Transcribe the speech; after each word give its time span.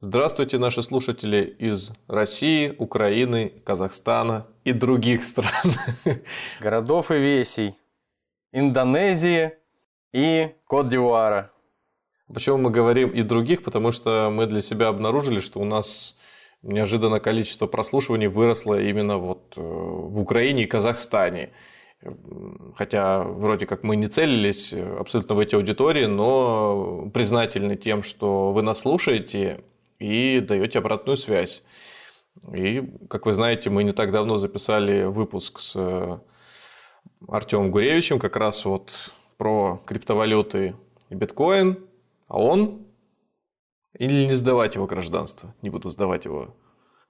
Здравствуйте, 0.00 0.58
наши 0.58 0.80
слушатели 0.84 1.56
из 1.58 1.90
России, 2.06 2.72
Украины, 2.78 3.52
Казахстана 3.64 4.46
и 4.62 4.72
других 4.72 5.24
стран. 5.24 5.72
Городов 6.60 7.10
и 7.10 7.14
весей. 7.14 7.74
Индонезии 8.52 9.54
и 10.12 10.54
Кот-Дивуара. 10.66 11.50
Почему 12.32 12.58
мы 12.58 12.70
говорим 12.70 13.08
и 13.08 13.22
других? 13.22 13.64
Потому 13.64 13.90
что 13.90 14.30
мы 14.32 14.46
для 14.46 14.62
себя 14.62 14.86
обнаружили, 14.86 15.40
что 15.40 15.58
у 15.58 15.64
нас 15.64 16.16
неожиданно 16.62 17.18
количество 17.18 17.66
прослушиваний 17.66 18.28
выросло 18.28 18.80
именно 18.80 19.18
вот 19.18 19.54
э, 19.56 19.60
в 19.60 20.20
Украине 20.20 20.62
и 20.62 20.66
Казахстане. 20.66 21.50
Хотя 22.76 23.24
вроде 23.24 23.66
как 23.66 23.82
мы 23.82 23.96
не 23.96 24.06
целились 24.06 24.72
абсолютно 24.72 25.34
в 25.34 25.40
эти 25.40 25.56
аудитории, 25.56 26.04
но 26.04 27.10
признательны 27.12 27.74
тем, 27.74 28.04
что 28.04 28.52
вы 28.52 28.62
нас 28.62 28.82
слушаете 28.82 29.64
и 29.98 30.40
даете 30.40 30.78
обратную 30.78 31.16
связь. 31.16 31.64
И, 32.52 32.82
как 33.10 33.26
вы 33.26 33.34
знаете, 33.34 33.70
мы 33.70 33.84
не 33.84 33.92
так 33.92 34.12
давно 34.12 34.38
записали 34.38 35.04
выпуск 35.04 35.58
с 35.60 35.74
э, 35.76 36.18
Артемом 37.26 37.70
Гуревичем 37.70 38.18
как 38.18 38.36
раз 38.36 38.64
вот 38.64 38.92
про 39.36 39.82
криптовалюты 39.86 40.76
и 41.10 41.14
биткоин, 41.14 41.84
а 42.28 42.40
он 42.40 42.86
или 43.92 44.26
не 44.26 44.34
сдавать 44.34 44.76
его 44.76 44.86
гражданство, 44.86 45.54
не 45.62 45.70
буду 45.70 45.90
сдавать 45.90 46.26
его 46.26 46.54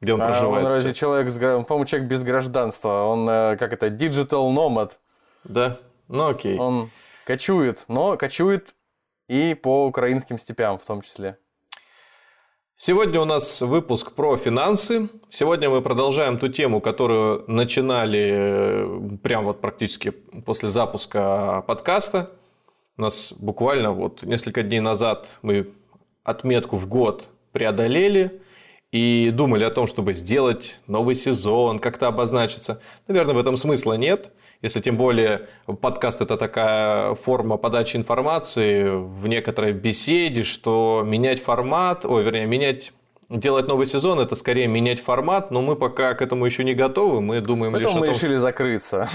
где 0.00 0.14
он 0.14 0.22
а 0.22 0.28
проживает. 0.28 0.64
Он 0.64 0.72
разве 0.72 0.94
человек, 0.94 1.26
он, 1.42 1.64
по-моему, 1.64 1.86
человек 1.86 2.08
без 2.08 2.22
гражданства. 2.22 3.04
Он, 3.04 3.28
э, 3.28 3.56
как 3.56 3.72
это, 3.72 3.88
digital 3.88 4.52
nomad. 4.54 4.92
Да? 5.44 5.78
Ну 6.08 6.28
окей. 6.28 6.58
Он 6.58 6.90
кочует, 7.26 7.84
но 7.88 8.16
кочует 8.16 8.74
и 9.28 9.54
по 9.54 9.86
украинским 9.86 10.38
степям 10.38 10.78
в 10.78 10.84
том 10.84 11.02
числе. 11.02 11.38
Сегодня 12.80 13.20
у 13.20 13.24
нас 13.24 13.60
выпуск 13.60 14.12
про 14.12 14.36
финансы. 14.36 15.08
Сегодня 15.28 15.68
мы 15.68 15.82
продолжаем 15.82 16.38
ту 16.38 16.46
тему, 16.46 16.80
которую 16.80 17.42
начинали 17.48 18.30
э, 18.32 19.16
прям 19.20 19.46
вот 19.46 19.60
практически 19.60 20.10
после 20.10 20.68
запуска 20.68 21.64
подкаста. 21.66 22.30
У 22.96 23.02
нас 23.02 23.32
буквально 23.36 23.90
вот 23.90 24.22
несколько 24.22 24.62
дней 24.62 24.78
назад 24.78 25.28
мы 25.42 25.72
отметку 26.22 26.76
в 26.76 26.86
год 26.86 27.26
преодолели 27.50 28.40
и 28.92 29.32
думали 29.34 29.64
о 29.64 29.70
том, 29.70 29.88
чтобы 29.88 30.14
сделать 30.14 30.78
новый 30.86 31.16
сезон, 31.16 31.80
как-то 31.80 32.06
обозначиться. 32.06 32.80
Наверное, 33.08 33.34
в 33.34 33.38
этом 33.38 33.56
смысла 33.56 33.94
нет. 33.94 34.30
Если 34.60 34.80
тем 34.80 34.96
более 34.96 35.48
подкаст 35.80 36.20
это 36.20 36.36
такая 36.36 37.14
форма 37.14 37.56
подачи 37.58 37.96
информации 37.96 38.88
в 38.88 39.26
некоторой 39.28 39.72
беседе, 39.72 40.42
что 40.42 41.04
менять 41.06 41.40
формат, 41.40 42.04
ой, 42.04 42.24
вернее, 42.24 42.46
менять 42.46 42.92
делать 43.28 43.68
новый 43.68 43.86
сезон 43.86 44.18
это 44.20 44.34
скорее 44.34 44.66
менять 44.66 45.00
формат, 45.00 45.50
но 45.50 45.60
мы 45.60 45.76
пока 45.76 46.14
к 46.14 46.22
этому 46.22 46.46
еще 46.46 46.64
не 46.64 46.74
готовы. 46.74 47.20
Мы 47.20 47.40
думаем 47.40 47.72
Поэтому 47.72 47.94
лишь 47.96 48.00
мы 48.00 48.06
о 48.06 48.10
том, 48.10 48.16
решили 48.16 48.36
закрыться. 48.36 49.08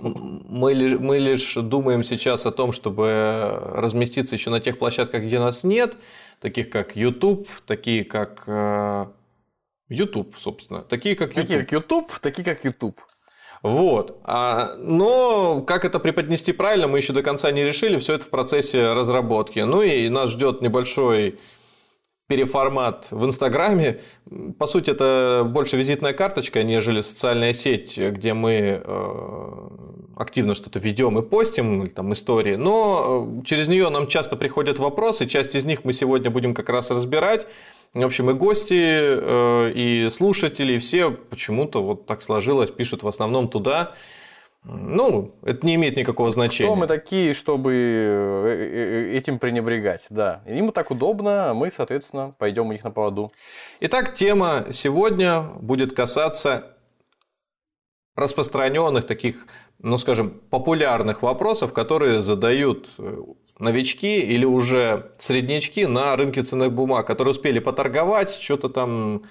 Мы, 0.48 0.72
ли- 0.72 0.96
мы 0.96 1.18
лишь 1.18 1.54
думаем 1.54 2.02
сейчас 2.04 2.46
о 2.46 2.52
том, 2.52 2.72
чтобы 2.72 3.60
разместиться 3.74 4.36
еще 4.36 4.50
на 4.50 4.60
тех 4.60 4.78
площадках, 4.78 5.22
где 5.24 5.38
нас 5.38 5.64
нет, 5.64 5.96
таких 6.40 6.70
как 6.70 6.96
YouTube, 6.96 7.48
такие 7.66 8.04
как 8.04 8.44
э, 8.46 9.06
YouTube, 9.88 10.34
собственно, 10.38 10.80
такие 10.82 11.14
как 11.16 11.30
YouTube. 11.30 11.42
Такие 11.42 11.60
как 11.60 11.72
YouTube, 11.72 12.12
такие 12.20 12.44
как 12.44 12.64
YouTube. 12.64 13.00
Вот. 13.66 14.20
А, 14.22 14.76
но 14.78 15.60
как 15.62 15.84
это 15.84 15.98
преподнести 15.98 16.52
правильно, 16.52 16.86
мы 16.86 16.98
еще 16.98 17.12
до 17.12 17.22
конца 17.22 17.50
не 17.50 17.64
решили. 17.64 17.98
Все 17.98 18.14
это 18.14 18.24
в 18.24 18.30
процессе 18.30 18.92
разработки. 18.92 19.58
Ну 19.58 19.82
и 19.82 20.08
нас 20.08 20.30
ждет 20.30 20.62
небольшой 20.62 21.40
переформат 22.28 23.08
в 23.10 23.24
Инстаграме. 23.24 24.00
По 24.58 24.66
сути, 24.66 24.90
это 24.90 25.42
больше 25.44 25.76
визитная 25.76 26.12
карточка, 26.12 26.62
нежели 26.62 27.00
социальная 27.00 27.52
сеть, 27.52 27.98
где 27.98 28.34
мы 28.34 28.82
э, 28.84 29.68
активно 30.16 30.54
что-то 30.54 30.78
ведем 30.78 31.18
и 31.18 31.22
постим, 31.22 31.88
там 31.88 32.12
истории. 32.12 32.54
Но 32.54 33.40
э, 33.40 33.44
через 33.44 33.66
нее 33.68 33.88
нам 33.90 34.06
часто 34.06 34.36
приходят 34.36 34.78
вопросы, 34.78 35.26
часть 35.26 35.56
из 35.56 35.64
них 35.64 35.84
мы 35.84 35.92
сегодня 35.92 36.30
будем 36.30 36.54
как 36.54 36.68
раз 36.68 36.90
разбирать. 36.90 37.46
В 37.96 38.04
общем, 38.04 38.28
и 38.28 38.34
гости, 38.34 38.74
э, 38.78 39.72
и 39.74 40.10
слушатели, 40.10 40.74
и 40.74 40.78
все 40.78 41.10
почему-то 41.10 41.82
вот 41.82 42.04
так 42.04 42.20
сложилось, 42.20 42.70
пишут 42.70 43.02
в 43.02 43.08
основном 43.08 43.48
туда. 43.48 43.94
Ну, 44.64 45.34
это 45.42 45.64
не 45.64 45.76
имеет 45.76 45.96
никакого 45.96 46.30
значения. 46.30 46.68
Кто 46.68 46.76
мы 46.76 46.88
такие, 46.88 47.32
чтобы 47.32 47.72
э, 47.72 49.08
э, 49.12 49.16
этим 49.16 49.38
пренебрегать? 49.38 50.08
Да. 50.10 50.42
Им 50.46 50.72
так 50.72 50.90
удобно, 50.90 51.50
а 51.50 51.54
мы, 51.54 51.70
соответственно, 51.70 52.34
пойдем 52.38 52.66
у 52.66 52.72
них 52.72 52.84
на 52.84 52.90
поводу. 52.90 53.32
Итак, 53.80 54.14
тема 54.14 54.66
сегодня 54.72 55.40
будет 55.40 55.96
касаться 55.96 56.76
распространенных 58.14 59.06
таких, 59.06 59.46
ну 59.78 59.96
скажем, 59.96 60.42
популярных 60.50 61.22
вопросов, 61.22 61.72
которые 61.72 62.20
задают 62.20 62.90
новички 63.58 64.20
или 64.20 64.44
уже 64.44 65.12
среднячки 65.18 65.86
на 65.86 66.14
рынке 66.16 66.42
ценных 66.42 66.72
бумаг, 66.72 67.06
которые 67.06 67.32
успели 67.32 67.58
поторговать, 67.58 68.32
что-то 68.32 68.68
там 68.68 69.22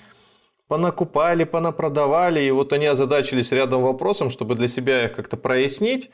понакупали, 0.67 1.43
понапродавали, 1.43 2.41
и 2.41 2.51
вот 2.51 2.73
они 2.73 2.87
озадачились 2.87 3.51
рядом 3.51 3.83
вопросом, 3.83 4.29
чтобы 4.29 4.55
для 4.55 4.67
себя 4.67 5.05
их 5.05 5.15
как-то 5.15 5.37
прояснить. 5.37 6.09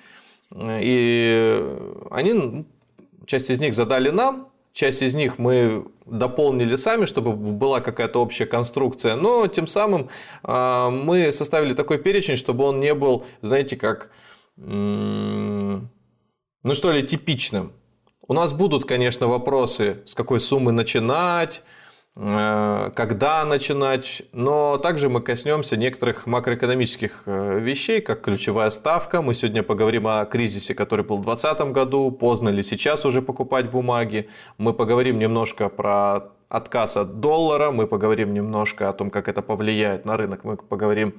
И 0.53 1.63
они, 2.09 2.33
ну, 2.33 2.65
часть 3.25 3.49
из 3.49 3.61
них 3.61 3.73
задали 3.73 4.09
нам, 4.09 4.49
часть 4.73 5.01
из 5.01 5.15
них 5.15 5.37
мы 5.37 5.85
дополнили 6.05 6.75
сами, 6.75 7.05
чтобы 7.05 7.33
была 7.33 7.79
какая-то 7.79 8.21
общая 8.21 8.45
конструкция, 8.45 9.15
но 9.15 9.47
тем 9.47 9.67
самым 9.67 10.09
а, 10.43 10.89
мы 10.89 11.31
составили 11.31 11.73
такой 11.73 11.99
перечень, 11.99 12.35
чтобы 12.35 12.65
он 12.65 12.81
не 12.81 12.93
был, 12.93 13.25
знаете, 13.41 13.77
как, 13.77 14.11
ну 14.57 15.87
что 16.73 16.91
ли, 16.91 17.07
типичным. 17.07 17.71
У 18.31 18.33
нас 18.33 18.53
будут, 18.53 18.85
конечно, 18.85 19.27
вопросы, 19.27 20.03
с 20.05 20.15
какой 20.15 20.39
суммы 20.39 20.71
начинать, 20.71 21.63
э, 22.15 22.91
когда 22.95 23.43
начинать, 23.43 24.21
но 24.31 24.77
также 24.77 25.09
мы 25.09 25.19
коснемся 25.19 25.75
некоторых 25.75 26.27
макроэкономических 26.27 27.23
э, 27.25 27.59
вещей, 27.59 27.99
как 27.99 28.21
ключевая 28.21 28.69
ставка. 28.69 29.21
Мы 29.21 29.33
сегодня 29.33 29.63
поговорим 29.63 30.07
о 30.07 30.23
кризисе, 30.23 30.73
который 30.73 31.03
был 31.03 31.17
в 31.17 31.23
2020 31.23 31.73
году, 31.73 32.09
поздно 32.09 32.47
ли 32.47 32.63
сейчас 32.63 33.05
уже 33.05 33.21
покупать 33.21 33.69
бумаги. 33.69 34.29
Мы 34.57 34.71
поговорим 34.71 35.19
немножко 35.19 35.67
про 35.67 36.31
отказ 36.47 36.95
от 36.95 37.19
доллара, 37.19 37.71
мы 37.71 37.85
поговорим 37.85 38.33
немножко 38.33 38.87
о 38.87 38.93
том, 38.93 39.09
как 39.09 39.27
это 39.27 39.41
повлияет 39.41 40.05
на 40.05 40.15
рынок, 40.15 40.45
мы 40.45 40.55
поговорим 40.55 41.15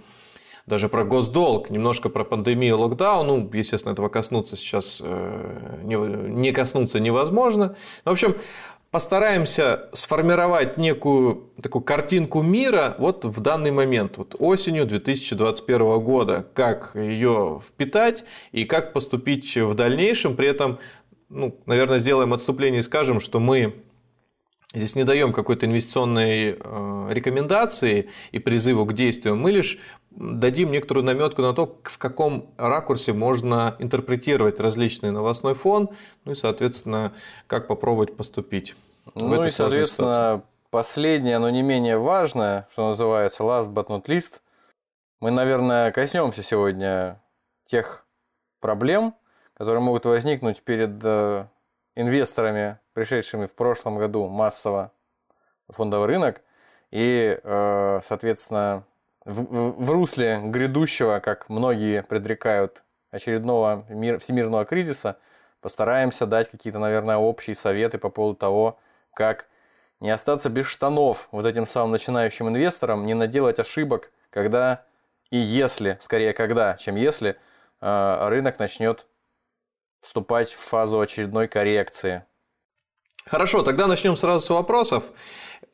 даже 0.66 0.88
про 0.88 1.04
госдолг, 1.04 1.70
немножко 1.70 2.08
про 2.08 2.24
пандемию, 2.24 2.78
локдаун. 2.78 3.26
Ну, 3.26 3.50
естественно, 3.52 3.92
этого 3.92 4.08
коснуться 4.08 4.56
сейчас 4.56 5.00
э, 5.04 5.80
не, 5.82 5.96
не 5.96 6.52
коснуться 6.52 7.00
невозможно. 7.00 7.76
В 8.04 8.10
общем, 8.10 8.36
постараемся 8.92 9.88
сформировать 9.92 10.76
некую 10.76 11.50
такую 11.60 11.82
картинку 11.82 12.42
мира 12.42 12.94
вот 12.98 13.24
в 13.24 13.40
данный 13.40 13.70
момент, 13.70 14.18
вот 14.18 14.36
осенью 14.38 14.87
2021 14.87 15.98
года, 16.00 16.46
как 16.54 16.92
ее 16.94 17.60
впитать 17.66 18.25
и 18.52 18.64
как 18.64 18.92
поступить 18.92 19.56
в 19.56 19.75
дальнейшем. 19.75 20.37
При 20.37 20.46
этом, 20.46 20.78
ну, 21.28 21.58
наверное, 21.66 21.98
сделаем 21.98 22.32
отступление 22.34 22.81
и 22.81 22.84
скажем, 22.84 23.20
что 23.20 23.40
мы 23.40 23.75
Здесь 24.75 24.94
не 24.94 25.04
даем 25.04 25.34
какой-то 25.34 25.66
инвестиционной 25.66 26.56
э, 26.58 27.06
рекомендации 27.10 28.08
и 28.31 28.38
призыву 28.38 28.87
к 28.87 28.94
действию, 28.94 29.37
мы 29.37 29.50
лишь 29.50 29.78
дадим 30.17 30.73
некоторую 30.73 31.05
наметку 31.05 31.43
на 31.43 31.55
то, 31.55 31.79
в 31.85 31.99
каком 31.99 32.53
ракурсе 32.56 33.12
можно 33.12 33.76
интерпретировать 33.79 34.61
различный 34.61 35.11
новостной 35.11 35.55
фон, 35.55 35.91
ну 36.25 36.32
и, 36.32 36.35
соответственно, 36.35 37.12
как 37.47 37.67
попробовать 37.67 38.17
поступить. 38.17 38.75
в 39.14 39.19
Ну 39.19 39.44
и, 39.44 39.50
соответственно, 39.50 40.12
ситуации. 40.12 40.47
последнее, 40.70 41.38
но 41.38 41.50
не 41.50 41.62
менее 41.62 41.99
важное, 41.99 42.69
что 42.73 42.88
называется 42.88 43.43
last 43.43 43.73
but 43.73 43.88
not 43.88 44.05
least, 44.06 44.41
мы, 45.20 45.31
наверное, 45.31 45.93
коснемся 45.93 46.43
сегодня 46.43 47.20
тех 47.64 48.05
проблем, 48.61 49.14
которые 49.55 49.82
могут 49.82 50.05
возникнуть 50.05 50.62
перед 50.62 51.00
э, 51.05 51.47
инвесторами, 51.94 52.79
пришедшими 52.93 53.47
в 53.47 53.55
прошлом 53.55 53.99
году 53.99 54.29
массово 54.29 54.93
на 55.69 55.75
фондовый 55.75 56.09
рынок, 56.09 56.43
И, 56.91 57.41
э, 57.43 58.00
соответственно, 58.03 58.85
в, 59.24 59.84
в 59.84 59.90
русле 59.90 60.40
грядущего, 60.42 61.20
как 61.20 61.48
многие 61.48 62.02
предрекают, 62.02 62.82
очередного 63.10 63.84
мир, 63.88 64.19
всемирного 64.19 64.64
кризиса, 64.64 65.19
постараемся 65.60 66.26
дать 66.26 66.50
какие-то, 66.50 66.78
наверное, 66.78 67.19
общие 67.19 67.54
советы 67.54 67.98
по 67.98 68.08
поводу 68.08 68.36
того, 68.36 68.78
как 69.14 69.46
не 70.00 70.10
остаться 70.10 70.48
без 70.48 70.66
штанов 70.66 71.28
вот 71.30 71.46
этим 71.46 71.66
самым 71.66 71.92
начинающим 71.92 72.48
инвесторам, 72.48 73.06
не 73.06 73.14
наделать 73.14 73.60
ошибок, 73.60 74.10
когда 74.30 74.84
и 75.30 75.36
если, 75.36 75.96
скорее 76.00 76.32
когда, 76.32 76.75
чем 76.75 76.96
если, 76.96 77.36
э, 77.80 78.28
рынок 78.28 78.58
начнет 78.58 79.06
вступать 80.00 80.50
в 80.50 80.58
фазу 80.58 80.98
очередной 81.00 81.46
коррекции. 81.46 82.25
Хорошо, 83.26 83.62
тогда 83.62 83.86
начнем 83.86 84.16
сразу 84.16 84.44
с 84.44 84.50
вопросов. 84.50 85.04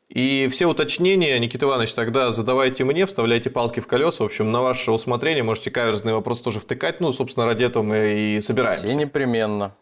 И 0.09 0.47
все 0.47 0.65
уточнения, 0.65 1.37
Никита 1.37 1.67
Иванович, 1.67 1.93
тогда 1.93 2.31
задавайте 2.31 2.83
мне, 2.83 3.05
вставляйте 3.05 3.51
палки 3.51 3.79
в 3.79 3.85
колеса. 3.85 4.23
В 4.23 4.27
общем, 4.27 4.51
на 4.51 4.61
ваше 4.61 4.91
усмотрение 4.91 5.43
можете 5.43 5.69
каверзный 5.69 6.13
вопрос 6.13 6.41
тоже 6.41 6.59
втыкать. 6.59 6.99
Ну, 6.99 7.13
собственно, 7.13 7.45
ради 7.45 7.63
этого 7.63 7.83
мы 7.83 8.37
и 8.37 8.41
собираемся. 8.41 8.87
Все 8.87 8.95
непременно. 8.95 9.75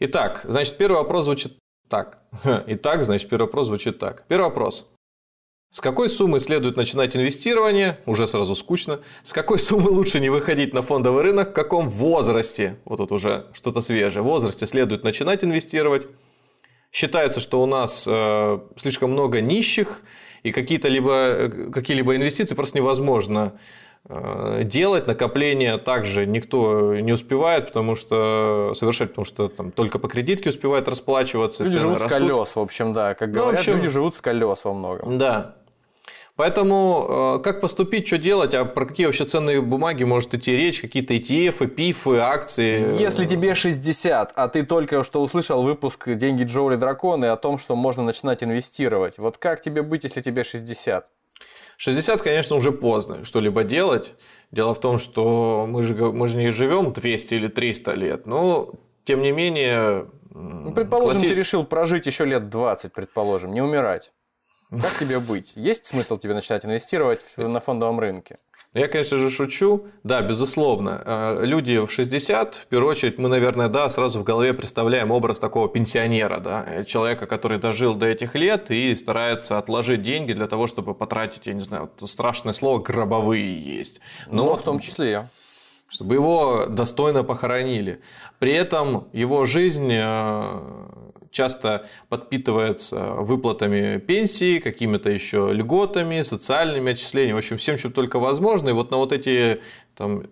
Итак, 0.00 0.40
значит, 0.44 0.76
первый 0.76 0.96
вопрос 0.96 1.26
звучит 1.26 1.56
так. 1.88 2.18
Итак, 2.66 3.04
значит, 3.04 3.28
первый 3.28 3.44
вопрос 3.44 3.66
звучит 3.66 3.98
так. 4.00 4.24
Первый 4.26 4.44
вопрос. 4.46 4.90
С 5.72 5.80
какой 5.80 6.10
суммы 6.10 6.40
следует 6.40 6.76
начинать 6.76 7.14
инвестирование? 7.14 8.00
Уже 8.04 8.26
сразу 8.26 8.56
скучно. 8.56 9.00
С 9.24 9.32
какой 9.32 9.60
суммы 9.60 9.90
лучше 9.90 10.18
не 10.18 10.28
выходить 10.28 10.74
на 10.74 10.82
фондовый 10.82 11.22
рынок? 11.22 11.50
В 11.50 11.52
каком 11.52 11.88
возрасте? 11.88 12.78
Вот 12.84 12.96
тут 12.96 13.12
уже 13.12 13.46
что-то 13.52 13.80
свежее. 13.80 14.22
В 14.22 14.26
возрасте 14.26 14.66
следует 14.66 15.04
начинать 15.04 15.44
инвестировать. 15.44 16.08
Считается, 16.92 17.38
что 17.40 17.62
у 17.62 17.66
нас 17.66 18.04
э, 18.06 18.58
слишком 18.76 19.12
много 19.12 19.40
нищих, 19.40 20.02
и 20.42 20.50
какие-то 20.50 20.88
либо, 20.88 21.12
э, 21.12 21.70
какие-либо 21.70 22.16
инвестиции 22.16 22.54
просто 22.54 22.78
невозможно 22.78 23.52
э, 24.08 24.62
делать. 24.64 25.06
Накопления 25.06 25.78
также 25.78 26.26
никто 26.26 26.96
не 26.96 27.12
успевает, 27.12 27.66
потому 27.66 27.94
что 27.94 28.72
совершать, 28.74 29.10
потому 29.10 29.24
что 29.24 29.48
там 29.48 29.70
только 29.70 30.00
по 30.00 30.08
кредитке 30.08 30.50
успевает 30.50 30.88
расплачиваться. 30.88 31.62
Люди 31.62 31.78
живут 31.78 32.02
растут. 32.02 32.10
с 32.10 32.14
колес, 32.14 32.56
в 32.56 32.60
общем, 32.60 32.92
да. 32.92 33.14
Как 33.14 33.30
говорят, 33.30 33.52
ну, 33.52 33.58
общем, 33.58 33.76
люди 33.76 33.88
живут 33.88 34.16
с 34.16 34.20
колес 34.20 34.64
во 34.64 34.74
многом. 34.74 35.16
Да. 35.18 35.56
Поэтому 36.40 37.36
э, 37.36 37.42
как 37.42 37.60
поступить, 37.60 38.06
что 38.06 38.16
делать, 38.16 38.54
а 38.54 38.64
про 38.64 38.86
какие 38.86 39.04
вообще 39.04 39.26
ценные 39.26 39.60
бумаги 39.60 40.04
может 40.04 40.32
идти 40.32 40.56
речь, 40.56 40.80
какие-то 40.80 41.12
ETF, 41.12 41.58
PIF, 41.74 42.16
акции? 42.16 42.98
Если 42.98 43.26
тебе 43.26 43.54
60, 43.54 44.32
а 44.34 44.48
ты 44.48 44.64
только 44.64 45.04
что 45.04 45.20
услышал 45.20 45.62
выпуск 45.62 46.08
«Деньги 46.08 46.44
Джоули 46.44 46.76
Драконы» 46.76 47.26
о 47.26 47.36
том, 47.36 47.58
что 47.58 47.76
можно 47.76 48.04
начинать 48.04 48.42
инвестировать, 48.42 49.18
вот 49.18 49.36
как 49.36 49.60
тебе 49.60 49.82
быть, 49.82 50.04
если 50.04 50.22
тебе 50.22 50.42
60? 50.42 51.06
60, 51.76 52.22
конечно, 52.22 52.56
уже 52.56 52.72
поздно 52.72 53.22
что-либо 53.26 53.62
делать. 53.62 54.14
Дело 54.50 54.74
в 54.74 54.80
том, 54.80 54.98
что 54.98 55.66
мы 55.68 55.82
же, 55.82 55.94
мы 55.94 56.26
же 56.26 56.38
не 56.38 56.48
живем 56.48 56.94
200 56.94 57.34
или 57.34 57.48
300 57.48 57.92
лет, 57.92 58.26
но 58.26 58.76
тем 59.04 59.20
не 59.20 59.32
менее... 59.32 60.06
Ну, 60.30 60.72
предположим, 60.72 61.20
класси... 61.20 61.34
ты 61.34 61.38
решил 61.38 61.64
прожить 61.64 62.06
еще 62.06 62.24
лет 62.24 62.48
20, 62.48 62.94
предположим, 62.94 63.52
не 63.52 63.60
умирать. 63.60 64.10
Как 64.70 64.98
тебе 64.98 65.18
быть? 65.18 65.52
Есть 65.56 65.86
смысл 65.86 66.18
тебе 66.18 66.34
начинать 66.34 66.64
инвестировать 66.64 67.24
на 67.36 67.60
фондовом 67.60 67.98
рынке? 67.98 68.38
Я, 68.72 68.86
конечно 68.86 69.18
же, 69.18 69.30
шучу. 69.30 69.86
Да, 70.04 70.22
безусловно. 70.22 71.02
Э, 71.04 71.44
люди 71.44 71.84
в 71.84 71.90
60, 71.90 72.54
в 72.54 72.66
первую 72.66 72.92
очередь, 72.92 73.18
мы, 73.18 73.28
наверное, 73.28 73.68
да, 73.68 73.90
сразу 73.90 74.20
в 74.20 74.24
голове 74.24 74.54
представляем 74.54 75.10
образ 75.10 75.40
такого 75.40 75.68
пенсионера, 75.68 76.38
да, 76.38 76.84
человека, 76.84 77.26
который 77.26 77.58
дожил 77.58 77.94
до 77.94 78.06
этих 78.06 78.36
лет 78.36 78.70
и 78.70 78.94
старается 78.94 79.58
отложить 79.58 80.02
деньги 80.02 80.34
для 80.34 80.46
того, 80.46 80.68
чтобы 80.68 80.94
потратить, 80.94 81.48
я 81.48 81.54
не 81.54 81.62
знаю, 81.62 81.90
вот 81.98 82.08
страшное 82.08 82.52
слово, 82.52 82.78
гробовые 82.78 83.60
есть. 83.60 84.00
Но 84.28 84.44
ну, 84.44 84.54
в 84.54 84.62
том 84.62 84.78
числе 84.78 85.28
чтобы 85.90 86.14
его 86.14 86.66
достойно 86.68 87.24
похоронили. 87.24 88.00
При 88.38 88.52
этом 88.52 89.08
его 89.12 89.44
жизнь 89.44 89.90
э, 89.90 90.88
часто 91.30 91.86
подпитывается 92.08 93.12
выплатами 93.12 93.98
пенсии, 93.98 94.58
какими-то 94.58 95.10
еще 95.10 95.50
льготами, 95.52 96.22
социальными 96.22 96.92
отчислениями, 96.92 97.36
в 97.36 97.38
общем, 97.38 97.56
всем, 97.56 97.78
чем 97.78 97.92
только 97.92 98.18
возможно. 98.18 98.70
И 98.70 98.72
вот 98.72 98.90
на 98.90 98.96
вот 98.96 99.12
эти 99.12 99.60
там, 99.96 100.24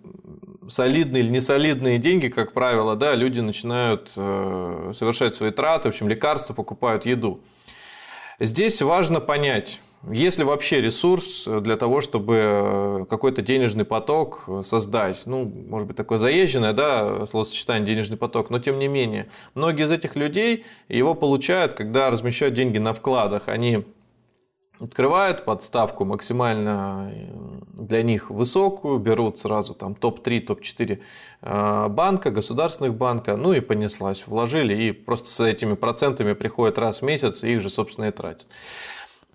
солидные 0.68 1.22
или 1.22 1.30
несолидные 1.30 1.98
деньги, 1.98 2.28
как 2.28 2.52
правило, 2.52 2.96
да, 2.96 3.14
люди 3.14 3.40
начинают 3.40 4.10
э, 4.16 4.92
совершать 4.94 5.34
свои 5.34 5.50
траты, 5.50 5.88
в 5.88 5.92
общем, 5.92 6.08
лекарства 6.08 6.54
покупают 6.54 7.06
еду. 7.06 7.40
Здесь 8.40 8.80
важно 8.82 9.20
понять, 9.20 9.80
есть 10.10 10.38
ли 10.38 10.44
вообще 10.44 10.80
ресурс 10.80 11.44
для 11.46 11.76
того, 11.76 12.00
чтобы 12.00 12.34
э, 12.36 13.04
какой-то 13.10 13.42
денежный 13.42 13.84
поток 13.84 14.48
создать? 14.64 15.22
Ну, 15.26 15.44
может 15.44 15.88
быть, 15.88 15.96
такое 15.96 16.18
заезженное, 16.18 16.72
да, 16.72 17.26
словосочетание 17.26 17.86
денежный 17.86 18.16
поток, 18.16 18.50
но 18.50 18.58
тем 18.58 18.78
не 18.78 18.86
менее. 18.86 19.28
Многие 19.54 19.84
из 19.84 19.92
этих 19.92 20.14
людей 20.14 20.64
его 20.88 21.14
получают, 21.14 21.74
когда 21.74 22.10
размещают 22.10 22.54
деньги 22.54 22.78
на 22.78 22.92
вкладах. 22.92 23.48
Они 23.48 23.84
открывают 24.80 25.44
подставку 25.44 26.04
максимально 26.04 27.10
э, 27.12 27.82
для 27.82 28.02
них 28.02 28.30
высокую, 28.30 28.98
берут 28.98 29.38
сразу 29.38 29.74
там 29.74 29.94
топ-3, 29.94 30.40
топ-4 30.40 31.00
э, 31.42 31.88
банка, 31.88 32.30
государственных 32.30 32.94
банка, 32.94 33.36
ну 33.36 33.52
и 33.52 33.60
понеслась, 33.60 34.26
вложили 34.26 34.74
и 34.74 34.92
просто 34.92 35.30
с 35.30 35.40
этими 35.40 35.74
процентами 35.74 36.32
приходят 36.34 36.78
раз 36.78 37.00
в 37.00 37.02
месяц 37.02 37.42
и 37.42 37.54
их 37.54 37.60
же, 37.60 37.70
собственно, 37.70 38.06
и 38.06 38.10
тратят. 38.10 38.46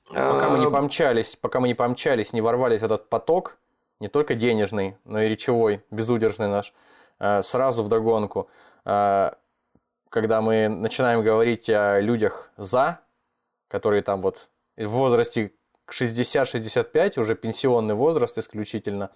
Пока 0.09 0.49
мы 0.49 0.59
не 0.59 0.67
э, 0.67 0.71
помчались, 0.71 1.35
пока 1.35 1.59
мы 1.59 1.67
не 1.67 1.73
помчались, 1.73 2.33
не 2.33 2.41
ворвались 2.41 2.81
в 2.81 2.85
этот 2.85 3.09
поток, 3.09 3.57
не 3.99 4.07
только 4.07 4.35
денежный, 4.35 4.97
но 5.05 5.21
и 5.21 5.29
речевой, 5.29 5.81
безудержный 5.91 6.47
наш, 6.47 6.73
э, 7.19 7.41
сразу 7.41 7.83
в 7.83 7.89
догонку. 7.89 8.49
Э, 8.85 9.31
когда 10.09 10.41
мы 10.41 10.67
начинаем 10.67 11.23
говорить 11.23 11.69
о 11.69 11.99
людях 11.99 12.51
за, 12.57 12.99
которые 13.67 14.03
там 14.03 14.21
вот 14.21 14.49
в 14.77 14.87
возрасте 14.87 15.51
60-65, 15.89 17.19
уже 17.19 17.35
пенсионный 17.35 17.95
возраст 17.95 18.37
исключительно, 18.37 19.09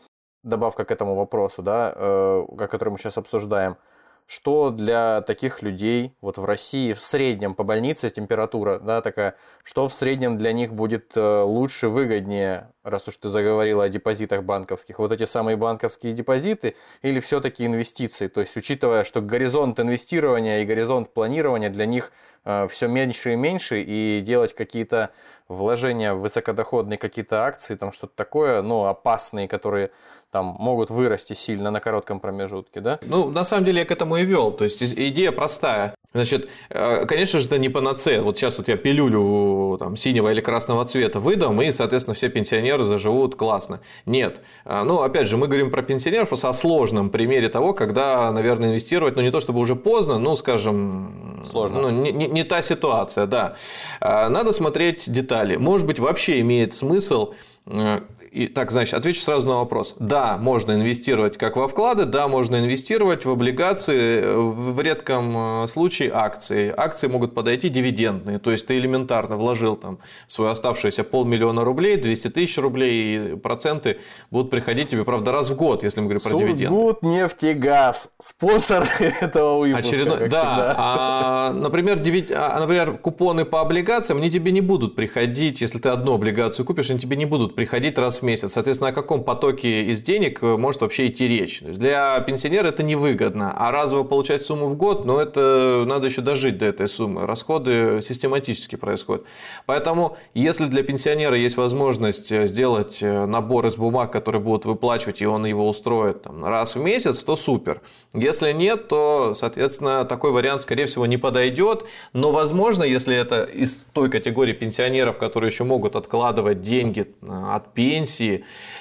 добавка 0.43 0.85
к 0.85 0.91
этому 0.91 1.15
вопросу, 1.15 1.61
да, 1.61 1.93
о 1.95 2.67
котором 2.69 2.93
мы 2.93 2.97
сейчас 2.99 3.17
обсуждаем– 3.17 3.77
что 4.27 4.71
для 4.71 5.21
таких 5.21 5.61
людей 5.61 6.13
вот 6.19 6.37
в 6.37 6.43
России 6.43 6.91
в 6.91 6.99
среднем 6.99 7.55
по 7.55 7.63
больнице 7.63 8.09
температура, 8.09 8.77
да, 8.77 9.01
такая, 9.01 9.35
что 9.63 9.87
в 9.87 9.93
среднем 9.93 10.37
для 10.37 10.51
них 10.51 10.73
будет 10.73 11.15
э, 11.15 11.41
лучше, 11.41 11.87
выгоднее, 11.87 12.69
раз 12.83 13.07
уж 13.07 13.15
ты 13.15 13.29
заговорила 13.29 13.85
о 13.85 13.89
депозитах 13.89 14.43
банковских, 14.43 14.99
вот 14.99 15.13
эти 15.13 15.23
самые 15.23 15.55
банковские 15.55 16.11
депозиты 16.11 16.75
или 17.01 17.21
все-таки 17.21 17.65
инвестиции, 17.65 18.27
то 18.27 18.41
есть 18.41 18.57
учитывая, 18.57 19.05
что 19.05 19.21
горизонт 19.21 19.79
инвестирования 19.79 20.59
и 20.59 20.65
горизонт 20.65 21.13
планирования 21.13 21.69
для 21.69 21.85
них 21.85 22.11
э, 22.43 22.67
все 22.69 22.87
меньше 22.89 23.31
и 23.31 23.35
меньше, 23.37 23.79
и 23.79 24.19
делать 24.19 24.53
какие-то 24.53 25.11
вложения 25.47 26.13
в 26.13 26.19
высокодоходные 26.19 26.97
какие-то 26.97 27.45
акции, 27.45 27.75
там 27.75 27.93
что-то 27.93 28.13
такое, 28.15 28.61
ну, 28.61 28.83
опасные, 28.85 29.47
которые 29.47 29.91
там 30.37 30.55
могут 30.59 30.91
вырасти 30.91 31.33
сильно 31.33 31.71
на 31.71 31.79
коротком 31.79 32.19
промежутке, 32.19 32.79
да? 32.79 32.99
Ну, 33.01 33.31
на 33.31 33.43
самом 33.43 33.65
деле 33.65 33.79
я 33.79 33.85
к 33.85 33.91
этому 33.91 34.17
и 34.17 34.23
вел. 34.23 34.51
То 34.51 34.65
есть 34.65 34.83
идея 34.83 35.31
простая. 35.31 35.95
Значит, 36.13 36.47
э, 36.69 37.07
конечно 37.07 37.39
же, 37.39 37.47
это 37.47 37.57
не 37.57 37.69
панацея. 37.69 38.21
Вот 38.21 38.37
сейчас 38.37 38.59
вот 38.59 38.67
я 38.67 38.77
пилюлю 38.77 39.77
там, 39.79 39.95
синего 39.95 40.31
или 40.31 40.39
красного 40.39 40.85
цвета 40.85 41.19
выдам, 41.19 41.59
и, 41.59 41.71
соответственно, 41.71 42.13
все 42.13 42.29
пенсионеры 42.29 42.83
заживут 42.83 43.35
классно. 43.35 43.79
Нет. 44.05 44.41
А, 44.63 44.83
ну, 44.83 45.01
опять 45.01 45.27
же, 45.27 45.37
мы 45.37 45.47
говорим 45.47 45.71
про 45.71 45.81
пенсионеров 45.81 46.31
о 46.33 46.53
сложном 46.53 47.09
примере 47.09 47.49
того, 47.49 47.73
когда, 47.73 48.31
наверное, 48.31 48.69
инвестировать, 48.69 49.15
ну, 49.15 49.23
не 49.23 49.31
то 49.31 49.39
чтобы 49.39 49.59
уже 49.59 49.75
поздно, 49.75 50.19
ну, 50.19 50.35
скажем... 50.35 51.41
Сложно. 51.43 51.81
Ну, 51.81 51.89
не, 51.89 52.11
не, 52.11 52.27
не 52.27 52.43
та 52.43 52.61
ситуация, 52.61 53.25
да. 53.25 53.55
А, 54.01 54.29
надо 54.29 54.53
смотреть 54.53 55.11
детали. 55.11 55.55
Может 55.55 55.87
быть, 55.87 55.99
вообще 55.99 56.39
имеет 56.41 56.75
смысл 56.75 57.33
э, 57.65 58.01
и, 58.37 58.47
так, 58.47 58.71
значит, 58.71 58.93
отвечу 58.93 59.21
сразу 59.21 59.47
на 59.47 59.55
вопрос. 59.57 59.95
Да, 59.99 60.37
можно 60.37 60.73
инвестировать 60.73 61.37
как 61.37 61.55
во 61.55 61.67
вклады, 61.67 62.05
да, 62.05 62.27
можно 62.27 62.57
инвестировать 62.57 63.25
в 63.25 63.31
облигации, 63.31 64.23
в 64.23 64.79
редком 64.79 65.63
э, 65.63 65.67
случае 65.67 66.11
акции. 66.13 66.71
Акции 66.75 67.07
могут 67.07 67.33
подойти 67.33 67.69
дивидендные, 67.69 68.37
то 68.37 68.51
есть 68.51 68.67
ты 68.67 68.77
элементарно 68.77 69.37
вложил 69.37 69.75
там 69.75 69.97
свое 70.27 70.51
оставшееся 70.51 71.03
полмиллиона 71.03 71.63
рублей, 71.63 71.97
200 71.97 72.29
тысяч 72.29 72.59
рублей, 72.59 73.33
и 73.33 73.35
проценты 73.37 73.97
будут 74.29 74.51
приходить 74.51 74.89
тебе, 74.89 75.03
правда, 75.03 75.31
раз 75.31 75.49
в 75.49 75.55
год, 75.55 75.81
если 75.81 75.99
мы 76.01 76.05
говорим 76.05 76.21
про 76.21 76.37
дивиденды. 76.37 76.67
Сургут 76.67 77.01
нефтегаз, 77.01 78.11
спонсор 78.19 78.87
этого 78.99 79.61
выпуска, 79.61 79.89
Очередной, 79.89 80.29
да, 80.29 80.75
а, 80.77 81.53
например, 81.53 81.97
дивид... 81.97 82.31
а, 82.31 82.59
например, 82.59 82.97
купоны 82.97 83.45
по 83.45 83.61
облигациям, 83.61 84.19
они 84.19 84.29
тебе 84.29 84.51
не 84.51 84.61
будут 84.61 84.95
приходить, 84.95 85.61
если 85.61 85.79
ты 85.79 85.89
одну 85.89 86.13
облигацию 86.13 86.65
купишь, 86.65 86.91
они 86.91 86.99
тебе 86.99 87.17
не 87.17 87.25
будут 87.25 87.55
приходить 87.55 87.97
раз 87.97 88.21
в 88.21 88.26
месяц. 88.27 88.53
Соответственно, 88.53 88.89
о 88.89 88.93
каком 88.93 89.23
потоке 89.23 89.85
из 89.85 90.01
денег 90.01 90.41
может 90.41 90.81
вообще 90.81 91.07
идти 91.07 91.27
речь? 91.27 91.61
для 91.61 92.19
пенсионера 92.19 92.67
это 92.67 92.83
невыгодно, 92.83 93.53
а 93.55 93.71
разово 93.71 94.03
получать 94.03 94.45
сумму 94.45 94.67
в 94.67 94.75
год, 94.75 95.05
ну 95.05 95.17
это 95.19 95.83
надо 95.87 96.07
еще 96.07 96.21
дожить 96.21 96.57
до 96.57 96.65
этой 96.65 96.87
суммы. 96.87 97.25
Расходы 97.25 98.01
систематически 98.01 98.75
происходят. 98.75 99.25
Поэтому, 99.65 100.17
если 100.33 100.65
для 100.65 100.83
пенсионера 100.83 101.35
есть 101.35 101.57
возможность 101.57 102.29
сделать 102.47 103.01
набор 103.01 103.67
из 103.67 103.75
бумаг, 103.75 104.11
которые 104.11 104.41
будут 104.41 104.65
выплачивать, 104.65 105.21
и 105.21 105.25
он 105.25 105.45
его 105.45 105.67
устроит 105.67 106.23
там, 106.23 106.43
раз 106.45 106.75
в 106.75 106.79
месяц, 106.81 107.19
то 107.19 107.35
супер. 107.35 107.81
Если 108.13 108.51
нет, 108.51 108.87
то, 108.87 109.33
соответственно, 109.35 110.05
такой 110.05 110.31
вариант, 110.31 110.63
скорее 110.63 110.85
всего, 110.85 111.05
не 111.05 111.17
подойдет. 111.17 111.85
Но, 112.13 112.31
возможно, 112.31 112.83
если 112.83 113.15
это 113.15 113.43
из 113.43 113.79
той 113.93 114.09
категории 114.09 114.53
пенсионеров, 114.53 115.17
которые 115.17 115.49
еще 115.51 115.63
могут 115.63 115.95
откладывать 115.95 116.61
деньги 116.61 117.07
э, 117.21 117.27
от 117.53 117.73
пенсии 117.73 118.06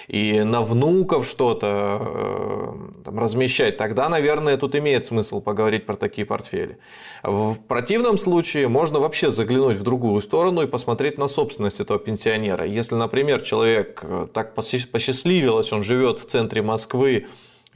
и 0.09 0.40
на 0.42 0.62
внуков 0.62 1.26
что-то 1.26 2.00
э, 2.00 3.02
там, 3.04 3.18
размещать, 3.18 3.76
тогда, 3.76 4.09
наверное, 4.09 4.56
тут 4.56 4.75
имеет 4.76 5.06
смысл 5.06 5.40
поговорить 5.40 5.87
про 5.87 5.97
такие 5.97 6.26
портфели. 6.26 6.78
В 7.23 7.56
противном 7.68 8.18
случае 8.18 8.68
можно 8.68 9.00
вообще 9.00 9.30
заглянуть 9.30 9.76
в 9.76 9.83
другую 9.83 10.21
сторону 10.23 10.62
и 10.62 10.66
посмотреть 10.66 11.18
на 11.18 11.28
собственность 11.28 11.80
этого 11.80 11.99
пенсионера. 11.99 12.64
Если, 12.64 12.95
например, 12.95 13.40
человек 13.40 14.00
э, 14.02 14.28
так 14.33 14.54
посчастливилось, 14.54 15.73
он 15.73 15.83
живет 15.83 16.21
в 16.21 16.26
центре 16.26 16.62
Москвы, 16.62 17.26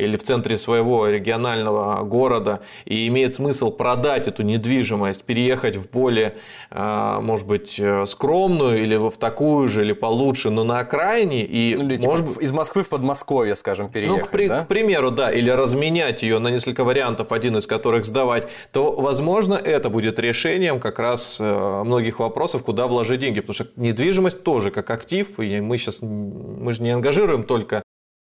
или 0.00 0.16
в 0.16 0.22
центре 0.22 0.56
своего 0.56 1.06
регионального 1.08 2.02
города 2.02 2.60
и 2.84 3.06
имеет 3.08 3.34
смысл 3.34 3.70
продать 3.70 4.28
эту 4.28 4.42
недвижимость, 4.42 5.24
переехать 5.24 5.76
в 5.76 5.90
более, 5.90 6.34
а, 6.70 7.20
может 7.20 7.46
быть, 7.46 7.78
э, 7.78 8.04
скромную 8.06 8.82
или 8.82 8.96
в 8.96 9.12
такую 9.12 9.68
же, 9.68 9.82
или 9.82 9.92
получше, 9.92 10.50
но 10.50 10.64
на 10.64 10.80
окраине. 10.80 11.44
И, 11.44 11.74
ну, 11.76 11.84
или, 11.84 11.96
типа, 11.96 12.10
может... 12.10 12.38
из 12.38 12.52
Москвы 12.52 12.82
в 12.82 12.88
Подмосковье, 12.88 13.56
скажем, 13.56 13.90
переехать. 13.90 14.20
Ну, 14.20 14.26
к, 14.26 14.30
при... 14.30 14.48
да? 14.48 14.64
к 14.64 14.68
примеру, 14.68 15.10
да, 15.10 15.30
или 15.30 15.50
разменять 15.50 16.22
ее 16.22 16.38
на 16.38 16.48
несколько 16.48 16.84
вариантов, 16.84 17.32
один 17.32 17.56
из 17.56 17.66
которых 17.66 18.04
сдавать, 18.04 18.48
то, 18.72 18.92
возможно, 18.92 19.54
это 19.54 19.90
будет 19.90 20.18
решением 20.18 20.80
как 20.80 20.98
раз 20.98 21.38
э, 21.40 21.82
многих 21.84 22.18
вопросов, 22.18 22.64
куда 22.64 22.86
вложить 22.86 23.20
деньги. 23.20 23.40
Потому 23.40 23.54
что 23.54 23.66
недвижимость 23.76 24.42
тоже 24.42 24.70
как 24.70 24.90
актив, 24.90 25.38
и 25.38 25.60
мы 25.60 25.78
сейчас 25.78 26.00
мы 26.02 26.72
же 26.72 26.82
не 26.82 26.90
ангажируем 26.90 27.44
только 27.44 27.82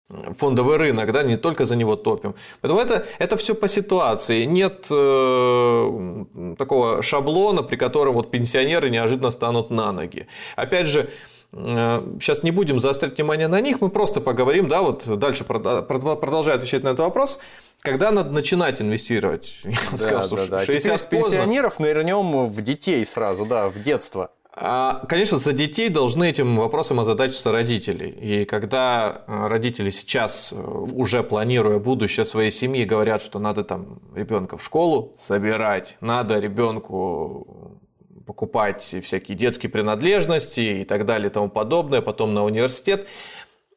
фондовый 0.08 0.76
рынок, 0.76 1.12
да, 1.12 1.22
не 1.22 1.36
только 1.36 1.64
за 1.64 1.76
него 1.76 1.96
топим. 1.96 2.34
Поэтому 2.60 2.80
это, 2.80 3.06
это 3.18 3.36
все 3.36 3.54
по 3.54 3.68
ситуации. 3.68 4.44
Нет 4.44 4.86
э, 4.90 6.54
такого 6.58 7.02
шаблона, 7.02 7.62
при 7.62 7.76
котором 7.76 8.14
вот 8.14 8.30
пенсионеры 8.30 8.90
неожиданно 8.90 9.30
станут 9.30 9.70
на 9.70 9.92
ноги. 9.92 10.26
Опять 10.54 10.86
же, 10.86 11.10
э, 11.52 12.16
Сейчас 12.20 12.42
не 12.42 12.52
будем 12.52 12.78
заострять 12.78 13.16
внимание 13.16 13.48
на 13.48 13.60
них, 13.60 13.80
мы 13.80 13.90
просто 13.90 14.20
поговорим, 14.20 14.68
да, 14.68 14.82
вот 14.82 15.18
дальше 15.18 15.44
продолжая 15.44 16.56
отвечать 16.56 16.84
на 16.84 16.88
этот 16.88 17.00
вопрос, 17.00 17.40
когда 17.80 18.10
надо 18.10 18.30
начинать 18.30 18.80
инвестировать? 18.80 19.60
Я 19.64 19.78
да, 19.90 20.22
сказал, 20.22 20.38
да, 20.38 20.46
да. 20.46 20.66
Теперь 20.66 20.98
с 20.98 21.06
пенсионеров 21.06 21.80
нырнем 21.80 22.46
в 22.46 22.62
детей 22.62 23.04
сразу, 23.04 23.44
да, 23.44 23.68
в 23.68 23.82
детство. 23.82 24.30
А, 24.58 25.04
конечно, 25.06 25.36
за 25.36 25.52
детей 25.52 25.90
должны 25.90 26.30
этим 26.30 26.56
вопросом 26.56 26.98
озадачиться 26.98 27.52
родители. 27.52 28.08
И 28.08 28.44
когда 28.46 29.24
а, 29.26 29.48
родители 29.50 29.90
сейчас, 29.90 30.50
э, 30.56 30.56
уже 30.58 31.22
планируя 31.22 31.78
будущее 31.78 32.24
своей 32.24 32.50
семьи, 32.50 32.86
говорят, 32.86 33.20
что 33.20 33.38
надо 33.38 33.64
там 33.64 34.00
ребенка 34.14 34.56
в 34.56 34.64
школу 34.64 35.14
собирать, 35.18 35.98
надо 36.00 36.38
ребенку 36.38 37.78
покупать 38.26 38.96
всякие 39.04 39.36
детские 39.36 39.70
принадлежности 39.70 40.60
и 40.60 40.84
так 40.84 41.04
далее 41.04 41.28
и 41.28 41.32
тому 41.32 41.50
подобное, 41.50 42.00
потом 42.00 42.32
на 42.32 42.42
университет. 42.42 43.06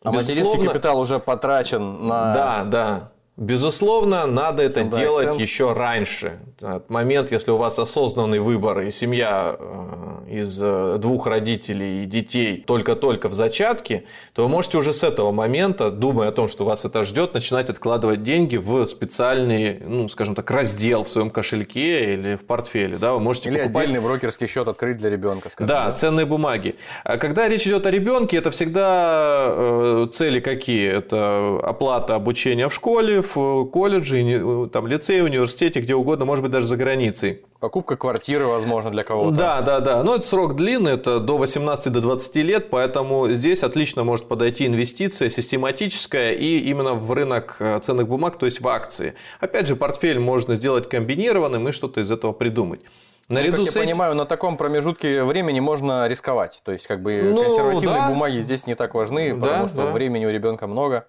А 0.01 0.13
материнский 0.13 0.65
капитал 0.65 0.97
уже 1.01 1.19
потрачен 1.19 2.07
на... 2.07 2.33
Да, 2.33 2.63
да. 2.63 3.11
Безусловно, 3.39 4.27
надо 4.27 4.63
это 4.63 4.83
да, 4.83 4.97
делать 4.97 5.27
акцент. 5.27 5.41
еще 5.41 5.71
раньше. 5.71 6.39
От 6.61 6.89
момент, 6.89 7.31
если 7.31 7.51
у 7.51 7.57
вас 7.57 7.79
осознанный 7.79 8.39
выбор 8.39 8.81
и 8.81 8.91
семья 8.91 9.55
э, 9.57 10.09
из 10.29 10.59
э, 10.61 10.97
двух 10.99 11.25
родителей 11.25 12.03
и 12.03 12.05
детей 12.05 12.61
только-только 12.67 13.29
в 13.29 13.33
зачатке, 13.33 14.03
то 14.33 14.43
вы 14.43 14.49
можете 14.49 14.77
уже 14.77 14.91
с 14.91 15.05
этого 15.05 15.31
момента, 15.31 15.89
думая 15.89 16.29
о 16.29 16.31
том, 16.33 16.49
что 16.49 16.65
вас 16.65 16.83
это 16.83 17.03
ждет, 17.03 17.33
начинать 17.33 17.69
откладывать 17.69 18.23
деньги 18.23 18.57
в 18.57 18.85
специальный, 18.87 19.79
ну, 19.79 20.09
скажем 20.09 20.35
так, 20.35 20.51
раздел 20.51 21.05
в 21.05 21.09
своем 21.09 21.29
кошельке 21.29 22.15
или 22.15 22.35
в 22.35 22.45
портфеле. 22.45 22.97
Да, 22.97 23.13
вы 23.13 23.21
можете 23.21 23.47
или 23.47 23.59
покупать... 23.59 23.83
отдельный 23.85 24.01
брокерский 24.01 24.47
счет 24.47 24.67
открыть 24.67 24.97
для 24.97 25.09
ребенка. 25.09 25.49
Скажем, 25.49 25.69
да, 25.69 25.91
да, 25.91 25.95
ценные 25.95 26.25
бумаги. 26.25 26.75
А 27.05 27.15
когда 27.15 27.47
речь 27.47 27.65
идет 27.65 27.85
о 27.85 27.91
ребенке, 27.91 28.35
это 28.35 28.51
всегда 28.51 29.45
э, 29.49 30.07
цели 30.13 30.41
какие? 30.41 30.89
Это 30.89 31.57
оплата 31.63 32.15
обучения 32.15 32.67
в 32.67 32.73
школе, 32.73 33.21
в 33.35 33.65
колледже, 33.65 34.69
там, 34.71 34.87
лицее, 34.87 35.23
университете, 35.23 35.79
где 35.79 35.95
угодно, 35.95 36.25
может 36.25 36.43
быть, 36.43 36.51
даже 36.51 36.67
за 36.67 36.77
границей. 36.77 37.43
Покупка 37.59 37.97
квартиры, 37.97 38.45
возможно, 38.45 38.91
для 38.91 39.03
кого-то. 39.03 39.35
Да, 39.35 39.61
да, 39.61 39.79
да. 39.79 40.03
Но 40.03 40.15
это 40.15 40.25
срок 40.25 40.55
длинный, 40.55 40.93
это 40.93 41.19
до 41.19 41.37
18 41.37 41.91
до 41.91 42.01
20 42.01 42.35
лет, 42.37 42.69
поэтому 42.69 43.29
здесь 43.31 43.63
отлично 43.63 44.03
может 44.03 44.27
подойти 44.27 44.65
инвестиция 44.65 45.29
систематическая 45.29 46.33
и 46.33 46.59
именно 46.59 46.93
в 46.93 47.11
рынок 47.11 47.57
э, 47.59 47.79
ценных 47.83 48.07
бумаг, 48.07 48.37
то 48.37 48.45
есть 48.45 48.61
в 48.61 48.67
акции. 48.67 49.13
Опять 49.39 49.67
же, 49.67 49.75
портфель 49.75 50.19
можно 50.19 50.55
сделать 50.55 50.87
комбинированным 50.87 51.69
и 51.69 51.71
что-то 51.71 52.01
из 52.01 52.11
этого 52.11 52.31
придумать. 52.31 52.81
Наряду 53.29 53.57
ну, 53.57 53.65
как 53.65 53.75
я 53.75 53.81
этим... 53.81 53.91
понимаю, 53.91 54.15
на 54.15 54.25
таком 54.25 54.57
промежутке 54.57 55.23
времени 55.23 55.59
можно 55.59 56.07
рисковать. 56.07 56.61
То 56.65 56.71
есть, 56.71 56.87
как 56.87 57.03
бы 57.03 57.21
ну, 57.21 57.43
консервативные 57.43 58.01
да. 58.01 58.09
бумаги 58.09 58.39
здесь 58.39 58.65
не 58.65 58.73
так 58.73 58.95
важны, 58.95 59.35
потому 59.35 59.63
да, 59.63 59.67
что 59.67 59.77
да. 59.77 59.91
времени 59.91 60.25
у 60.25 60.31
ребенка 60.31 60.65
много. 60.65 61.05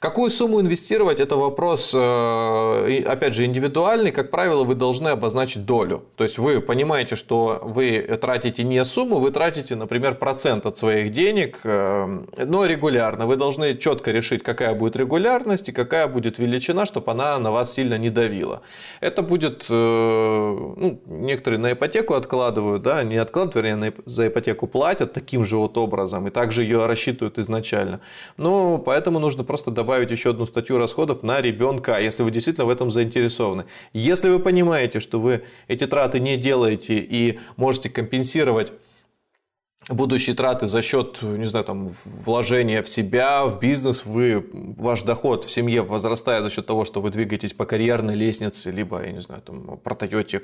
Какую 0.00 0.30
сумму 0.30 0.60
инвестировать, 0.60 1.20
это 1.20 1.36
вопрос, 1.36 1.92
э, 1.94 3.02
опять 3.06 3.34
же, 3.34 3.44
индивидуальный. 3.44 4.12
Как 4.12 4.30
правило, 4.30 4.64
вы 4.64 4.74
должны 4.74 5.08
обозначить 5.08 5.64
долю. 5.64 6.04
То 6.16 6.24
есть 6.24 6.38
вы 6.38 6.60
понимаете, 6.60 7.16
что 7.16 7.60
вы 7.62 8.00
тратите 8.20 8.62
не 8.64 8.84
сумму, 8.84 9.18
вы 9.18 9.30
тратите, 9.30 9.74
например, 9.74 10.14
процент 10.14 10.66
от 10.66 10.78
своих 10.78 11.12
денег, 11.12 11.60
э, 11.64 12.06
но 12.46 12.66
регулярно. 12.66 13.26
Вы 13.26 13.36
должны 13.36 13.76
четко 13.76 14.12
решить, 14.12 14.42
какая 14.42 14.74
будет 14.74 14.96
регулярность 14.96 15.68
и 15.68 15.72
какая 15.72 16.06
будет 16.06 16.38
величина, 16.38 16.86
чтобы 16.86 17.10
она 17.12 17.38
на 17.38 17.50
вас 17.50 17.74
сильно 17.74 17.98
не 17.98 18.10
давила. 18.10 18.62
Это 19.00 19.22
будет, 19.22 19.66
э, 19.68 19.72
ну, 19.72 21.00
некоторые 21.06 21.58
на 21.58 21.72
ипотеку 21.72 22.14
откладывают, 22.14 22.82
да, 22.82 23.02
не 23.02 23.16
откладывают, 23.16 23.66
вернее, 23.66 23.92
за 24.06 24.28
ипотеку 24.28 24.66
платят 24.66 25.12
таким 25.12 25.44
же 25.44 25.56
вот 25.56 25.76
образом 25.76 26.26
и 26.28 26.30
также 26.30 26.62
ее 26.62 26.86
рассчитывают 26.86 27.38
изначально. 27.38 28.00
Но 28.36 28.78
поэтому 28.78 29.18
нужно 29.18 29.44
просто 29.44 29.70
добавить 29.78 30.10
еще 30.10 30.30
одну 30.30 30.44
статью 30.44 30.76
расходов 30.76 31.22
на 31.22 31.40
ребенка, 31.40 32.00
если 32.00 32.24
вы 32.24 32.32
действительно 32.32 32.66
в 32.66 32.70
этом 32.70 32.90
заинтересованы. 32.90 33.66
Если 33.92 34.28
вы 34.28 34.40
понимаете, 34.40 34.98
что 34.98 35.20
вы 35.20 35.44
эти 35.68 35.86
траты 35.86 36.18
не 36.18 36.36
делаете 36.36 36.98
и 36.98 37.38
можете 37.54 37.88
компенсировать 37.88 38.72
будущие 39.88 40.36
траты 40.36 40.66
за 40.66 40.82
счет, 40.82 41.22
не 41.22 41.44
знаю, 41.46 41.64
там, 41.64 41.90
вложения 42.04 42.82
в 42.82 42.88
себя, 42.88 43.44
в 43.46 43.58
бизнес, 43.58 44.04
вы, 44.04 44.46
ваш 44.52 45.02
доход 45.02 45.44
в 45.44 45.50
семье 45.50 45.82
возрастает 45.82 46.44
за 46.44 46.50
счет 46.50 46.66
того, 46.66 46.84
что 46.84 47.00
вы 47.00 47.10
двигаетесь 47.10 47.52
по 47.52 47.64
карьерной 47.64 48.14
лестнице, 48.14 48.70
либо, 48.70 49.02
я 49.04 49.12
не 49.12 49.20
знаю, 49.20 49.42
там, 49.42 49.78
продаете 49.78 50.42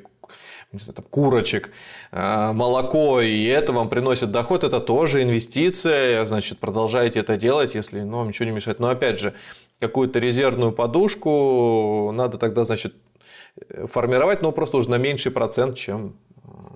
не 0.72 0.80
знаю, 0.80 0.94
там, 0.94 1.04
курочек, 1.08 1.70
э, 2.10 2.52
молоко, 2.52 3.20
и 3.20 3.44
это 3.44 3.72
вам 3.72 3.88
приносит 3.88 4.32
доход, 4.32 4.64
это 4.64 4.80
тоже 4.80 5.22
инвестиция, 5.22 6.24
значит, 6.26 6.58
продолжайте 6.58 7.20
это 7.20 7.36
делать, 7.36 7.74
если 7.74 8.00
ну, 8.00 8.18
вам 8.18 8.28
ничего 8.28 8.46
не 8.46 8.54
мешает. 8.54 8.80
Но 8.80 8.88
опять 8.88 9.20
же, 9.20 9.34
какую-то 9.78 10.18
резервную 10.18 10.72
подушку 10.72 12.10
надо 12.12 12.38
тогда, 12.38 12.64
значит, 12.64 12.94
формировать, 13.86 14.42
но 14.42 14.52
просто 14.52 14.76
уже 14.78 14.90
на 14.90 14.98
меньший 14.98 15.30
процент, 15.30 15.76
чем 15.76 16.16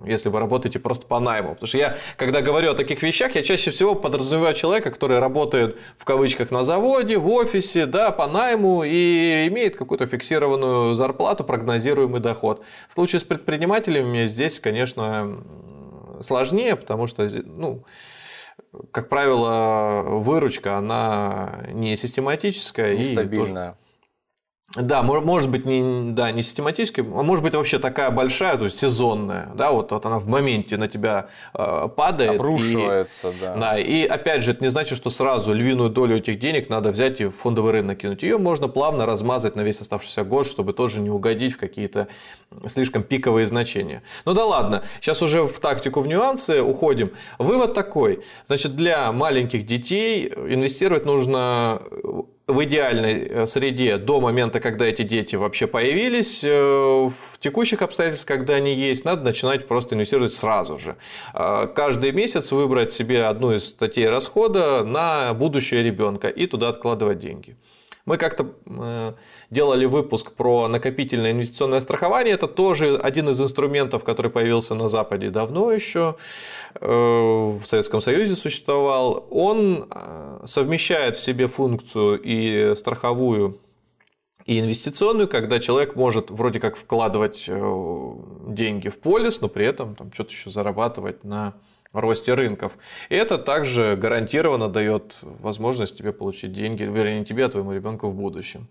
если 0.05 0.29
вы 0.29 0.41
работаете 0.41 0.79
просто 0.79 1.07
по 1.07 1.21
найму. 1.21 1.51
Потому 1.51 1.67
что 1.67 1.79
я, 1.79 1.99
когда 2.17 2.41
говорю 2.41 2.71
о 2.71 2.75
таких 2.75 3.03
вещах, 3.03 3.35
я 3.35 3.43
чаще 3.43 3.71
всего 3.71 3.95
подразумеваю 3.95 4.55
человека, 4.55 4.91
который 4.91 5.19
работает 5.19 5.77
в 5.99 6.05
кавычках 6.05 6.51
на 6.51 6.65
заводе, 6.65 7.19
в 7.19 7.29
офисе, 7.29 7.87
да, 7.87 8.11
по 8.11 8.27
найму 8.27 8.85
и 8.85 9.47
имеет 9.49 9.77
какую-то 9.77 10.07
фиксированную 10.07 10.95
зарплату, 10.95 11.45
прогнозируемый 11.45 12.21
доход. 12.21 12.63
В 12.89 12.95
случае 12.95 13.21
с 13.21 13.25
предпринимателями 13.25 14.27
здесь, 14.27 14.61
конечно, 14.61 15.39
сложнее, 16.21 16.77
потому 16.77 17.07
что, 17.07 17.29
ну, 17.45 17.85
как 18.91 19.09
правило, 19.09 20.03
выручка, 20.07 20.77
она 20.77 21.61
не 21.73 21.97
систематическая. 21.97 22.97
Нестабильная. 22.97 23.77
Да, 24.77 25.03
может 25.03 25.51
быть, 25.51 25.65
не, 25.65 26.13
да, 26.13 26.31
не 26.31 26.43
систематически, 26.43 27.01
а 27.01 27.23
может 27.23 27.43
быть 27.43 27.55
вообще 27.55 27.79
такая 27.79 28.11
большая, 28.11 28.59
то 28.59 28.65
есть 28.65 28.79
сезонная, 28.79 29.49
да, 29.55 29.73
вот, 29.73 29.93
вот 29.93 30.05
она 30.05 30.19
в 30.19 30.29
моменте 30.29 30.77
на 30.77 30.89
тебя 30.89 31.29
э, 31.55 31.89
падает. 31.97 32.39
Обрушивается, 32.39 33.31
и, 33.31 33.41
да. 33.41 33.57
Да, 33.57 33.79
и 33.79 34.05
опять 34.05 34.43
же, 34.43 34.51
это 34.51 34.63
не 34.63 34.69
значит, 34.69 34.99
что 34.99 35.09
сразу 35.09 35.55
львиную 35.55 35.89
долю 35.89 36.19
этих 36.19 36.39
денег 36.39 36.69
надо 36.69 36.91
взять 36.91 37.19
и 37.23 37.25
в 37.25 37.31
фондовый 37.31 37.73
рынок 37.73 37.99
кинуть. 37.99 38.23
Ее 38.23 38.37
можно 38.37 38.69
плавно 38.69 39.07
размазать 39.07 39.57
на 39.57 39.63
весь 39.63 39.81
оставшийся 39.81 40.23
год, 40.23 40.47
чтобы 40.47 40.75
тоже 40.75 41.01
не 41.01 41.09
угодить 41.09 41.55
в 41.55 41.59
какие-то 41.59 42.09
слишком 42.67 43.03
пиковые 43.03 43.47
значения. 43.47 44.03
Ну 44.27 44.35
да 44.35 44.45
ладно, 44.45 44.83
сейчас 45.01 45.23
уже 45.23 45.45
в 45.45 45.59
тактику, 45.61 46.03
в 46.03 46.07
нюансы 46.07 46.61
уходим. 46.61 47.13
Вывод 47.39 47.73
такой, 47.73 48.23
значит, 48.49 48.77
для 48.77 49.13
маленьких 49.13 49.65
детей 49.65 50.29
инвестировать 50.29 51.07
нужно 51.07 51.81
в 52.49 52.65
идеальной 52.65 53.27
э, 53.29 53.47
среде 53.47 53.99
до 53.99 54.21
момента, 54.21 54.59
когда 54.59 54.87
эти 54.87 55.03
дети 55.03 55.37
вообще 55.37 55.67
появились, 55.67 56.43
э, 56.43 56.51
в 56.51 57.39
текущих 57.39 57.83
обстоятельствах, 57.83 58.39
когда 58.39 58.55
они 58.55 58.75
есть, 58.75 59.05
надо 59.05 59.23
начинать 59.23 59.69
просто 59.69 59.95
инвестировать 59.95 60.33
сразу 60.33 60.79
же. 60.79 60.97
Э, 61.35 61.69
каждый 61.73 62.11
месяц 62.13 62.51
выбрать 62.51 62.95
себе 62.95 63.27
одну 63.27 63.53
из 63.53 63.67
статей 63.67 64.09
расхода 64.09 64.83
на 64.83 65.35
будущее 65.35 65.83
ребенка 65.83 66.29
и 66.29 66.47
туда 66.47 66.71
откладывать 66.71 67.19
деньги. 67.19 67.55
Мы 68.09 68.17
как-то 68.17 69.17
делали 69.51 69.85
выпуск 69.85 70.33
про 70.33 70.67
накопительное 70.67 71.33
инвестиционное 71.33 71.83
страхование. 71.83 72.33
Это 72.33 72.49
тоже 72.49 72.97
один 72.97 73.29
из 73.29 73.39
инструментов, 73.39 74.03
который 74.03 74.31
появился 74.31 74.75
на 74.75 74.89
Западе 74.89 75.29
давно 75.29 75.71
еще, 75.71 76.17
э, 76.81 76.87
в 76.87 77.63
Советском 77.67 78.01
Союзе 78.01 78.35
существовал. 78.35 79.27
Он 79.31 79.89
э, 79.91 80.41
совмещает 80.47 81.17
в 81.17 81.21
себе 81.21 81.49
функцию 81.49 82.19
и 82.25 82.75
страховую 82.77 83.61
и 84.47 84.59
инвестиционную, 84.59 85.29
когда 85.29 85.59
человек 85.59 85.95
может 85.95 86.31
вроде 86.31 86.61
как 86.61 86.79
вкладывать 86.79 87.45
э, 87.47 88.13
деньги 88.47 88.89
в 88.89 88.99
полис, 89.01 89.43
но 89.43 89.49
при 89.49 89.67
этом 89.67 89.95
там 89.95 90.11
что-то 90.15 90.31
еще 90.31 90.49
зарабатывать 90.49 91.25
на 91.25 91.57
росте 91.93 92.35
рынков. 92.35 92.73
И 93.09 93.15
это 93.15 93.39
также 93.39 93.97
гарантированно 93.97 94.69
дает 94.69 95.17
возможность 95.23 95.97
тебе 95.97 96.13
получить 96.13 96.53
деньги, 96.53 96.83
вернее, 96.83 97.21
не 97.21 97.25
тебе, 97.25 97.47
а 97.47 97.49
твоему 97.49 97.73
ребенку 97.73 98.09
в 98.09 98.15
будущем. 98.15 98.69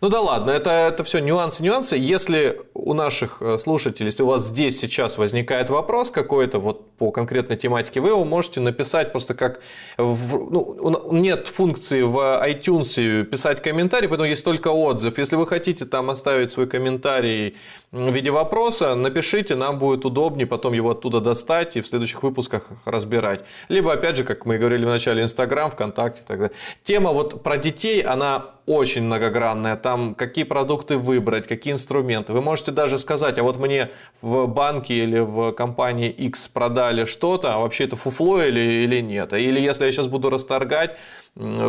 Ну 0.00 0.08
да 0.08 0.20
ладно, 0.20 0.50
это, 0.50 0.70
это 0.70 1.02
все 1.04 1.18
нюансы, 1.18 1.62
нюансы. 1.62 1.96
Если 1.96 2.60
у 2.74 2.94
наших 2.94 3.42
э, 3.42 3.58
слушателей, 3.58 4.06
если 4.06 4.22
у 4.22 4.26
вас 4.26 4.46
здесь 4.46 4.78
сейчас 4.80 5.18
возникает 5.18 5.70
вопрос 5.70 6.10
какой-то 6.10 6.58
вот 6.60 6.91
по 7.02 7.10
конкретной 7.10 7.56
тематике, 7.56 8.00
вы 8.00 8.10
его 8.10 8.24
можете 8.24 8.60
написать 8.60 9.10
просто 9.10 9.34
как... 9.34 9.60
В, 9.98 10.52
ну, 10.52 11.12
нет 11.12 11.48
функции 11.48 12.02
в 12.02 12.16
iTunes 12.46 13.24
писать 13.24 13.60
комментарий, 13.60 14.06
поэтому 14.06 14.28
есть 14.28 14.44
только 14.44 14.68
отзыв. 14.68 15.18
Если 15.18 15.34
вы 15.34 15.48
хотите 15.48 15.84
там 15.84 16.10
оставить 16.10 16.52
свой 16.52 16.68
комментарий 16.68 17.56
в 17.90 18.12
виде 18.12 18.30
вопроса, 18.30 18.94
напишите, 18.94 19.56
нам 19.56 19.80
будет 19.80 20.04
удобнее 20.04 20.46
потом 20.46 20.74
его 20.74 20.90
оттуда 20.90 21.20
достать 21.20 21.76
и 21.76 21.80
в 21.80 21.88
следующих 21.88 22.22
выпусках 22.22 22.68
разбирать. 22.84 23.40
Либо, 23.68 23.92
опять 23.92 24.16
же, 24.16 24.22
как 24.22 24.46
мы 24.46 24.58
говорили 24.58 24.84
в 24.84 24.88
начале, 24.88 25.24
Инстаграм, 25.24 25.72
ВКонтакте 25.72 26.22
и 26.22 26.24
так 26.24 26.38
далее. 26.38 26.56
Тема 26.84 27.10
вот 27.10 27.42
про 27.42 27.56
детей, 27.56 28.00
она 28.02 28.52
очень 28.66 29.02
многогранная. 29.02 29.76
Там 29.76 30.14
какие 30.14 30.44
продукты 30.44 30.96
выбрать, 30.96 31.46
какие 31.46 31.72
инструменты. 31.72 32.32
Вы 32.32 32.40
можете 32.40 32.72
даже 32.72 32.98
сказать, 32.98 33.38
а 33.38 33.42
вот 33.42 33.58
мне 33.58 33.90
в 34.20 34.46
банке 34.46 34.94
или 34.94 35.18
в 35.18 35.52
компании 35.52 36.10
X 36.10 36.48
продали 36.48 37.04
что-то, 37.04 37.54
а 37.54 37.58
вообще 37.58 37.84
это 37.84 37.96
фуфло 37.96 38.42
или, 38.42 38.60
или 38.60 39.00
нет. 39.00 39.32
Или 39.32 39.60
если 39.60 39.84
я 39.84 39.92
сейчас 39.92 40.08
буду 40.08 40.30
расторгать, 40.30 40.96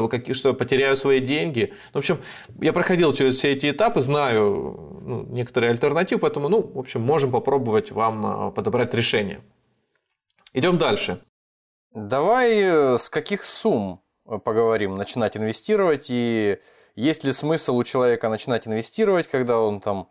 какие, 0.09 0.33
что 0.33 0.49
я 0.49 0.55
потеряю 0.55 0.95
свои 0.95 1.19
деньги. 1.19 1.73
В 1.93 1.97
общем, 1.97 2.17
я 2.61 2.73
проходил 2.73 3.13
через 3.13 3.37
все 3.37 3.53
эти 3.53 3.71
этапы, 3.71 4.01
знаю 4.01 5.01
ну, 5.01 5.25
некоторые 5.29 5.71
альтернативы, 5.71 6.21
поэтому, 6.21 6.49
ну, 6.49 6.61
в 6.61 6.79
общем, 6.79 7.01
можем 7.01 7.31
попробовать 7.31 7.91
вам 7.91 8.25
а, 8.25 8.51
подобрать 8.51 8.93
решение. 8.93 9.41
Идем 10.53 10.77
дальше. 10.77 11.19
Давай 11.93 12.59
э, 12.61 12.97
с 12.97 13.09
каких 13.09 13.43
сумм 13.43 14.01
э, 14.25 14.37
поговорим, 14.37 14.97
начинать 14.97 15.37
инвестировать 15.37 16.07
и 16.09 16.59
есть 16.95 17.23
ли 17.23 17.31
смысл 17.31 17.77
у 17.77 17.83
человека 17.83 18.29
начинать 18.29 18.67
инвестировать, 18.67 19.27
когда 19.27 19.59
он 19.59 19.79
там 19.79 20.07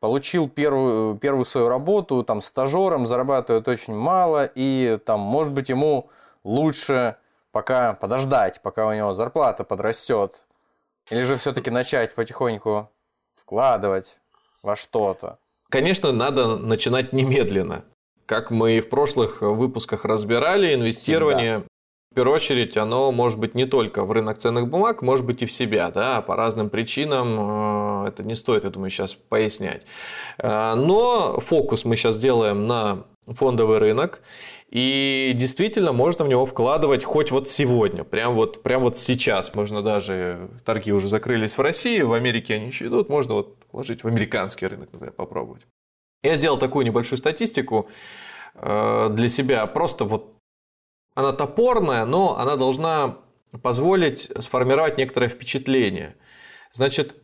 получил 0.00 0.48
первую, 0.48 1.16
первую 1.16 1.44
свою 1.44 1.68
работу, 1.68 2.22
там 2.22 2.42
стажером, 2.42 3.06
зарабатывает 3.06 3.66
очень 3.68 3.94
мало, 3.94 4.50
и 4.54 4.98
там, 5.04 5.20
может 5.20 5.52
быть, 5.52 5.68
ему 5.68 6.10
лучше 6.44 7.16
пока 7.52 7.94
подождать, 7.94 8.60
пока 8.60 8.86
у 8.86 8.92
него 8.92 9.14
зарплата 9.14 9.64
подрастет, 9.64 10.44
или 11.10 11.22
же 11.22 11.36
все-таки 11.36 11.70
начать 11.70 12.14
потихоньку 12.14 12.90
вкладывать 13.34 14.18
во 14.62 14.76
что-то? 14.76 15.38
Конечно, 15.70 16.12
надо 16.12 16.56
начинать 16.56 17.12
немедленно. 17.12 17.84
Как 18.26 18.50
мы 18.50 18.80
в 18.80 18.88
прошлых 18.88 19.40
выпусках 19.40 20.04
разбирали, 20.04 20.74
инвестирование 20.74 21.58
Всегда 21.58 21.75
первую 22.16 22.34
очередь, 22.34 22.78
оно 22.78 23.12
может 23.12 23.38
быть 23.38 23.54
не 23.54 23.66
только 23.66 24.02
в 24.02 24.10
рынок 24.10 24.38
ценных 24.38 24.68
бумаг, 24.68 25.02
может 25.02 25.26
быть 25.26 25.42
и 25.42 25.46
в 25.46 25.52
себя, 25.52 25.90
да, 25.90 26.22
по 26.22 26.34
разным 26.34 26.70
причинам. 26.70 28.06
Э, 28.06 28.08
это 28.08 28.22
не 28.22 28.34
стоит, 28.34 28.64
я 28.64 28.70
думаю, 28.70 28.88
сейчас 28.88 29.14
пояснять. 29.14 29.82
Э, 30.38 30.74
но 30.74 31.38
фокус 31.40 31.84
мы 31.84 31.94
сейчас 31.94 32.18
делаем 32.18 32.66
на 32.66 33.04
фондовый 33.26 33.78
рынок. 33.78 34.22
И 34.70 35.32
действительно 35.34 35.92
можно 35.92 36.24
в 36.24 36.28
него 36.28 36.46
вкладывать 36.46 37.04
хоть 37.04 37.30
вот 37.30 37.50
сегодня, 37.50 38.02
прям 38.02 38.34
вот, 38.34 38.62
прям 38.62 38.82
вот 38.82 38.96
сейчас. 38.96 39.54
Можно 39.54 39.82
даже, 39.82 40.48
торги 40.64 40.92
уже 40.92 41.08
закрылись 41.08 41.58
в 41.58 41.60
России, 41.60 42.00
в 42.00 42.14
Америке 42.14 42.54
они 42.54 42.68
еще 42.68 42.86
идут, 42.86 43.10
можно 43.10 43.34
вот 43.34 43.58
вложить 43.72 44.04
в 44.04 44.08
американский 44.08 44.66
рынок, 44.66 44.88
например, 44.90 45.12
попробовать. 45.12 45.66
Я 46.22 46.36
сделал 46.36 46.56
такую 46.56 46.86
небольшую 46.86 47.18
статистику 47.18 47.90
э, 48.54 49.08
для 49.10 49.28
себя, 49.28 49.66
просто 49.66 50.06
вот 50.06 50.35
она 51.16 51.32
топорная, 51.32 52.04
но 52.04 52.38
она 52.38 52.56
должна 52.56 53.16
позволить 53.62 54.30
сформировать 54.38 54.98
некоторое 54.98 55.28
впечатление. 55.28 56.14
Значит, 56.72 57.16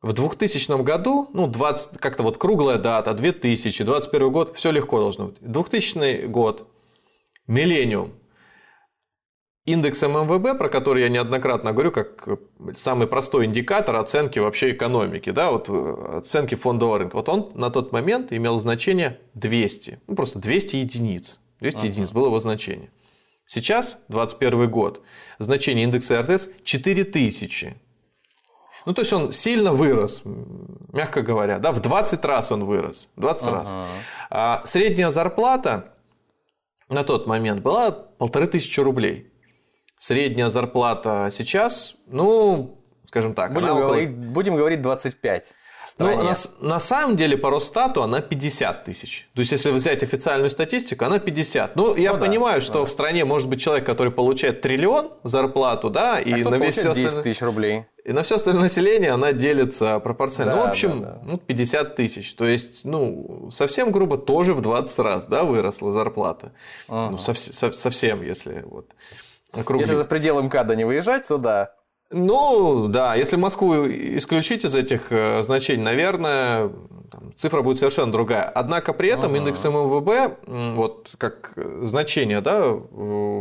в 0.00 0.12
2000 0.12 0.82
году, 0.82 1.28
ну, 1.34 1.48
20, 1.48 1.98
как-то 1.98 2.22
вот 2.22 2.38
круглая 2.38 2.78
дата, 2.78 3.12
2000, 3.12 3.84
21 3.84 4.30
год, 4.32 4.56
все 4.56 4.70
легко 4.70 5.00
должно 5.00 5.26
быть. 5.26 5.36
2000 5.40 6.26
год, 6.26 6.68
миллениум. 7.48 8.12
Индекс 9.64 10.00
ММВБ, 10.00 10.56
про 10.56 10.68
который 10.68 11.02
я 11.02 11.08
неоднократно 11.08 11.72
говорю, 11.72 11.90
как 11.90 12.26
самый 12.76 13.08
простой 13.08 13.46
индикатор 13.46 13.96
оценки 13.96 14.38
вообще 14.38 14.70
экономики, 14.70 15.30
да, 15.30 15.50
вот 15.50 15.68
э, 15.68 16.18
оценки 16.18 16.54
фондового 16.54 17.00
рынка. 17.00 17.16
Вот 17.16 17.28
он 17.28 17.50
на 17.54 17.68
тот 17.70 17.92
момент 17.92 18.32
имел 18.32 18.58
значение 18.60 19.18
200, 19.34 20.00
ну, 20.06 20.14
просто 20.14 20.38
200 20.38 20.76
единиц. 20.76 21.40
200 21.60 21.78
ага. 21.78 21.86
единиц 21.88 22.12
было 22.12 22.26
его 22.26 22.40
значение. 22.40 22.90
Сейчас, 23.50 24.02
2021 24.08 24.70
год, 24.70 25.02
значение 25.38 25.84
индекса 25.84 26.20
РТС 26.20 26.50
4000. 26.64 27.76
Ну, 28.84 28.92
то 28.92 29.00
есть 29.00 29.12
он 29.14 29.32
сильно 29.32 29.72
вырос, 29.72 30.20
мягко 30.92 31.22
говоря, 31.22 31.58
да, 31.58 31.72
в 31.72 31.80
20 31.80 32.22
раз 32.26 32.52
он 32.52 32.64
вырос, 32.64 33.08
20 33.16 33.42
ага. 33.44 33.52
раз. 33.56 33.74
А 34.28 34.62
средняя 34.66 35.08
зарплата 35.08 35.94
на 36.90 37.04
тот 37.04 37.26
момент 37.26 37.62
была 37.62 37.90
полторы 37.90 38.48
тысячи 38.48 38.80
рублей. 38.80 39.32
Средняя 39.96 40.50
зарплата 40.50 41.30
сейчас, 41.32 41.96
ну, 42.06 42.84
скажем 43.06 43.32
так, 43.32 43.54
будем, 43.54 43.70
около... 43.70 43.80
говорить, 43.80 44.10
будем 44.14 44.56
говорить 44.56 44.82
25 44.82 45.54
стране. 45.88 46.22
Ну, 46.22 46.24
на, 46.24 46.68
на 46.68 46.80
самом 46.80 47.16
деле 47.16 47.36
по 47.36 47.50
Росстату 47.50 48.02
она 48.02 48.20
50 48.20 48.84
тысяч. 48.84 49.28
То 49.34 49.40
есть, 49.40 49.52
если 49.52 49.70
взять 49.70 50.02
официальную 50.02 50.50
статистику, 50.50 51.04
она 51.04 51.18
50. 51.18 51.76
Ну, 51.76 51.96
я 51.96 52.14
ну, 52.14 52.20
понимаю, 52.20 52.60
да, 52.60 52.64
что 52.66 52.80
да. 52.80 52.84
в 52.86 52.90
стране 52.90 53.24
может 53.24 53.48
быть 53.48 53.60
человек, 53.60 53.86
который 53.86 54.12
получает 54.12 54.60
триллион 54.60 55.10
зарплату, 55.24 55.90
да, 55.90 56.16
а 56.16 56.20
и 56.20 56.42
на 56.42 56.56
весь 56.56 56.76
все 56.76 56.94
10 56.94 57.04
остальное... 57.04 57.22
тысяч 57.22 57.42
рублей. 57.42 57.84
И 58.04 58.12
на 58.12 58.22
все 58.22 58.36
остальное 58.36 58.62
население 58.62 59.10
она 59.10 59.32
делится 59.32 59.98
пропорционально. 59.98 60.54
Да, 60.54 60.60
ну, 60.62 60.66
в 60.68 60.70
общем, 60.70 61.02
да, 61.02 61.10
да. 61.10 61.20
Ну, 61.24 61.38
50 61.38 61.96
тысяч. 61.96 62.34
То 62.34 62.46
есть, 62.46 62.84
ну, 62.84 63.50
совсем 63.52 63.92
грубо 63.92 64.16
тоже 64.16 64.54
в 64.54 64.60
20 64.62 64.98
раз, 65.00 65.26
да, 65.26 65.44
выросла 65.44 65.92
зарплата. 65.92 66.52
Ага. 66.88 67.10
Ну, 67.10 67.18
сов- 67.18 67.74
совсем, 67.74 68.22
если 68.22 68.62
вот 68.66 68.86
округлить. 69.52 69.88
Если 69.88 69.96
за 69.96 70.04
пределы 70.04 70.42
МКАДа 70.42 70.76
не 70.76 70.84
выезжать, 70.84 71.26
то 71.26 71.38
да. 71.38 71.74
Ну, 72.10 72.88
да, 72.88 73.14
если 73.14 73.36
Москву 73.36 73.86
исключить 73.86 74.64
из 74.64 74.74
этих 74.74 75.12
э, 75.12 75.42
значений, 75.42 75.82
наверное, 75.82 76.70
там, 77.10 77.34
цифра 77.36 77.60
будет 77.60 77.78
совершенно 77.78 78.10
другая. 78.10 78.44
Однако 78.44 78.92
при 78.94 79.10
этом 79.10 79.26
ага. 79.26 79.36
индекс 79.36 79.62
МВБ, 79.64 80.38
вот 80.76 81.10
как 81.18 81.52
значение 81.82 82.40
да, 82.40 82.76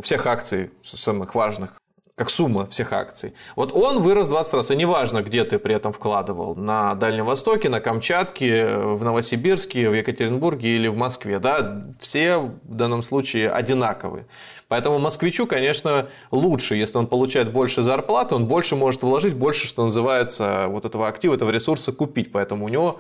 всех 0.02 0.28
акций 0.28 0.72
самых 0.84 1.34
важных, 1.34 1.80
как 2.18 2.32
сумма 2.32 2.66
всех 2.66 2.94
акций. 2.94 3.36
Вот 3.56 3.74
он 3.74 4.02
вырос 4.02 4.28
20 4.28 4.54
раз, 4.56 4.72
и 4.72 4.76
неважно, 4.76 5.22
где 5.22 5.44
ты 5.44 5.60
при 5.60 5.76
этом 5.76 5.94
вкладывал, 5.94 6.56
на 6.56 6.96
Дальнем 6.96 7.26
Востоке, 7.26 7.70
на 7.70 7.80
Камчатке, 7.80 8.76
в 8.76 9.04
Новосибирске, 9.04 9.88
в 9.88 9.94
Екатеринбурге 9.94 10.68
или 10.76 10.88
в 10.88 10.98
Москве, 10.98 11.38
да, 11.38 11.86
все 12.00 12.38
в 12.38 12.74
данном 12.74 13.04
случае 13.04 13.52
одинаковые. 13.52 14.26
Поэтому 14.68 14.98
москвичу, 14.98 15.46
конечно, 15.46 16.08
лучше, 16.32 16.76
если 16.76 16.98
он 16.98 17.06
получает 17.06 17.52
больше 17.52 17.84
зарплаты, 17.84 18.34
он 18.34 18.48
больше 18.48 18.76
может 18.76 19.04
вложить, 19.04 19.36
больше, 19.36 19.68
что 19.68 19.86
называется, 19.86 20.66
вот 20.70 20.86
этого 20.86 21.08
актива, 21.08 21.36
этого 21.36 21.52
ресурса 21.52 21.92
купить, 21.92 22.32
поэтому 22.32 22.66
у 22.66 22.70
него 22.70 23.00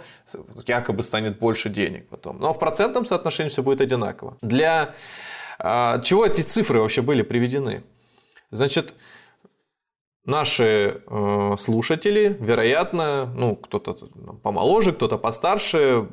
якобы 0.67 1.01
станет 1.01 1.39
больше 1.39 1.69
денег 1.69 2.07
потом. 2.07 2.37
Но 2.39 2.53
в 2.53 2.59
процентном 2.59 3.07
соотношении 3.07 3.49
все 3.49 3.63
будет 3.63 3.81
одинаково. 3.81 4.37
Для 4.43 4.93
а, 5.57 5.99
чего 6.01 6.23
эти 6.23 6.41
цифры 6.41 6.79
вообще 6.81 7.01
были 7.01 7.23
приведены? 7.23 7.81
Значит, 8.51 8.93
наши 10.25 11.01
э, 11.05 11.55
слушатели, 11.59 12.37
вероятно, 12.39 13.33
ну, 13.35 13.55
кто-то 13.55 13.93
помоложе, 14.43 14.93
кто-то 14.93 15.17
постарше, 15.17 16.07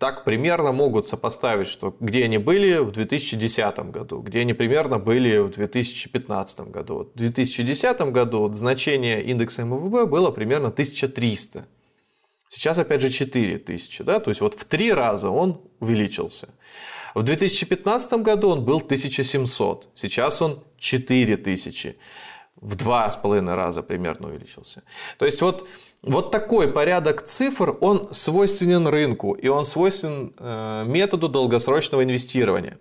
так 0.00 0.24
примерно 0.24 0.72
могут 0.72 1.06
сопоставить, 1.06 1.68
что 1.68 1.94
где 2.00 2.24
они 2.24 2.38
были 2.38 2.78
в 2.78 2.90
2010 2.90 3.90
году, 3.90 4.20
где 4.20 4.40
они 4.40 4.54
примерно 4.54 4.98
были 4.98 5.38
в 5.38 5.50
2015 5.50 6.60
году. 6.70 7.10
В 7.14 7.18
2010 7.18 8.00
году 8.10 8.50
значение 8.52 9.22
индекса 9.22 9.62
МВБ 9.62 10.08
было 10.08 10.30
примерно 10.30 10.68
1300. 10.68 11.66
Сейчас, 12.48 12.78
опять 12.78 13.02
же, 13.02 13.10
4000. 13.10 14.02
Да? 14.02 14.20
То 14.20 14.30
есть, 14.30 14.40
вот 14.40 14.54
в 14.54 14.64
три 14.64 14.90
раза 14.90 15.28
он 15.28 15.60
увеличился. 15.80 16.48
В 17.14 17.22
2015 17.22 18.12
году 18.14 18.48
он 18.48 18.64
был 18.64 18.78
1700. 18.78 19.88
Сейчас 19.94 20.40
он 20.40 20.64
4000 20.80 21.96
в 22.60 22.74
два 22.74 23.10
с 23.10 23.16
половиной 23.16 23.54
раза 23.54 23.82
примерно 23.82 24.28
увеличился. 24.28 24.82
То 25.18 25.24
есть 25.24 25.40
вот, 25.40 25.68
вот 26.02 26.30
такой 26.30 26.68
порядок 26.68 27.22
цифр, 27.22 27.76
он 27.80 28.08
свойственен 28.12 28.86
рынку, 28.86 29.32
и 29.32 29.48
он 29.48 29.64
свойственен 29.64 30.34
э, 30.38 30.84
методу 30.86 31.28
долгосрочного 31.28 32.04
инвестирования. 32.04 32.78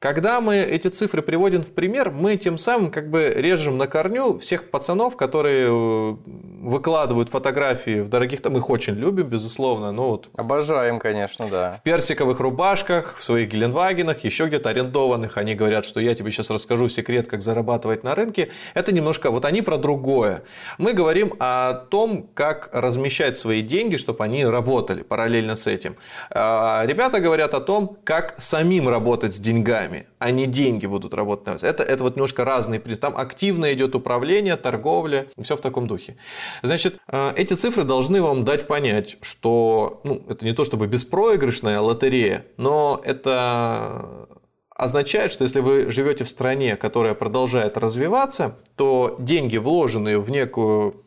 Когда 0.00 0.40
мы 0.40 0.58
эти 0.58 0.86
цифры 0.86 1.22
приводим 1.22 1.64
в 1.64 1.72
пример, 1.72 2.12
мы 2.12 2.36
тем 2.36 2.56
самым 2.56 2.92
как 2.92 3.10
бы 3.10 3.32
режем 3.34 3.78
на 3.78 3.88
корню 3.88 4.38
всех 4.38 4.70
пацанов, 4.70 5.16
которые 5.16 5.66
э, 5.66 6.16
выкладывают 6.62 7.30
фотографии 7.30 8.02
в 8.02 8.08
дорогих, 8.08 8.40
там 8.40 8.56
их 8.56 8.70
очень 8.70 8.94
любим, 8.94 9.26
безусловно. 9.26 9.90
Ну, 9.90 10.10
вот, 10.10 10.28
Обожаем, 10.36 11.00
конечно, 11.00 11.48
да. 11.48 11.72
В 11.72 11.82
персиковых 11.82 12.38
рубашках, 12.38 13.16
в 13.18 13.24
своих 13.24 13.48
Геленвагенах, 13.48 14.22
еще 14.22 14.46
где-то 14.46 14.68
арендованных. 14.68 15.36
Они 15.36 15.56
говорят, 15.56 15.84
что 15.84 15.98
я 15.98 16.14
тебе 16.14 16.30
сейчас 16.30 16.50
расскажу 16.50 16.88
секрет, 16.88 17.26
как 17.26 17.42
зарабатывать 17.42 18.04
на 18.04 18.14
рынке. 18.14 18.50
Это 18.74 18.92
немножко, 18.92 19.32
вот 19.32 19.44
они 19.44 19.62
про 19.62 19.78
другое. 19.78 20.44
Мы 20.78 20.92
говорим 20.92 21.34
о 21.40 21.74
том, 21.74 22.28
как 22.34 22.70
размещать 22.72 23.36
свои 23.36 23.62
деньги, 23.62 23.96
чтобы 23.96 24.22
они 24.22 24.46
работали 24.46 25.02
параллельно 25.02 25.56
с 25.56 25.66
этим. 25.66 25.96
А 26.30 26.84
ребята 26.86 27.18
говорят 27.18 27.52
о 27.54 27.60
том, 27.60 27.96
как 28.04 28.36
самим 28.38 28.88
работать 28.88 29.34
с 29.34 29.40
деньгами 29.40 29.87
деньгами, 29.88 30.06
а 30.18 30.30
не 30.30 30.46
деньги 30.46 30.86
будут 30.86 31.14
работать 31.14 31.46
на 31.46 31.52
вас. 31.52 31.62
Это, 31.62 31.82
это 31.82 32.02
вот 32.02 32.16
немножко 32.16 32.44
разные. 32.44 32.80
Там 32.80 33.16
активно 33.16 33.72
идет 33.72 33.94
управление, 33.94 34.56
торговля, 34.56 35.26
все 35.40 35.56
в 35.56 35.60
таком 35.60 35.86
духе. 35.86 36.16
Значит, 36.62 36.98
э, 37.08 37.32
эти 37.36 37.54
цифры 37.54 37.84
должны 37.84 38.22
вам 38.22 38.44
дать 38.44 38.66
понять, 38.66 39.18
что 39.22 40.00
ну, 40.04 40.24
это 40.28 40.44
не 40.44 40.52
то 40.52 40.64
чтобы 40.64 40.86
беспроигрышная 40.86 41.80
лотерея, 41.80 42.44
но 42.56 43.00
это 43.04 44.28
означает, 44.70 45.32
что 45.32 45.44
если 45.44 45.60
вы 45.60 45.90
живете 45.90 46.24
в 46.24 46.28
стране, 46.28 46.76
которая 46.76 47.14
продолжает 47.14 47.76
развиваться, 47.76 48.58
то 48.76 49.16
деньги, 49.18 49.56
вложенные 49.56 50.18
в 50.18 50.30
некую 50.30 51.04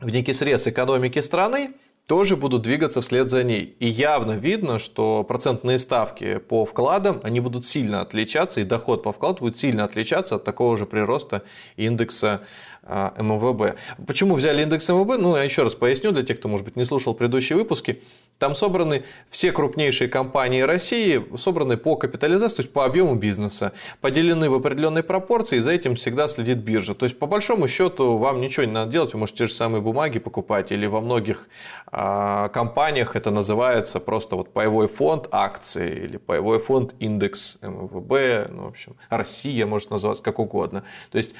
в 0.00 0.08
некий 0.10 0.32
срез 0.32 0.66
экономики 0.66 1.18
страны, 1.18 1.74
тоже 2.10 2.36
будут 2.36 2.62
двигаться 2.62 3.02
вслед 3.02 3.30
за 3.30 3.44
ней. 3.44 3.76
И 3.78 3.86
явно 3.86 4.32
видно, 4.32 4.80
что 4.80 5.22
процентные 5.22 5.78
ставки 5.78 6.38
по 6.38 6.64
вкладам, 6.64 7.20
они 7.22 7.38
будут 7.38 7.66
сильно 7.66 8.00
отличаться, 8.00 8.60
и 8.60 8.64
доход 8.64 9.04
по 9.04 9.12
вкладу 9.12 9.42
будет 9.42 9.58
сильно 9.58 9.84
отличаться 9.84 10.34
от 10.34 10.42
такого 10.42 10.76
же 10.76 10.86
прироста 10.86 11.44
индекса 11.76 12.40
а, 12.82 13.14
МВБ. 13.16 13.76
Почему 14.08 14.34
взяли 14.34 14.62
индекс 14.62 14.88
МВБ? 14.88 15.20
Ну, 15.20 15.36
я 15.36 15.44
еще 15.44 15.62
раз 15.62 15.76
поясню 15.76 16.10
для 16.10 16.24
тех, 16.24 16.40
кто, 16.40 16.48
может 16.48 16.64
быть, 16.66 16.74
не 16.74 16.82
слушал 16.82 17.14
предыдущие 17.14 17.56
выпуски. 17.56 18.02
Там 18.40 18.54
собраны 18.54 19.04
все 19.28 19.52
крупнейшие 19.52 20.08
компании 20.08 20.62
России, 20.62 21.22
собраны 21.36 21.76
по 21.76 21.96
капитализации, 21.96 22.56
то 22.56 22.62
есть 22.62 22.72
по 22.72 22.86
объему 22.86 23.14
бизнеса, 23.14 23.72
поделены 24.00 24.48
в 24.48 24.54
определенной 24.54 25.02
пропорции, 25.02 25.56
и 25.56 25.60
за 25.60 25.72
этим 25.72 25.94
всегда 25.94 26.26
следит 26.26 26.56
биржа. 26.56 26.94
То 26.94 27.04
есть, 27.04 27.18
по 27.18 27.26
большому 27.26 27.68
счету, 27.68 28.16
вам 28.16 28.40
ничего 28.40 28.64
не 28.64 28.72
надо 28.72 28.90
делать, 28.90 29.12
вы 29.12 29.20
можете 29.20 29.40
те 29.40 29.44
же 29.44 29.52
самые 29.52 29.82
бумаги 29.82 30.18
покупать, 30.18 30.72
или 30.72 30.86
во 30.86 31.02
многих 31.02 31.50
а, 31.92 32.48
компаниях 32.48 33.14
это 33.14 33.30
называется 33.30 34.00
просто 34.00 34.36
вот 34.36 34.54
паевой 34.54 34.88
фонд 34.88 35.28
акции, 35.32 36.04
или 36.04 36.16
паевой 36.16 36.60
фонд 36.60 36.94
индекс 36.98 37.58
МВБ, 37.60 38.48
ну, 38.50 38.62
в 38.62 38.68
общем, 38.68 38.96
Россия 39.10 39.66
может 39.66 39.90
называться 39.90 40.22
как 40.22 40.38
угодно. 40.38 40.82
То 41.10 41.18
есть, 41.18 41.34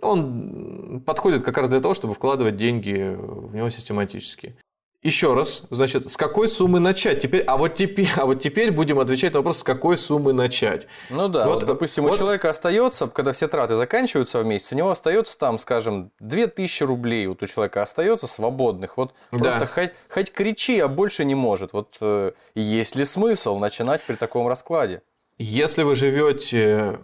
он 0.00 1.00
подходит 1.06 1.44
как 1.44 1.56
раз 1.58 1.70
для 1.70 1.80
того, 1.80 1.94
чтобы 1.94 2.14
вкладывать 2.14 2.56
деньги 2.56 3.14
в 3.16 3.54
него 3.54 3.70
систематически. 3.70 4.56
Еще 5.02 5.34
раз, 5.34 5.64
значит, 5.70 6.08
с 6.08 6.16
какой 6.16 6.48
суммы 6.48 6.78
начать? 6.78 7.20
Теперь, 7.20 7.42
а 7.42 7.56
вот 7.56 7.74
теперь, 7.74 8.08
а 8.16 8.24
вот 8.24 8.40
теперь 8.40 8.70
будем 8.70 9.00
отвечать 9.00 9.32
на 9.32 9.40
вопрос, 9.40 9.58
с 9.58 9.62
какой 9.64 9.98
суммы 9.98 10.32
начать. 10.32 10.86
Ну 11.10 11.28
да, 11.28 11.46
вот, 11.46 11.54
вот 11.56 11.66
допустим, 11.66 12.04
вот... 12.04 12.14
у 12.14 12.18
человека 12.18 12.50
остается, 12.50 13.08
когда 13.08 13.32
все 13.32 13.48
траты 13.48 13.74
заканчиваются 13.74 14.38
в 14.38 14.46
месяц, 14.46 14.70
у 14.70 14.76
него 14.76 14.90
остается 14.90 15.36
там, 15.36 15.58
скажем, 15.58 16.12
2000 16.20 16.84
рублей, 16.84 17.26
вот 17.26 17.42
у 17.42 17.46
человека 17.48 17.82
остается 17.82 18.28
свободных. 18.28 18.96
Вот 18.96 19.12
да. 19.32 19.38
просто 19.38 19.66
хоть, 19.66 19.90
хоть 20.08 20.30
кричи, 20.30 20.78
а 20.78 20.86
больше 20.86 21.24
не 21.24 21.34
может. 21.34 21.72
Вот 21.72 21.96
э, 22.00 22.30
есть 22.54 22.94
ли 22.94 23.04
смысл 23.04 23.58
начинать 23.58 24.04
при 24.04 24.14
таком 24.14 24.46
раскладе? 24.46 25.02
Если 25.36 25.82
вы 25.82 25.96
живете 25.96 27.00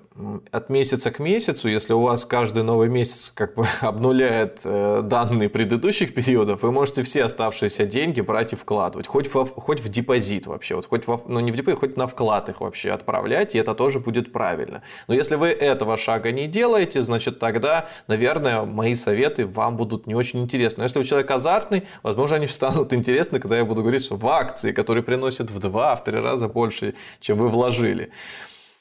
от 0.51 0.69
месяца 0.69 1.11
к 1.11 1.21
месяцу, 1.21 1.69
если 1.69 1.93
у 1.93 2.01
вас 2.01 2.25
каждый 2.25 2.63
новый 2.63 2.89
месяц 2.89 3.31
как 3.35 3.55
бы 3.55 3.67
обнуляет 3.81 4.61
э, 4.65 5.03
данные 5.03 5.49
предыдущих 5.49 6.15
периодов, 6.15 6.63
вы 6.63 6.73
можете 6.73 7.03
все 7.03 7.25
оставшиеся 7.25 7.85
деньги 7.85 8.21
брать 8.21 8.53
и 8.53 8.57
вкладывать, 8.57 9.07
хоть 9.07 9.33
в, 9.33 9.47
хоть 9.47 9.81
в 9.81 9.89
депозит 9.89 10.47
вообще, 10.47 10.75
вот 10.75 10.87
хоть 10.87 11.07
в, 11.07 11.23
ну 11.29 11.41
не 11.41 11.53
в 11.53 11.57
депозит, 11.57 11.79
хоть 11.79 11.97
на 11.97 12.07
вклад 12.07 12.49
их 12.49 12.61
вообще 12.61 12.91
отправлять, 12.91 13.55
и 13.55 13.59
это 13.59 13.75
тоже 13.75 14.01
будет 14.01 14.33
правильно. 14.33 14.83
Но 15.07 15.15
если 15.15 15.37
вы 15.37 15.49
этого 15.49 15.97
шага 15.97 16.33
не 16.33 16.49
делаете, 16.49 17.03
значит 17.03 17.39
тогда, 17.39 17.89
наверное, 18.09 18.63
мои 18.63 18.97
советы 18.97 19.47
вам 19.47 19.77
будут 19.77 20.07
не 20.07 20.15
очень 20.15 20.41
интересны. 20.41 20.79
Но 20.79 20.85
если 20.85 20.99
вы 20.99 21.05
человек 21.05 21.31
азартный, 21.31 21.85
возможно, 22.03 22.37
они 22.37 22.49
станут 22.49 22.93
интересны, 22.93 23.39
когда 23.39 23.57
я 23.57 23.65
буду 23.65 23.83
говорить, 23.83 24.05
что 24.05 24.17
в 24.17 24.27
акции, 24.27 24.73
которые 24.73 25.05
приносят 25.05 25.51
в 25.51 25.59
два, 25.61 25.95
в 25.95 26.03
три 26.03 26.19
раза 26.19 26.49
больше, 26.49 26.95
чем 27.21 27.39
вы 27.39 27.49
вложили. 27.49 28.11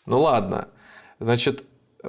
Ну 0.05 0.21
ладно, 0.21 0.69
значит, 1.19 1.63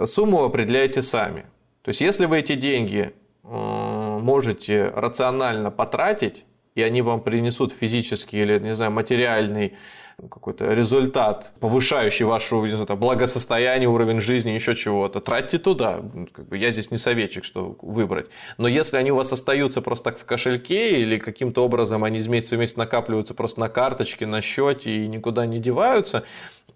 сумму 0.05 0.45
определяете 0.45 1.03
сами. 1.03 1.47
То 1.83 1.91
есть, 1.91 2.01
если 2.01 2.27
вы 2.27 2.41
эти 2.41 2.55
деньги 2.55 3.13
можете 3.43 4.93
рационально 4.95 5.71
потратить, 5.71 6.45
и 6.75 6.83
они 6.83 7.03
вам 7.03 7.23
принесут 7.23 7.73
физический 7.73 8.43
или, 8.43 8.59
не 8.59 8.75
знаю, 8.75 8.93
материальный 8.93 9.75
какой-то 10.19 10.75
результат, 10.75 11.53
повышающий 11.61 12.25
ваше 12.25 12.57
не 12.57 12.77
знаю, 12.77 12.97
благосостояние, 12.97 13.89
уровень 13.89 14.21
жизни, 14.21 14.51
еще 14.51 14.75
чего-то, 14.75 15.21
тратьте 15.21 15.59
туда. 15.59 16.01
Как 16.33 16.49
бы 16.49 16.59
я 16.59 16.71
здесь 16.71 16.91
не 16.91 16.99
советчик, 16.99 17.45
что 17.45 17.77
выбрать. 17.83 18.27
Но 18.59 18.67
если 18.67 18.97
они 18.97 19.13
у 19.13 19.17
вас 19.17 19.33
остаются 19.33 19.81
просто 19.81 20.11
так 20.11 20.19
в 20.19 20.25
кошельке 20.25 21.01
или 21.01 21.19
каким-то 21.19 21.65
образом 21.65 22.03
они 22.03 22.19
из 22.19 22.27
месяца 22.27 22.57
в 22.57 22.59
месяц 22.59 22.77
накапливаются 22.77 23.35
просто 23.35 23.61
на 23.61 23.69
карточке, 23.69 24.27
на 24.27 24.41
счете 24.41 24.91
и 24.91 25.07
никуда 25.07 25.47
не 25.47 25.61
деваются, 25.61 26.25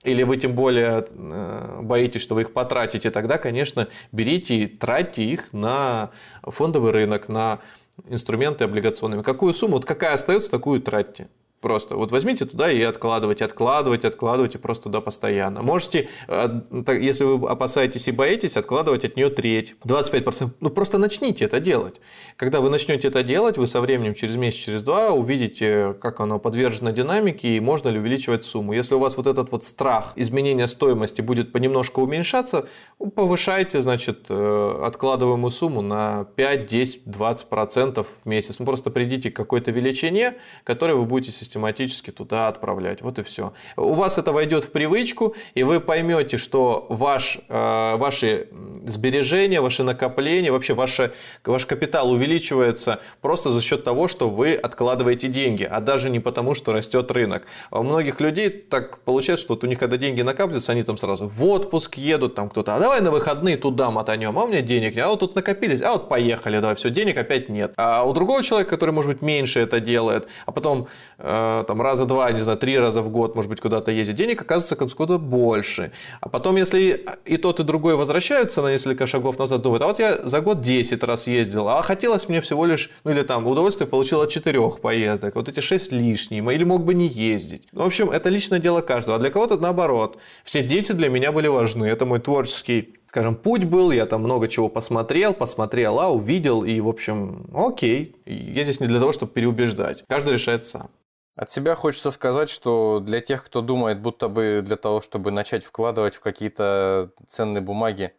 или 0.04 0.22
вы 0.22 0.36
тем 0.36 0.54
более 0.54 1.06
э, 1.08 1.80
боитесь, 1.82 2.22
что 2.22 2.34
вы 2.34 2.42
их 2.42 2.52
потратите, 2.52 3.10
тогда, 3.10 3.38
конечно, 3.38 3.88
берите 4.10 4.56
и 4.56 4.66
тратьте 4.66 5.24
их 5.24 5.52
на 5.52 6.10
фондовый 6.42 6.92
рынок, 6.92 7.28
на 7.28 7.60
инструменты 8.08 8.64
облигационными. 8.64 9.22
Какую 9.22 9.54
сумму, 9.54 9.74
вот 9.74 9.84
какая 9.84 10.14
остается, 10.14 10.50
такую 10.50 10.80
тратьте. 10.80 11.28
Просто 11.62 11.94
вот 11.94 12.10
возьмите 12.10 12.44
туда 12.44 12.72
и 12.72 12.82
откладывайте, 12.82 13.44
откладывайте, 13.44 14.08
откладывайте 14.08 14.58
просто 14.58 14.84
туда 14.84 15.00
постоянно. 15.00 15.62
Можете, 15.62 16.08
э, 16.26 16.60
если 17.00 17.22
вы 17.22 17.48
опасаетесь 17.48 18.08
и 18.08 18.10
боитесь, 18.10 18.56
откладывать 18.56 19.04
от 19.04 19.16
нее 19.16 19.30
треть, 19.30 19.76
25%. 19.84 20.50
Ну 20.58 20.70
просто 20.70 20.98
начните 20.98 21.44
это 21.44 21.60
делать. 21.60 22.00
Когда 22.36 22.60
вы 22.60 22.68
начнете 22.68 23.06
это 23.06 23.22
делать, 23.22 23.58
вы 23.58 23.68
со 23.68 23.80
временем 23.80 24.14
через 24.14 24.34
месяц, 24.34 24.58
через 24.58 24.82
два 24.82 25.12
увидите, 25.12 25.94
как 26.00 26.18
оно 26.18 26.40
подвержено 26.40 26.90
динамике 26.90 27.56
и 27.56 27.60
можно 27.60 27.90
ли 27.90 28.00
увеличивать 28.00 28.44
сумму. 28.44 28.72
Если 28.72 28.96
у 28.96 28.98
вас 28.98 29.16
вот 29.16 29.28
этот 29.28 29.52
вот 29.52 29.64
страх 29.64 30.14
изменения 30.16 30.66
стоимости 30.66 31.20
будет 31.20 31.52
понемножку 31.52 32.02
уменьшаться, 32.02 32.66
повышайте, 33.14 33.80
значит, 33.82 34.26
э, 34.30 34.80
откладываемую 34.84 35.52
сумму 35.52 35.80
на 35.80 36.24
5, 36.34 36.66
10, 36.66 37.02
20% 37.06 38.04
в 38.24 38.28
месяц. 38.28 38.58
Ну 38.58 38.66
просто 38.66 38.90
придите 38.90 39.30
к 39.30 39.36
какой-то 39.36 39.70
величине, 39.70 40.34
которой 40.64 40.96
вы 40.96 41.04
будете 41.04 41.30
систематически 41.30 41.51
систематически 41.52 42.10
туда 42.10 42.48
отправлять. 42.48 43.02
Вот 43.02 43.18
и 43.18 43.22
все. 43.22 43.52
У 43.76 43.92
вас 43.92 44.18
это 44.18 44.32
войдет 44.32 44.64
в 44.64 44.72
привычку, 44.72 45.34
и 45.54 45.62
вы 45.62 45.80
поймете, 45.80 46.38
что 46.38 46.86
ваш, 46.88 47.38
э, 47.48 47.96
ваши 47.96 48.48
сбережения, 48.86 49.60
ваши 49.60 49.84
накопления, 49.84 50.50
вообще 50.50 50.74
ваше, 50.74 51.12
ваш 51.44 51.66
капитал 51.66 52.10
увеличивается 52.10 53.00
просто 53.20 53.50
за 53.50 53.60
счет 53.60 53.84
того, 53.84 54.08
что 54.08 54.30
вы 54.30 54.54
откладываете 54.54 55.28
деньги, 55.28 55.64
а 55.64 55.80
даже 55.80 56.10
не 56.10 56.20
потому, 56.20 56.54
что 56.54 56.72
растет 56.72 57.10
рынок. 57.10 57.42
А 57.70 57.80
у 57.80 57.82
многих 57.82 58.20
людей 58.20 58.48
так 58.48 58.98
получается, 59.00 59.44
что 59.44 59.54
вот 59.54 59.64
у 59.64 59.66
них 59.66 59.78
когда 59.78 59.96
деньги 59.96 60.22
накапливаются, 60.22 60.72
они 60.72 60.82
там 60.82 60.96
сразу 60.96 61.28
в 61.28 61.44
отпуск 61.44 61.96
едут, 61.96 62.34
там 62.34 62.48
кто-то, 62.48 62.74
а 62.74 62.80
давай 62.80 63.00
на 63.00 63.10
выходные 63.10 63.56
туда 63.56 63.90
мотанем, 63.90 64.38
а 64.38 64.44
у 64.44 64.48
меня 64.48 64.62
денег 64.62 64.94
нет, 64.94 65.04
а 65.04 65.08
вот 65.08 65.20
тут 65.20 65.34
накопились, 65.34 65.82
а 65.82 65.92
вот 65.92 66.08
поехали, 66.08 66.60
давай, 66.60 66.76
все, 66.76 66.90
денег 66.90 67.18
опять 67.18 67.48
нет. 67.48 67.72
А 67.76 68.04
у 68.04 68.12
другого 68.12 68.42
человека, 68.42 68.70
который, 68.70 68.92
может 68.92 69.10
быть, 69.10 69.22
меньше 69.22 69.60
это 69.60 69.80
делает, 69.80 70.28
а 70.46 70.52
потом 70.52 70.88
э, 71.18 71.41
там 71.66 71.82
раза 71.82 72.06
два, 72.06 72.30
не 72.32 72.40
знаю, 72.40 72.58
три 72.58 72.78
раза 72.78 73.02
в 73.02 73.10
год, 73.10 73.34
может 73.34 73.48
быть, 73.48 73.60
куда-то 73.60 73.90
ездит, 73.90 74.16
денег 74.16 74.42
оказывается 74.42 74.76
куда-то 74.76 75.18
больше. 75.18 75.92
А 76.20 76.28
потом, 76.28 76.56
если 76.56 77.04
и 77.24 77.36
тот, 77.36 77.60
и 77.60 77.64
другой 77.64 77.96
возвращаются 77.96 78.62
на 78.62 78.70
несколько 78.70 79.06
шагов 79.06 79.38
назад, 79.38 79.62
думают, 79.62 79.82
а 79.82 79.86
вот 79.86 79.98
я 79.98 80.18
за 80.22 80.40
год 80.40 80.60
10 80.60 81.02
раз 81.02 81.26
ездил, 81.26 81.68
а 81.68 81.82
хотелось 81.82 82.28
мне 82.28 82.40
всего 82.40 82.64
лишь, 82.66 82.90
ну 83.04 83.10
или 83.10 83.22
там, 83.22 83.46
удовольствие 83.46 83.86
получил 83.86 84.20
от 84.20 84.30
четырех 84.30 84.80
поездок, 84.80 85.34
вот 85.34 85.48
эти 85.48 85.60
6 85.60 85.92
лишние, 85.92 86.42
или 86.54 86.64
мог 86.64 86.84
бы 86.84 86.94
не 86.94 87.06
ездить. 87.06 87.68
Ну, 87.72 87.84
в 87.84 87.86
общем, 87.86 88.10
это 88.10 88.28
личное 88.28 88.58
дело 88.58 88.80
каждого, 88.80 89.16
а 89.16 89.18
для 89.18 89.30
кого-то 89.30 89.56
наоборот. 89.58 90.18
Все 90.44 90.62
10 90.62 90.96
для 90.96 91.08
меня 91.08 91.32
были 91.32 91.48
важны, 91.48 91.86
это 91.86 92.04
мой 92.06 92.20
творческий 92.20 92.96
скажем, 93.12 93.34
путь 93.34 93.64
был, 93.64 93.90
я 93.90 94.06
там 94.06 94.22
много 94.22 94.48
чего 94.48 94.70
посмотрел, 94.70 95.34
посмотрела, 95.34 96.08
увидел, 96.08 96.64
и, 96.64 96.80
в 96.80 96.88
общем, 96.88 97.46
окей. 97.54 98.16
Я 98.24 98.62
здесь 98.62 98.80
не 98.80 98.86
для 98.86 98.98
того, 98.98 99.12
чтобы 99.12 99.32
переубеждать. 99.32 100.02
Каждый 100.08 100.32
решает 100.32 100.66
сам. 100.66 100.88
От 101.34 101.50
себя 101.50 101.74
хочется 101.76 102.10
сказать, 102.10 102.50
что 102.50 103.00
для 103.00 103.20
тех, 103.20 103.42
кто 103.42 103.62
думает, 103.62 104.00
будто 104.00 104.28
бы 104.28 104.60
для 104.62 104.76
того, 104.76 105.00
чтобы 105.00 105.30
начать 105.30 105.64
вкладывать 105.64 106.14
в 106.14 106.20
какие-то 106.20 107.10
ценные 107.26 107.62
бумаги, 107.62 108.12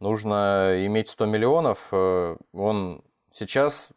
нужно 0.00 0.74
иметь 0.86 1.08
100 1.08 1.26
миллионов, 1.26 1.88
э, 1.92 2.36
он 2.52 3.04
сейчас, 3.30 3.92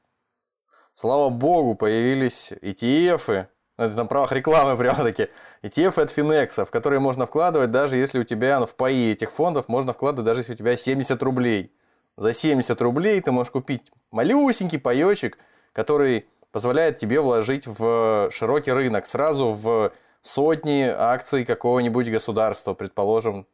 слава 0.94 1.30
богу, 1.30 1.74
появились 1.74 2.52
ETF, 2.52 3.48
это 3.78 3.96
на 3.96 4.06
правах 4.06 4.32
рекламы 4.32 4.78
прямо-таки, 4.78 5.30
ETF 5.64 6.00
от 6.00 6.16
Finex, 6.16 6.64
в 6.64 6.70
которые 6.70 7.00
можно 7.00 7.26
вкладывать, 7.26 7.72
даже 7.72 7.98
если 7.98 8.20
у 8.20 8.24
тебя 8.24 8.60
ну, 8.60 8.68
в 8.68 8.76
паи 8.76 9.12
этих 9.12 9.32
фондов 9.32 9.70
можно 9.70 9.92
вкладывать, 9.94 10.26
даже 10.28 10.42
если 10.42 10.54
у 10.54 10.58
тебя 10.58 10.78
70 10.78 11.22
рублей. 11.24 11.74
За 12.16 12.32
70 12.32 12.80
рублей 12.80 13.20
ты 13.22 13.32
можешь 13.32 13.52
купить 13.52 13.92
малюсенький 14.12 14.78
паечек, 14.78 15.40
который 15.74 16.28
позволяет 16.52 16.98
тебе 16.98 17.20
вложить 17.20 17.68
в 17.68 18.30
широкий 18.32 18.72
рынок, 18.72 19.06
сразу 19.06 19.52
в 19.52 19.92
сотни 20.22 20.84
акций 20.84 21.46
какого-нибудь 21.46 22.10
государства, 22.10 22.74
предположим, 22.74 23.48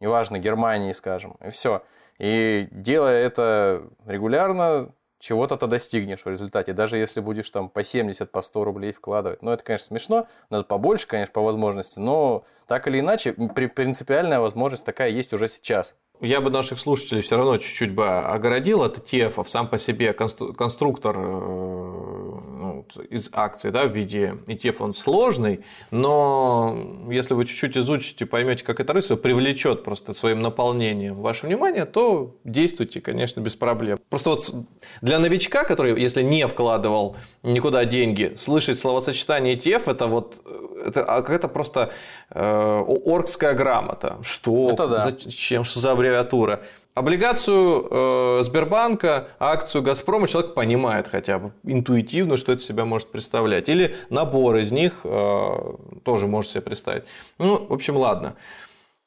неважно, 0.00 0.38
Германии, 0.38 0.92
скажем, 0.92 1.36
и 1.44 1.50
все. 1.50 1.82
И 2.18 2.68
делая 2.70 3.24
это 3.24 3.82
регулярно, 4.06 4.92
чего-то 5.18 5.56
ты 5.56 5.66
достигнешь 5.66 6.24
в 6.24 6.28
результате, 6.28 6.74
даже 6.74 6.98
если 6.98 7.20
будешь 7.20 7.48
там 7.48 7.70
по 7.70 7.82
70, 7.82 8.30
по 8.30 8.42
100 8.42 8.64
рублей 8.64 8.92
вкладывать. 8.92 9.40
Ну, 9.40 9.50
это, 9.50 9.64
конечно, 9.64 9.86
смешно, 9.86 10.26
надо 10.50 10.64
побольше, 10.64 11.06
конечно, 11.06 11.32
по 11.32 11.40
возможности, 11.40 11.98
но 11.98 12.44
так 12.66 12.86
или 12.88 13.00
иначе, 13.00 13.32
принципиальная 13.32 14.40
возможность 14.40 14.84
такая 14.84 15.08
есть 15.08 15.32
уже 15.32 15.48
сейчас. 15.48 15.94
Я 16.20 16.40
бы 16.40 16.48
наших 16.48 16.78
слушателей 16.78 17.22
все 17.22 17.36
равно 17.36 17.58
чуть-чуть 17.58 17.92
бы 17.92 18.08
огородил 18.08 18.82
от 18.82 18.98
ETF, 18.98 19.46
сам 19.46 19.68
по 19.68 19.78
себе 19.78 20.12
конструктор 20.12 21.16
э, 21.18 21.20
ну, 21.20 22.86
из 23.10 23.30
акций 23.32 23.72
да, 23.72 23.84
в 23.84 23.94
виде 23.94 24.38
ETF, 24.46 24.76
он 24.78 24.94
сложный, 24.94 25.64
но 25.90 26.76
если 27.10 27.34
вы 27.34 27.44
чуть-чуть 27.44 27.76
изучите, 27.76 28.26
поймете, 28.26 28.64
как 28.64 28.78
это 28.78 28.92
рыться, 28.92 29.16
привлечет 29.16 29.82
просто 29.82 30.14
своим 30.14 30.40
наполнением 30.40 31.16
ваше 31.16 31.46
внимание, 31.46 31.84
то 31.84 32.36
действуйте, 32.44 33.00
конечно, 33.00 33.40
без 33.40 33.56
проблем. 33.56 33.98
Просто 34.08 34.30
вот 34.30 34.54
для 35.02 35.18
новичка, 35.18 35.64
который, 35.64 36.00
если 36.00 36.22
не 36.22 36.46
вкладывал 36.46 37.16
никуда 37.42 37.84
деньги, 37.84 38.34
слышать 38.36 38.78
словосочетание 38.78 39.56
ETF, 39.56 39.90
это 39.90 40.06
вот 40.06 40.40
это 40.84 41.04
а 41.04 41.22
какая-то 41.22 41.48
просто 41.48 41.92
э, 42.30 42.84
оргская 42.86 43.54
грамота. 43.54 44.18
Что? 44.22 44.70
Это 44.70 44.86
да. 44.86 44.98
Зачем? 44.98 45.64
Что 45.64 45.80
за 45.80 45.94
аббревиатура? 46.04 46.64
Облигацию 46.94 47.88
э, 47.90 48.42
Сбербанка, 48.44 49.28
акцию 49.40 49.82
Газпрома 49.82 50.28
человек 50.28 50.54
понимает 50.54 51.08
хотя 51.08 51.40
бы 51.40 51.52
интуитивно, 51.64 52.36
что 52.36 52.52
это 52.52 52.62
себя 52.62 52.84
может 52.84 53.10
представлять. 53.10 53.68
Или 53.68 53.96
набор 54.10 54.56
из 54.56 54.70
них 54.70 55.00
э, 55.02 55.56
тоже 56.04 56.28
может 56.28 56.52
себе 56.52 56.60
представить. 56.60 57.02
Ну, 57.38 57.66
в 57.66 57.72
общем, 57.72 57.96
ладно. 57.96 58.36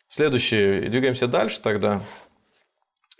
Следующий, 0.09 0.89
двигаемся 0.89 1.27
дальше 1.27 1.61
тогда. 1.61 2.01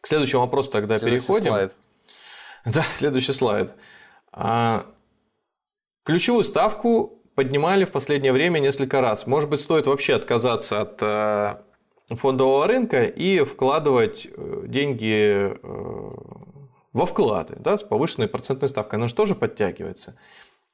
К 0.02 0.08
следующему 0.08 0.42
вопросу 0.42 0.70
тогда 0.70 1.00
следующий 1.00 1.26
переходим. 1.26 1.52
Слайд. 1.52 1.76
Да, 2.66 2.82
следующий 2.82 3.32
слайд. 3.32 3.74
А, 4.34 4.86
ключевую 6.04 6.44
ставку 6.44 7.22
поднимали 7.36 7.86
в 7.86 7.92
последнее 7.92 8.34
время 8.34 8.60
несколько 8.60 9.00
раз. 9.00 9.26
Может 9.26 9.50
быть, 9.50 9.62
стоит 9.62 9.88
вообще 9.88 10.16
отказаться 10.16 10.82
от 10.82 10.98
э, 11.02 11.58
фондового 12.10 12.68
рынка 12.68 13.04
и 13.04 13.44
вкладывать 13.44 14.28
э, 14.30 14.64
деньги 14.68 15.52
э, 15.52 16.12
во 16.94 17.06
вклады 17.06 17.56
да, 17.60 17.78
с 17.78 17.84
повышенной 17.84 18.28
процентной 18.28 18.70
ставкой. 18.70 18.98
Она 19.00 19.08
же 19.08 19.16
тоже 19.16 19.36
подтягивается. 19.36 20.18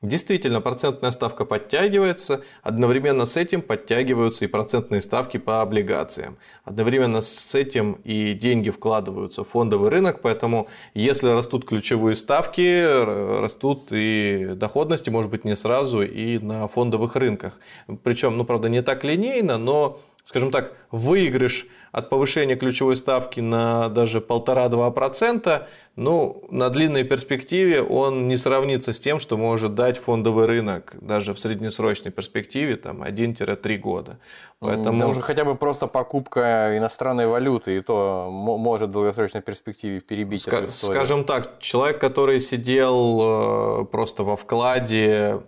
Действительно, 0.03 0.59
процентная 0.59 1.11
ставка 1.11 1.45
подтягивается, 1.45 2.43
одновременно 2.61 3.25
с 3.25 3.37
этим 3.37 3.61
подтягиваются 3.61 4.43
и 4.43 4.49
процентные 4.49 4.99
ставки 4.99 5.37
по 5.37 5.61
облигациям. 5.61 6.37
Одновременно 6.65 7.21
с 7.21 7.55
этим 7.55 7.93
и 8.03 8.33
деньги 8.33 8.69
вкладываются 8.69 9.45
в 9.45 9.47
фондовый 9.47 9.89
рынок, 9.89 10.19
поэтому 10.21 10.67
если 10.93 11.29
растут 11.29 11.65
ключевые 11.65 12.17
ставки, 12.17 12.83
растут 13.41 13.83
и 13.91 14.49
доходности, 14.55 15.09
может 15.09 15.31
быть, 15.31 15.45
не 15.45 15.55
сразу, 15.55 16.01
и 16.01 16.37
на 16.37 16.67
фондовых 16.67 17.15
рынках. 17.15 17.57
Причем, 18.03 18.35
ну, 18.35 18.43
правда, 18.43 18.67
не 18.67 18.81
так 18.81 19.05
линейно, 19.05 19.57
но 19.57 20.01
скажем 20.23 20.51
так, 20.51 20.73
выигрыш 20.91 21.67
от 21.91 22.09
повышения 22.09 22.55
ключевой 22.55 22.95
ставки 22.95 23.39
на 23.39 23.87
даже 23.89 24.17
1,5-2%, 24.17 25.67
ну, 25.95 26.43
на 26.49 26.69
длинной 26.71 27.03
перспективе 27.03 27.83
он 27.83 28.27
не 28.27 28.35
сравнится 28.35 28.93
с 28.93 28.99
тем, 28.99 29.19
что 29.19 29.37
может 29.37 29.75
дать 29.75 29.99
фондовый 29.99 30.47
рынок, 30.47 30.95
даже 30.99 31.35
в 31.35 31.39
среднесрочной 31.39 32.11
перспективе, 32.11 32.77
там, 32.77 33.03
1-3 33.03 33.77
года. 33.77 34.17
Поэтому... 34.59 34.99
Да 34.99 35.07
уже 35.07 35.21
хотя 35.21 35.45
бы 35.45 35.55
просто 35.55 35.85
покупка 35.85 36.75
иностранной 36.75 37.27
валюты, 37.27 37.77
и 37.77 37.81
то 37.81 38.29
может 38.31 38.89
в 38.89 38.91
долгосрочной 38.93 39.41
перспективе 39.41 39.99
перебить 39.99 40.47
Ска- 40.47 40.63
эту 40.63 40.69
историю. 40.69 40.95
Скажем 40.95 41.25
так, 41.25 41.59
человек, 41.59 41.99
который 41.99 42.39
сидел 42.39 43.81
э, 43.81 43.85
просто 43.85 44.23
во 44.23 44.35
вкладе 44.35 45.43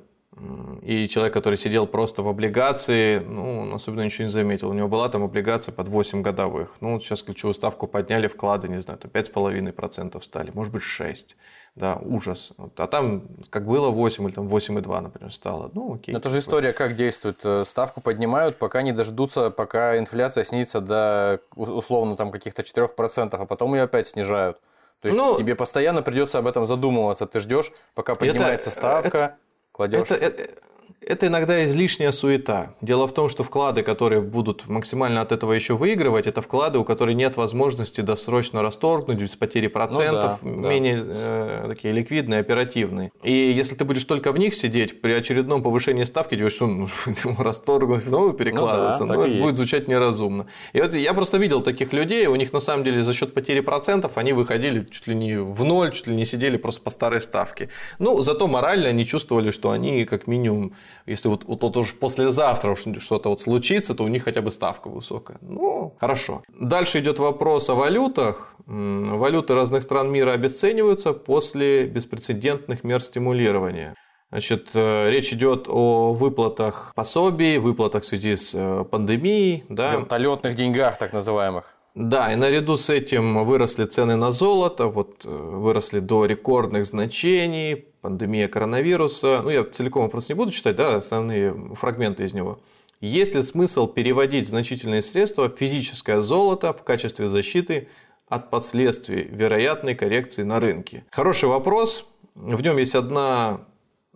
и 0.82 1.08
человек, 1.08 1.34
который 1.34 1.58
сидел 1.58 1.88
просто 1.88 2.22
в 2.22 2.28
облигации, 2.28 3.20
ну, 3.20 3.62
он 3.62 3.74
особенно 3.74 4.02
ничего 4.02 4.26
не 4.26 4.30
заметил. 4.30 4.70
У 4.70 4.74
него 4.74 4.90
была 4.90 5.08
там 5.08 5.24
облигация 5.24 5.72
под 5.72 5.88
8 5.88 6.22
годовых. 6.22 6.76
Ну, 6.82 6.94
вот 6.94 7.04
сейчас 7.04 7.24
ключевую 7.24 7.54
ставку 7.54 7.88
подняли, 7.88 8.28
вклады, 8.28 8.68
не 8.68 8.82
знаю, 8.82 9.00
там 9.00 9.12
5,5% 9.12 10.22
стали, 10.22 10.52
может 10.54 10.74
быть 10.74 10.84
6. 10.84 11.38
Да, 11.76 11.96
ужас. 12.02 12.52
А 12.76 12.88
там 12.88 13.24
как 13.50 13.66
было 13.66 13.90
8 13.90 14.26
или 14.26 14.34
там 14.34 14.48
8,2, 14.48 15.02
например, 15.02 15.32
стало. 15.34 15.72
Ну, 15.74 15.96
окей. 15.96 16.14
Это 16.14 16.30
же 16.30 16.40
история 16.40 16.74
как 16.74 16.96
действует. 16.96 17.40
Э, 17.44 17.64
ставку 17.66 18.02
поднимают, 18.02 18.58
пока 18.58 18.82
не 18.82 18.92
дождутся, 18.92 19.52
пока 19.52 19.98
инфляция 19.98 20.44
снизится 20.44 20.82
до 20.82 21.40
условно 21.56 22.18
там 22.18 22.32
каких-то 22.32 22.62
4%, 22.62 23.36
а 23.36 23.46
потом 23.46 23.74
ее 23.74 23.84
опять 23.84 24.08
снижают. 24.08 24.58
То 25.02 25.10
есть 25.10 25.18
ну, 25.18 25.38
тебе 25.38 25.56
постоянно 25.56 26.02
придется 26.02 26.40
об 26.40 26.48
этом 26.48 26.66
задумываться. 26.66 27.26
Ты 27.26 27.40
ждешь, 27.40 27.72
пока 27.94 28.16
поднимается 28.16 28.70
это, 28.70 28.78
ставка. 28.78 29.18
Это 29.18 29.38
кладешь? 29.76 30.10
Это, 30.10 30.16
это, 30.16 30.62
это 31.08 31.28
иногда 31.28 31.64
излишняя 31.66 32.12
суета. 32.12 32.74
Дело 32.82 33.08
в 33.08 33.14
том, 33.14 33.30
что 33.30 33.44
вклады, 33.44 33.84
которые 33.84 34.22
будут 34.22 34.68
максимально 34.68 35.22
от 35.22 35.32
этого 35.32 35.54
еще 35.54 35.76
выигрывать, 35.76 36.28
это 36.28 36.42
вклады, 36.42 36.80
у 36.80 36.84
которых 36.84 37.16
нет 37.16 37.38
возможности 37.38 38.02
досрочно 38.02 38.62
расторгнуть 38.62 39.20
без 39.20 39.36
потери 39.36 39.68
процентов, 39.68 40.40
ну, 40.42 40.62
да, 40.62 40.70
менее 40.70 41.04
да. 41.04 41.14
Э, 41.14 41.66
такие 41.68 41.94
ликвидные, 41.94 42.40
оперативные. 42.40 43.12
И 43.24 43.32
если 43.32 43.76
ты 43.76 43.86
будешь 43.86 44.04
только 44.04 44.32
в 44.32 44.38
них 44.38 44.56
сидеть, 44.56 45.02
при 45.02 45.14
очередном 45.14 45.62
повышении 45.62 46.04
ставки, 46.04 46.36
тебе 46.36 46.50
что, 46.50 46.68
нужно 46.68 46.96
расторгнуть, 47.38 48.08
снова 48.08 48.34
перекладываться, 48.34 49.06
ну, 49.06 49.14
да, 49.14 49.16
ну, 49.16 49.22
это 49.22 49.32
будет 49.32 49.44
есть. 49.46 49.58
звучать 49.58 49.88
неразумно. 49.88 50.48
И 50.74 50.82
вот 50.82 50.94
я 50.94 51.14
просто 51.14 51.38
видел 51.38 51.62
таких 51.62 51.94
людей, 51.94 52.26
у 52.28 52.36
них 52.36 52.52
на 52.54 52.60
самом 52.60 52.84
деле 52.84 53.04
за 53.04 53.14
счет 53.14 53.34
потери 53.34 53.60
процентов 53.60 54.18
они 54.18 54.34
выходили 54.34 54.86
чуть 54.90 55.08
ли 55.08 55.16
не 55.16 55.38
в 55.38 55.64
ноль, 55.64 55.92
чуть 55.92 56.08
ли 56.08 56.16
не 56.16 56.26
сидели 56.26 56.58
просто 56.58 56.84
по 56.84 56.90
старой 56.90 57.22
ставке. 57.22 57.70
Ну, 58.00 58.22
зато 58.22 58.48
морально 58.48 58.90
они 58.90 59.06
чувствовали, 59.06 59.52
что 59.52 59.72
они 59.72 60.06
как 60.06 60.28
минимум 60.28 60.74
если 61.06 61.30
вот, 61.30 61.44
вот, 61.46 61.64
вот 61.64 61.78
уж 61.78 61.98
послезавтра 61.98 62.76
что-то 62.76 63.30
вот 63.30 63.42
случится, 63.42 63.94
то 63.96 64.04
у 64.04 64.08
них 64.08 64.24
хотя 64.24 64.42
бы 64.42 64.52
ставка 64.52 64.90
высокая. 64.90 65.38
Ну, 65.42 65.96
хорошо. 66.00 66.44
Дальше 66.60 67.00
идет 67.00 67.20
вопрос 67.20 67.70
о 67.70 67.76
валютах. 67.76 68.56
Валюты 68.66 69.54
разных 69.54 69.84
стран 69.84 70.12
мира 70.12 70.32
обесцениваются 70.32 71.14
после 71.14 71.86
беспрецедентных 71.86 72.84
мер 72.84 73.00
стимулирования. 73.00 73.96
Значит, 74.32 74.70
э, 74.74 75.10
речь 75.10 75.32
идет 75.32 75.68
о 75.70 76.14
выплатах 76.14 76.92
пособий, 76.96 77.58
выплатах 77.58 78.04
в 78.04 78.06
связи 78.06 78.36
с 78.36 78.54
э, 78.54 78.84
пандемией. 78.90 79.64
Да. 79.70 79.94
Вертолетных 79.94 80.56
деньгах, 80.56 80.98
так 80.98 81.14
называемых. 81.14 81.76
Да, 81.96 82.34
и 82.34 82.36
наряду 82.36 82.76
с 82.76 82.90
этим 82.90 83.46
выросли 83.46 83.86
цены 83.86 84.18
на 84.18 84.32
золото, 84.32 84.88
вот 84.88 85.22
э, 85.24 85.30
выросли 85.30 86.00
до 86.00 86.26
рекордных 86.26 86.86
значений, 86.86 87.86
пандемия 88.06 88.48
коронавируса. 88.48 89.42
Ну, 89.44 89.50
я 89.50 89.64
целиком 89.64 90.04
вопрос 90.04 90.30
не 90.30 90.36
буду 90.36 90.52
читать, 90.52 90.76
да, 90.76 90.98
основные 90.98 91.56
фрагменты 91.74 92.24
из 92.24 92.36
него. 92.36 92.60
Есть 93.02 93.34
ли 93.34 93.42
смысл 93.42 93.88
переводить 93.88 94.48
значительные 94.48 95.02
средства 95.02 95.50
в 95.50 95.58
физическое 95.58 96.22
золото 96.22 96.72
в 96.72 96.84
качестве 96.84 97.28
защиты 97.28 97.88
от 98.28 98.52
последствий 98.52 99.24
вероятной 99.24 99.96
коррекции 99.96 100.44
на 100.44 100.60
рынке? 100.60 101.04
Хороший 101.10 101.50
вопрос. 101.50 102.08
В 102.36 102.62
нем 102.62 102.78
есть 102.78 102.94
одна 102.94 103.62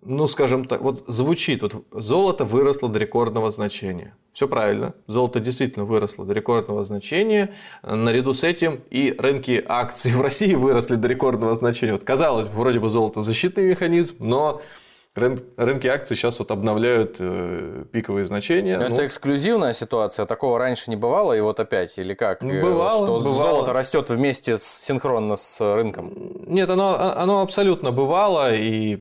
ну, 0.02 0.28
скажем 0.28 0.66
так, 0.66 0.82
вот 0.82 1.04
звучит, 1.08 1.62
вот 1.62 1.84
золото 1.92 2.46
выросло 2.46 2.90
до 2.90 3.00
рекордного 3.00 3.52
значения. 3.52 4.16
Все 4.34 4.48
правильно, 4.48 4.94
золото 5.08 5.40
действительно 5.40 5.86
выросло 5.86 6.26
до 6.26 6.34
рекордного 6.34 6.84
значения. 6.84 7.54
Наряду 7.84 8.34
с 8.34 8.44
этим 8.44 8.82
и 8.90 9.14
рынки 9.18 9.64
акций 9.68 10.12
в 10.14 10.22
России 10.22 10.54
выросли 10.54 10.96
до 10.96 11.08
рекордного 11.08 11.56
значения. 11.56 11.94
Вот 11.94 12.04
казалось 12.04 12.48
бы, 12.48 12.60
вроде 12.60 12.80
бы 12.80 12.90
золото 12.90 13.22
защитный 13.22 13.66
механизм, 13.66 14.16
но 14.20 14.62
рынки 15.16 15.88
акций 15.88 16.16
сейчас 16.16 16.40
вот 16.40 16.52
обновляют 16.52 17.18
э, 17.20 17.84
пиковые 17.92 18.26
значения. 18.26 18.78
Но 18.78 18.88
ну, 18.88 18.94
это 18.96 19.08
эксклюзивная 19.08 19.74
ситуация, 19.74 20.26
такого 20.26 20.60
раньше 20.60 20.90
не 20.90 20.96
бывало, 20.96 21.34
и 21.36 21.42
вот 21.42 21.60
опять, 21.60 21.98
или 21.98 22.14
как? 22.14 22.42
Ну, 22.42 22.62
бывало, 22.62 23.06
что 23.06 23.20
бывало. 23.20 23.34
золото 23.34 23.74
растет 23.74 24.10
вместе 24.10 24.58
с, 24.58 24.64
синхронно 24.64 25.36
с 25.36 25.60
рынком? 25.76 26.14
Нет, 26.48 26.70
оно, 26.70 27.14
оно 27.18 27.42
абсолютно 27.42 27.92
бывало, 27.92 28.56
и 28.56 29.00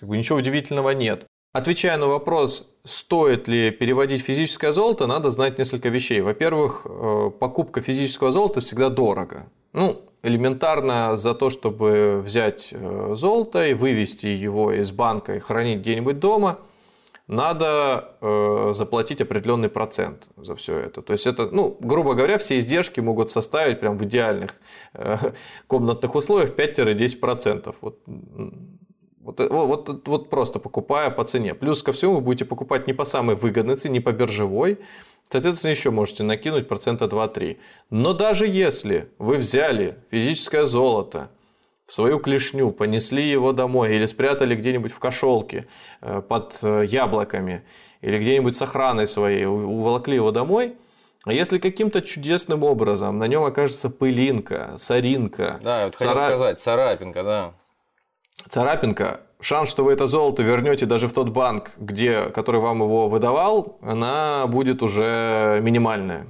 как 0.00 0.08
бы 0.08 0.16
ничего 0.16 0.38
удивительного 0.38 0.90
нет. 0.90 1.26
Отвечая 1.52 1.98
на 1.98 2.06
вопрос, 2.06 2.72
стоит 2.84 3.48
ли 3.48 3.70
переводить 3.70 4.22
физическое 4.22 4.72
золото, 4.72 5.06
надо 5.06 5.30
знать 5.30 5.58
несколько 5.58 5.88
вещей. 5.88 6.20
Во-первых, 6.20 6.82
э, 6.84 7.30
покупка 7.38 7.80
физического 7.80 8.32
золота 8.32 8.60
всегда 8.60 8.88
дорого. 8.88 9.50
Ну, 9.72 10.00
элементарно 10.22 11.16
за 11.16 11.34
то, 11.34 11.50
чтобы 11.50 12.22
взять 12.24 12.68
э, 12.70 13.14
золото 13.14 13.66
и 13.66 13.74
вывести 13.74 14.26
его 14.26 14.72
из 14.72 14.92
банка 14.92 15.34
и 15.34 15.40
хранить 15.40 15.80
где-нибудь 15.80 16.18
дома, 16.20 16.60
надо 17.26 18.16
э, 18.20 18.70
заплатить 18.72 19.20
определенный 19.20 19.68
процент 19.68 20.28
за 20.36 20.54
все 20.54 20.78
это. 20.78 21.02
То 21.02 21.12
есть 21.12 21.26
это, 21.26 21.48
ну, 21.50 21.76
грубо 21.80 22.14
говоря, 22.14 22.38
все 22.38 22.58
издержки 22.58 23.00
могут 23.00 23.32
составить 23.32 23.80
прям 23.80 23.98
в 23.98 24.04
идеальных 24.04 24.54
комнатных 25.66 26.14
условиях 26.14 26.54
5-10%. 26.56 27.74
Вот 27.80 27.98
вот, 29.20 29.40
э, 29.40 29.48
вот, 29.48 30.06
вот 30.08 30.30
просто 30.30 30.58
покупая 30.58 31.10
по 31.10 31.24
цене. 31.24 31.54
Плюс 31.54 31.82
ко 31.82 31.92
всему 31.92 32.14
вы 32.16 32.20
будете 32.20 32.44
покупать 32.44 32.86
не 32.86 32.92
по 32.92 33.04
самой 33.04 33.36
выгодной 33.36 33.76
цене, 33.76 33.94
не 33.94 34.00
по 34.00 34.12
биржевой. 34.12 34.78
Соответственно, 35.30 35.70
еще 35.70 35.90
можете 35.90 36.24
накинуть 36.24 36.68
процента 36.68 37.04
2-3. 37.04 37.58
Но 37.90 38.14
даже 38.14 38.46
если 38.46 39.10
вы 39.18 39.36
взяли 39.36 39.96
физическое 40.10 40.64
золото, 40.64 41.30
в 41.86 41.92
свою 41.92 42.20
клешню, 42.20 42.70
понесли 42.70 43.28
его 43.28 43.52
домой 43.52 43.96
или 43.96 44.06
спрятали 44.06 44.54
где-нибудь 44.54 44.92
в 44.92 45.00
кошелке 45.00 45.66
э, 46.00 46.22
под 46.22 46.58
э, 46.62 46.84
яблоками 46.86 47.64
или 48.00 48.16
где-нибудь 48.16 48.56
с 48.56 48.62
охраной 48.62 49.08
своей, 49.08 49.44
уволокли 49.44 50.14
его 50.14 50.30
домой, 50.30 50.76
а 51.24 51.32
если 51.32 51.58
каким-то 51.58 52.00
чудесным 52.00 52.62
образом 52.62 53.18
на 53.18 53.24
нем 53.24 53.42
окажется 53.42 53.90
пылинка, 53.90 54.76
соринка, 54.78 55.58
да, 55.62 55.86
вот 55.86 55.96
цара... 55.96 56.14
хотел 56.14 56.28
сказать, 56.28 56.60
царапинка, 56.60 57.24
да, 57.24 57.54
царапинка, 58.48 59.20
шанс, 59.40 59.70
что 59.70 59.84
вы 59.84 59.92
это 59.92 60.06
золото 60.06 60.42
вернете 60.42 60.86
даже 60.86 61.08
в 61.08 61.12
тот 61.12 61.28
банк, 61.30 61.72
где, 61.76 62.26
который 62.30 62.60
вам 62.60 62.82
его 62.82 63.08
выдавал, 63.08 63.78
она 63.82 64.46
будет 64.46 64.82
уже 64.82 65.60
минимальная. 65.62 66.26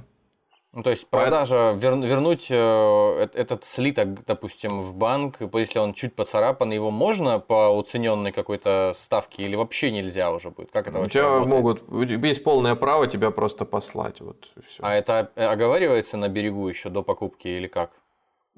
Ну, 0.73 0.83
то 0.83 0.89
есть 0.89 1.09
продажа, 1.09 1.73
вер, 1.75 1.95
вернуть 1.97 2.47
э, 2.49 3.27
этот 3.33 3.65
слиток, 3.65 4.23
допустим, 4.25 4.81
в 4.81 4.95
банк, 4.95 5.35
если 5.53 5.79
он 5.79 5.93
чуть 5.93 6.15
поцарапан, 6.15 6.71
его 6.71 6.91
можно 6.91 7.39
по 7.39 7.69
уцененной 7.75 8.31
какой-то 8.31 8.93
ставке 8.97 9.43
или 9.43 9.57
вообще 9.57 9.91
нельзя 9.91 10.31
уже 10.31 10.49
будет? 10.49 10.71
Как 10.71 10.87
это 10.87 10.99
У 10.99 11.01
вообще 11.01 11.19
тебя 11.19 11.39
работает? 11.39 11.89
могут, 11.89 12.23
есть 12.25 12.43
полное 12.45 12.75
право 12.75 13.07
тебя 13.07 13.31
просто 13.31 13.65
послать. 13.65 14.21
Вот, 14.21 14.49
все. 14.65 14.81
А 14.81 14.95
это 14.95 15.29
оговаривается 15.35 16.15
на 16.15 16.29
берегу 16.29 16.69
еще 16.69 16.89
до 16.89 17.03
покупки 17.03 17.49
или 17.49 17.67
как? 17.67 17.91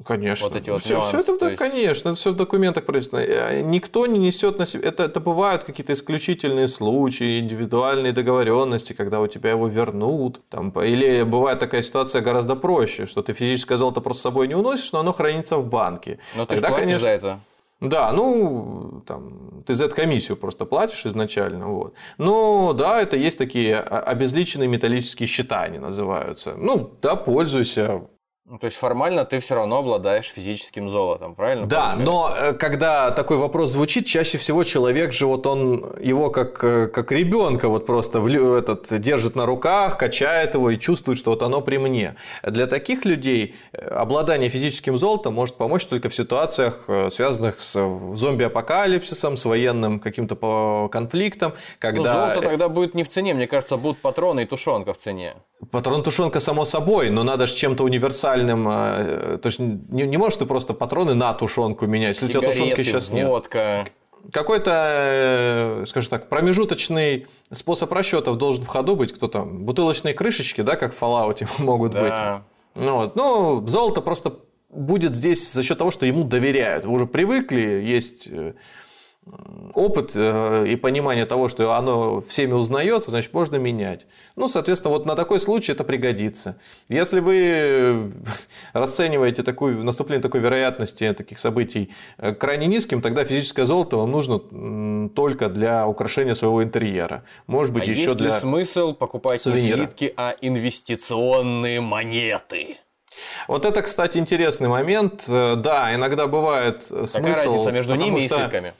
Конечно. 0.03 0.47
Вот 0.47 0.57
эти 0.57 0.71
вот 0.71 0.81
все, 0.81 0.95
нюансы, 0.95 1.19
все 1.19 1.35
это, 1.35 1.49
есть... 1.49 1.59
конечно, 1.59 2.09
это 2.09 2.17
все 2.17 2.31
в 2.31 2.35
документах 2.35 2.85
прописано. 2.85 3.19
Э, 3.19 3.61
никто 3.61 4.07
не 4.07 4.17
несет 4.17 4.57
на 4.57 4.65
себя. 4.65 4.89
Это, 4.89 5.03
это 5.03 5.19
бывают 5.19 5.63
какие-то 5.63 5.93
исключительные 5.93 6.67
случаи, 6.67 7.39
индивидуальные 7.39 8.11
договоренности, 8.11 8.93
когда 8.93 9.21
у 9.21 9.27
тебя 9.27 9.51
его 9.51 9.67
вернут. 9.67 10.41
Там, 10.49 10.71
или 10.71 11.21
бывает 11.21 11.59
такая 11.59 11.83
ситуация 11.83 12.21
гораздо 12.21 12.55
проще, 12.55 13.05
что 13.05 13.21
ты 13.21 13.33
физическое 13.33 13.77
золото 13.77 14.01
просто 14.01 14.21
с 14.21 14.23
собой 14.23 14.47
не 14.47 14.55
уносишь, 14.55 14.91
но 14.93 14.99
оно 14.99 15.13
хранится 15.13 15.57
в 15.57 15.69
банке. 15.69 16.17
Но 16.35 16.45
ты 16.47 16.55
Тогда, 16.55 16.69
же 16.69 16.75
конечно, 16.75 16.99
за 16.99 17.09
это. 17.09 17.39
Да, 17.83 18.13
ну, 18.13 19.03
там, 19.05 19.61
ты 19.67 19.75
за 19.75 19.85
эту 19.85 19.95
комиссию 19.95 20.37
просто 20.37 20.65
платишь 20.65 21.05
изначально. 21.05 21.67
Вот. 21.67 21.93
Но 22.17 22.73
да, 22.73 23.01
это 23.01 23.17
есть 23.17 23.37
такие 23.37 23.77
обезличенные 23.77 24.69
металлические 24.69 25.27
счета, 25.27 25.61
они 25.61 25.79
называются. 25.79 26.55
Ну, 26.57 26.93
да, 27.01 27.15
пользуйся. 27.15 28.03
Ну, 28.45 28.57
то 28.57 28.65
есть 28.65 28.75
формально 28.75 29.23
ты 29.23 29.39
все 29.39 29.55
равно 29.55 29.77
обладаешь 29.77 30.25
физическим 30.25 30.89
золотом, 30.89 31.33
правильно? 31.33 31.65
Да, 31.65 31.91
получается? 31.91 32.05
но 32.05 32.35
э, 32.37 32.53
когда 32.53 33.11
такой 33.11 33.37
вопрос 33.37 33.71
звучит, 33.71 34.05
чаще 34.05 34.37
всего 34.37 34.65
человек 34.65 35.13
же 35.13 35.27
вот 35.27 35.47
он 35.47 35.95
его 36.01 36.29
как, 36.29 36.61
э, 36.61 36.87
как 36.87 37.13
ребенка 37.13 37.69
вот 37.69 37.85
просто 37.85 38.19
в, 38.19 38.27
этот, 38.27 38.99
держит 38.99 39.37
на 39.37 39.45
руках, 39.45 39.97
качает 39.97 40.55
его 40.55 40.71
и 40.71 40.77
чувствует, 40.77 41.17
что 41.17 41.31
вот 41.31 41.41
оно 41.41 41.61
при 41.61 41.77
мне. 41.77 42.17
Для 42.43 42.67
таких 42.67 43.05
людей 43.05 43.55
э, 43.71 43.77
обладание 43.77 44.49
физическим 44.49 44.97
золотом 44.97 45.35
может 45.35 45.55
помочь 45.55 45.85
только 45.85 46.09
в 46.09 46.15
ситуациях, 46.15 46.89
связанных 47.11 47.61
с 47.61 47.73
зомби-апокалипсисом, 48.13 49.37
с 49.37 49.45
военным 49.45 50.01
каким-то 50.01 50.89
конфликтом. 50.91 51.53
Ну, 51.55 51.57
когда... 51.79 52.01
Ну, 52.01 52.19
золото 52.19 52.41
тогда 52.41 52.67
будет 52.67 52.93
не 52.93 53.05
в 53.05 53.09
цене, 53.09 53.33
мне 53.33 53.47
кажется, 53.47 53.77
будут 53.77 53.99
патроны 54.01 54.41
и 54.41 54.45
тушенка 54.45 54.91
в 54.91 54.97
цене. 54.97 55.35
Патрон 55.71 56.03
тушенка 56.03 56.39
само 56.39 56.65
собой, 56.65 57.09
но 57.09 57.23
надо 57.23 57.47
же 57.47 57.55
чем-то 57.55 57.83
универсальным. 57.83 58.67
Э, 58.69 59.37
то 59.41 59.47
есть 59.47 59.59
не, 59.59 60.03
не 60.03 60.17
можешь 60.17 60.37
ты 60.37 60.45
просто 60.45 60.73
патроны 60.73 61.13
на 61.13 61.33
тушенку 61.33 61.85
менять. 61.85 62.15
Если 62.15 62.27
Сигареты, 62.27 62.49
у 62.49 62.53
тебя 62.53 62.63
тушенки 62.63 62.83
сейчас 62.83 63.09
водка. 63.09 63.83
нет. 63.85 63.93
Какой-то, 64.31 64.71
э, 64.73 65.85
скажем 65.87 66.09
так, 66.09 66.29
промежуточный 66.29 67.27
способ 67.51 67.91
расчетов 67.91 68.37
должен 68.37 68.63
в 68.63 68.67
ходу 68.67 68.95
быть. 68.95 69.13
Кто 69.13 69.27
там? 69.27 69.65
Бутылочные 69.65 70.13
крышечки, 70.13 70.61
да, 70.61 70.75
как 70.75 70.95
в 70.95 71.01
Fallout 71.01 71.45
могут 71.59 71.91
да. 71.91 72.01
быть. 72.75 72.83
Ну, 72.83 72.95
вот. 72.95 73.15
ну, 73.15 73.67
золото 73.67 74.01
просто 74.01 74.39
будет 74.69 75.13
здесь 75.13 75.51
за 75.51 75.61
счет 75.61 75.77
того, 75.77 75.91
что 75.91 76.05
ему 76.05 76.23
доверяют. 76.23 76.85
Вы 76.85 76.93
уже 76.93 77.05
привыкли, 77.05 77.61
есть 77.61 78.27
э, 78.31 78.53
опыт 79.73 80.11
э, 80.15 80.65
и 80.67 80.75
понимание 80.75 81.25
того, 81.25 81.49
что 81.49 81.73
оно 81.73 82.21
всеми 82.21 82.53
узнается, 82.53 83.09
значит, 83.09 83.33
можно 83.33 83.55
менять. 83.55 84.05
Ну, 84.35 84.47
соответственно, 84.47 84.93
вот 84.93 85.05
на 85.05 85.15
такой 85.15 85.39
случай 85.39 85.71
это 85.71 85.83
пригодится. 85.83 86.57
Если 86.89 87.19
вы 87.19 88.11
расцениваете 88.73 89.43
такую, 89.43 89.83
наступление 89.83 90.21
такой 90.21 90.41
вероятности 90.41 91.11
таких 91.13 91.39
событий 91.39 91.91
э, 92.17 92.33
крайне 92.33 92.67
низким, 92.67 93.01
тогда 93.01 93.23
физическое 93.25 93.65
золото 93.65 93.97
вам 93.97 94.11
нужно 94.11 95.09
только 95.09 95.49
для 95.49 95.87
украшения 95.87 96.33
своего 96.33 96.63
интерьера. 96.63 97.23
Может 97.47 97.73
быть, 97.73 97.87
а 97.87 97.91
еще 97.91 98.03
есть 98.03 98.17
для 98.17 98.29
ли 98.29 98.33
смысл 98.33 98.93
покупать 98.93 99.41
сувенира. 99.41 99.77
не 99.77 99.83
слитки, 99.83 100.13
а 100.17 100.35
инвестиционные 100.41 101.81
монеты? 101.81 102.77
Вот 103.47 103.65
это, 103.65 103.81
кстати, 103.81 104.17
интересный 104.17 104.67
момент. 104.67 105.23
Э, 105.27 105.55
да, 105.55 105.93
иногда 105.95 106.27
бывает 106.27 106.83
Какая 106.83 107.05
смысл... 107.05 107.17
Какая 107.17 107.45
разница 107.45 107.71
между 107.71 107.95
ними 107.95 108.19
что... 108.19 108.35
и 108.35 108.39
слитками? 108.39 108.73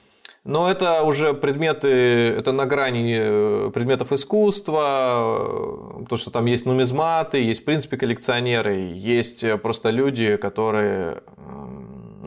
Но 0.44 0.70
это 0.70 1.02
уже 1.02 1.32
предметы, 1.32 1.88
это 1.88 2.52
на 2.52 2.66
грани 2.66 3.16
э, 3.18 3.70
предметов 3.72 4.12
искусства, 4.12 6.04
то, 6.06 6.16
что 6.18 6.30
там 6.30 6.44
есть 6.44 6.66
нумизматы, 6.66 7.38
есть, 7.42 7.62
в 7.62 7.64
принципе, 7.64 7.96
коллекционеры, 7.96 8.74
есть 8.92 9.42
э, 9.42 9.56
просто 9.56 9.88
люди, 9.88 10.36
которые 10.36 11.22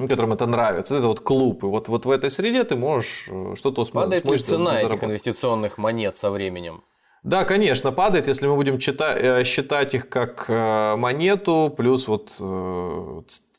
которым 0.09 0.33
это 0.33 0.45
нравится. 0.45 0.95
Это 0.95 1.07
вот 1.07 1.21
клуб. 1.21 1.63
И 1.63 1.67
вот, 1.67 1.87
вот 1.87 2.05
в 2.05 2.11
этой 2.11 2.29
среде 2.31 2.63
ты 2.63 2.75
можешь 2.75 3.27
э, 3.29 3.53
что-то 3.55 3.81
усмотреть. 3.81 4.23
Падает 4.23 4.41
ли 4.41 4.45
цена 4.45 4.81
этих 4.81 5.03
инвестиционных 5.03 5.77
монет 5.77 6.17
со 6.17 6.31
временем? 6.31 6.83
Да, 7.23 7.45
конечно, 7.45 7.91
падает, 7.91 8.27
если 8.27 8.47
мы 8.47 8.55
будем 8.55 8.79
читать, 8.79 9.45
считать 9.45 9.93
их 9.93 10.07
как 10.07 10.47
монету, 10.47 11.73
плюс 11.75 12.07
вот 12.07 12.31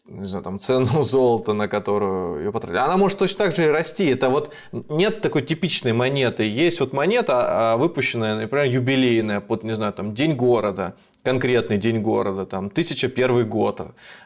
не 0.09 0.25
знаю, 0.25 0.45
там, 0.45 0.59
цену 0.59 0.87
золота, 1.05 1.53
на 1.53 1.69
которую 1.69 2.45
ее 2.45 2.53
потратили. 2.53 2.79
Она 2.79 2.97
может 2.97 3.19
точно 3.19 3.45
так 3.45 3.55
же 3.57 3.65
и 3.65 3.69
расти. 3.69 4.07
Это 4.07 4.29
вот 4.31 4.53
нет 4.73 5.21
такой 5.21 5.43
типичной 5.43 5.93
монеты. 5.93 6.45
Есть 6.49 6.81
вот 6.81 6.93
монета, 6.93 7.73
а, 7.73 7.77
выпущенная, 7.77 8.37
например, 8.37 8.67
юбилейная, 8.67 9.41
под, 9.41 9.65
не 9.65 9.75
знаю, 9.75 9.93
там, 9.93 10.15
День 10.15 10.35
города. 10.35 10.95
конкретный 11.25 11.77
день 11.79 12.01
города, 12.01 12.47
там, 12.47 12.71
1001 12.71 13.45
год, 13.49 13.81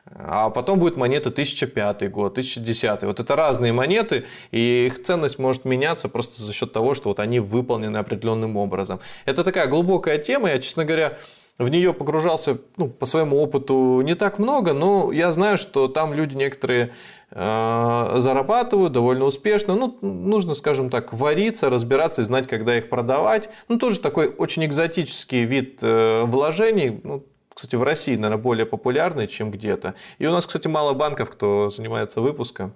а 0.04 0.50
потом 0.50 0.78
будет 0.78 0.96
монета 0.96 1.30
1005 1.30 2.10
год, 2.10 2.32
1010. 2.32 3.02
Вот 3.02 3.18
это 3.18 3.34
разные 3.34 3.72
монеты, 3.72 4.24
и 4.52 4.86
их 4.86 5.02
ценность 5.02 5.38
может 5.38 5.64
меняться 5.64 6.08
просто 6.08 6.40
за 6.40 6.52
счет 6.52 6.72
того, 6.72 6.94
что 6.94 7.08
вот 7.08 7.18
они 7.18 7.40
выполнены 7.40 7.96
определенным 7.96 8.56
образом. 8.56 9.00
Это 9.24 9.42
такая 9.42 9.66
глубокая 9.66 10.18
тема, 10.18 10.50
я, 10.50 10.58
честно 10.58 10.84
говоря, 10.84 11.18
в 11.58 11.68
нее 11.68 11.92
погружался 11.92 12.58
ну, 12.76 12.88
по 12.88 13.06
своему 13.06 13.40
опыту 13.40 14.00
не 14.02 14.14
так 14.14 14.38
много, 14.38 14.72
но 14.72 15.12
я 15.12 15.32
знаю, 15.32 15.58
что 15.58 15.88
там 15.88 16.14
люди 16.14 16.34
некоторые 16.34 16.92
э, 17.30 18.14
зарабатывают 18.18 18.92
довольно 18.92 19.26
успешно. 19.26 19.74
Ну, 19.74 19.98
нужно, 20.00 20.54
скажем 20.54 20.90
так, 20.90 21.12
вариться, 21.12 21.70
разбираться 21.70 22.22
и 22.22 22.24
знать, 22.24 22.48
когда 22.48 22.76
их 22.76 22.88
продавать. 22.88 23.50
Ну, 23.68 23.78
тоже 23.78 24.00
такой 24.00 24.28
очень 24.28 24.64
экзотический 24.64 25.44
вид 25.44 25.78
э, 25.82 26.24
вложений. 26.24 27.00
Ну, 27.04 27.24
кстати, 27.54 27.76
в 27.76 27.82
России, 27.82 28.16
наверное, 28.16 28.42
более 28.42 28.66
популярный, 28.66 29.28
чем 29.28 29.50
где-то. 29.50 29.94
И 30.18 30.26
у 30.26 30.32
нас, 30.32 30.46
кстати, 30.46 30.68
мало 30.68 30.94
банков, 30.94 31.30
кто 31.30 31.68
занимается 31.68 32.20
выпуском. 32.20 32.74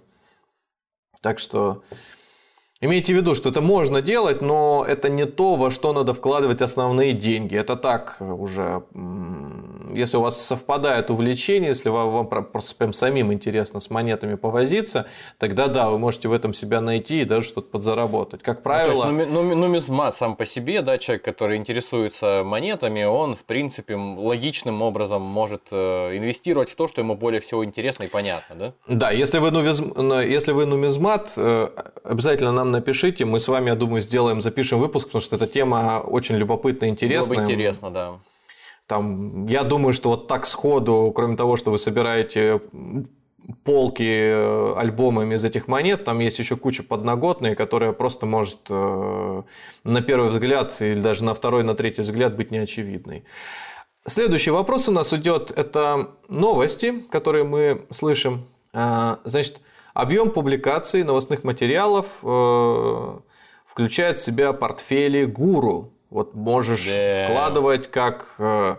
Так 1.22 1.38
что 1.38 1.82
Имейте 2.82 3.14
в 3.14 3.16
виду, 3.16 3.34
что 3.34 3.48
это 3.48 3.62
можно 3.62 4.02
делать, 4.02 4.42
но 4.42 4.84
это 4.86 5.08
не 5.08 5.24
то, 5.24 5.54
во 5.54 5.70
что 5.70 5.94
надо 5.94 6.12
вкладывать 6.12 6.60
основные 6.60 7.14
деньги. 7.14 7.56
Это 7.56 7.74
так 7.74 8.18
уже, 8.20 8.82
если 9.94 10.18
у 10.18 10.20
вас 10.20 10.38
совпадает 10.38 11.10
увлечение, 11.10 11.68
если 11.68 11.88
вам 11.88 12.26
просто 12.26 12.76
прям 12.76 12.92
самим 12.92 13.32
интересно 13.32 13.80
с 13.80 13.88
монетами 13.88 14.34
повозиться, 14.34 15.06
тогда 15.38 15.68
да, 15.68 15.88
вы 15.88 15.98
можете 15.98 16.28
в 16.28 16.34
этом 16.34 16.52
себя 16.52 16.82
найти 16.82 17.22
и 17.22 17.24
даже 17.24 17.46
что-то 17.46 17.68
подзаработать. 17.70 18.42
Как 18.42 18.62
правило... 18.62 19.06
Ну, 19.06 19.16
то 19.16 19.22
есть, 19.22 19.32
нуми, 19.32 19.54
нумизмат 19.54 20.14
сам 20.14 20.36
по 20.36 20.44
себе, 20.44 20.82
да, 20.82 20.98
человек, 20.98 21.24
который 21.24 21.56
интересуется 21.56 22.42
монетами, 22.44 23.04
он, 23.04 23.36
в 23.36 23.44
принципе, 23.44 23.94
логичным 23.94 24.82
образом 24.82 25.22
может 25.22 25.62
э, 25.70 26.14
инвестировать 26.14 26.68
в 26.68 26.76
то, 26.76 26.88
что 26.88 27.00
ему 27.00 27.14
более 27.14 27.40
всего 27.40 27.64
интересно 27.64 28.04
и 28.04 28.08
понятно, 28.08 28.54
да? 28.54 28.72
Да, 28.86 29.10
если 29.12 29.38
вы, 29.38 29.50
нумизм... 29.50 30.10
если 30.20 30.52
вы 30.52 30.66
нумизмат, 30.66 31.32
э, 31.36 31.68
обязательно 32.04 32.52
нам 32.52 32.65
нам 32.66 32.72
напишите, 32.72 33.24
мы 33.24 33.40
с 33.40 33.48
вами, 33.48 33.68
я 33.68 33.74
думаю, 33.74 34.02
сделаем, 34.02 34.40
запишем 34.40 34.80
выпуск, 34.80 35.06
потому 35.06 35.22
что 35.22 35.36
эта 35.36 35.46
тема 35.46 36.02
очень 36.04 36.36
любопытная, 36.36 36.88
интересная. 36.90 37.38
Было 37.38 37.46
бы 37.46 37.52
интересно, 37.52 37.90
да. 37.90 38.18
Там, 38.86 39.46
я 39.46 39.64
думаю, 39.64 39.94
что 39.94 40.10
вот 40.10 40.28
так 40.28 40.46
сходу, 40.46 41.12
кроме 41.14 41.36
того, 41.36 41.56
что 41.56 41.70
вы 41.70 41.78
собираете 41.78 42.60
полки 43.64 44.02
э, 44.02 44.74
альбомами 44.76 45.36
из 45.36 45.44
этих 45.44 45.68
монет, 45.68 46.04
там 46.04 46.18
есть 46.18 46.38
еще 46.38 46.56
куча 46.56 46.82
подноготные, 46.82 47.54
которая 47.54 47.92
просто 47.92 48.26
может 48.26 48.58
э, 48.68 49.42
на 49.84 50.02
первый 50.02 50.30
взгляд 50.30 50.80
или 50.80 51.00
даже 51.00 51.24
на 51.24 51.32
второй, 51.34 51.62
на 51.62 51.74
третий 51.74 52.02
взгляд 52.02 52.36
быть 52.36 52.50
неочевидной. 52.50 53.24
Следующий 54.04 54.50
вопрос 54.50 54.88
у 54.88 54.92
нас 54.92 55.12
идет, 55.12 55.52
это 55.56 56.10
новости, 56.28 57.00
которые 57.10 57.44
мы 57.44 57.86
слышим. 57.90 58.46
А, 58.72 59.18
значит, 59.24 59.60
Объем 59.96 60.30
публикаций 60.30 61.04
новостных 61.04 61.42
материалов 61.42 62.04
э, 62.22 63.18
включает 63.64 64.18
в 64.18 64.22
себя 64.22 64.52
портфели 64.52 65.24
гуру. 65.24 65.94
Вот 66.10 66.34
можешь 66.34 66.86
yeah. 66.86 67.24
вкладывать 67.24 67.90
как 67.90 68.34
э, 68.36 68.76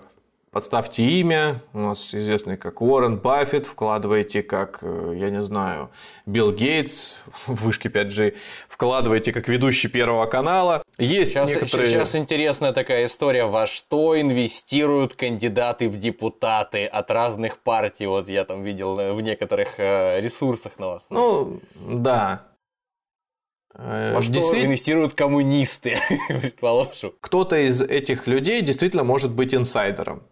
подставьте 0.58 1.04
имя, 1.04 1.62
у 1.74 1.78
нас 1.78 2.16
известный 2.16 2.58
как 2.58 2.82
Уоррен 2.82 3.18
Баффет, 3.18 3.68
вкладываете 3.68 4.42
как, 4.42 4.80
э, 4.82 5.14
я 5.16 5.30
не 5.30 5.44
знаю, 5.44 5.92
Билл 6.26 6.52
Гейтс 6.52 7.18
в 7.46 7.64
вышке 7.64 7.90
5G, 7.90 8.34
вкладываете 8.68 9.32
как 9.32 9.48
ведущий 9.50 9.88
Первого 9.88 10.26
канала. 10.26 10.82
Есть 10.98 11.34
сейчас, 11.34 11.54
некоторые... 11.54 11.86
Сейчас 11.86 12.16
интересная 12.16 12.74
такая 12.74 13.06
история, 13.06 13.46
во 13.46 13.68
что 13.68 14.20
инвестируют 14.20 15.14
кандидаты 15.14 15.90
в 15.90 15.98
депутаты 15.98 16.88
от 16.88 17.12
разных 17.12 17.60
партий. 17.60 18.08
Вот 18.08 18.28
я 18.28 18.44
там 18.44 18.64
видел 18.64 18.96
в 19.14 19.22
некоторых 19.22 19.80
э, 19.80 20.20
ресурсах 20.22 20.80
на 20.80 20.88
вас. 20.88 21.06
Ну, 21.12 21.60
да. 21.76 22.48
Э, 23.76 24.16
во 24.16 24.24
что 24.24 24.60
инвестируют 24.60 25.14
коммунисты, 25.14 26.00
предположим. 26.30 27.14
Кто-то 27.22 27.58
из 27.58 27.80
этих 27.80 28.26
людей 28.26 28.64
действительно 28.64 29.04
может 29.04 29.32
быть 29.32 29.54
инсайдером 29.54 30.24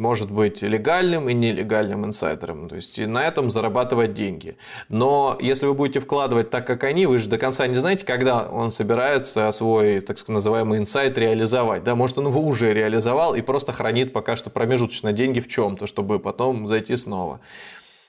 может 0.00 0.30
быть 0.30 0.62
легальным 0.62 1.28
и 1.28 1.34
нелегальным 1.34 2.06
инсайдером. 2.06 2.68
То 2.68 2.76
есть 2.76 2.98
и 2.98 3.06
на 3.06 3.24
этом 3.24 3.50
зарабатывать 3.50 4.14
деньги. 4.14 4.56
Но 4.88 5.36
если 5.40 5.66
вы 5.66 5.74
будете 5.74 6.00
вкладывать 6.00 6.50
так, 6.50 6.66
как 6.66 6.82
они, 6.84 7.06
вы 7.06 7.18
же 7.18 7.28
до 7.28 7.38
конца 7.38 7.66
не 7.66 7.76
знаете, 7.76 8.06
когда 8.06 8.48
он 8.48 8.72
собирается 8.72 9.50
свой, 9.52 10.00
так 10.00 10.16
называемый 10.26 10.78
инсайт 10.78 11.18
реализовать. 11.18 11.84
Да, 11.84 11.94
может, 11.94 12.18
он 12.18 12.28
его 12.28 12.40
уже 12.40 12.72
реализовал 12.72 13.34
и 13.34 13.42
просто 13.42 13.72
хранит 13.72 14.12
пока 14.12 14.36
что 14.36 14.50
промежуточно 14.50 15.12
деньги 15.12 15.40
в 15.40 15.48
чем-то, 15.48 15.86
чтобы 15.86 16.18
потом 16.18 16.66
зайти 16.66 16.96
снова. 16.96 17.40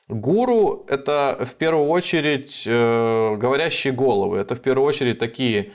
Гуру– 0.07 0.85
это 0.87 1.45
в 1.45 1.55
первую 1.55 1.87
очередь 1.87 2.63
э, 2.65 3.35
говорящие 3.37 3.93
головы. 3.93 4.39
Это 4.39 4.55
в 4.55 4.61
первую 4.61 4.85
очередь 4.85 5.19
такие 5.19 5.71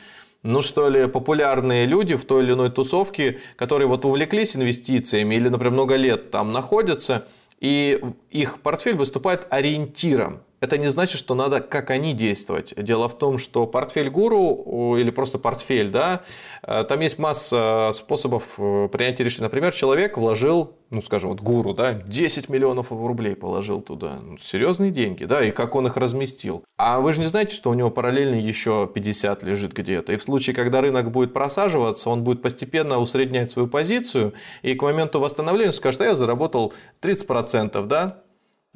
ну 0.47 0.63
что 0.63 0.89
ли, 0.89 1.07
популярные 1.07 1.87
люди 1.87 2.15
в 2.15 2.25
той 2.25 2.45
или 2.45 2.53
иной 2.53 2.71
тусовке, 2.71 3.39
которые 3.57 3.89
вот 3.89 4.05
увлеклись 4.05 4.57
инвестициями 4.57 5.35
или, 5.35 5.49
например, 5.49 5.73
много 5.73 5.97
лет 5.97 6.31
там 6.31 6.53
находятся, 6.53 7.27
и 7.61 8.01
их 8.31 8.61
портфель 8.61 8.97
выступает 8.97 9.47
ориентиром 9.51 10.41
это 10.61 10.79
не 10.79 10.89
значит, 10.89 11.19
что 11.19 11.35
надо 11.35 11.61
как 11.61 11.91
они 11.91 12.15
действовать. 12.15 12.73
Дело 12.77 13.09
в 13.09 13.19
том, 13.19 13.39
что 13.39 13.67
портфель 13.67 14.09
гуру 14.09 14.97
или 14.97 15.11
просто 15.11 15.39
портфель, 15.39 15.91
да, 15.91 16.23
э, 16.63 16.85
там 16.89 17.01
есть 17.01 17.19
масса 17.19 17.91
способов 17.93 18.55
э, 18.59 18.89
принятия 18.91 19.25
решений. 19.25 19.45
Например, 19.45 19.75
человек 19.75 20.17
вложил, 20.17 20.73
ну 20.91 21.03
скажем, 21.03 21.31
вот 21.31 21.41
гуру, 21.41 21.75
да, 21.75 21.93
10 21.93 22.49
миллионов 22.49 22.91
рублей 22.91 23.37
положил 23.37 23.83
туда. 23.83 24.19
Ну, 24.23 24.39
серьезные 24.39 24.91
деньги, 24.91 25.25
да, 25.25 25.45
и 25.45 25.51
как 25.51 25.75
он 25.75 25.87
их 25.89 25.97
разместил. 25.97 26.65
А 26.79 27.01
вы 27.01 27.13
же 27.13 27.21
не 27.21 27.27
знаете, 27.27 27.55
что 27.55 27.71
у 27.71 27.75
него 27.75 27.91
параллельно 27.91 28.37
еще 28.37 28.91
50 28.93 29.43
лежит 29.43 29.75
где-то. 29.75 30.15
И 30.15 30.17
в 30.17 30.23
случае, 30.23 30.57
когда 30.57 30.81
рынок 30.81 31.11
будет 31.11 31.35
просаживаться, 31.35 32.09
он 32.09 32.25
будет 32.25 32.41
постепенно 32.41 32.99
усреднять 32.99 33.51
свою 33.51 33.69
позицию, 33.69 34.33
и 34.63 34.75
к 34.75 34.83
моменту 34.83 35.21
восстановления 35.21 35.73
скажет, 35.73 36.01
а 36.01 36.05
я 36.05 36.17
заработал 36.17 36.73
30%, 37.03 37.87
да, 37.87 38.23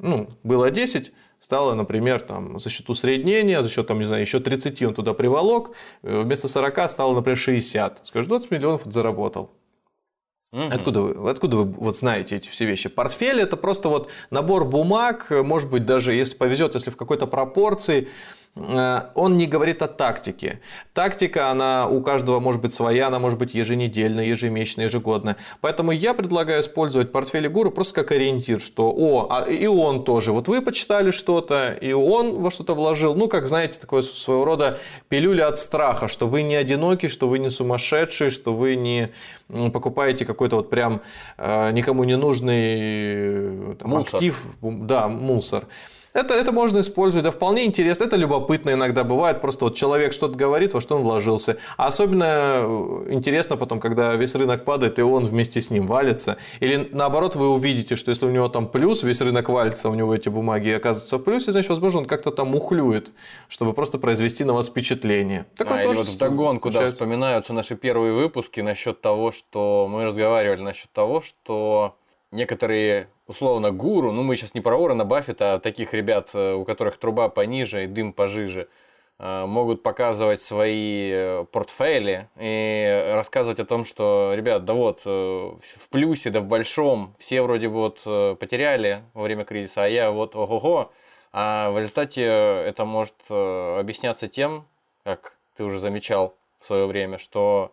ну, 0.01 0.29
было 0.43 0.71
10, 0.71 1.11
стало, 1.41 1.73
например, 1.73 2.21
там, 2.21 2.59
за 2.59 2.69
счет 2.69 2.89
усреднения, 2.89 3.61
за 3.61 3.69
счет, 3.69 3.87
там, 3.87 3.99
не 3.99 4.05
знаю, 4.05 4.21
еще 4.21 4.39
30 4.39 4.81
он 4.83 4.93
туда 4.93 5.13
приволок, 5.13 5.71
э, 6.03 6.21
вместо 6.21 6.47
40 6.47 6.89
стало, 6.89 7.15
например, 7.15 7.37
60. 7.37 8.01
Скажешь, 8.05 8.29
20 8.29 8.51
миллионов 8.51 8.81
заработал. 8.85 9.51
Угу. 10.53 10.63
Откуда, 10.71 11.01
вы, 11.01 11.29
откуда 11.29 11.57
вы 11.57 11.63
вот 11.63 11.97
знаете 11.97 12.35
эти 12.35 12.49
все 12.49 12.65
вещи? 12.65 12.89
Портфель 12.89 13.39
это 13.41 13.57
просто 13.57 13.89
вот 13.89 14.09
набор 14.29 14.65
бумаг, 14.65 15.27
может 15.29 15.69
быть, 15.69 15.85
даже 15.85 16.13
если 16.13 16.35
повезет, 16.37 16.75
если 16.75 16.91
в 16.91 16.97
какой-то 16.97 17.25
пропорции, 17.25 18.09
он 18.55 19.37
не 19.37 19.47
говорит 19.47 19.81
о 19.81 19.87
тактике. 19.87 20.59
Тактика, 20.93 21.49
она 21.49 21.87
у 21.87 22.01
каждого 22.01 22.41
может 22.41 22.61
быть 22.61 22.73
своя, 22.73 23.07
она 23.07 23.17
может 23.17 23.39
быть 23.39 23.53
еженедельная, 23.53 24.25
ежемесячная, 24.25 24.85
ежегодная. 24.85 25.37
Поэтому 25.61 25.91
я 25.91 26.13
предлагаю 26.13 26.61
использовать 26.61 27.13
портфель 27.13 27.47
гуру 27.47 27.71
просто 27.71 27.95
как 27.95 28.11
ориентир, 28.11 28.59
что 28.59 28.91
о, 28.91 29.27
а, 29.29 29.49
и 29.49 29.67
он 29.67 30.03
тоже. 30.03 30.33
Вот 30.33 30.49
вы 30.49 30.61
почитали 30.61 31.11
что-то, 31.11 31.71
и 31.71 31.93
он 31.93 32.41
во 32.41 32.51
что-то 32.51 32.75
вложил. 32.75 33.15
Ну, 33.15 33.29
как 33.29 33.47
знаете, 33.47 33.79
такое 33.79 34.01
своего 34.01 34.43
рода 34.43 34.79
пилюля 35.07 35.47
от 35.47 35.57
страха, 35.57 36.09
что 36.09 36.27
вы 36.27 36.41
не 36.41 36.55
одиноки, 36.55 37.07
что 37.07 37.29
вы 37.29 37.39
не 37.39 37.49
сумасшедший, 37.49 38.31
что 38.31 38.53
вы 38.53 38.75
не 38.75 39.11
покупаете 39.71 40.25
какой-то 40.25 40.57
вот 40.57 40.69
прям 40.69 41.01
э, 41.37 41.71
никому 41.71 42.03
не 42.03 42.17
нужный 42.17 43.75
там, 43.75 43.89
мусор. 43.89 44.15
актив, 44.15 44.43
да, 44.61 45.07
мусор. 45.07 45.67
Это, 46.13 46.33
это 46.33 46.51
можно 46.51 46.79
использовать, 46.81 47.25
это 47.25 47.35
вполне 47.35 47.65
интересно, 47.65 48.03
это 48.03 48.15
любопытно 48.15 48.71
иногда 48.71 49.03
бывает, 49.03 49.41
просто 49.41 49.65
вот 49.65 49.75
человек 49.75 50.13
что-то 50.13 50.35
говорит, 50.35 50.73
во 50.73 50.81
что 50.81 50.97
он 50.97 51.03
вложился. 51.03 51.57
А 51.77 51.87
особенно 51.87 52.25
э, 52.25 53.07
интересно 53.11 53.57
потом, 53.57 53.79
когда 53.79 54.15
весь 54.15 54.35
рынок 54.35 54.65
падает, 54.65 54.99
и 54.99 55.01
он 55.01 55.25
вместе 55.25 55.61
с 55.61 55.69
ним 55.69 55.87
валится. 55.87 56.37
Или 56.59 56.89
наоборот, 56.91 57.35
вы 57.35 57.49
увидите, 57.49 57.95
что 57.95 58.11
если 58.11 58.25
у 58.25 58.31
него 58.31 58.49
там 58.49 58.67
плюс, 58.67 59.03
весь 59.03 59.21
рынок 59.21 59.49
валится, 59.49 59.89
у 59.89 59.93
него 59.93 60.13
эти 60.13 60.29
бумаги 60.29 60.69
оказываются 60.69 61.17
в 61.17 61.23
плюсе, 61.23 61.51
значит, 61.51 61.69
возможно, 61.69 61.99
он 62.01 62.05
как-то 62.05 62.31
там 62.31 62.55
ухлюет, 62.55 63.11
чтобы 63.47 63.73
просто 63.73 63.97
произвести 63.97 64.43
на 64.43 64.53
вас 64.53 64.67
впечатление. 64.67 65.45
Такое 65.55 65.81
а, 65.81 65.83
тоже 65.83 65.99
или 66.01 66.07
вот 66.07 66.07
вдогонку, 66.07 66.71
да, 66.71 66.87
вспоминаются 66.87 67.53
наши 67.53 67.75
первые 67.75 68.13
выпуски 68.13 68.59
насчет 68.59 69.01
того, 69.01 69.31
что 69.31 69.87
мы 69.89 70.05
разговаривали 70.05 70.61
насчет 70.61 70.91
того, 70.91 71.21
что 71.21 71.95
некоторые, 72.31 73.07
условно, 73.27 73.71
гуру, 73.71 74.11
ну 74.11 74.23
мы 74.23 74.35
сейчас 74.35 74.53
не 74.53 74.61
про 74.61 74.77
Уоррена 74.77 75.05
Баффета, 75.05 75.55
а 75.55 75.59
таких 75.59 75.93
ребят, 75.93 76.29
э, 76.33 76.53
у 76.53 76.65
которых 76.65 76.97
труба 76.97 77.29
пониже 77.29 77.83
и 77.83 77.87
дым 77.87 78.13
пожиже, 78.13 78.67
э, 79.19 79.45
могут 79.45 79.83
показывать 79.83 80.41
свои 80.41 81.11
э, 81.11 81.45
портфели 81.51 82.29
и 82.39 83.11
рассказывать 83.13 83.59
о 83.59 83.65
том, 83.65 83.85
что, 83.85 84.33
ребят, 84.35 84.65
да 84.65 84.73
вот, 84.73 85.05
в 85.05 85.89
плюсе, 85.89 86.29
да 86.29 86.39
в 86.39 86.47
большом, 86.47 87.13
все 87.19 87.41
вроде 87.41 87.67
вот 87.67 88.01
потеряли 88.39 89.03
во 89.13 89.23
время 89.23 89.43
кризиса, 89.43 89.83
а 89.83 89.87
я 89.87 90.11
вот 90.11 90.35
ого-го, 90.35 90.91
а 91.33 91.71
в 91.71 91.77
результате 91.77 92.23
это 92.23 92.85
может 92.85 93.15
объясняться 93.29 94.27
тем, 94.27 94.65
как 95.03 95.33
ты 95.55 95.63
уже 95.63 95.79
замечал 95.79 96.35
в 96.59 96.65
свое 96.65 96.85
время, 96.85 97.17
что 97.17 97.71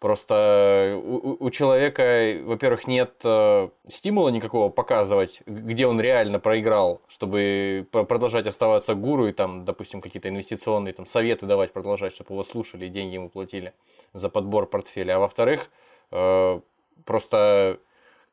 Просто 0.00 0.94
у, 0.96 1.44
у 1.44 1.50
человека, 1.50 2.36
во-первых, 2.44 2.86
нет 2.86 3.14
э, 3.24 3.68
стимула 3.88 4.28
никакого 4.28 4.68
показывать, 4.68 5.42
где 5.44 5.88
он 5.88 6.00
реально 6.00 6.38
проиграл, 6.38 7.02
чтобы 7.08 7.84
продолжать 7.90 8.46
оставаться 8.46 8.94
гуру 8.94 9.26
и 9.26 9.32
там, 9.32 9.64
допустим, 9.64 10.00
какие-то 10.00 10.28
инвестиционные 10.28 10.94
там, 10.94 11.04
советы 11.04 11.46
давать, 11.46 11.72
продолжать, 11.72 12.14
чтобы 12.14 12.34
его 12.34 12.44
слушали 12.44 12.86
и 12.86 12.90
деньги 12.90 13.14
ему 13.14 13.28
платили 13.28 13.72
за 14.12 14.28
подбор 14.28 14.66
портфеля. 14.66 15.16
А 15.16 15.18
во-вторых, 15.18 15.68
э, 16.12 16.60
просто 17.04 17.80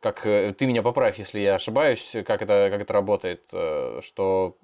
как 0.05 0.23
э, 0.27 0.53
ты 0.53 0.67
меня 0.67 0.83
поправь, 0.83 1.17
если 1.17 1.39
я 1.39 1.55
ошибаюсь, 1.55 2.15
как 2.27 2.43
это, 2.43 2.67
как 2.71 2.81
это 2.81 2.93
работает, 2.93 3.41
э, 3.51 4.01
что 4.03 4.55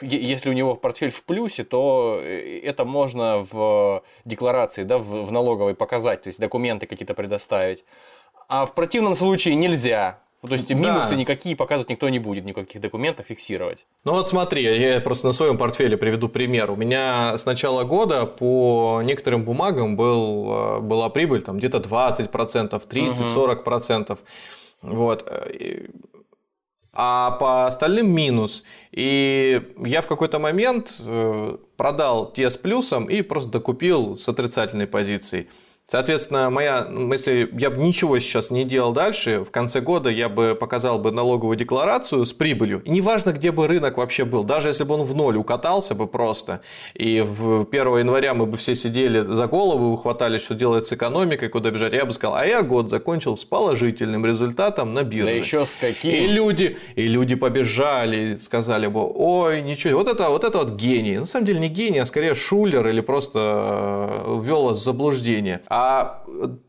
если 0.00 0.48
у 0.48 0.52
него 0.52 0.76
портфель 0.76 1.10
в 1.10 1.24
плюсе, 1.24 1.64
то 1.64 2.20
э, 2.22 2.60
это 2.62 2.84
можно 2.84 3.44
в 3.50 4.04
декларации, 4.24 4.84
да, 4.84 4.98
в, 4.98 5.26
в 5.26 5.32
налоговой 5.32 5.74
показать, 5.74 6.22
то 6.22 6.28
есть 6.28 6.38
документы 6.38 6.86
какие-то 6.86 7.14
предоставить. 7.14 7.84
А 8.48 8.64
в 8.64 8.74
противном 8.74 9.16
случае 9.16 9.56
нельзя. 9.56 10.20
То 10.40 10.52
есть 10.52 10.70
минусы 10.70 11.10
да. 11.10 11.16
никакие 11.16 11.56
показывать 11.56 11.90
никто 11.90 12.08
не 12.08 12.20
будет, 12.20 12.44
никаких 12.44 12.80
документов 12.80 13.26
фиксировать. 13.26 13.84
Ну 14.04 14.12
вот 14.12 14.28
смотри, 14.28 14.62
я 14.62 15.00
просто 15.00 15.26
на 15.26 15.32
своем 15.32 15.58
портфеле 15.58 15.96
приведу 15.96 16.28
пример. 16.28 16.70
У 16.70 16.76
меня 16.76 17.36
с 17.36 17.44
начала 17.44 17.82
года 17.82 18.24
по 18.24 19.02
некоторым 19.02 19.44
бумагам 19.44 19.96
был, 19.96 20.80
была 20.80 21.08
прибыль 21.10 21.42
там 21.42 21.58
где-то 21.58 21.78
20%, 21.78 22.30
30-40%. 22.88 24.12
Угу. 24.12 24.18
Вот. 24.82 25.30
А 26.92 27.32
по 27.32 27.66
остальным 27.66 28.10
минус. 28.10 28.64
И 28.90 29.74
я 29.84 30.02
в 30.02 30.08
какой-то 30.08 30.38
момент 30.40 30.92
э, 30.98 31.56
продал 31.76 32.32
те 32.32 32.50
с 32.50 32.56
плюсом 32.56 33.08
и 33.08 33.22
просто 33.22 33.52
докупил 33.52 34.16
с 34.16 34.28
отрицательной 34.28 34.88
позицией. 34.88 35.48
Соответственно, 35.90 36.50
моя, 36.50 36.86
если 37.12 37.50
я 37.58 37.68
бы 37.68 37.78
ничего 37.78 38.20
сейчас 38.20 38.50
не 38.50 38.64
делал 38.64 38.92
дальше, 38.92 39.40
в 39.40 39.50
конце 39.50 39.80
года 39.80 40.08
я 40.08 40.28
бы 40.28 40.56
показал 40.58 41.00
бы 41.00 41.10
налоговую 41.10 41.56
декларацию 41.56 42.24
с 42.24 42.32
прибылью. 42.32 42.80
И 42.84 42.90
неважно, 42.90 43.32
где 43.32 43.50
бы 43.50 43.66
рынок 43.66 43.96
вообще 43.96 44.24
был, 44.24 44.44
даже 44.44 44.68
если 44.68 44.84
бы 44.84 44.94
он 44.94 45.02
в 45.02 45.16
ноль 45.16 45.36
укатался 45.36 45.96
бы 45.96 46.06
просто, 46.06 46.60
и 46.94 47.22
в 47.26 47.66
1 47.68 47.98
января 47.98 48.34
мы 48.34 48.46
бы 48.46 48.56
все 48.56 48.76
сидели 48.76 49.34
за 49.34 49.48
голову, 49.48 49.96
хватали, 49.96 50.38
что 50.38 50.54
делать 50.54 50.86
с 50.86 50.92
экономикой, 50.92 51.48
куда 51.48 51.72
бежать, 51.72 51.92
я 51.92 52.04
бы 52.04 52.12
сказал, 52.12 52.36
а 52.36 52.46
я 52.46 52.62
год 52.62 52.88
закончил 52.88 53.36
с 53.36 53.42
положительным 53.42 54.24
результатом 54.24 54.94
на 54.94 55.02
бирже. 55.02 55.26
Да 55.26 55.32
еще 55.32 55.66
с 55.66 55.74
каким? 55.74 56.12
И 56.12 56.28
люди, 56.28 56.76
и 56.94 57.08
люди 57.08 57.34
побежали, 57.34 58.36
сказали 58.36 58.86
бы, 58.86 59.10
ой, 59.12 59.60
ничего, 59.62 59.98
вот 59.98 60.06
это 60.06 60.28
вот, 60.28 60.44
это 60.44 60.58
вот 60.58 60.70
гений. 60.76 61.18
На 61.18 61.26
самом 61.26 61.46
деле 61.46 61.58
не 61.58 61.68
гений, 61.68 61.98
а 61.98 62.06
скорее 62.06 62.36
шулер 62.36 62.86
или 62.86 63.00
просто 63.00 63.38
э, 64.24 64.40
ввел 64.40 64.66
вас 64.66 64.78
в 64.78 64.84
заблуждение. 64.84 65.62
А 65.66 65.79
а 65.82 66.22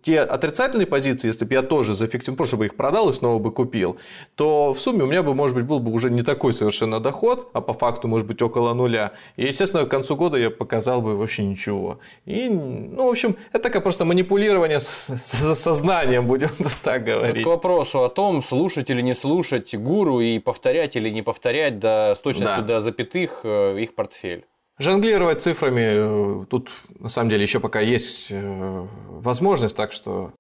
те 0.04 0.22
отрицательные 0.22 0.88
позиции, 0.88 1.28
если 1.28 1.44
бы 1.44 1.54
я 1.54 1.64
тоже 1.64 1.96
зафиксировал, 1.96 2.38
просто 2.38 2.56
бы 2.56 2.68
их 2.68 2.76
продал 2.78 3.10
и 3.10 3.14
снова 3.14 3.40
бы 3.40 3.52
купил, 3.52 3.98
то 4.36 4.74
в 4.74 4.80
сумме 4.80 5.04
у 5.04 5.08
меня 5.08 5.22
бы, 5.22 5.34
может 5.34 5.54
быть, 5.54 5.66
был 5.66 5.82
бы 5.82 5.92
уже 5.92 6.10
не 6.10 6.22
такой 6.22 6.54
совершенно 6.54 7.02
доход, 7.02 7.50
а 7.52 7.60
по 7.60 7.74
факту, 7.74 8.08
может 8.08 8.26
быть, 8.26 8.42
около 8.42 8.74
нуля. 8.74 9.12
И, 9.36 9.44
естественно, 9.44 9.86
к 9.86 9.90
концу 9.90 10.16
года 10.16 10.38
я 10.38 10.50
показал 10.50 11.02
бы 11.02 11.18
вообще 11.18 11.44
ничего. 11.44 12.00
И, 12.26 12.48
ну, 12.48 13.08
в 13.08 13.10
общем, 13.10 13.36
это 13.52 13.64
такое 13.64 13.82
просто 13.82 14.06
манипулирование 14.06 14.80
сознанием, 14.80 16.26
будем 16.26 16.52
так 16.84 17.04
говорить. 17.04 17.36
Это 17.36 17.44
к 17.44 17.48
вопросу 17.48 18.04
о 18.04 18.10
том, 18.10 18.42
слушать 18.42 18.90
или 18.90 19.02
не 19.02 19.14
слушать 19.14 19.76
гуру 19.76 20.22
и 20.22 20.40
повторять 20.40 20.96
или 20.96 21.10
не 21.10 21.22
повторять 21.22 21.80
до, 21.80 22.14
с 22.16 22.22
точностью 22.22 22.62
да. 22.62 22.76
до 22.76 22.80
запятых 22.80 23.42
э, 23.44 23.78
их 23.82 23.94
портфель. 23.94 24.46
Жонглировать 24.82 25.44
цифрами 25.44 26.42
э, 26.42 26.46
тут 26.50 26.72
на 26.98 27.10
самом 27.10 27.30
деле 27.30 27.44
еще 27.44 27.60
пока 27.60 27.82
есть 27.82 28.28
э, 28.32 28.88
возможность, 29.10 29.76
так 29.78 29.92
что 29.92 30.34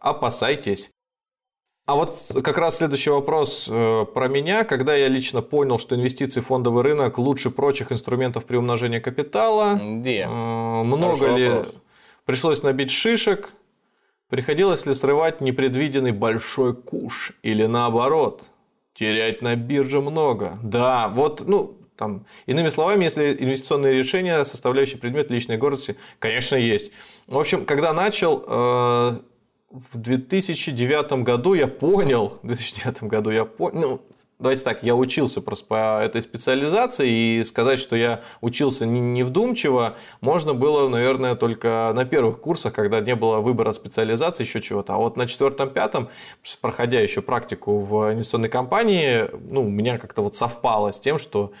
опасайтесь. 0.00 0.90
А 1.86 1.94
вот 1.94 2.18
как 2.42 2.58
раз 2.58 2.78
следующий 2.78 3.10
вопрос 3.10 3.68
э, 3.70 4.06
про 4.12 4.26
меня. 4.26 4.64
Когда 4.64 4.96
я 4.96 5.06
лично 5.06 5.40
понял, 5.40 5.78
что 5.78 5.94
инвестиции 5.94 6.40
в 6.40 6.46
фондовый 6.46 6.82
рынок 6.82 7.16
лучше 7.18 7.50
прочих 7.50 7.92
инструментов 7.92 8.44
при 8.44 8.56
умножении 8.56 8.98
капитала, 8.98 9.74
Где? 9.80 10.26
много 10.26 11.16
Хороший 11.16 11.36
ли 11.36 11.48
вопрос. 11.48 11.74
пришлось 12.24 12.62
набить 12.64 12.90
шишек, 12.90 13.52
приходилось 14.30 14.84
ли 14.84 14.94
срывать 14.94 15.40
непредвиденный 15.40 16.10
большой 16.12 16.74
куш 16.74 17.34
или 17.42 17.66
наоборот, 17.66 18.50
терять 18.94 19.42
на 19.42 19.54
бирже 19.54 20.00
много. 20.00 20.58
Да, 20.60 21.08
вот, 21.08 21.46
ну, 21.46 21.76
там, 21.96 22.26
иными 22.46 22.68
словами, 22.68 23.04
если 23.04 23.34
инвестиционные 23.38 23.94
решения, 23.94 24.44
составляющие 24.44 24.98
предмет 24.98 25.30
личной 25.30 25.56
гордости, 25.56 25.96
конечно, 26.18 26.56
есть. 26.56 26.92
В 27.26 27.38
общем, 27.38 27.64
когда 27.64 27.92
начал, 27.92 28.44
э, 28.46 29.18
в 29.70 29.96
2009 29.96 31.24
году 31.24 31.54
я 31.54 31.68
понял, 31.68 32.38
в 32.42 32.46
2009 32.46 33.04
году 33.04 33.30
я 33.30 33.44
понял, 33.44 33.80
ну, 33.80 34.00
давайте 34.38 34.62
так, 34.62 34.82
я 34.82 34.94
учился 34.94 35.40
просто 35.40 35.66
по 35.66 36.02
этой 36.02 36.22
специализации, 36.22 37.08
и 37.08 37.44
сказать, 37.44 37.78
что 37.78 37.96
я 37.96 38.22
учился 38.40 38.86
невдумчиво, 38.86 39.96
можно 40.20 40.54
было, 40.54 40.88
наверное, 40.88 41.34
только 41.34 41.92
на 41.94 42.04
первых 42.04 42.40
курсах, 42.40 42.72
когда 42.72 43.00
не 43.00 43.14
было 43.14 43.38
выбора 43.38 43.72
специализации, 43.72 44.44
еще 44.44 44.60
чего-то. 44.60 44.94
А 44.94 44.98
вот 44.98 45.16
на 45.16 45.26
четвертом-пятом, 45.26 46.08
проходя 46.60 47.00
еще 47.00 47.22
практику 47.22 47.78
в 47.78 48.12
инвестиционной 48.12 48.48
компании, 48.48 49.28
ну, 49.50 49.62
у 49.62 49.70
меня 49.70 49.98
как-то 49.98 50.22
вот 50.22 50.36
совпало 50.36 50.92
с 50.92 50.98
тем, 50.98 51.18
что 51.18 51.52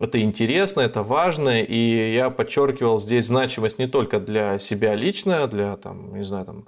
это 0.00 0.20
интересно, 0.20 0.80
это 0.80 1.02
важно, 1.02 1.60
и 1.60 2.14
я 2.14 2.30
подчеркивал 2.30 2.98
здесь 2.98 3.26
значимость 3.26 3.78
не 3.78 3.86
только 3.86 4.18
для 4.18 4.58
себя 4.58 4.94
лично, 4.94 5.46
для, 5.46 5.76
там, 5.76 6.14
не 6.14 6.24
знаю, 6.24 6.46
там, 6.46 6.66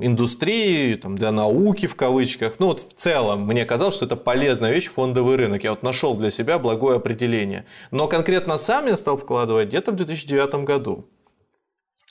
индустрии, 0.00 0.94
там, 0.94 1.18
для 1.18 1.32
науки 1.32 1.86
в 1.86 1.96
кавычках. 1.96 2.54
Ну 2.58 2.68
вот 2.68 2.80
в 2.80 2.94
целом 2.94 3.46
мне 3.46 3.64
казалось, 3.64 3.94
что 3.96 4.06
это 4.06 4.16
полезная 4.16 4.72
вещь 4.72 4.88
фондовый 4.88 5.36
рынок. 5.36 5.64
Я 5.64 5.70
вот 5.70 5.82
нашел 5.82 6.14
для 6.14 6.30
себя 6.30 6.58
благое 6.58 6.96
определение. 6.96 7.66
Но 7.90 8.08
конкретно 8.08 8.58
сам 8.58 8.86
я 8.86 8.96
стал 8.96 9.16
вкладывать 9.16 9.68
где-то 9.68 9.92
в 9.92 9.96
2009 9.96 10.64
году. 10.64 11.08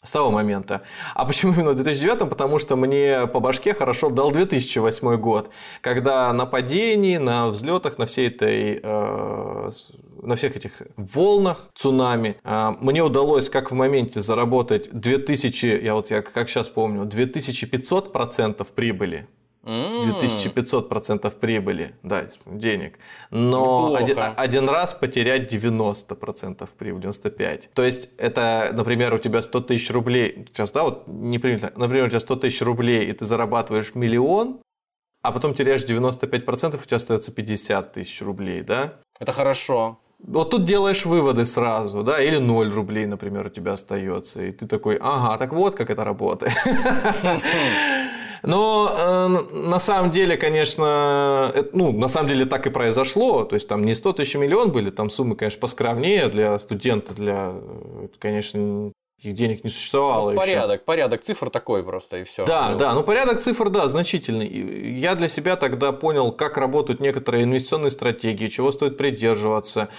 С 0.02 0.12
того 0.12 0.32
момента. 0.32 0.82
А 1.14 1.26
почему 1.26 1.52
именно 1.54 1.72
в 1.72 1.76
2009? 1.76 2.30
Потому 2.30 2.58
что 2.58 2.78
мне 2.78 3.28
по 3.28 3.42
башке 3.42 3.74
хорошо 3.74 4.10
дал 4.10 4.32
2008 4.32 5.18
год, 5.18 5.50
когда 5.82 6.32
на 6.32 6.46
падении, 6.46 7.18
на 7.18 7.50
взлетах, 7.50 7.98
на 7.98 8.06
всей 8.06 8.30
этой, 8.30 8.80
э, 8.82 9.72
на 10.22 10.36
всех 10.38 10.56
этих 10.56 10.72
волнах, 10.96 11.68
цунами, 11.76 12.38
э, 12.46 12.72
мне 12.80 13.04
удалось 13.04 13.50
как 13.50 13.72
в 13.72 13.74
моменте 13.74 14.22
заработать 14.22 14.90
2000, 14.94 15.82
я 15.84 15.96
вот 15.96 16.12
я 16.12 16.22
как 16.22 16.48
сейчас 16.48 16.70
помню, 16.70 17.04
2500 17.04 18.14
процентов 18.14 18.72
прибыли. 18.72 19.28
2500% 19.64 21.32
прибыли, 21.40 21.96
да, 22.04 22.28
денег. 22.46 22.98
Но 23.30 23.94
один, 23.94 24.18
один 24.36 24.70
раз 24.70 24.94
потерять 24.94 25.52
90% 25.54 26.70
прибыли, 26.78 27.10
95%. 27.10 27.70
То 27.74 27.84
есть, 27.84 28.10
это, 28.18 28.72
например, 28.74 29.14
у 29.14 29.18
тебя 29.18 29.42
100 29.42 29.62
тысяч 29.62 29.92
рублей, 29.92 30.46
сейчас, 30.48 30.72
да, 30.72 30.84
вот 30.84 31.08
не 31.08 31.40
примерно, 31.40 31.72
например, 31.76 32.06
у 32.06 32.10
тебя 32.10 32.20
100 32.20 32.36
тысяч 32.38 32.62
рублей, 32.62 33.06
и 33.10 33.14
ты 33.14 33.26
зарабатываешь 33.26 33.96
миллион, 33.96 34.62
а 35.22 35.32
потом 35.32 35.54
теряешь 35.54 35.84
95%, 35.84 36.82
у 36.82 36.86
тебя 36.86 36.98
остается 36.98 37.32
50 37.32 37.94
тысяч 37.94 38.22
рублей, 38.22 38.62
да? 38.62 38.94
Это 39.20 39.34
хорошо. 39.34 40.00
Вот 40.20 40.52
тут 40.52 40.66
делаешь 40.66 41.06
выводы 41.06 41.46
сразу, 41.46 42.04
да, 42.04 42.22
или 42.22 42.38
0 42.38 42.72
рублей, 42.72 43.06
например, 43.06 43.46
у 43.48 43.50
тебя 43.50 43.74
остается, 43.74 44.44
и 44.44 44.52
ты 44.52 44.68
такой, 44.68 44.98
ага, 45.00 45.38
так 45.38 45.54
вот 45.54 45.76
как 45.76 45.90
это 45.90 46.04
работает. 46.04 46.54
Но 48.44 48.92
э, 48.96 49.28
на 49.56 49.80
самом 49.80 50.12
деле, 50.12 50.38
конечно, 50.38 51.52
э, 51.54 51.64
ну, 51.74 51.92
на 51.92 52.08
самом 52.08 52.30
деле 52.30 52.46
так 52.46 52.68
и 52.68 52.70
произошло. 52.70 53.44
То 53.44 53.56
есть 53.56 53.68
там 53.68 53.86
не 53.86 53.94
100 53.94 54.14
тысяч, 54.14 54.36
а 54.36 54.40
миллион 54.40 54.72
были, 54.72 54.90
там 54.90 55.10
суммы, 55.10 55.36
конечно, 55.36 55.60
поскромнее 55.60 56.28
для 56.28 56.58
студента, 56.60 57.14
для, 57.14 57.54
э, 57.54 58.08
конечно, 58.20 58.92
их 59.22 59.34
денег 59.34 59.64
не 59.64 59.70
существовало. 59.70 60.32
Ну, 60.32 60.38
порядок, 60.38 60.76
еще. 60.76 60.86
порядок 60.86 61.22
цифр 61.22 61.50
такой 61.50 61.84
просто 61.84 62.18
и 62.18 62.24
все. 62.24 62.46
Да, 62.46 62.76
да, 62.76 62.94
ну 62.94 63.04
порядок 63.04 63.42
цифр, 63.42 63.70
да, 63.70 63.90
значительный. 63.90 64.48
Я 64.98 65.16
для 65.16 65.28
себя 65.28 65.58
тогда 65.58 65.92
понял, 65.92 66.32
как 66.32 66.58
работают 66.58 67.02
некоторые 67.02 67.44
инвестиционные 67.44 67.92
стратегии, 67.92 68.48
чего 68.48 68.72
стоит 68.72 68.98
придерживаться 68.98 69.90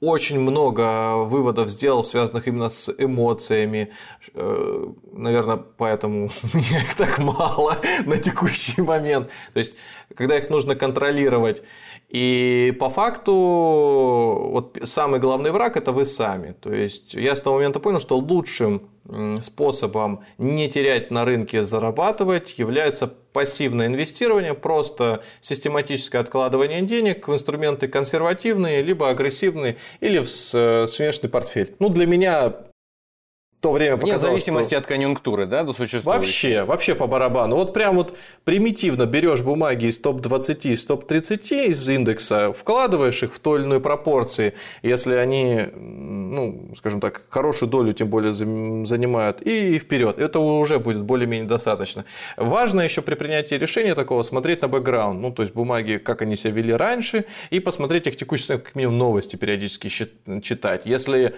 очень 0.00 0.40
много 0.40 1.24
выводов 1.24 1.70
сделал, 1.70 2.02
связанных 2.02 2.48
именно 2.48 2.70
с 2.70 2.92
эмоциями. 2.96 3.90
Э, 4.34 4.86
Наверное, 5.12 5.56
поэтому 5.56 6.30
меня 6.54 6.82
их 6.82 6.94
так 6.94 7.18
мало 7.18 7.76
на 8.06 8.16
текущий 8.16 8.80
момент. 8.80 9.28
То 9.52 9.58
есть, 9.58 9.76
когда 10.16 10.38
их 10.38 10.48
нужно 10.48 10.74
контролировать. 10.74 11.62
И 12.10 12.76
по 12.80 12.90
факту 12.90 13.32
вот 13.32 14.78
самый 14.82 15.20
главный 15.20 15.52
враг 15.52 15.76
это 15.76 15.92
вы 15.92 16.06
сами. 16.06 16.56
То 16.60 16.74
есть 16.74 17.14
я 17.14 17.36
с 17.36 17.40
того 17.40 17.56
момента 17.56 17.78
понял, 17.78 18.00
что 18.00 18.18
лучшим 18.18 18.88
способом 19.40 20.24
не 20.36 20.68
терять 20.68 21.10
на 21.10 21.24
рынке, 21.24 21.62
зарабатывать 21.64 22.58
является 22.58 23.06
пассивное 23.06 23.86
инвестирование, 23.86 24.54
просто 24.54 25.22
систематическое 25.40 26.20
откладывание 26.20 26.82
денег 26.82 27.28
в 27.28 27.32
инструменты 27.32 27.86
консервативные, 27.88 28.82
либо 28.82 29.08
агрессивные, 29.08 29.76
или 30.00 30.18
в 30.18 30.28
смешанный 30.28 31.30
портфель. 31.30 31.74
Ну, 31.78 31.88
для 31.88 32.06
меня 32.06 32.54
то 33.60 33.72
время 33.72 33.96
Вне 33.96 34.16
зависимости 34.16 34.70
что... 34.70 34.78
от 34.78 34.86
конъюнктуры, 34.86 35.46
да, 35.46 35.64
до 35.64 35.72
существующей. 35.72 36.18
Вообще, 36.18 36.64
вообще 36.64 36.94
по 36.94 37.06
барабану. 37.06 37.56
Вот 37.56 37.74
прям 37.74 37.96
вот 37.96 38.16
примитивно 38.44 39.04
берешь 39.04 39.42
бумаги 39.42 39.86
из 39.86 39.98
топ-20, 39.98 40.72
из 40.72 40.84
топ-30 40.84 41.66
из 41.66 41.88
индекса, 41.88 42.52
вкладываешь 42.52 43.22
их 43.22 43.34
в 43.34 43.38
той 43.38 43.60
или 43.60 43.66
иной 43.66 43.80
пропорции, 43.80 44.54
если 44.82 45.14
они, 45.14 45.66
ну, 45.74 46.70
скажем 46.76 47.00
так, 47.00 47.22
хорошую 47.28 47.68
долю 47.68 47.92
тем 47.92 48.08
более 48.08 48.32
занимают, 48.32 49.42
и 49.42 49.78
вперед. 49.78 50.18
Это 50.18 50.38
уже 50.38 50.78
будет 50.78 51.02
более-менее 51.02 51.48
достаточно. 51.48 52.06
Важно 52.38 52.80
еще 52.80 53.02
при 53.02 53.14
принятии 53.14 53.56
решения 53.56 53.94
такого 53.94 54.22
смотреть 54.22 54.62
на 54.62 54.68
бэкграунд, 54.68 55.20
ну, 55.20 55.32
то 55.32 55.42
есть 55.42 55.54
бумаги, 55.54 55.98
как 55.98 56.22
они 56.22 56.34
себя 56.34 56.52
вели 56.52 56.72
раньше, 56.72 57.26
и 57.50 57.60
посмотреть 57.60 58.06
их 58.06 58.16
текущие, 58.16 58.58
как 58.58 58.74
минимум, 58.74 58.96
новости 58.96 59.36
периодически 59.36 59.88
читать. 60.40 60.86
Если 60.86 61.34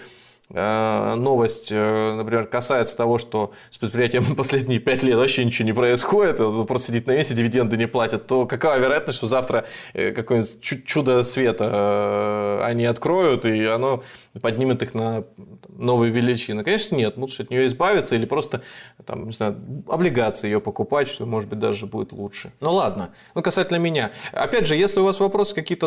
новость, 0.51 1.69
э, 1.71 2.15
например, 2.15 2.47
касается 2.47 2.97
того, 2.97 3.19
что 3.19 3.53
с 3.71 3.79
предприятием 3.79 4.25
последние 4.37 4.81
пять 4.81 5.03
лет 5.03 5.17
вообще 5.17 5.45
ничего 5.45 5.65
не 5.65 5.73
происходит, 5.73 6.41
он 6.41 6.67
просто 6.67 6.89
сидит 6.89 7.07
на 7.07 7.13
месте, 7.13 7.35
дивиденды 7.35 7.77
не 7.77 7.87
платят, 7.87 8.27
то 8.27 8.47
какова 8.47 8.79
вероятность, 8.79 9.17
что 9.17 9.27
завтра 9.27 9.65
э, 9.95 10.13
какое-нибудь 10.13 10.85
чудо 10.85 11.23
света 11.23 12.65
они 12.65 12.85
откроют, 12.85 13.47
и 13.47 13.65
оно 13.65 14.03
поднимет 14.41 14.83
их 14.83 14.95
на 14.95 15.25
новые 15.69 16.11
величины? 16.13 16.65
Конечно, 16.65 16.97
нет. 16.97 17.17
Лучше 17.17 17.43
от 17.43 17.51
нее 17.51 17.67
избавиться 17.67 18.15
или 18.15 18.27
просто 18.27 18.63
там, 19.07 19.27
не 19.27 19.33
знаю, 19.33 19.57
облигации 19.89 20.49
ее 20.49 20.61
покупать, 20.61 21.09
что, 21.09 21.27
может 21.27 21.49
быть, 21.49 21.59
даже 21.59 21.87
будет 21.87 22.13
лучше. 22.13 22.53
Ну 22.61 22.73
ладно. 22.73 23.15
Ну, 23.35 23.43
касательно 23.43 23.79
меня. 23.79 24.13
Опять 24.33 24.67
же, 24.67 24.77
если 24.77 25.01
у 25.01 25.05
вас 25.05 25.21
вопросы 25.21 25.55
какие-то 25.55 25.87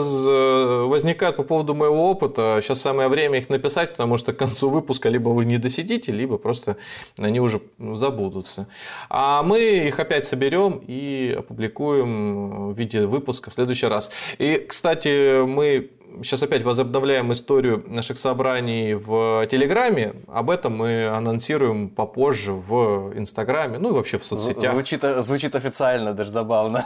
возникают 0.87 1.37
по 1.37 1.43
поводу 1.43 1.75
моего 1.75 2.09
опыта, 2.09 2.59
сейчас 2.61 2.81
самое 2.81 3.09
время 3.09 3.39
их 3.39 3.49
написать, 3.49 3.91
потому 3.91 4.17
что 4.17 4.33
концу 4.55 4.69
выпуска 4.69 5.09
либо 5.09 5.29
вы 5.29 5.45
не 5.45 5.57
досидите, 5.57 6.11
либо 6.11 6.37
просто 6.37 6.77
они 7.17 7.39
уже 7.39 7.61
забудутся. 7.77 8.67
А 9.09 9.43
мы 9.43 9.59
их 9.59 9.99
опять 9.99 10.25
соберем 10.25 10.81
и 10.87 11.35
опубликуем 11.37 12.71
в 12.71 12.77
виде 12.77 13.05
выпуска 13.05 13.49
в 13.49 13.53
следующий 13.53 13.87
раз. 13.87 14.11
И, 14.39 14.65
кстати, 14.69 15.43
мы 15.45 15.91
сейчас 16.23 16.41
опять 16.43 16.63
возобновляем 16.63 17.33
историю 17.33 17.83
наших 17.87 18.17
собраний 18.17 18.93
в 18.93 19.45
Телеграме. 19.47 20.13
Об 20.27 20.49
этом 20.49 20.77
мы 20.77 21.07
анонсируем 21.07 21.89
попозже 21.89 22.53
в 22.53 23.11
Инстаграме, 23.17 23.77
ну 23.77 23.89
и 23.89 23.91
вообще 23.91 24.17
в 24.17 24.25
соцсетях. 24.25 24.71
Звучит, 24.71 25.03
звучит 25.03 25.55
официально, 25.55 26.13
даже 26.13 26.29
забавно. 26.29 26.85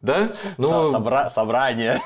Да? 0.00 0.32
Ну, 0.58 0.90
Собра... 0.90 1.30
Собрание. 1.30 2.00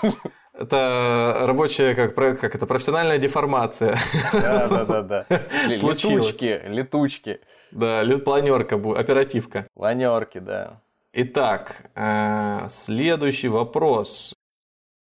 Это 0.58 1.36
рабочая, 1.42 1.94
как, 1.94 2.14
как 2.14 2.54
это, 2.54 2.66
профессиональная 2.66 3.18
деформация. 3.18 3.98
Да, 4.32 4.68
да, 4.68 4.84
да, 4.84 5.02
да. 5.02 5.26
Летучки, 5.66 6.62
летучки. 6.66 7.40
Да, 7.72 8.02
планерка, 8.24 8.76
оперативка. 8.76 9.66
Планерки, 9.74 10.38
да. 10.38 10.80
Итак, 11.12 11.90
э, 11.94 12.68
следующий 12.70 13.48
вопрос. 13.48 14.34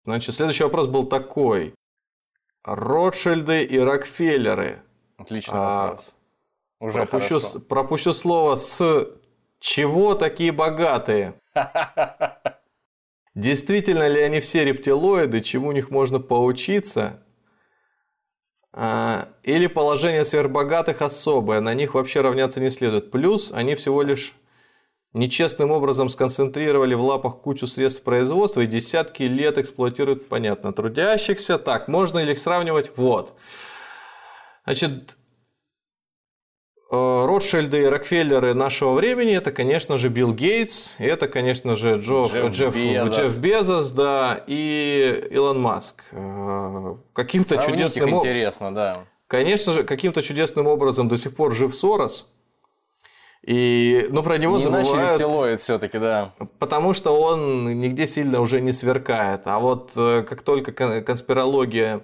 Значит, 0.06 0.36
следующий 0.36 0.64
вопрос 0.64 0.88
был 0.88 1.06
такой. 1.06 1.74
Ротшильды 2.64 3.64
и 3.64 3.80
Рокфеллеры. 3.80 4.82
Отличный 5.18 5.58
а, 5.58 5.88
вопрос. 5.88 6.12
Уже 6.80 6.94
пропущу, 6.94 7.40
хорошо. 7.40 7.60
пропущу 7.60 8.14
слово 8.14 8.56
с 8.56 9.08
чего 9.60 10.16
такие 10.16 10.52
богатые? 10.52 11.34
Действительно 13.40 14.10
ли 14.10 14.20
они 14.20 14.42
все 14.42 14.66
рептилоиды, 14.66 15.40
чему 15.40 15.70
у 15.70 15.72
них 15.72 15.92
можно 15.92 16.20
поучиться? 16.20 17.24
А, 18.74 19.30
или 19.44 19.68
положение 19.68 20.26
сверхбогатых 20.26 21.02
особое, 21.02 21.62
на 21.62 21.74
них 21.74 21.94
вообще 21.94 22.20
равняться 22.20 22.60
не 22.60 22.70
следует. 22.70 23.12
Плюс 23.12 23.54
они 23.54 23.76
всего 23.76 24.02
лишь 24.02 24.34
нечестным 25.14 25.72
образом 25.72 26.10
сконцентрировали 26.10 26.96
в 26.96 27.02
лапах 27.02 27.40
кучу 27.40 27.66
средств 27.66 28.04
производства 28.04 28.60
и 28.60 28.68
десятки 28.68 29.24
лет 29.24 29.58
эксплуатируют, 29.58 30.28
понятно, 30.28 30.74
трудящихся. 30.74 31.58
Так, 31.58 31.88
можно 31.88 32.22
ли 32.22 32.34
их 32.34 32.40
сравнивать? 32.40 32.92
Вот. 32.98 33.40
Значит, 34.66 35.16
Ротшильды 36.92 37.84
и 37.84 37.86
Рокфеллеры 37.86 38.56
нашего 38.56 38.94
времени 38.94 39.36
это, 39.36 39.52
конечно 39.52 39.98
же, 39.98 40.10
Билл 40.10 40.34
Гейтс, 40.34 40.96
это, 40.98 41.28
конечно 41.28 41.76
же, 41.76 41.96
Джо, 41.96 42.28
Джефф, 42.28 42.52
Джефф, 42.52 42.76
Безос. 42.76 43.18
Джефф 43.18 43.40
Безос, 43.40 43.92
да, 43.92 44.44
и 44.48 45.28
Илон 45.30 45.62
Маск. 45.62 46.02
Э, 46.12 46.96
каким-то 47.14 47.58
чудесным 47.58 48.16
интересно, 48.16 48.74
да. 48.74 49.06
Конечно 49.28 49.74
же, 49.74 49.84
каким-то 49.84 50.24
чудесным 50.24 50.66
образом 50.66 51.08
до 51.08 51.18
сих 51.18 51.36
пор 51.36 51.54
жив 51.54 51.76
Сорос. 51.76 52.28
И, 53.44 54.08
ну, 54.10 54.24
про 54.24 54.40
него 54.40 54.58
не 54.58 54.64
забывают... 54.64 55.12
рептилоид 55.12 55.60
все-таки, 55.60 56.00
да. 56.00 56.34
Потому 56.58 56.96
что 56.96 57.12
он 57.20 57.80
нигде 57.80 58.08
сильно 58.08 58.42
уже 58.42 58.60
не 58.62 58.72
сверкает. 58.72 59.42
А 59.46 59.60
вот 59.60 59.92
э, 59.96 60.26
как 60.28 60.42
только 60.42 60.72
конспирология 61.02 62.02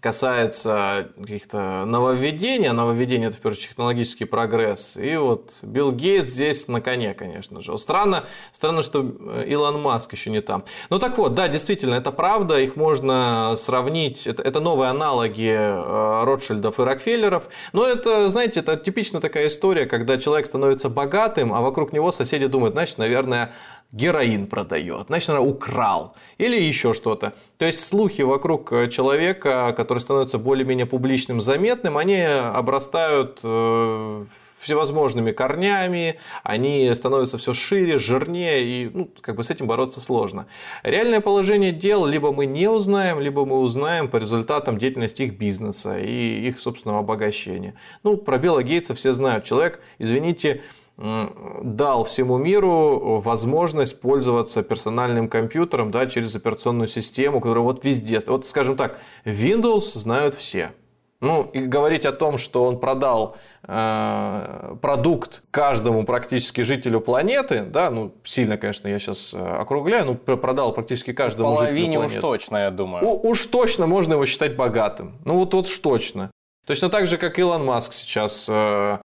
касается 0.00 1.08
каких-то 1.20 1.84
нововведений, 1.84 2.68
а 2.68 2.72
нововведение 2.72 3.28
это 3.28 3.36
в 3.36 3.40
первую 3.40 3.56
очередь 3.56 3.70
технологический 3.70 4.24
прогресс. 4.24 4.96
И 4.96 5.16
вот 5.16 5.52
Билл 5.62 5.92
Гейтс 5.92 6.28
здесь 6.30 6.68
на 6.68 6.80
коне, 6.80 7.14
конечно 7.14 7.60
же. 7.60 7.76
Странно, 7.76 8.24
странно, 8.52 8.82
что 8.82 9.00
э, 9.02 9.44
Илон 9.48 9.80
Маск 9.80 10.12
еще 10.12 10.30
не 10.30 10.40
там. 10.40 10.64
Ну 10.88 10.98
так 10.98 11.18
вот, 11.18 11.34
да, 11.34 11.48
действительно, 11.48 11.94
это 11.94 12.12
правда, 12.12 12.58
их 12.58 12.76
можно 12.76 13.54
сравнить, 13.56 14.26
это, 14.26 14.42
это 14.42 14.60
новые 14.60 14.90
аналоги 14.90 15.50
э, 15.50 16.24
Ротшильдов 16.24 16.80
и 16.80 16.82
Рокфеллеров. 16.82 17.48
Но 17.72 17.86
это, 17.86 18.30
знаете, 18.30 18.60
это 18.60 18.76
типично 18.76 19.20
такая 19.20 19.48
история, 19.48 19.86
когда 19.86 20.18
человек 20.18 20.46
становится 20.46 20.88
богатым, 20.88 21.52
а 21.52 21.60
вокруг 21.60 21.92
него 21.92 22.12
соседи 22.12 22.46
думают, 22.46 22.74
значит, 22.74 22.98
наверное, 22.98 23.52
героин 23.92 24.46
продает, 24.46 25.06
значит, 25.08 25.28
наверное, 25.28 25.50
украл 25.50 26.14
или 26.38 26.60
еще 26.60 26.92
что-то. 26.92 27.34
То 27.58 27.66
есть 27.66 27.86
слухи 27.86 28.22
вокруг 28.22 28.72
э, 28.72 28.88
человека, 28.88 29.74
который 29.76 29.98
становится 29.98 30.38
более-менее 30.38 30.86
публичным, 30.86 31.40
заметным, 31.40 31.98
они 31.98 32.22
обрастают 32.22 33.40
э, 33.42 34.24
всевозможными 34.60 35.32
корнями, 35.32 36.18
они 36.42 36.92
становятся 36.94 37.38
все 37.38 37.54
шире, 37.54 37.98
жирнее, 37.98 38.62
и 38.62 38.90
ну, 38.92 39.10
как 39.20 39.36
бы 39.36 39.42
с 39.42 39.50
этим 39.50 39.66
бороться 39.66 40.00
сложно. 40.00 40.46
Реальное 40.82 41.20
положение 41.20 41.72
дел 41.72 42.06
либо 42.06 42.30
мы 42.30 42.46
не 42.46 42.68
узнаем, 42.68 43.20
либо 43.20 43.44
мы 43.46 43.58
узнаем 43.58 44.08
по 44.08 44.18
результатам 44.18 44.78
деятельности 44.78 45.22
их 45.22 45.38
бизнеса 45.38 45.98
и 45.98 46.46
их 46.46 46.60
собственного 46.60 47.00
обогащения. 47.00 47.74
Ну, 48.02 48.16
про 48.16 48.38
Билла 48.38 48.62
Гейтса 48.62 48.94
все 48.94 49.12
знают. 49.12 49.44
Человек, 49.44 49.80
извините, 49.98 50.62
дал 51.00 52.04
всему 52.04 52.36
миру 52.36 53.20
возможность 53.24 54.00
пользоваться 54.00 54.62
персональным 54.62 55.28
компьютером 55.28 55.90
да, 55.90 56.06
через 56.06 56.36
операционную 56.36 56.88
систему, 56.88 57.40
которая 57.40 57.64
вот 57.64 57.84
везде. 57.84 58.20
Вот, 58.26 58.46
скажем 58.46 58.76
так, 58.76 58.98
Windows 59.24 59.98
знают 59.98 60.34
все. 60.34 60.72
Ну, 61.20 61.42
и 61.52 61.60
говорить 61.60 62.06
о 62.06 62.12
том, 62.12 62.38
что 62.38 62.64
он 62.64 62.80
продал 62.80 63.36
э, 63.64 64.76
продукт 64.80 65.42
каждому 65.50 66.04
практически 66.04 66.62
жителю 66.62 67.02
планеты, 67.02 67.62
да, 67.62 67.90
ну, 67.90 68.14
сильно, 68.24 68.56
конечно, 68.56 68.88
я 68.88 68.98
сейчас 68.98 69.34
э, 69.34 69.38
округляю, 69.38 70.06
но 70.06 70.14
продал 70.14 70.72
практически 70.72 71.12
каждому 71.12 71.56
Половине 71.56 71.76
жителю 71.76 71.98
планеты. 71.98 72.16
уж 72.16 72.22
точно, 72.22 72.56
я 72.56 72.70
думаю. 72.70 73.06
У, 73.06 73.28
уж 73.28 73.44
точно 73.44 73.86
можно 73.86 74.14
его 74.14 74.24
считать 74.24 74.56
богатым. 74.56 75.18
Ну, 75.26 75.36
вот, 75.36 75.52
вот 75.52 75.66
уж 75.66 75.78
точно. 75.78 76.30
Точно 76.66 76.88
так 76.88 77.06
же, 77.06 77.18
как 77.18 77.38
Илон 77.38 77.66
Маск 77.66 77.92
сейчас 77.92 78.48
э, 78.50 78.98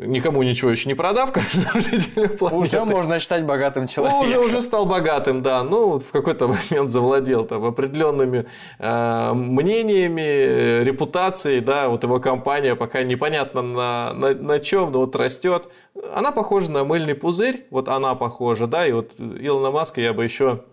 никому 0.00 0.42
ничего 0.42 0.70
еще 0.70 0.88
не 0.88 0.94
продав, 0.94 1.32
Уже 2.40 2.84
можно 2.84 3.18
считать 3.20 3.44
богатым 3.44 3.86
человеком. 3.86 4.20
Уже, 4.20 4.38
уже 4.38 4.62
стал 4.62 4.86
богатым, 4.86 5.42
да. 5.42 5.62
Ну, 5.62 5.98
в 5.98 6.10
какой-то 6.10 6.48
момент 6.70 6.90
завладел 6.90 7.44
там 7.44 7.64
определенными 7.64 8.46
э, 8.78 9.32
мнениями, 9.34 10.82
репутацией, 10.82 11.60
да, 11.60 11.88
вот 11.88 12.02
его 12.02 12.20
компания 12.20 12.74
пока 12.74 13.02
непонятно 13.02 13.62
на, 13.62 14.12
на, 14.14 14.34
на 14.34 14.60
чем, 14.60 14.92
но 14.92 15.00
вот 15.00 15.16
растет. 15.16 15.68
Она 16.14 16.32
похожа 16.32 16.70
на 16.70 16.84
мыльный 16.84 17.14
пузырь, 17.14 17.66
вот 17.70 17.88
она 17.88 18.14
похожа, 18.14 18.66
да, 18.66 18.86
и 18.86 18.92
вот 18.92 19.12
Илона 19.18 19.70
Маска 19.70 20.00
я 20.00 20.12
бы 20.12 20.24
еще 20.24 20.64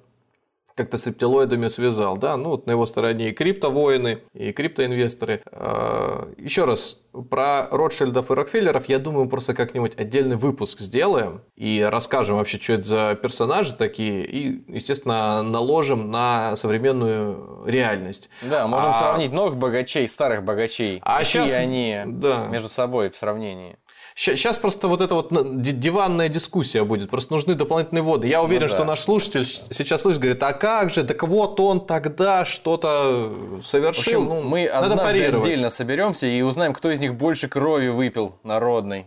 как-то 0.78 0.98
с 0.98 1.06
рептилоидами 1.08 1.68
связал, 1.68 2.18
да, 2.18 2.38
ну 2.38 2.52
вот 2.52 2.68
на 2.68 2.72
его 2.72 2.86
стороне 2.86 3.30
и 3.30 3.34
криптовоины, 3.34 4.20
и 4.34 4.52
криптоинвесторы. 4.52 5.42
А, 5.52 6.32
Еще 6.38 6.66
раз, 6.66 7.02
про 7.30 7.68
Ротшильдов 7.72 8.30
и 8.30 8.34
Рокфеллеров, 8.34 8.88
я 8.88 9.00
думаю, 9.00 9.28
просто 9.28 9.56
как-нибудь 9.56 9.94
отдельный 9.98 10.36
выпуск 10.36 10.80
сделаем 10.80 11.42
и 11.56 11.86
расскажем 11.90 12.38
вообще, 12.38 12.60
что 12.60 12.74
это 12.74 12.84
за 12.84 13.16
персонажи 13.16 13.74
такие, 13.74 14.24
и, 14.24 14.64
естественно, 14.72 15.42
наложим 15.42 16.12
на 16.12 16.56
современную 16.56 17.64
реальность. 17.66 18.30
Да, 18.44 18.68
можем 18.68 18.92
а... 18.92 18.94
сравнить 18.94 19.32
новых 19.32 19.58
богачей, 19.58 20.08
старых 20.08 20.44
богачей. 20.44 21.00
А 21.02 21.20
Какие 21.20 21.46
сейчас... 21.46 21.56
они 21.56 22.02
да. 22.06 22.48
между 22.48 22.70
собой 22.70 23.10
в 23.10 23.16
сравнении. 23.16 23.78
Сейчас 24.20 24.58
просто 24.58 24.88
вот 24.88 25.00
эта 25.02 25.14
вот 25.14 25.30
диванная 25.62 26.28
дискуссия 26.28 26.84
будет. 26.84 27.12
Просто 27.12 27.34
нужны 27.34 27.54
дополнительные 27.54 28.02
воды. 28.02 28.28
Я 28.28 28.42
уверен, 28.42 28.64
ну, 28.64 28.70
да. 28.70 28.76
что 28.76 28.84
наш 28.84 29.02
слушатель 29.02 29.46
сейчас 29.46 30.02
слышит, 30.02 30.20
говорит, 30.20 30.42
а 30.42 30.54
как 30.54 30.90
же, 30.90 31.04
да 31.04 31.14
вот 31.22 31.60
он 31.60 31.86
тогда 31.86 32.44
что-то 32.44 33.62
совершил. 33.64 34.24
В 34.24 34.26
общем, 34.26 34.42
ну, 34.42 34.42
мы 34.42 34.66
однажды 34.66 35.24
отдельно 35.24 35.70
соберемся 35.70 36.26
и 36.26 36.42
узнаем, 36.42 36.74
кто 36.74 36.90
из 36.90 37.00
них 37.00 37.14
больше 37.14 37.48
крови 37.48 37.90
выпил 37.90 38.40
народной. 38.42 39.06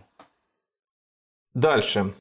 Дальше. 1.53 2.13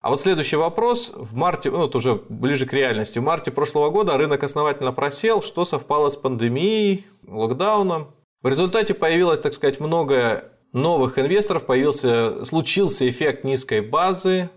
А 0.00 0.10
вот 0.10 0.20
следующий 0.20 0.56
вопрос. 0.56 1.12
В 1.14 1.36
марте, 1.36 1.70
ну, 1.70 1.86
это 1.86 1.96
уже 1.98 2.16
ближе 2.28 2.66
к 2.66 2.72
реальности. 2.72 3.20
В 3.20 3.22
марте 3.22 3.52
прошлого 3.52 3.90
года 3.90 4.16
рынок 4.16 4.42
основательно 4.42 4.92
просел, 4.92 5.42
что 5.42 5.64
совпало 5.64 6.08
с 6.08 6.16
пандемией, 6.16 7.06
локдауном. 7.24 8.16
В 8.42 8.48
результате 8.48 8.94
появилось, 8.94 9.38
так 9.38 9.54
сказать, 9.54 9.78
много 9.78 10.57
новых 10.72 11.18
инвесторов, 11.18 11.66
появился, 11.66 12.44
случился 12.44 13.08
эффект 13.08 13.44
низкой 13.44 13.80
базы, 13.80 14.50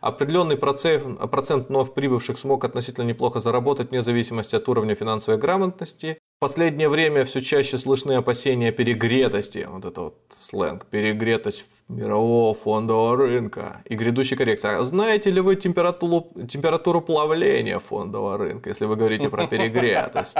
определенный 0.00 0.58
процент, 0.58 1.18
процент 1.30 1.68
вновь 1.70 1.94
прибывших 1.94 2.38
смог 2.38 2.64
относительно 2.64 3.04
неплохо 3.04 3.40
заработать 3.40 3.90
вне 3.90 4.02
зависимости 4.02 4.54
от 4.54 4.68
уровня 4.68 4.94
финансовой 4.94 5.40
грамотности. 5.40 6.18
В 6.36 6.40
последнее 6.40 6.90
время 6.90 7.24
все 7.24 7.40
чаще 7.40 7.78
слышны 7.78 8.12
опасения 8.12 8.70
перегретости, 8.70 9.66
вот 9.66 9.86
это 9.86 10.00
вот 10.02 10.18
сленг, 10.36 10.84
перегретость 10.86 11.64
мирового 11.88 12.54
фондового 12.54 13.16
рынка 13.16 13.80
и 13.86 13.94
грядущей 13.94 14.36
коррекции. 14.36 14.78
А 14.78 14.84
знаете 14.84 15.30
ли 15.30 15.40
вы 15.40 15.56
температуру, 15.56 16.32
температуру 16.50 17.00
плавления 17.00 17.78
фондового 17.78 18.36
рынка, 18.36 18.68
если 18.68 18.84
вы 18.84 18.96
говорите 18.96 19.30
про 19.30 19.46
перегретость? 19.46 20.36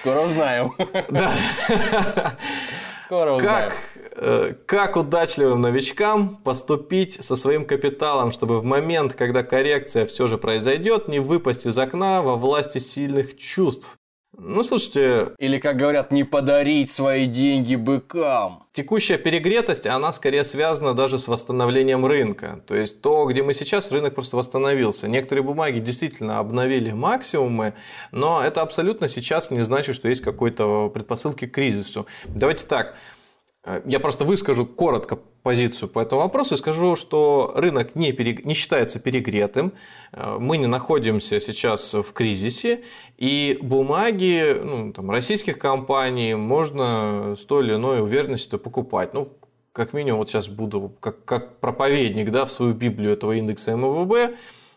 Скоро 0.00 0.20
узнаем. 0.20 0.74
Да. 1.08 1.32
Скоро 3.10 3.32
узнаем. 3.32 3.70
Как, 3.70 3.74
э, 4.18 4.54
как 4.66 4.96
удачливым 4.96 5.60
новичкам 5.60 6.36
поступить 6.36 7.14
со 7.14 7.34
своим 7.34 7.64
капиталом, 7.64 8.30
чтобы 8.30 8.60
в 8.60 8.64
момент, 8.64 9.14
когда 9.14 9.42
коррекция 9.42 10.06
все 10.06 10.28
же 10.28 10.38
произойдет, 10.38 11.08
не 11.08 11.18
выпасть 11.18 11.66
из 11.66 11.76
окна 11.76 12.22
во 12.22 12.36
власти 12.36 12.78
сильных 12.78 13.36
чувств? 13.36 13.99
Ну, 14.42 14.62
слушайте... 14.64 15.32
Или, 15.38 15.58
как 15.58 15.76
говорят, 15.76 16.10
не 16.10 16.24
подарить 16.24 16.90
свои 16.90 17.26
деньги 17.26 17.76
быкам. 17.76 18.64
Текущая 18.72 19.18
перегретость, 19.18 19.86
она 19.86 20.14
скорее 20.14 20.44
связана 20.44 20.94
даже 20.94 21.18
с 21.18 21.28
восстановлением 21.28 22.06
рынка. 22.06 22.62
То 22.66 22.74
есть, 22.74 23.02
то, 23.02 23.26
где 23.26 23.42
мы 23.42 23.52
сейчас, 23.52 23.92
рынок 23.92 24.14
просто 24.14 24.38
восстановился. 24.38 25.08
Некоторые 25.08 25.44
бумаги 25.44 25.78
действительно 25.78 26.38
обновили 26.38 26.90
максимумы, 26.90 27.74
но 28.12 28.42
это 28.42 28.62
абсолютно 28.62 29.08
сейчас 29.08 29.50
не 29.50 29.60
значит, 29.62 29.94
что 29.94 30.08
есть 30.08 30.22
какой-то 30.22 30.88
предпосылки 30.88 31.46
к 31.46 31.52
кризису. 31.52 32.06
Давайте 32.24 32.64
так, 32.64 32.94
я 33.84 34.00
просто 34.00 34.24
выскажу 34.24 34.64
коротко 34.64 35.18
позицию 35.42 35.88
по 35.88 36.00
этому 36.00 36.22
вопросу 36.22 36.54
и 36.54 36.58
скажу, 36.58 36.96
что 36.96 37.52
рынок 37.54 37.94
не, 37.94 38.12
перег... 38.12 38.44
не 38.44 38.54
считается 38.54 38.98
перегретым, 38.98 39.72
э, 40.12 40.38
мы 40.38 40.56
не 40.56 40.66
находимся 40.66 41.40
сейчас 41.40 41.94
в 41.94 42.12
кризисе, 42.12 42.82
и 43.18 43.58
бумаги 43.60 44.58
ну, 44.62 44.92
там, 44.92 45.10
российских 45.10 45.58
компаний 45.58 46.34
можно 46.34 47.34
с 47.38 47.44
той 47.44 47.64
или 47.64 47.74
иной 47.74 48.00
уверенностью 48.00 48.58
покупать. 48.58 49.14
Ну, 49.14 49.32
как 49.72 49.92
минимум, 49.92 50.20
вот 50.20 50.30
сейчас 50.30 50.48
буду 50.48 50.92
как, 51.00 51.24
как 51.24 51.60
проповедник 51.60 52.30
да, 52.30 52.44
в 52.44 52.52
свою 52.52 52.74
Библию 52.74 53.12
этого 53.12 53.32
индекса 53.32 53.76
МВБ 53.76 54.36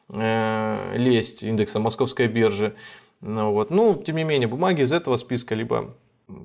э, 0.09 0.97
лезть, 0.97 1.43
индекса 1.43 1.79
Московской 1.79 2.27
биржи. 2.27 2.75
Ну, 3.21 3.53
вот. 3.53 3.71
ну, 3.71 3.95
тем 3.95 4.17
не 4.17 4.25
менее, 4.25 4.49
бумаги 4.49 4.81
из 4.81 4.91
этого 4.91 5.15
списка 5.15 5.55
либо 5.55 5.95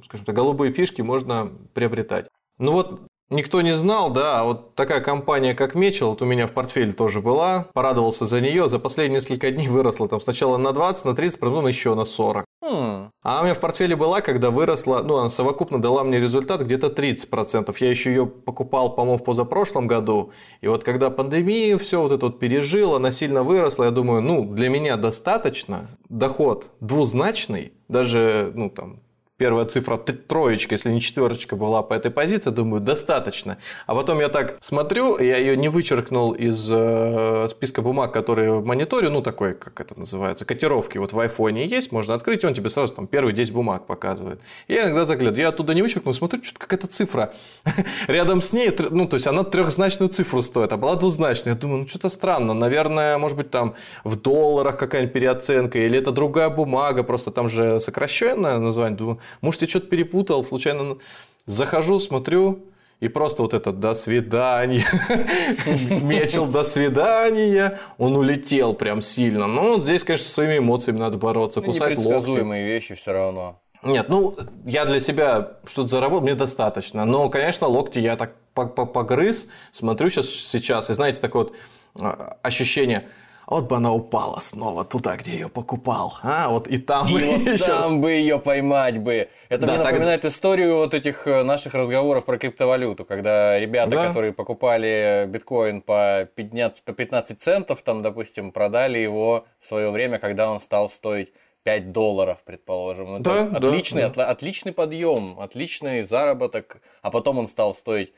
скажем 0.05 0.26
так, 0.26 0.35
голубые 0.35 0.72
фишки 0.72 1.03
можно 1.03 1.53
приобретать. 1.74 2.26
Ну 2.59 2.72
вот 2.72 3.01
Никто 3.31 3.61
не 3.61 3.74
знал, 3.74 4.11
да, 4.11 4.41
а 4.41 4.45
вот 4.45 4.74
такая 4.74 5.03
компания, 5.03 5.53
как 5.53 5.74
Мечел, 5.74 6.11
вот 6.11 6.22
у 6.22 6.24
меня 6.24 6.47
в 6.47 6.53
портфеле 6.53 6.95
тоже 6.95 7.20
была, 7.20 7.68
порадовался 7.74 8.24
за 8.24 8.41
нее, 8.41 8.70
за 8.70 8.79
последние 8.79 9.16
несколько 9.16 9.51
дней 9.51 9.68
выросла 9.68 10.09
там 10.09 10.18
сначала 10.22 10.57
на 10.57 10.72
20, 10.72 11.05
на 11.05 11.14
30, 11.14 11.39
потом 11.39 11.66
еще 11.66 11.95
на 11.95 12.05
40. 12.05 12.47
Hmm. 12.64 13.11
А 13.22 13.41
у 13.41 13.45
меня 13.45 13.55
в 13.55 13.61
портфеле 13.61 13.97
была, 13.97 14.22
когда 14.22 14.51
выросла, 14.51 15.03
ну, 15.03 15.18
она 15.18 15.29
совокупно 15.29 15.81
дала 15.81 16.05
мне 16.05 16.18
результат 16.18 16.62
где-то 16.62 16.87
30%. 16.87 17.76
Я 17.81 17.91
еще 17.91 18.11
ее 18.11 18.26
покупал, 18.26 18.95
по-моему, 18.95 19.18
в 19.18 19.24
позапрошлом 19.24 19.87
году. 19.87 20.33
И 20.62 20.68
вот 20.68 20.83
когда 20.83 21.11
пандемию 21.11 21.79
все 21.79 22.01
вот 22.01 22.12
это 22.12 22.26
вот 22.26 22.39
пережила, 22.39 22.97
она 22.97 23.12
сильно 23.12 23.43
выросла, 23.43 23.85
я 23.85 23.91
думаю, 23.91 24.22
ну, 24.22 24.45
для 24.55 24.70
меня 24.70 24.97
достаточно, 24.97 25.87
доход 26.09 26.70
двузначный, 26.81 27.74
даже, 27.89 28.53
ну, 28.55 28.70
там, 28.70 29.01
первая 29.39 29.66
цифра 29.66 29.97
троечка, 29.97 30.74
если 30.74 30.91
не 30.91 31.01
четверочка 31.01 31.55
была 31.55 31.82
по 31.82 31.95
этой 31.95 32.11
позиции, 32.11 32.51
думаю, 32.51 32.80
достаточно. 32.80 33.57
А 33.86 33.95
потом 33.95 34.18
я 34.20 34.28
так 34.28 34.59
смотрю, 34.61 35.16
я 35.18 35.36
ее 35.36 35.57
не 35.57 35.68
вычеркнул 35.68 36.32
из 36.32 36.68
э, 36.70 37.47
списка 37.49 37.80
бумаг, 37.80 38.12
которые 38.12 38.59
в 38.59 38.66
мониторе, 38.66 39.11
ну 39.11 39.22
такой, 39.22 39.55
как 39.55 39.80
это 39.80 39.97
называется, 39.97 40.45
котировки. 40.45 40.99
Вот 40.99 41.12
в 41.12 41.20
айфоне 41.20 41.66
есть, 41.66 41.93
можно 41.93 42.14
открыть, 42.14 42.45
он 42.45 42.53
тебе 42.53 42.68
сразу 42.68 42.93
там 42.95 43.07
первые 43.07 43.32
10 43.32 43.53
бумаг 43.53 43.86
показывает. 43.86 44.41
И 44.66 44.74
я 44.74 44.86
иногда 44.86 45.07
заглядываю, 45.07 45.43
я 45.43 45.49
оттуда 45.51 45.72
не 45.72 45.82
вычеркнул, 45.82 46.12
смотрю, 46.14 46.43
что-то 46.43 46.59
какая-то 46.59 46.89
цифра. 46.89 47.32
Рядом 48.09 48.43
с 48.43 48.53
ней, 48.53 48.76
ну 48.91 49.07
то 49.07 49.14
есть 49.14 49.28
она 49.28 49.45
трехзначную 49.45 50.09
цифру 50.09 50.43
стоит, 50.43 50.72
а 50.72 50.76
была 50.76 50.97
двузначная. 50.97 51.55
Я 51.55 51.59
думаю, 51.61 51.82
ну 51.82 51.89
что-то 51.89 52.09
странно, 52.09 52.55
наверное, 52.55 53.18
может 53.18 53.36
быть 53.36 53.53
там 53.53 53.76
в 54.03 54.16
долларах 54.16 54.76
какая-нибудь 54.78 55.12
переоценка, 55.12 55.78
или 55.78 55.97
это 55.97 56.11
другая 56.11 56.51
бумага, 56.51 57.05
просто 57.05 57.30
там 57.30 57.49
же 57.49 57.78
сокращенное 57.78 58.59
название. 58.59 58.99
Думаю, 58.99 59.18
может, 59.41 59.62
я 59.62 59.68
что-то 59.68 59.87
перепутал, 59.87 60.45
случайно 60.45 60.99
захожу, 61.47 61.99
смотрю, 62.01 62.64
и 63.01 63.09
просто 63.09 63.43
вот 63.43 63.55
это 63.55 63.72
«до 63.72 63.95
свидания», 63.95 64.85
Мечел 66.03 66.47
«до 66.47 66.64
свидания», 66.64 67.79
он 67.97 68.16
улетел 68.16 68.74
прям 68.74 69.03
сильно. 69.03 69.47
Ну, 69.47 69.81
здесь, 69.81 70.03
конечно, 70.03 70.26
со 70.26 70.33
своими 70.33 70.59
эмоциями 70.59 70.99
надо 70.99 71.16
бороться, 71.16 71.61
ну, 71.61 71.66
кусать 71.66 71.99
Непредсказуемые 71.99 72.66
вещи 72.66 72.95
все 72.95 73.12
равно. 73.12 73.61
Нет, 73.85 74.09
ну, 74.09 74.35
я 74.64 74.85
для 74.85 74.99
себя 74.99 75.53
что-то 75.64 75.89
заработал, 75.89 76.24
мне 76.24 76.35
достаточно. 76.35 77.05
Но, 77.05 77.29
конечно, 77.29 77.68
локти 77.68 78.01
я 78.01 78.16
так 78.16 78.35
погрыз, 78.55 79.49
смотрю 79.70 80.11
сейчас, 80.11 80.26
сейчас 80.26 80.91
и 80.91 80.95
знаете, 80.95 81.20
такое 81.20 81.45
вот 81.45 81.53
а, 81.95 82.37
ощущение– 82.43 83.09
вот 83.51 83.64
бы 83.64 83.76
она 83.76 83.92
упала 83.92 84.40
снова 84.40 84.84
туда, 84.84 85.16
где 85.16 85.32
ее 85.32 85.49
покупал. 85.49 86.18
А, 86.22 86.51
вот 86.51 86.68
и 86.68 86.76
там 86.76 87.09
и 87.09 87.12
бы 87.12 87.20
вот 87.20 87.40
еще... 87.46 87.64
там 87.64 88.01
бы 88.01 88.12
ее 88.12 88.38
поймать 88.38 88.99
бы. 88.99 89.28
Это 89.49 89.66
да, 89.66 89.74
мне 89.74 89.84
напоминает 89.84 90.20
так... 90.20 90.30
историю 90.30 90.76
вот 90.76 90.92
этих 90.92 91.26
э, 91.26 91.42
наших 91.42 91.72
разговоров 91.72 92.26
про 92.26 92.36
криптовалюту, 92.36 93.07
когда 93.07 93.59
ребята, 93.59 93.90
да. 93.92 94.09
которые 94.09 94.34
покупали 94.34 95.24
биткоин 95.28 95.80
по 95.80 96.28
15, 96.34 96.84
по 96.84 96.92
15 96.92 97.40
центов, 97.40 97.80
там, 97.82 98.03
допустим, 98.03 98.53
продали 98.53 98.99
его 98.99 99.46
в 99.61 99.66
свое 99.66 99.90
время, 99.90 100.18
когда 100.18 100.53
он 100.53 100.61
стал 100.61 100.90
стоить 100.90 101.32
5 101.62 101.90
долларов, 101.90 102.42
предположим. 102.44 103.16
Это 103.16 103.49
да, 103.51 103.57
отличный, 103.57 104.11
да, 104.11 104.26
отличный 104.26 104.72
подъем, 104.72 105.40
отличный 105.40 106.03
заработок, 106.03 106.82
а 107.01 107.11
потом 107.11 107.38
он 107.38 107.49
стал 107.49 107.74
стоить 107.74 108.12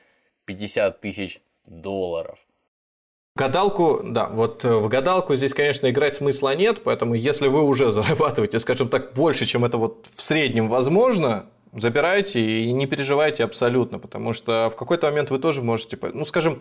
50 0.47 1.01
тысяч 1.01 1.41
долларов. 1.67 2.41
Гадалку, 3.41 4.03
да, 4.05 4.27
вот 4.27 4.67
э, 4.67 4.69
в 4.75 4.87
гадалку 4.89 5.35
здесь, 5.35 5.55
конечно, 5.55 5.89
играть 5.89 6.15
смысла 6.15 6.55
нет, 6.55 6.83
поэтому 6.85 7.15
если 7.15 7.49
вы 7.49 7.63
уже 7.63 7.91
зарабатываете, 7.93 8.59
скажем 8.59 8.91
так, 8.91 9.15
больше, 9.15 9.47
чем 9.47 9.65
это 9.65 9.79
вот 9.79 10.09
в 10.15 10.21
среднем 10.21 10.69
возможно, 10.69 11.47
забирайте 11.73 12.39
и 12.39 12.71
не 12.71 12.87
переживайте 12.87 13.45
абсолютно, 13.45 13.99
потому 13.99 14.35
что 14.35 14.69
в 14.71 14.77
какой-то 14.77 15.07
момент 15.07 15.31
вы 15.31 15.39
тоже 15.39 15.63
можете, 15.63 15.99
ну, 16.13 16.27
скажем, 16.27 16.61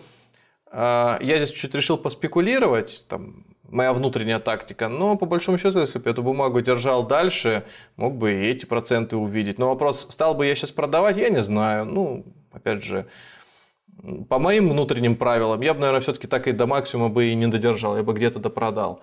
а, 0.71 1.19
я 1.21 1.37
здесь 1.39 1.51
чуть 1.51 1.75
решил 1.75 1.97
поспекулировать, 1.97 3.03
там, 3.09 3.43
моя 3.67 3.91
внутренняя 3.91 4.39
тактика, 4.39 4.87
но 4.87 5.17
по 5.17 5.25
большому 5.25 5.57
счету, 5.57 5.79
если 5.79 5.99
бы 5.99 6.09
эту 6.09 6.23
бумагу 6.23 6.61
держал 6.61 7.05
дальше, 7.05 7.65
мог 7.97 8.15
бы 8.15 8.31
и 8.31 8.47
эти 8.51 8.65
проценты 8.65 9.17
увидеть. 9.17 9.59
Но 9.59 9.67
вопрос, 9.67 9.99
стал 9.99 10.33
бы 10.33 10.45
я 10.45 10.55
сейчас 10.55 10.71
продавать, 10.71 11.17
я 11.17 11.27
не 11.27 11.43
знаю. 11.43 11.83
Ну, 11.83 12.25
опять 12.53 12.83
же, 12.83 13.07
по 14.29 14.39
моим 14.39 14.69
внутренним 14.69 15.15
правилам, 15.15 15.61
я 15.61 15.73
бы, 15.73 15.81
наверное, 15.81 16.01
все-таки 16.01 16.27
так 16.27 16.47
и 16.47 16.51
до 16.51 16.65
максимума 16.65 17.09
бы 17.09 17.27
и 17.27 17.35
не 17.35 17.47
додержал, 17.47 17.97
я 17.97 18.03
бы 18.03 18.13
где-то 18.13 18.39
допродал. 18.39 19.01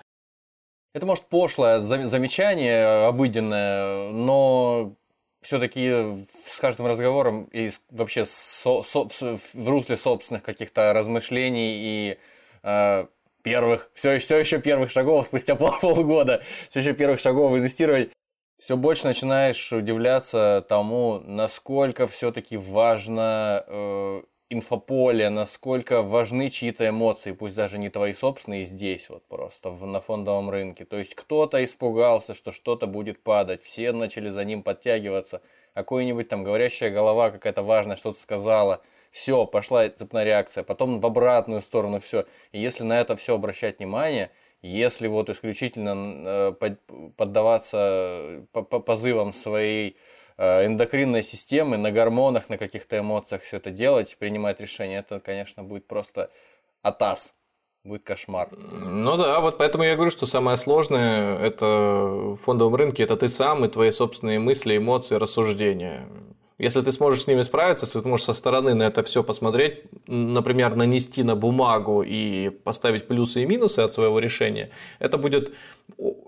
Это 0.93 1.05
может 1.05 1.25
пошлое 1.25 1.79
замечание, 1.79 3.05
обыденное, 3.05 4.09
но 4.11 4.95
все-таки 5.41 6.25
с 6.43 6.59
каждым 6.59 6.87
разговором 6.87 7.43
и 7.51 7.69
вообще 7.91 8.25
со, 8.25 8.81
со, 8.81 9.07
в 9.07 9.67
русле 9.69 9.95
собственных 9.95 10.43
каких-то 10.43 10.93
размышлений 10.93 11.73
и 11.75 12.17
э, 12.63 13.05
первых, 13.43 13.91
все, 13.93 14.19
все 14.19 14.37
еще 14.39 14.59
первых 14.59 14.91
шагов 14.91 15.27
спустя 15.27 15.55
полгода, 15.81 16.41
все 16.69 16.79
еще 16.79 16.93
первых 16.93 17.19
шагов 17.19 17.55
инвестировать, 17.57 18.09
все 18.59 18.75
больше 18.75 19.05
начинаешь 19.05 19.71
удивляться 19.71 20.65
тому, 20.67 21.21
насколько 21.25 22.07
все-таки 22.07 22.57
важно 22.57 23.63
э, 23.67 24.21
инфополе, 24.49 25.29
насколько 25.29 26.01
важны 26.01 26.49
чьи-то 26.49 26.87
эмоции, 26.87 27.33
пусть 27.33 27.55
даже 27.55 27.77
не 27.77 27.89
твои 27.89 28.13
собственные 28.13 28.63
здесь 28.63 29.09
вот 29.09 29.23
просто 29.27 29.69
в, 29.71 29.85
на 29.85 29.99
фондовом 29.99 30.49
рынке. 30.49 30.85
То 30.85 30.97
есть 30.97 31.15
кто-то 31.15 31.63
испугался, 31.63 32.33
что 32.33 32.51
что-то 32.51 32.87
будет 32.87 33.21
падать, 33.21 33.61
все 33.61 33.91
начали 33.91 34.29
за 34.29 34.45
ним 34.45 34.63
подтягиваться, 34.63 35.41
какой-нибудь 35.73 36.29
там 36.29 36.43
говорящая 36.43 36.91
голова 36.91 37.29
какая-то 37.31 37.63
важная 37.63 37.97
что-то 37.97 38.19
сказала, 38.19 38.81
все, 39.11 39.45
пошла 39.45 39.89
цепная 39.89 40.23
реакция, 40.23 40.63
потом 40.63 40.99
в 40.99 41.05
обратную 41.05 41.61
сторону 41.61 41.99
все. 41.99 42.25
И 42.51 42.59
если 42.59 42.83
на 42.83 42.99
это 42.99 43.15
все 43.15 43.35
обращать 43.35 43.79
внимание, 43.79 44.31
если 44.61 45.07
вот 45.07 45.29
исключительно 45.29 46.53
э, 46.59 46.75
поддаваться 47.15 48.43
позывам 48.51 49.33
своей 49.33 49.91
Э, 49.91 50.16
эндокринной 50.37 51.23
системы, 51.23 51.77
на 51.77 51.91
гормонах, 51.91 52.49
на 52.49 52.57
каких-то 52.57 52.99
эмоциях 52.99 53.41
все 53.41 53.57
это 53.57 53.71
делать, 53.71 54.17
принимать 54.17 54.59
решения, 54.59 54.99
это, 54.99 55.19
конечно, 55.19 55.63
будет 55.63 55.87
просто 55.87 56.29
атас. 56.81 57.33
Будет 57.83 58.03
кошмар. 58.03 58.49
Ну 58.51 59.15
да, 59.15 59.39
вот 59.39 59.57
поэтому 59.57 59.85
я 59.85 59.95
говорю, 59.95 60.11
что 60.11 60.25
самое 60.25 60.57
сложное 60.57 61.37
это 61.37 61.65
в 61.65 62.35
фондовом 62.35 62.75
рынке 62.75 63.03
это 63.03 63.15
ты 63.15 63.29
сам 63.29 63.63
и 63.63 63.69
твои 63.69 63.91
собственные 63.91 64.39
мысли, 64.39 64.75
эмоции, 64.75 65.15
рассуждения. 65.15 66.05
Если 66.59 66.81
ты 66.81 66.91
сможешь 66.91 67.21
с 67.21 67.27
ними 67.27 67.43
справиться, 67.43 67.85
если 67.85 68.01
ты 68.01 68.07
можешь 68.07 68.25
со 68.25 68.33
стороны 68.33 68.73
на 68.73 68.83
это 68.83 69.03
все 69.03 69.23
посмотреть, 69.23 69.83
например, 70.07 70.75
нанести 70.75 71.21
на 71.21 71.35
бумагу 71.35 72.03
и 72.03 72.49
поставить 72.49 73.07
плюсы 73.07 73.43
и 73.43 73.45
минусы 73.45 73.81
от 73.81 73.93
своего 73.93 74.17
решения, 74.17 74.71
это 74.97 75.19
будет, 75.19 75.53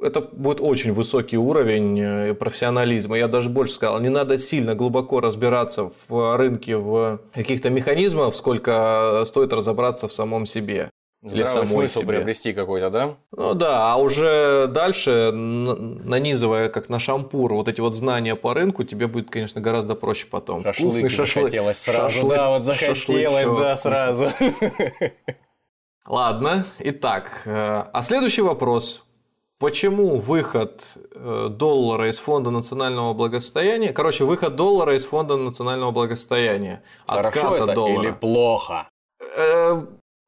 это 0.03 0.21
будет 0.21 0.61
очень 0.61 0.93
высокий 0.93 1.37
уровень 1.37 1.99
э, 1.99 2.33
профессионализма. 2.35 3.17
Я 3.17 3.27
даже 3.27 3.49
больше 3.49 3.73
сказал, 3.73 3.99
не 4.01 4.09
надо 4.09 4.37
сильно 4.37 4.75
глубоко 4.75 5.19
разбираться 5.19 5.91
в 6.07 6.37
рынке, 6.37 6.77
в 6.77 7.21
каких-то 7.33 7.71
механизмах, 7.71 8.35
сколько 8.35 9.23
стоит 9.25 9.51
разобраться 9.51 10.07
в 10.07 10.13
самом 10.13 10.45
себе. 10.45 10.91
Здравый 11.21 11.65
смысл 11.67 11.99
себе. 11.99 12.07
приобрести 12.07 12.53
какой-то, 12.53 12.89
да? 12.89 13.15
Ну 13.31 13.53
да, 13.53 13.91
а 13.91 13.97
уже 13.97 14.67
дальше, 14.67 15.31
нанизывая 15.33 16.69
как 16.69 16.87
на 16.87 16.97
шампур 16.97 17.53
вот 17.53 17.67
эти 17.67 17.81
вот 17.81 17.93
знания 17.93 18.35
по 18.35 18.53
рынку, 18.53 18.85
тебе 18.85 19.07
будет, 19.07 19.29
конечно, 19.29 19.59
гораздо 19.59 19.95
проще 19.95 20.27
потом. 20.27 20.63
Шашлык 20.63 20.91
Вкусный 20.93 21.09
шашлык. 21.09 21.43
захотелось 21.45 21.77
сразу. 21.77 22.11
Шашлык, 22.11 22.37
да, 22.37 22.49
вот 22.51 22.61
захотелось, 22.63 23.59
да, 23.59 23.75
сразу. 23.75 24.29
Ладно, 26.07 26.65
итак, 26.79 27.41
э, 27.45 27.83
а 27.91 28.01
следующий 28.01 28.41
вопрос. 28.41 29.03
Почему 29.59 30.15
выход 30.21 30.85
э, 31.13 31.47
доллара 31.51 32.09
из 32.09 32.17
фонда 32.17 32.49
национального 32.49 33.13
благосостояния, 33.13 33.91
короче, 33.91 34.23
выход 34.23 34.55
доллара 34.55 34.95
из 34.95 35.05
фонда 35.05 35.35
национального 35.35 35.91
благосостояния, 35.91 36.81
Хорошо 37.05 37.53
это 37.55 37.73
доллара. 37.75 38.03
или 38.03 38.11
плохо? 38.11 38.87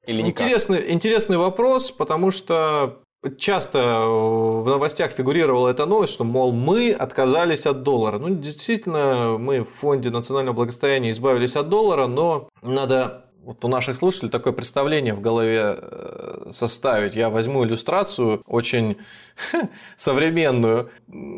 Или 0.06 0.22
никак? 0.22 0.48
Интересный, 0.48 0.92
интересный 0.92 1.38
вопрос, 1.38 1.92
потому 1.92 2.32
что 2.32 3.02
часто 3.38 4.06
в 4.08 4.66
новостях 4.68 5.12
фигурировала 5.12 5.70
эта 5.70 5.86
новость, 5.86 6.14
что, 6.14 6.24
мол, 6.24 6.52
мы 6.52 6.92
отказались 6.92 7.66
от 7.68 7.84
доллара. 7.84 8.18
Ну, 8.18 8.30
действительно, 8.30 9.38
мы 9.38 9.64
в 9.64 9.70
фонде 9.70 10.10
национального 10.10 10.56
благосостояния 10.56 11.12
избавились 11.12 11.56
от 11.56 11.70
доллара, 11.70 12.08
но 12.08 12.50
надо 12.62 13.26
вот 13.44 13.66
у 13.66 13.68
наших 13.68 13.96
слушателей 13.96 14.30
такое 14.30 14.54
представление 14.54 15.14
в 15.14 15.22
голове 15.22 15.78
э, 15.78 16.52
составить. 16.52 17.16
Я 17.16 17.30
возьму 17.30 17.66
иллюстрацию 17.66 18.42
очень 18.46 18.98
современную. 19.98 20.92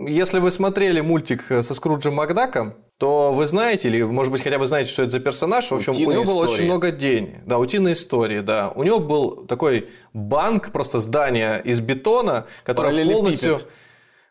Если 0.08 0.40
вы 0.40 0.52
смотрели 0.52 1.00
мультик 1.02 1.46
со 1.48 1.74
Скруджем 1.74 2.16
Макдаком, 2.16 2.76
то 2.98 3.34
вы 3.34 3.46
знаете, 3.46 3.88
или, 3.88 4.02
может 4.04 4.32
быть, 4.32 4.42
хотя 4.42 4.60
бы 4.60 4.66
знаете, 4.66 4.92
что 4.92 5.04
это 5.04 5.14
за 5.14 5.20
персонаж. 5.20 5.72
В 5.72 5.76
общем, 5.76 5.94
утиные 5.94 6.20
у 6.20 6.24
него 6.24 6.34
было 6.34 6.44
очень 6.44 6.66
много 6.66 6.92
денег. 6.92 7.44
Да, 7.46 7.58
утиные 7.58 7.94
истории, 7.94 8.42
да. 8.42 8.70
У 8.70 8.84
него 8.84 9.00
был 9.00 9.46
такой 9.46 9.90
банк, 10.14 10.72
просто 10.72 11.00
здание 11.00 11.62
из 11.64 11.80
бетона, 11.80 12.46
которое 12.64 13.06
полностью... 13.06 13.60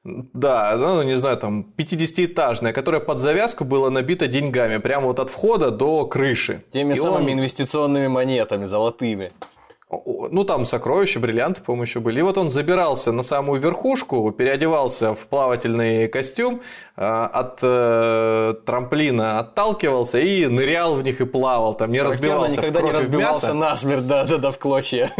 Да, 0.05 0.74
ну, 0.76 1.03
не 1.03 1.16
знаю, 1.16 1.36
там, 1.36 1.72
50-этажное, 1.76 2.72
которое 2.72 3.00
под 3.00 3.20
завязку 3.20 3.64
было 3.64 3.88
набито 3.88 4.26
деньгами, 4.26 4.78
прямо 4.78 5.07
вот 5.07 5.20
от 5.20 5.30
входа 5.30 5.70
до 5.70 6.07
крыши. 6.07 6.64
Теми 6.72 6.94
И 6.94 6.96
самыми 6.96 7.32
он... 7.32 7.38
инвестиционными 7.38 8.09
монетами, 8.09 8.64
золотыми. 8.64 9.30
Ну, 10.30 10.44
там 10.44 10.64
сокровища, 10.64 11.20
бриллианты, 11.20 11.61
по-моему, 11.61 11.82
еще 11.84 12.00
были. 12.00 12.18
И 12.18 12.22
вот 12.22 12.38
он 12.38 12.50
забирался 12.50 13.12
на 13.12 13.22
самую 13.22 13.61
верхушку, 13.61 14.32
переодевался 14.32 15.14
в 15.14 15.26
плавательный 15.28 16.09
костюм, 16.09 16.62
а, 16.96 17.26
от 17.26 17.59
э, 17.62 18.55
трамплина 18.64 19.38
отталкивался 19.38 20.18
и 20.18 20.46
нырял 20.46 20.94
в 20.94 21.03
них 21.03 21.20
и 21.20 21.26
плавал. 21.26 21.74
Там 21.74 21.92
не 21.92 22.00
разбивался 22.00 22.57
никогда 22.57 22.80
в 22.80 22.82
кровь 22.82 22.94
не 22.94 22.98
разбивался 23.00 23.53
насмерть, 23.53 24.07
да-да-да, 24.07 24.50
в 24.50 24.59
клочья. 24.59 25.12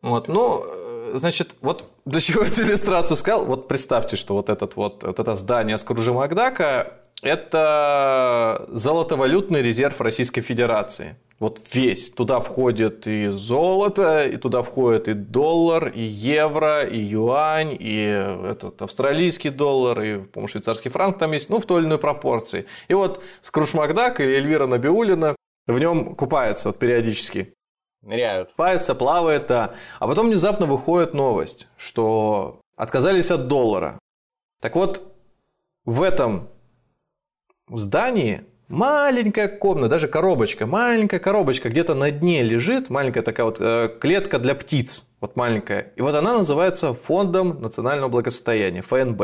Вот, 0.00 0.26
ну, 0.26 0.64
значит, 1.14 1.56
вот 1.60 1.91
для 2.04 2.20
чего 2.20 2.42
эту 2.42 2.62
иллюстрацию 2.62 3.16
сказал? 3.16 3.44
Вот 3.44 3.68
представьте, 3.68 4.16
что 4.16 4.34
вот, 4.34 4.48
этот 4.48 4.76
вот, 4.76 5.04
вот 5.04 5.18
это 5.18 5.36
здание 5.36 5.78
Скружи 5.78 6.12
Макдака– 6.12 6.98
это 7.22 8.66
золотовалютный 8.68 9.62
резерв 9.62 10.00
Российской 10.00 10.40
Федерации. 10.40 11.16
Вот 11.38 11.58
весь. 11.72 12.10
Туда 12.10 12.38
входит 12.40 13.06
и 13.06 13.28
золото, 13.28 14.26
и 14.26 14.36
туда 14.36 14.62
входит 14.62 15.08
и 15.08 15.12
доллар, 15.12 15.88
и 15.88 16.02
евро, 16.02 16.84
и 16.84 16.98
юань, 16.98 17.76
и 17.78 18.04
этот 18.50 18.80
австралийский 18.82 19.50
доллар, 19.50 20.00
и, 20.02 20.18
по-моему, 20.18 20.48
швейцарский 20.48 20.90
франк 20.90 21.18
там 21.18 21.32
есть, 21.32 21.50
ну, 21.50 21.58
в 21.58 21.66
той 21.66 21.80
или 21.80 21.86
иной 21.86 21.98
пропорции. 21.98 22.66
И 22.88 22.94
вот 22.94 23.22
Скруш 23.40 23.74
Макдак 23.74 24.20
и 24.20 24.24
Эльвира 24.24 24.66
Набиулина 24.66 25.34
в 25.66 25.78
нем 25.78 26.14
купаются 26.14 26.68
вот, 26.68 26.78
периодически. 26.78 27.54
Ныряют. 28.02 28.50
Купается, 28.50 28.94
плавает, 28.94 29.46
да. 29.46 29.74
А 29.98 30.06
потом 30.06 30.28
внезапно 30.28 30.66
выходит 30.66 31.14
новость, 31.14 31.68
что 31.76 32.60
отказались 32.76 33.30
от 33.30 33.48
доллара. 33.48 33.98
Так 34.60 34.74
вот, 34.74 35.14
в 35.84 36.02
этом 36.02 36.48
здании 37.68 38.44
Маленькая 38.72 39.48
комната, 39.48 39.90
даже 39.90 40.08
коробочка, 40.08 40.64
маленькая 40.64 41.20
коробочка 41.20 41.68
где-то 41.68 41.94
на 41.94 42.10
дне 42.10 42.42
лежит, 42.42 42.88
маленькая 42.88 43.20
такая 43.20 43.44
вот 43.44 43.58
э, 43.60 43.90
клетка 44.00 44.38
для 44.38 44.54
птиц, 44.54 45.10
вот 45.20 45.36
маленькая. 45.36 45.92
И 45.94 46.00
вот 46.00 46.14
она 46.14 46.38
называется 46.38 46.94
Фондом 46.94 47.60
национального 47.60 48.08
благосостояния, 48.08 48.80
ФНБ. 48.80 49.20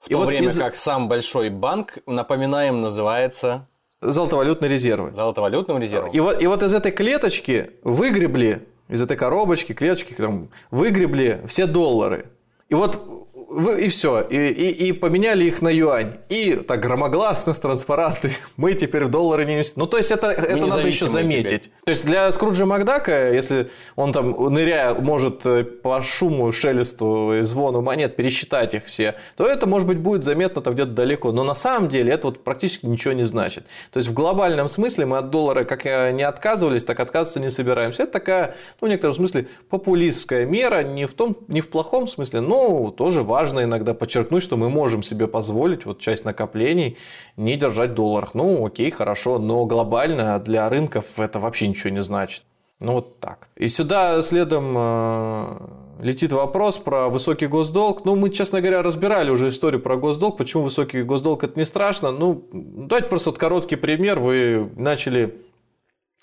В 0.00 0.08
и 0.08 0.12
то 0.12 0.16
вот 0.16 0.28
время 0.28 0.48
из... 0.48 0.58
как 0.58 0.74
сам 0.74 1.06
большой 1.06 1.50
банк, 1.50 1.98
напоминаем, 2.06 2.80
называется... 2.80 3.68
Золотовалютный 4.00 4.68
резервы. 4.68 5.12
Золотовалютным 5.12 5.78
резервом. 5.78 6.12
И 6.12 6.20
вот, 6.20 6.40
и 6.40 6.46
вот 6.46 6.62
из 6.62 6.72
этой 6.72 6.92
клеточки 6.92 7.70
выгребли, 7.82 8.66
из 8.88 9.02
этой 9.02 9.16
коробочки, 9.16 9.72
клеточки, 9.72 10.14
там, 10.14 10.50
выгребли 10.70 11.42
все 11.48 11.66
доллары. 11.66 12.26
И 12.68 12.74
вот 12.74 13.27
и 13.50 13.88
все, 13.88 14.20
и, 14.20 14.36
и, 14.36 14.88
и 14.88 14.92
поменяли 14.92 15.44
их 15.44 15.62
на 15.62 15.68
юань. 15.68 16.18
И 16.28 16.54
так 16.54 16.80
громогласно 16.80 17.54
с 17.54 17.58
транспаранты, 17.58 18.32
мы 18.58 18.74
теперь 18.74 19.06
в 19.06 19.08
доллары 19.08 19.46
не. 19.46 19.62
Ну, 19.76 19.86
то 19.86 19.96
есть, 19.96 20.10
это, 20.10 20.26
это 20.26 20.66
надо 20.66 20.86
еще 20.86 21.08
заметить. 21.08 21.62
Теперь. 21.62 21.72
То 21.84 21.90
есть, 21.90 22.04
для 22.04 22.30
Скруджа 22.32 22.66
Макдака, 22.66 23.32
если 23.32 23.70
он 23.96 24.12
там, 24.12 24.52
ныряя, 24.52 24.94
может 24.94 25.46
э, 25.46 25.64
по 25.64 26.02
шуму, 26.02 26.52
шелесту 26.52 27.32
и 27.34 27.42
звону 27.42 27.80
монет 27.80 28.16
пересчитать 28.16 28.74
их 28.74 28.84
все, 28.84 29.14
то 29.36 29.46
это, 29.46 29.66
может 29.66 29.88
быть, 29.88 29.98
будет 29.98 30.24
заметно 30.24 30.60
там 30.60 30.74
где-то 30.74 30.90
далеко. 30.90 31.32
Но 31.32 31.42
на 31.42 31.54
самом 31.54 31.88
деле 31.88 32.12
это 32.12 32.26
вот 32.26 32.44
практически 32.44 32.84
ничего 32.84 33.14
не 33.14 33.24
значит. 33.24 33.64
То 33.92 33.98
есть, 33.98 34.10
в 34.10 34.12
глобальном 34.12 34.68
смысле 34.68 35.06
мы 35.06 35.18
от 35.18 35.30
доллара 35.30 35.64
как 35.64 35.86
не 35.86 36.22
отказывались, 36.22 36.84
так 36.84 37.00
отказываться 37.00 37.40
не 37.40 37.50
собираемся. 37.50 38.02
Это 38.02 38.12
такая, 38.12 38.56
ну, 38.82 38.88
в 38.88 38.90
некотором 38.90 39.14
смысле, 39.14 39.48
популистская 39.70 40.44
мера, 40.44 40.82
не 40.82 41.06
в, 41.06 41.14
том, 41.14 41.34
не 41.48 41.62
в 41.62 41.70
плохом 41.70 42.06
смысле, 42.06 42.40
но 42.40 42.90
тоже 42.90 43.22
важно 43.22 43.37
важно 43.38 43.62
иногда 43.62 43.94
подчеркнуть, 43.94 44.42
что 44.42 44.56
мы 44.56 44.68
можем 44.68 45.04
себе 45.04 45.28
позволить 45.28 45.86
вот 45.86 46.00
часть 46.00 46.24
накоплений 46.24 46.96
не 47.36 47.56
держать 47.56 47.90
в 47.90 47.94
долларах. 47.94 48.34
Ну, 48.34 48.66
окей, 48.66 48.90
хорошо, 48.90 49.38
но 49.38 49.64
глобально 49.64 50.40
для 50.40 50.68
рынков 50.68 51.04
это 51.18 51.38
вообще 51.38 51.68
ничего 51.68 51.90
не 51.90 52.02
значит. 52.02 52.42
Ну, 52.80 52.92
вот 52.94 53.20
так. 53.20 53.48
И 53.54 53.68
сюда 53.68 54.22
следом 54.22 54.74
э, 54.76 55.58
летит 56.00 56.32
вопрос 56.32 56.78
про 56.78 57.08
высокий 57.08 57.46
госдолг. 57.46 58.04
Ну, 58.04 58.16
мы, 58.16 58.30
честно 58.30 58.60
говоря, 58.60 58.82
разбирали 58.82 59.30
уже 59.30 59.50
историю 59.50 59.80
про 59.80 59.96
госдолг. 59.96 60.36
Почему 60.36 60.64
высокий 60.64 61.02
госдолг 61.02 61.44
это 61.44 61.56
не 61.56 61.64
страшно? 61.64 62.10
Ну, 62.10 62.42
давайте 62.52 63.08
просто 63.08 63.30
вот 63.30 63.38
короткий 63.38 63.76
пример. 63.76 64.18
Вы 64.18 64.68
начали 64.74 65.42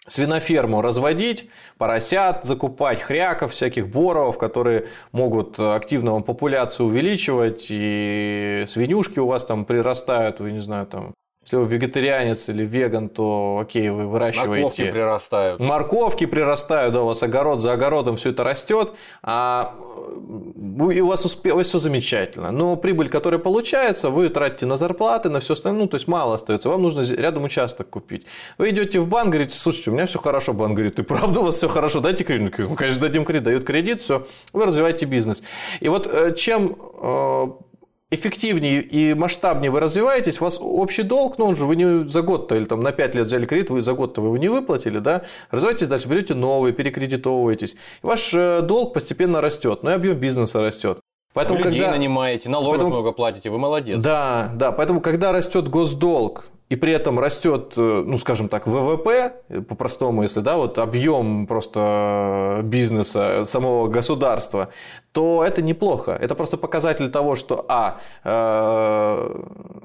свиноферму 0.08 0.82
разводить, 0.82 1.50
поросят 1.78 2.44
закупать, 2.44 3.02
хряков, 3.02 3.52
всяких 3.52 3.88
боровов, 3.88 4.38
которые 4.38 4.88
могут 5.12 5.60
активно 5.60 6.14
вам 6.14 6.24
популяцию 6.24 6.88
увеличивать, 6.88 7.68
и 7.70 8.66
свинюшки 8.68 9.20
у 9.20 9.28
вас 9.28 9.46
там 9.46 9.66
прирастают, 9.66 10.40
вы 10.40 10.52
не 10.52 10.62
знаю, 10.62 10.86
там 10.86 11.14
Если 11.46 11.58
вы 11.58 11.66
вегетарианец 11.68 12.50
или 12.50 12.66
веган, 12.66 13.08
то 13.08 13.60
окей, 13.62 13.90
вы 13.90 14.08
выращиваете... 14.08 14.64
Морковки 14.64 14.92
прирастают. 14.92 15.60
Морковки 15.60 16.26
прирастают, 16.26 16.94
да, 16.96 17.04
у 17.04 17.06
вас 17.06 17.22
огород 17.22 17.62
за 17.62 17.74
огородом 17.74 18.16
все 18.16 18.32
это 18.32 18.44
растет, 18.44 18.94
а 19.22 19.76
и 20.92 21.02
у 21.02 21.08
вас, 21.08 21.24
успе... 21.24 21.56
все 21.62 21.78
замечательно. 21.78 22.50
Но 22.50 22.76
прибыль, 22.78 23.10
которая 23.10 23.40
получается, 23.40 24.10
вы 24.10 24.30
тратите 24.30 24.66
на 24.66 24.76
зарплаты, 24.78 25.30
на 25.30 25.40
все 25.40 25.54
остальное, 25.54 25.84
ну, 25.84 25.88
то 25.88 25.98
есть 25.98 26.08
мало 26.08 26.34
остается. 26.34 26.68
Вам 26.68 26.82
нужно 26.82 27.04
рядом 27.16 27.44
участок 27.44 27.92
купить. 27.92 28.26
Вы 28.58 28.72
идете 28.72 29.00
в 29.00 29.08
банк, 29.08 29.30
говорите, 29.30 29.56
слушайте, 29.56 29.92
у 29.92 29.94
меня 29.94 30.08
все 30.08 30.18
хорошо. 30.18 30.54
Банк 30.54 30.74
говорит, 30.74 30.96
ты 30.96 31.04
правда 31.04 31.42
у 31.42 31.44
вас 31.44 31.58
все 31.58 31.68
хорошо, 31.68 32.00
дайте 32.00 32.24
кредит. 32.24 32.56
Ну, 32.58 32.76
конечно, 32.76 33.02
дадим 33.02 33.24
кредит, 33.24 33.44
дают 33.44 33.64
кредит, 33.66 34.02
все, 34.02 34.26
вы 34.52 34.66
развиваете 34.66 35.06
бизнес. 35.06 35.44
И 35.80 35.90
вот 35.90 36.08
э, 36.12 36.34
чем 36.34 36.76
э, 37.02 37.48
эффективнее 38.16 38.82
и 38.82 39.14
масштабнее 39.14 39.70
вы 39.70 39.80
развиваетесь, 39.80 40.42
у 40.42 40.46
вас 40.46 40.58
общий 40.60 41.04
долг, 41.04 41.38
ну 41.38 41.46
он 41.46 41.56
же 41.56 41.66
вы 41.66 41.76
не 41.76 42.04
за 42.08 42.22
год-то 42.22 42.56
или 42.56 42.66
там 42.66 42.82
на 42.82 42.92
5 42.92 43.16
лет 43.16 43.28
взяли 43.28 43.46
кредит, 43.46 43.70
вы 43.70 43.82
за 43.82 43.94
год-то 43.94 44.22
вы 44.22 44.28
его 44.28 44.38
не 44.38 44.50
выплатили, 44.50 45.00
да, 45.00 45.24
развиваетесь 45.52 45.88
дальше, 45.88 46.08
берете 46.08 46.34
новые, 46.34 46.74
перекредитовываетесь. 46.74 47.74
И 47.74 47.78
ваш 48.06 48.34
э, 48.34 48.62
долг 48.62 48.94
постепенно 48.94 49.42
растет, 49.42 49.84
но 49.84 49.92
и 49.92 49.94
объем 49.94 50.18
бизнеса 50.18 50.62
растет. 50.62 51.00
Поэтому, 51.34 51.60
Людей 51.60 51.82
когда... 51.82 51.98
нанимаете, 51.98 52.50
налогов 52.50 52.78
поэтому... 52.78 52.92
много 52.92 53.12
платите, 53.12 53.50
вы 53.50 53.58
молодец. 53.58 54.02
Да, 54.02 54.52
да, 54.56 54.72
поэтому 54.72 55.02
когда 55.02 55.34
растет 55.34 55.68
госдолг, 55.68 56.46
и 56.70 56.76
при 56.76 56.94
этом 56.94 57.20
растет, 57.20 57.74
э, 57.78 58.04
ну, 58.06 58.18
скажем 58.18 58.50
так, 58.50 58.66
ВВП, 58.66 59.34
по-простому, 59.68 60.24
если, 60.24 60.40
да, 60.40 60.58
вот 60.58 60.80
объем 60.80 61.46
просто 61.46 62.62
бизнеса 62.64 63.44
самого 63.46 63.88
государства, 63.88 64.70
то 65.16 65.46
это 65.46 65.62
неплохо. 65.62 66.12
Это 66.12 66.36
просто 66.36 66.58
показатель 66.58 67.10
того, 67.10 67.36
что 67.36 67.66
а, 67.70 68.02
э, 68.26 69.44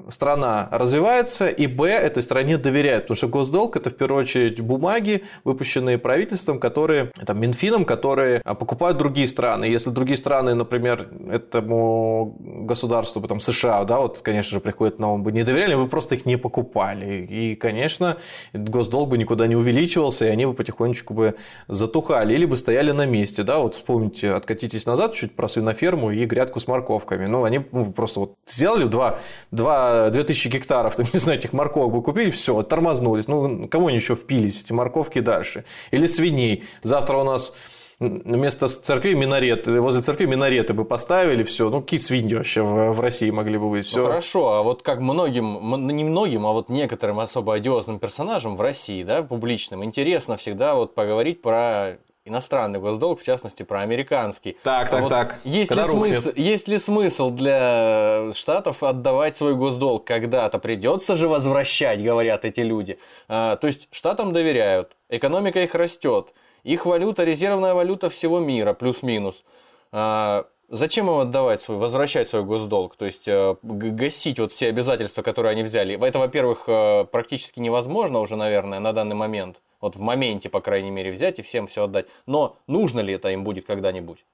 страна 0.09 0.67
развивается, 0.71 1.47
и 1.47 1.67
б, 1.67 1.87
этой 1.87 2.21
стране 2.21 2.57
доверяют. 2.57 3.05
Потому 3.05 3.15
что 3.15 3.27
госдолг– 3.29 3.75
это 3.77 3.89
в 3.89 3.95
первую 3.95 4.23
очередь 4.23 4.59
бумаги, 4.59 5.23
выпущенные 5.45 5.97
правительством, 5.97 6.59
которые, 6.59 7.13
там, 7.25 7.39
Минфином, 7.39 7.85
которые 7.85 8.41
а, 8.43 8.55
покупают 8.55 8.97
другие 8.97 9.25
страны. 9.25 9.63
Если 9.63 9.89
другие 9.89 10.17
страны, 10.17 10.53
например, 10.53 11.07
этому 11.31 12.35
государству, 12.39 13.21
там, 13.21 13.39
США, 13.39 13.85
да, 13.85 13.99
вот, 13.99 14.19
конечно 14.19 14.55
же, 14.55 14.59
приходят 14.59 14.99
на 14.99 15.13
ум, 15.13 15.23
бы 15.23 15.31
не 15.31 15.43
доверяли, 15.43 15.75
вы 15.75 15.87
просто 15.87 16.15
их 16.15 16.25
не 16.25 16.35
покупали. 16.71 17.25
И, 17.29 17.55
конечно, 17.55 18.17
госдолг 18.53 19.09
бы 19.09 19.17
никуда 19.17 19.47
не 19.47 19.55
увеличивался, 19.55 20.25
и 20.25 20.29
они 20.29 20.45
бы 20.45 20.53
потихонечку 20.53 21.13
бы 21.13 21.35
затухали 21.67 22.33
или 22.33 22.45
бы 22.45 22.57
стояли 22.57 22.91
на 22.91 23.05
месте. 23.05 23.43
Да, 23.43 23.59
вот 23.59 23.75
вспомните, 23.75 24.31
откатитесь 24.31 24.85
назад, 24.85 25.13
чуть 25.13 25.35
про 25.35 25.47
свиноферму 25.47 26.11
и 26.11 26.25
грядку 26.25 26.59
с 26.59 26.67
морковками. 26.67 27.27
Ну, 27.27 27.43
они 27.43 27.61
ну, 27.71 27.91
просто 27.91 28.19
вот 28.21 28.33
сделали 28.47 28.85
2, 28.85 29.17
2, 29.51 30.09
2000 30.09 30.47
гектаров, 30.47 30.95
там, 30.97 31.05
не 31.13 31.19
знаю, 31.19 31.39
этих 31.39 31.53
морковок 31.53 31.93
бы 31.93 32.03
купили, 32.03 32.29
все, 32.29 32.63
тормознулись. 32.63 33.27
Ну, 33.27 33.67
кому 33.67 33.87
они 33.87 33.97
еще 33.97 34.15
впились, 34.15 34.63
эти 34.63 34.73
морковки 34.73 35.19
дальше? 35.19 35.63
Или 35.91 36.05
свиней. 36.05 36.63
Завтра 36.83 37.17
у 37.17 37.23
нас 37.23 37.53
вместо 38.01 38.67
церкви 38.67 39.13
минарет, 39.13 39.67
возле 39.67 40.01
церкви 40.01 40.25
минареты 40.25 40.73
бы 40.73 40.85
поставили, 40.85 41.43
все, 41.43 41.69
ну 41.69 41.81
какие 41.81 41.99
свиньи 41.99 42.35
вообще 42.35 42.61
в, 42.61 42.93
в 42.93 42.99
России 42.99 43.29
могли 43.29 43.57
бы 43.57 43.69
быть, 43.69 43.85
все. 43.85 43.99
Ну, 43.99 44.05
хорошо, 44.05 44.53
а 44.53 44.63
вот 44.63 44.81
как 44.81 44.99
многим, 44.99 45.87
не 45.87 46.03
многим, 46.03 46.45
а 46.45 46.51
вот 46.51 46.69
некоторым 46.69 47.19
особо 47.19 47.53
одиозным 47.53 47.99
персонажам 47.99 48.57
в 48.57 48.61
России, 48.61 49.03
да, 49.03 49.21
публичным, 49.21 49.83
интересно 49.83 50.37
всегда 50.37 50.73
вот 50.73 50.95
поговорить 50.95 51.43
про 51.43 51.97
иностранный 52.25 52.79
госдолг, 52.79 53.19
в 53.19 53.23
частности, 53.23 53.63
про 53.63 53.81
американский. 53.81 54.57
Так, 54.63 54.89
так, 54.89 55.01
вот 55.01 55.09
так. 55.09 55.39
Есть 55.43 55.73
ли, 55.75 55.83
смысл, 55.83 56.29
есть 56.35 56.67
ли 56.67 56.77
смысл 56.77 57.31
для 57.31 58.31
штатов 58.33 58.83
отдавать 58.83 59.35
свой 59.35 59.55
госдолг 59.55 60.05
когда-то? 60.05 60.59
Придется 60.59 61.15
же 61.15 61.27
возвращать, 61.27 62.03
говорят 62.03 62.45
эти 62.45 62.59
люди. 62.61 62.99
А, 63.27 63.55
то 63.55 63.67
есть 63.67 63.87
штатам 63.91 64.33
доверяют, 64.33 64.95
экономика 65.09 65.63
их 65.63 65.73
растет, 65.73 66.33
их 66.63 66.85
валюта, 66.85 67.23
резервная 67.23 67.73
валюта 67.73 68.09
всего 68.09 68.39
мира, 68.39 68.73
плюс-минус. 68.73 69.43
А, 69.91 70.45
зачем 70.69 71.09
им 71.09 71.19
отдавать 71.19 71.61
свой, 71.61 71.77
возвращать 71.77 72.29
свой 72.29 72.43
госдолг? 72.43 72.95
То 72.95 73.05
есть 73.05 73.27
э, 73.27 73.55
гасить 73.61 74.39
вот 74.39 74.51
все 74.51 74.69
обязательства, 74.69 75.21
которые 75.21 75.51
они 75.51 75.63
взяли. 75.63 75.99
Это, 76.01 76.19
во-первых, 76.19 76.63
э, 76.67 77.05
практически 77.05 77.59
невозможно 77.59 78.19
уже, 78.19 78.35
наверное, 78.35 78.79
на 78.79 78.93
данный 78.93 79.15
момент 79.15 79.61
вот 79.81 79.95
в 79.95 79.99
моменте, 79.99 80.49
по 80.49 80.61
крайней 80.61 80.91
мере, 80.91 81.11
взять 81.11 81.39
и 81.39 81.41
всем 81.41 81.67
все 81.67 81.83
отдать. 81.83 82.07
Но 82.25 82.57
нужно 82.67 82.99
ли 83.01 83.13
это 83.13 83.29
им 83.29 83.43
будет 83.43 83.65
когда-нибудь? 83.65 84.25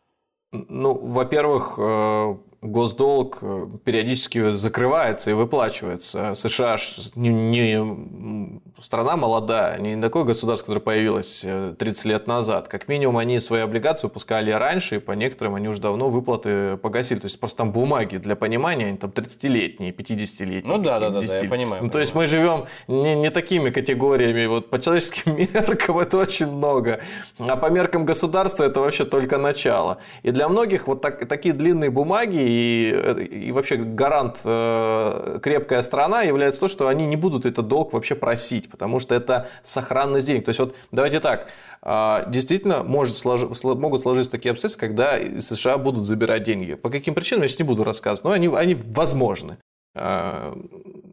Ну, 0.52 0.94
во-первых, 0.94 1.76
э, 1.78 2.38
госдолг 2.62 3.40
э, 3.42 3.68
периодически 3.84 4.52
закрывается 4.52 5.30
и 5.30 5.34
выплачивается. 5.34 6.34
США 6.34 6.78
не, 7.16 7.30
не 7.30 8.62
страна 8.82 9.16
молодая, 9.16 9.80
не 9.80 10.02
такое 10.02 10.24
государство, 10.24 10.68
которое 10.68 10.82
появилось 10.82 11.46
30 11.78 12.06
э, 12.06 12.10
лет 12.10 12.28
назад. 12.28 12.68
Как 12.68 12.88
минимум, 12.88 13.18
они 13.18 13.40
свои 13.40 13.62
облигации 13.62 14.08
выпускали 14.08 14.52
раньше, 14.52 14.96
и 14.96 15.00
по 15.00 15.12
некоторым 15.12 15.56
они 15.56 15.68
уже 15.68 15.82
давно 15.82 16.10
выплаты 16.10 16.78
погасили. 16.78 17.20
То 17.20 17.26
есть, 17.26 17.40
просто 17.40 17.60
там 17.60 17.72
бумаги 17.72 18.18
для 18.18 18.36
понимания, 18.36 18.88
они 18.88 18.98
там 18.98 19.12
30-летние, 19.12 19.92
50-летние. 19.92 20.64
Ну 20.66 20.82
да, 20.82 21.00
да, 21.00 21.10
да, 21.10 21.22
да, 21.22 21.38
я 21.38 21.50
понимаю. 21.50 21.84
Ну, 21.84 21.90
то 21.90 22.00
есть, 22.00 22.16
мы 22.16 22.26
живем 22.26 22.66
не, 22.88 23.16
не 23.16 23.30
такими 23.30 23.70
категориями. 23.70 24.48
Вот 24.48 24.70
по 24.70 24.82
человеческим 24.82 25.38
меркам 25.54 26.00
это 26.00 26.18
очень 26.18 26.48
много. 26.48 27.02
А 27.38 27.56
по 27.56 27.68
меркам 27.70 28.06
государства 28.06 28.64
это 28.64 28.80
вообще 28.80 29.06
только 29.06 29.38
начало. 29.38 30.00
И 30.24 30.32
для 30.32 30.50
многих 30.50 30.88
вот 30.88 31.02
так, 31.02 31.28
такие 31.28 31.54
длинные 31.54 31.92
бумаги 31.92 32.47
и, 32.48 33.48
и 33.48 33.52
вообще 33.52 33.76
гарант 33.76 34.40
э, 34.44 35.40
крепкая 35.44 35.82
страна 35.82 36.22
является 36.22 36.62
то, 36.62 36.68
что 36.68 36.88
они 36.88 37.06
не 37.06 37.18
будут 37.18 37.46
этот 37.46 37.68
долг 37.68 37.92
вообще 37.92 38.16
просить, 38.16 38.70
потому 38.70 39.00
что 39.00 39.16
это 39.16 39.50
сохранность 39.64 40.28
денег. 40.28 40.46
То 40.46 40.50
есть 40.50 40.60
вот 40.60 40.76
давайте 40.92 41.20
так, 41.20 41.48
э, 41.82 42.24
действительно 42.30 42.84
может 42.84 43.18
слож... 43.18 43.42
могут 43.64 44.02
сложиться 44.02 44.32
такие 44.32 44.52
обстоятельства, 44.52 44.88
когда 44.88 45.20
США 45.42 45.78
будут 45.78 46.06
забирать 46.06 46.44
деньги. 46.44 46.76
По 46.76 46.90
каким 46.90 47.14
причинам 47.16 47.42
я 47.42 47.50
сейчас 47.50 47.60
не 47.60 47.66
буду 47.66 47.84
рассказывать, 47.84 48.24
но 48.24 48.32
они, 48.32 48.48
они 48.48 48.76
возможны. 48.76 49.58
Э, 49.94 50.56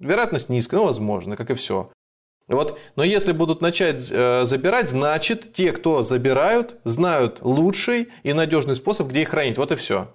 вероятность 0.00 0.48
низкая, 0.48 0.80
но 0.80 0.86
возможно, 0.86 1.36
как 1.36 1.50
и 1.50 1.54
все. 1.54 1.90
Вот. 2.46 2.78
Но 2.94 3.02
если 3.02 3.32
будут 3.32 3.60
начать 3.60 4.08
э, 4.12 4.44
забирать, 4.44 4.88
значит, 4.88 5.52
те, 5.52 5.72
кто 5.72 6.02
забирают, 6.02 6.76
знают 6.84 7.38
лучший 7.40 8.10
и 8.22 8.32
надежный 8.32 8.76
способ, 8.76 9.08
где 9.08 9.22
их 9.22 9.30
хранить. 9.30 9.58
Вот 9.58 9.72
и 9.72 9.76
все. 9.76 10.08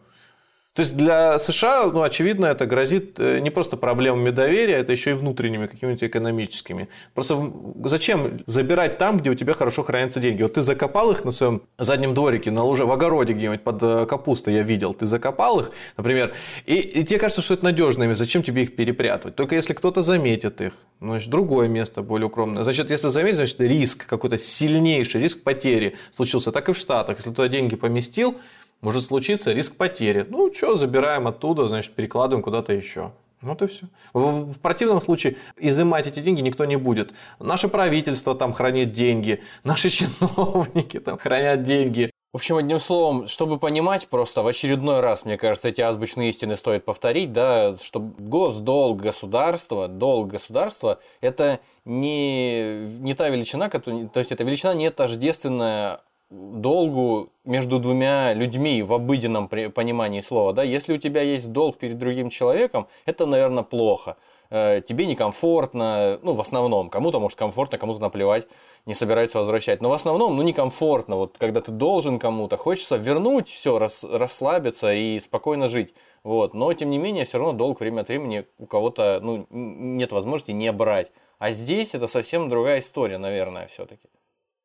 То 0.76 0.82
есть 0.82 0.96
для 0.96 1.40
США, 1.40 1.88
ну, 1.88 2.04
очевидно, 2.04 2.46
это 2.46 2.66
грозит 2.66 3.20
э, 3.20 3.40
не 3.40 3.50
просто 3.50 3.76
проблемами 3.76 4.30
доверия, 4.30 4.76
это 4.76 4.92
еще 4.92 5.12
и 5.12 5.14
внутренними 5.14 5.66
какими-то 5.66 6.06
экономическими. 6.06 6.90
Просто 7.14 7.52
зачем 7.86 8.40
забирать 8.46 8.98
там, 9.00 9.18
где 9.18 9.32
у 9.32 9.34
тебя 9.34 9.56
хорошо 9.56 9.82
хранятся 9.82 10.20
деньги? 10.20 10.44
Вот 10.44 10.54
ты 10.54 10.62
закопал 10.62 11.12
их 11.12 11.26
на 11.26 11.32
своем 11.32 11.64
заднем 11.80 12.14
дворике, 12.14 12.52
на 12.52 12.64
луже, 12.64 12.86
в 12.86 12.92
огороде 12.92 13.34
где-нибудь 13.34 13.62
под 13.62 13.82
э, 13.82 14.06
капустой 14.06 14.54
я 14.54 14.62
видел, 14.62 14.94
ты 14.94 15.08
закопал 15.08 15.60
их, 15.60 15.72
например, 15.98 16.34
и, 16.66 16.76
и 16.76 17.04
тебе 17.04 17.20
кажется, 17.20 17.42
что 17.42 17.56
это 17.56 17.64
надежными, 17.66 18.14
зачем 18.14 18.44
тебе 18.44 18.64
их 18.64 18.76
перепрятывать? 18.76 19.36
Только 19.36 19.56
если 19.56 19.74
кто-то 19.74 20.04
заметит 20.04 20.62
их, 20.62 20.74
ну, 21.00 21.12
значит, 21.12 21.30
другое 21.30 21.70
место 21.70 22.02
более 22.02 22.28
укромное. 22.28 22.64
Значит, 22.64 22.92
если 22.92 23.08
заметить, 23.08 23.38
значит, 23.38 23.62
риск, 23.62 24.06
какой-то 24.06 24.38
сильнейший 24.38 25.22
риск 25.22 25.44
потери 25.44 25.96
случился. 26.14 26.52
Так 26.52 26.68
и 26.68 26.74
в 26.74 26.78
Штатах. 26.78 27.18
Если 27.18 27.30
туда 27.30 27.48
деньги 27.48 27.78
поместил, 27.78 28.36
может 28.82 29.04
случиться 29.04 29.52
риск 29.54 29.76
потери. 29.76 30.26
Ну, 30.30 30.54
что, 30.54 30.76
забираем 30.76 31.28
оттуда, 31.28 31.68
значит, 31.68 31.94
перекладываем 31.94 32.44
куда-то 32.44 32.74
еще. 32.74 33.12
Вот 33.42 33.62
и 33.62 33.68
все. 33.68 33.86
В, 34.14 34.60
противном 34.62 35.00
случае 35.02 35.38
изымать 35.58 36.08
эти 36.08 36.20
деньги 36.20 36.42
никто 36.42 36.66
не 36.66 36.76
будет. 36.76 37.14
Наше 37.40 37.70
правительство 37.70 38.36
там 38.36 38.54
хранит 38.54 38.92
деньги, 38.92 39.42
наши 39.64 39.90
чиновники 39.90 41.00
там 41.00 41.18
хранят 41.18 41.64
деньги. 41.64 42.12
В 42.32 42.36
общем, 42.36 42.58
одним 42.58 42.80
словом, 42.80 43.28
чтобы 43.28 43.58
понимать 43.58 44.08
просто 44.08 44.44
в 44.44 44.48
очередной 44.48 45.00
раз, 45.00 45.26
мне 45.26 45.36
кажется, 45.36 45.70
эти 45.70 45.82
азбучные 45.82 46.30
истины 46.30 46.58
стоит 46.58 46.86
повторить, 46.86 47.34
да, 47.34 47.76
что 47.78 48.00
госдолг 48.00 49.02
государства, 49.02 49.88
долг 49.88 50.28
государства– 50.28 51.00
это 51.22 51.60
не, 51.86 52.86
не 53.00 53.16
та 53.16 53.30
величина, 53.30 53.68
то 53.68 54.20
есть 54.20 54.32
это 54.32 54.44
величина 54.44 54.76
не 54.76 54.92
тождественная 54.92 56.02
долгу 56.30 57.32
между 57.44 57.80
двумя 57.80 58.34
людьми 58.34 58.84
в 58.84 58.94
обыденном 58.94 59.48
понимании 59.48 60.22
слова. 60.22 60.54
Да? 60.54 60.64
Если 60.64 60.94
у 60.94 60.98
тебя 60.98 61.22
есть 61.22 61.52
долг 61.52 61.78
перед 61.78 61.98
другим 61.98 62.30
человеком, 62.30 62.88
это, 63.06 63.26
наверное, 63.26 63.64
плохо. 63.64 64.18
Э, 64.52 64.82
тебе 64.88 65.06
некомфортно, 65.06 66.20
ну, 66.22 66.34
в 66.34 66.42
основном. 66.42 66.90
Кому-то, 66.90 67.20
может, 67.20 67.38
комфортно, 67.38 67.78
кому-то 67.78 68.00
наплевать, 68.00 68.48
не 68.86 68.94
собирается 68.94 69.40
возвращать. 69.40 69.82
Но 69.82 69.90
в 69.90 69.94
основном, 69.94 70.36
ну, 70.36 70.44
некомфортно. 70.44 71.16
Вот 71.16 71.38
когда 71.38 71.62
ты 71.62 71.72
должен 71.72 72.20
кому-то, 72.20 72.58
хочется 72.58 72.96
вернуть 72.96 73.48
все, 73.48 73.80
рас, 73.80 74.04
расслабиться 74.04 74.94
и 74.94 75.20
спокойно 75.20 75.68
жить. 75.68 75.94
Вот. 76.24 76.54
Но, 76.54 76.74
тем 76.74 76.90
не 76.92 76.98
менее, 76.98 77.26
все 77.26 77.38
равно 77.38 77.54
долг 77.54 77.80
время 77.80 78.02
от 78.02 78.08
времени 78.10 78.46
у 78.60 78.66
кого-то, 78.66 79.20
ну, 79.22 79.48
нет 79.50 80.12
возможности 80.12 80.52
не 80.52 80.72
брать. 80.72 81.12
А 81.40 81.52
здесь 81.52 81.96
это 81.96 82.08
совсем 82.08 82.50
другая 82.50 82.80
история, 82.80 83.18
наверное, 83.18 83.68
все-таки. 83.68 84.10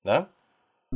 Да? 0.04 0.28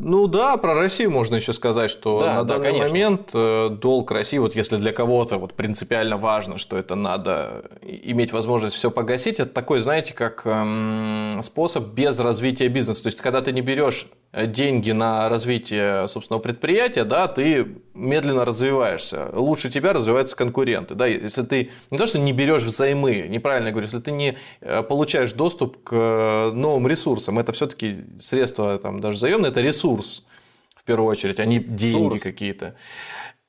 Ну 0.00 0.26
да, 0.26 0.56
про 0.56 0.74
Россию 0.74 1.10
можно 1.10 1.36
еще 1.36 1.52
сказать, 1.52 1.90
что 1.90 2.20
Да, 2.20 2.34
на 2.36 2.44
да, 2.44 2.54
данный 2.54 2.68
конечно. 2.68 2.88
момент 2.88 3.30
э, 3.34 3.68
долг 3.70 4.10
России, 4.10 4.38
вот 4.38 4.54
если 4.54 4.76
для 4.76 4.92
кого-то 4.92 5.38
вот 5.38 5.54
принципиально 5.54 6.16
важно, 6.16 6.58
что 6.58 6.76
это 6.76 6.94
надо 6.94 7.64
иметь 7.82 8.32
возможность 8.32 8.76
все 8.76 8.90
погасить, 8.90 9.40
это 9.40 9.52
такой, 9.52 9.80
знаете, 9.80 10.14
как 10.14 10.42
эм, 10.44 11.40
способ 11.42 11.94
без 11.94 12.18
развития 12.18 12.68
бизнеса. 12.68 13.02
То 13.02 13.08
есть, 13.08 13.18
когда 13.18 13.40
ты 13.40 13.52
не 13.52 13.60
берешь 13.60 14.08
деньги 14.32 14.90
на 14.90 15.28
развитие 15.28 16.06
собственного 16.06 16.42
предприятия, 16.42 17.04
да, 17.04 17.28
ты 17.28 17.66
медленно 17.94 18.44
развиваешься. 18.44 19.30
Лучше 19.32 19.70
тебя 19.70 19.92
развиваются 19.92 20.36
конкуренты. 20.36 20.94
Да? 20.94 21.06
Если 21.06 21.42
ты 21.42 21.70
не 21.90 21.98
то, 21.98 22.06
что 22.06 22.18
не 22.18 22.32
берешь 22.32 22.62
взаймы, 22.62 23.26
неправильно 23.28 23.70
говорю, 23.70 23.86
если 23.86 24.00
ты 24.00 24.12
не 24.12 24.36
э, 24.60 24.82
получаешь 24.82 25.32
доступ 25.32 25.82
к 25.82 25.92
э, 25.92 26.50
новым 26.52 26.86
ресурсам, 26.86 27.38
это 27.38 27.52
все-таки 27.52 28.04
средства 28.20 28.78
там, 28.78 29.00
даже 29.00 29.18
заемные, 29.18 29.50
это 29.50 29.60
ресурс 29.60 29.87
в 29.96 30.84
первую 30.84 31.08
очередь, 31.08 31.40
а 31.40 31.44
не 31.44 31.58
деньги 31.58 31.84
Ресурс. 31.86 32.20
какие-то. 32.20 32.74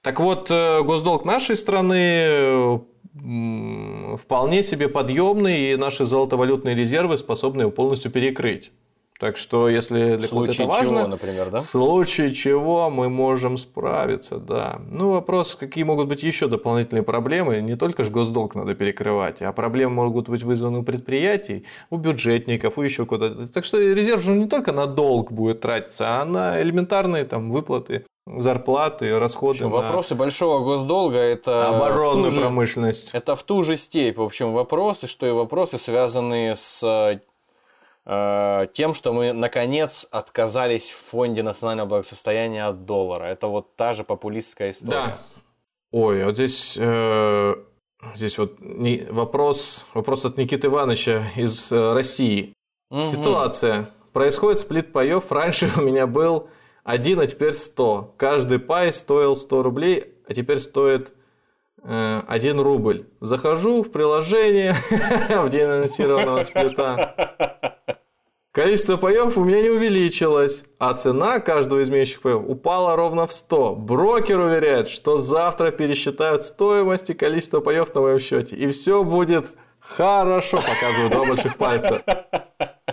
Так 0.02 0.20
вот, 0.20 0.50
э, 0.50 0.82
госдолг 0.84 1.26
нашей 1.26 1.56
страны 1.56 2.82
вполне 4.18 4.64
себе 4.64 4.88
подъемный, 4.88 5.74
и 5.74 5.76
наши 5.76 6.06
золотовалютные 6.06 6.76
резервы 6.76 7.18
способны 7.18 7.64
его 7.64 7.72
полностью 7.72 8.12
перекрыть. 8.12 8.72
Так 9.20 9.36
что, 9.36 9.68
если 9.68 10.16
для 10.16 10.28
кого-то 10.30 10.54
это 10.54 10.66
важно, 10.66 11.00
чего, 11.00 11.08
например, 11.08 11.50
да? 11.50 11.62
в 11.62 11.66
случае 11.66 12.34
чего 12.34 12.90
мы 12.90 13.10
можем 13.10 13.58
справиться, 13.58 14.38
да. 14.38 14.80
Ну, 14.90 15.12
вопрос, 15.12 15.56
какие 15.56 15.84
могут 15.84 16.08
быть 16.08 16.24
еще 16.24 16.48
дополнительные 16.48 17.04
проблемы. 17.04 17.60
Не 17.60 17.76
только 17.76 18.06
же 18.06 18.12
госдолг 18.12 18.56
надо 18.56 18.76
перекрывать, 18.76 19.42
а 19.42 19.52
проблемы 19.52 19.96
могут 20.06 20.30
быть 20.30 20.44
вызваны 20.44 20.80
у 20.80 20.84
предприятий, 20.84 21.66
у 21.90 21.98
бюджетников, 21.98 22.78
у 22.78 22.82
еще 22.82 23.06
куда-то. 23.06 23.48
Так 23.48 23.66
что 23.66 23.78
резерв 23.78 24.24
же 24.24 24.32
не 24.32 24.48
только 24.48 24.72
на 24.72 24.86
долг 24.86 25.34
будет 25.34 25.60
тратиться, 25.60 26.22
а 26.22 26.24
на 26.24 26.62
элементарные 26.62 27.26
там 27.26 27.52
выплаты, 27.52 28.06
зарплаты, 28.26 29.20
расходы 29.20 29.48
В 29.48 29.62
общем, 29.64 29.70
на 29.70 29.76
вопросы 29.82 30.16
большого 30.16 30.64
госдолга 30.64 31.18
это 31.18 31.76
оборонную 31.76 32.32
же- 32.32 32.40
промышленность. 32.40 33.10
Это 33.12 33.36
в 33.36 33.44
ту 33.44 33.64
же 33.64 33.76
степь, 33.76 34.18
в 34.18 34.22
общем, 34.22 34.54
вопросы, 34.54 35.08
что 35.08 35.26
и 35.26 35.32
вопросы, 35.32 35.78
связанные 35.78 36.56
с 36.56 36.82
э, 36.84 37.20
тем, 38.74 38.94
что 38.96 39.14
мы, 39.14 39.34
наконец, 39.34 40.08
отказались 40.10 40.90
в 40.90 40.98
Фонде 41.12 41.44
национального 41.44 41.88
благосостояния 41.90 42.66
от 42.66 42.86
доллара. 42.86 43.26
Это 43.26 43.48
вот 43.48 43.76
та 43.76 43.94
же 43.94 44.04
популистская 44.04 44.72
история. 44.72 44.90
Да. 44.92 45.18
Ой, 45.92 46.24
вот 46.24 46.36
здесь, 46.36 46.78
э, 46.80 47.56
здесь 48.14 48.38
вот 48.38 48.60
не- 48.60 49.08
вопрос, 49.10 49.86
вопрос 49.94 50.26
от 50.26 50.38
Никиты 50.38 50.68
Ивановича 50.68 51.24
из 51.36 51.72
э, 51.72 51.94
России. 51.94 52.54
Мгм. 52.92 53.06
Ситуация. 53.06 53.90
Происходит 54.14 54.60
сплит 54.60 54.92
паев. 54.92 55.32
Раньше 55.32 55.72
у 55.78 55.82
меня 55.82 56.06
был 56.06 56.50
один, 56.84 57.20
а 57.20 57.28
теперь 57.28 57.54
100. 57.54 58.14
Каждый 58.18 58.60
пай 58.60 58.94
стоил 58.94 59.36
100 59.36 59.64
рублей, 59.64 60.14
а 60.28 60.34
теперь 60.34 60.60
стоит 60.60 61.14
э, 61.84 62.22
1 62.28 62.60
рубль. 62.60 63.08
Захожу 63.22 63.84
в 63.84 63.92
приложение 63.92 64.74
в 65.30 65.50
день 65.50 65.64
анонсированного 65.64 66.44
сплита. 66.44 67.76
Количество 68.52 68.98
паев 68.98 69.38
у 69.38 69.44
меня 69.44 69.62
не 69.62 69.70
увеличилось, 69.70 70.66
а 70.80 70.96
цена 70.96 71.40
каждого 71.40 71.82
из 71.82 71.92
имеющих 71.92 72.22
паев 72.22 72.42
упала 72.48 72.96
ровно 72.96 73.28
в 73.28 73.34
100. 73.34 73.76
Брокер 73.76 74.40
уверяет, 74.40 74.88
что 74.88 75.20
завтра 75.20 75.70
пересчитают 75.70 76.46
стоимость 76.46 77.12
и 77.12 77.14
количество 77.14 77.60
паев 77.60 77.94
на 77.94 78.02
моем 78.02 78.20
счете, 78.20 78.56
и 78.56 78.66
все 78.72 79.04
будет 79.04 79.46
хорошо, 79.80 80.58
показывают 80.58 81.12
два 81.12 81.26
больших 81.26 81.58
пальца. 81.58 82.04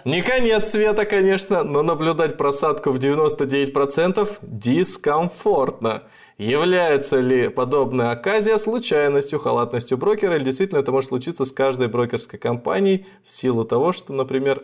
Не 0.05 0.21
конец 0.21 0.69
света, 0.69 1.07
конечно, 1.07 1.65
но 1.65 1.83
наблюдать 1.83 2.37
просадку 2.37 2.91
в 2.91 2.99
99% 2.99 4.29
дискомфортно. 4.43 6.03
Является 6.37 7.19
ли 7.19 7.49
подобная 7.49 8.11
оказия 8.11 8.59
случайностью, 8.59 9.39
халатностью 9.39 9.97
брокера, 9.97 10.37
или 10.37 10.45
действительно 10.45 10.81
это 10.81 10.93
может 10.93 11.09
случиться 11.09 11.47
с 11.47 11.51
каждой 11.51 11.89
брокерской 11.89 12.39
компанией 12.39 13.07
в 13.25 13.33
силу 13.33 13.65
того, 13.65 13.93
что, 13.93 14.13
например, 14.13 14.63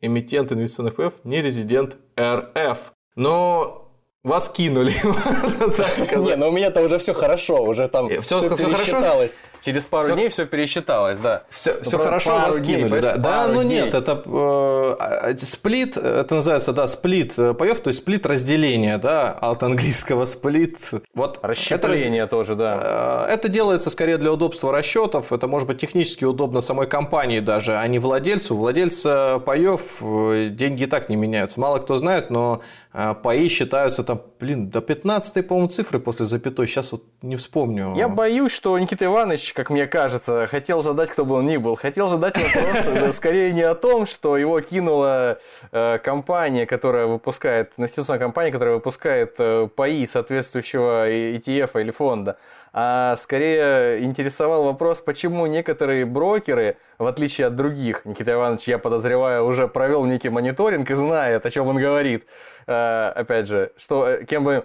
эмитент 0.00 0.52
инвестиционных 0.52 0.96
паев 0.96 1.14
не 1.24 1.42
резидент 1.42 1.96
РФ. 2.18 2.92
Но 3.16 3.87
вас 4.24 4.48
кинули, 4.48 4.94
так 5.76 5.96
Не, 5.98 6.04
сказать. 6.06 6.38
ну 6.38 6.48
у 6.48 6.52
меня-то 6.52 6.82
уже 6.82 6.98
все 6.98 7.14
хорошо, 7.14 7.62
уже 7.62 7.86
там 7.88 8.08
Э, 8.08 8.20
все, 8.20 8.38
всё 8.38 8.48
хорошо? 8.48 8.66
пересчиталось. 8.76 9.36
Через 9.60 9.86
пару 9.86 10.04
Всё- 10.06 10.14
дней 10.14 10.28
все 10.28 10.44
пересчиталось, 10.46 11.18
да. 11.18 11.42
Все, 11.50 11.80
все 11.82 11.96
про- 11.98 12.04
хорошо, 12.04 12.30
пару 12.30 12.52
вас 12.52 12.60
дней, 12.60 12.76
кинули, 12.82 13.00
да. 13.00 13.16
Да, 13.16 13.48
ну 13.48 13.62
дней. 13.62 13.82
нет, 13.82 13.94
это 13.94 14.22
э, 14.24 14.96
а, 14.98 15.34
сплит, 15.44 15.96
это 15.96 16.34
называется, 16.34 16.72
да, 16.72 16.86
сплит 16.88 17.34
э, 17.38 17.54
паев, 17.54 17.80
то 17.80 17.88
есть 17.88 18.00
сплит 18.00 18.26
разделения, 18.26 18.98
да, 18.98 19.30
от 19.32 19.62
английского 19.62 20.24
сплит. 20.26 20.78
Вот 21.14 21.38
это 21.38 21.48
Расщепление 21.48 22.26
тоже, 22.26 22.54
да. 22.56 23.26
Э, 23.28 23.32
Это 23.34 23.48
делается 23.48 23.88
скорее 23.90 24.16
для 24.18 24.32
удобства 24.32 24.72
расчетов. 24.72 25.32
Это 25.32 25.46
может 25.46 25.68
быть 25.68 25.78
технически 25.80 26.24
удобно 26.24 26.60
самой 26.60 26.86
компании 26.88 27.40
даже, 27.40 27.76
а 27.76 27.86
не 27.88 27.98
владельцу. 28.00 28.56
Владельца 28.56 29.40
паев 29.44 29.98
э, 30.02 30.48
деньги 30.50 30.84
и 30.84 30.86
так 30.86 31.08
не 31.08 31.16
меняются. 31.16 31.60
Мало 31.60 31.78
кто 31.78 31.96
знает, 31.96 32.30
но 32.30 32.60
паи 32.92 33.48
считаются 33.48 34.02
там, 34.02 34.22
блин, 34.40 34.70
до 34.70 34.80
15 34.80 35.46
по-моему, 35.46 35.68
цифры 35.68 36.00
после 36.00 36.26
запятой. 36.26 36.66
Сейчас 36.66 36.92
вот 36.92 37.04
не 37.22 37.36
вспомню. 37.36 37.94
Я 37.96 38.08
боюсь, 38.08 38.52
что 38.52 38.78
Никита 38.78 39.04
Иванович, 39.04 39.52
как 39.52 39.70
мне 39.70 39.86
кажется, 39.86 40.46
хотел 40.50 40.82
задать, 40.82 41.10
кто 41.10 41.24
бы 41.24 41.34
он 41.34 41.46
ни 41.46 41.56
был, 41.56 41.76
хотел 41.76 42.08
задать 42.08 42.36
вопрос 42.36 42.84
да, 42.94 43.12
скорее 43.12 43.52
не 43.52 43.62
о 43.62 43.74
том, 43.74 44.06
что 44.06 44.36
его 44.36 44.60
кинула 44.60 45.38
э, 45.70 45.98
компания, 45.98 46.66
которая 46.66 47.06
выпускает, 47.06 47.72
инвестиционная 47.76 48.20
компания, 48.20 48.52
которая 48.52 48.76
выпускает 48.76 49.34
э, 49.38 49.68
паи 49.74 50.06
соответствующего 50.06 51.08
ETF 51.10 51.80
или 51.80 51.90
фонда, 51.90 52.38
а 52.72 53.16
скорее 53.16 54.02
интересовал 54.04 54.64
вопрос, 54.64 55.00
почему 55.00 55.46
некоторые 55.46 56.04
брокеры, 56.04 56.76
в 56.98 57.06
отличие 57.06 57.46
от 57.46 57.56
других, 57.56 58.04
Никита 58.04 58.32
Иванович, 58.32 58.68
я 58.68 58.78
подозреваю, 58.78 59.44
уже 59.44 59.68
провел 59.68 60.04
некий 60.04 60.28
мониторинг 60.28 60.90
и 60.90 60.94
знает, 60.94 61.44
о 61.46 61.50
чем 61.50 61.66
он 61.66 61.76
говорит. 61.76 62.26
Э, 62.66 63.12
опять 63.14 63.46
же, 63.46 63.72
что 63.76 64.08
э, 64.08 64.24
кем 64.24 64.44
бы 64.44 64.64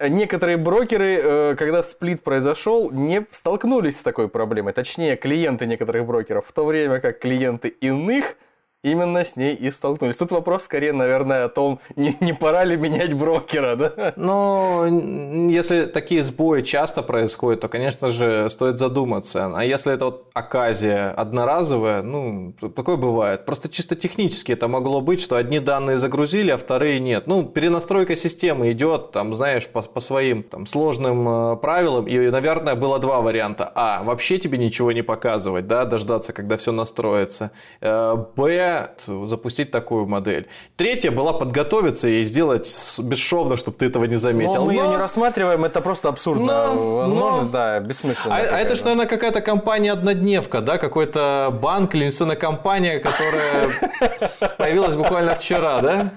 Некоторые 0.00 0.56
брокеры, 0.56 1.20
э, 1.22 1.54
когда 1.56 1.80
сплит 1.82 2.24
произошел, 2.24 2.90
не 2.90 3.24
столкнулись 3.30 4.00
с 4.00 4.02
такой 4.02 4.28
проблемой. 4.28 4.72
Точнее, 4.72 5.16
клиенты 5.16 5.66
некоторых 5.66 6.04
брокеров, 6.04 6.46
в 6.46 6.52
то 6.52 6.64
время 6.64 6.98
как 6.98 7.20
клиенты 7.20 7.68
иных 7.68 8.36
именно 8.84 9.24
с 9.24 9.36
ней 9.36 9.54
и 9.54 9.70
столкнулись. 9.70 10.16
Тут 10.16 10.30
вопрос 10.30 10.64
скорее, 10.64 10.92
наверное, 10.92 11.44
о 11.44 11.48
том, 11.48 11.80
не, 11.96 12.16
не 12.20 12.32
пора 12.32 12.64
ли 12.64 12.76
менять 12.76 13.14
брокера, 13.14 13.76
да? 13.76 14.12
Но 14.16 14.84
н- 14.86 15.48
если 15.48 15.84
такие 15.86 16.22
сбои 16.22 16.62
часто 16.62 17.02
происходят, 17.02 17.60
то, 17.60 17.68
конечно 17.68 18.08
же, 18.08 18.48
стоит 18.50 18.78
задуматься. 18.78 19.52
А 19.54 19.64
если 19.64 19.92
это 19.94 20.04
вот 20.06 20.30
оказия 20.34 21.10
одноразовая, 21.10 22.02
ну, 22.02 22.52
такое 22.76 22.96
бывает. 22.96 23.44
Просто 23.46 23.68
чисто 23.68 23.96
технически 23.96 24.52
это 24.52 24.68
могло 24.68 25.00
быть, 25.00 25.20
что 25.20 25.36
одни 25.36 25.60
данные 25.60 25.98
загрузили, 25.98 26.50
а 26.50 26.58
вторые 26.58 27.00
нет. 27.00 27.26
Ну, 27.26 27.44
перенастройка 27.44 28.16
системы 28.16 28.70
идет, 28.72 29.12
там, 29.12 29.34
знаешь, 29.34 29.66
по, 29.68 29.80
по 29.82 30.00
своим 30.00 30.42
там, 30.42 30.66
сложным 30.66 31.28
э, 31.28 31.56
правилам. 31.56 32.06
И, 32.06 32.30
наверное, 32.30 32.74
было 32.74 32.98
два 32.98 33.20
варианта. 33.20 33.72
А, 33.74 34.02
вообще 34.02 34.38
тебе 34.38 34.58
ничего 34.58 34.92
не 34.92 35.02
показывать, 35.02 35.66
да, 35.66 35.84
дождаться, 35.84 36.32
когда 36.32 36.56
все 36.56 36.72
настроится. 36.72 37.50
Э, 37.80 38.16
Б, 38.36 38.73
запустить 39.06 39.70
такую 39.70 40.06
модель. 40.06 40.46
Третья 40.76 41.10
была 41.10 41.32
подготовиться 41.32 42.08
и 42.08 42.22
сделать 42.22 42.68
бесшовно, 43.02 43.56
чтобы 43.56 43.76
ты 43.78 43.86
этого 43.86 44.04
не 44.04 44.16
заметил. 44.16 44.54
Но 44.54 44.64
мы 44.66 44.72
ее 44.72 44.84
Но- 44.84 44.90
не 44.92 44.96
рассматриваем, 44.96 45.64
это 45.64 45.80
просто 45.80 46.08
абсурдная 46.08 46.68
Но- 46.74 46.96
возможность, 46.96 47.46
но- 47.46 47.52
да, 47.52 47.74
А, 47.76 47.80
бессмысленно. 47.80 48.34
а 48.36 48.38
это 48.58 48.74
же, 48.74 48.84
наверное, 48.84 49.06
какая-то 49.06 49.40
компания-однодневка, 49.40 50.60
да? 50.60 50.78
Какой-то 50.78 51.56
банк 51.62 51.94
или 51.94 52.02
инвестиционная 52.04 52.36
компания, 52.36 52.98
которая 52.98 53.68
появилась 54.58 54.94
буквально 54.94 55.34
вчера, 55.34 55.80
да? 55.80 56.10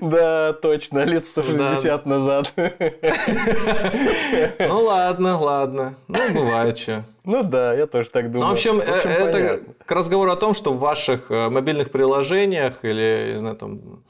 Да, 0.00 0.52
точно, 0.54 1.04
лет 1.04 1.26
160 1.26 2.06
назад. 2.06 2.52
Ну 4.58 4.80
ладно, 4.80 5.38
ладно. 5.38 5.96
Ну, 6.08 6.18
бывает 6.34 6.78
что. 6.78 7.04
Ну 7.24 7.42
да, 7.42 7.74
я 7.74 7.86
тоже 7.86 8.10
так 8.10 8.30
думаю. 8.30 8.42
Ну, 8.42 8.48
в 8.48 8.52
общем, 8.52 8.80
э, 8.80 8.84
это 8.84 9.32
понятно. 9.32 9.74
к 9.84 9.92
разговору 9.92 10.30
о 10.30 10.36
том, 10.36 10.54
что 10.54 10.72
в 10.72 10.78
ваших 10.78 11.30
э, 11.30 11.48
мобильных 11.50 11.90
приложениях 11.90 12.82
или, 12.82 13.32
не 13.34 13.38
знаю, 13.38 13.56
там 13.56 14.02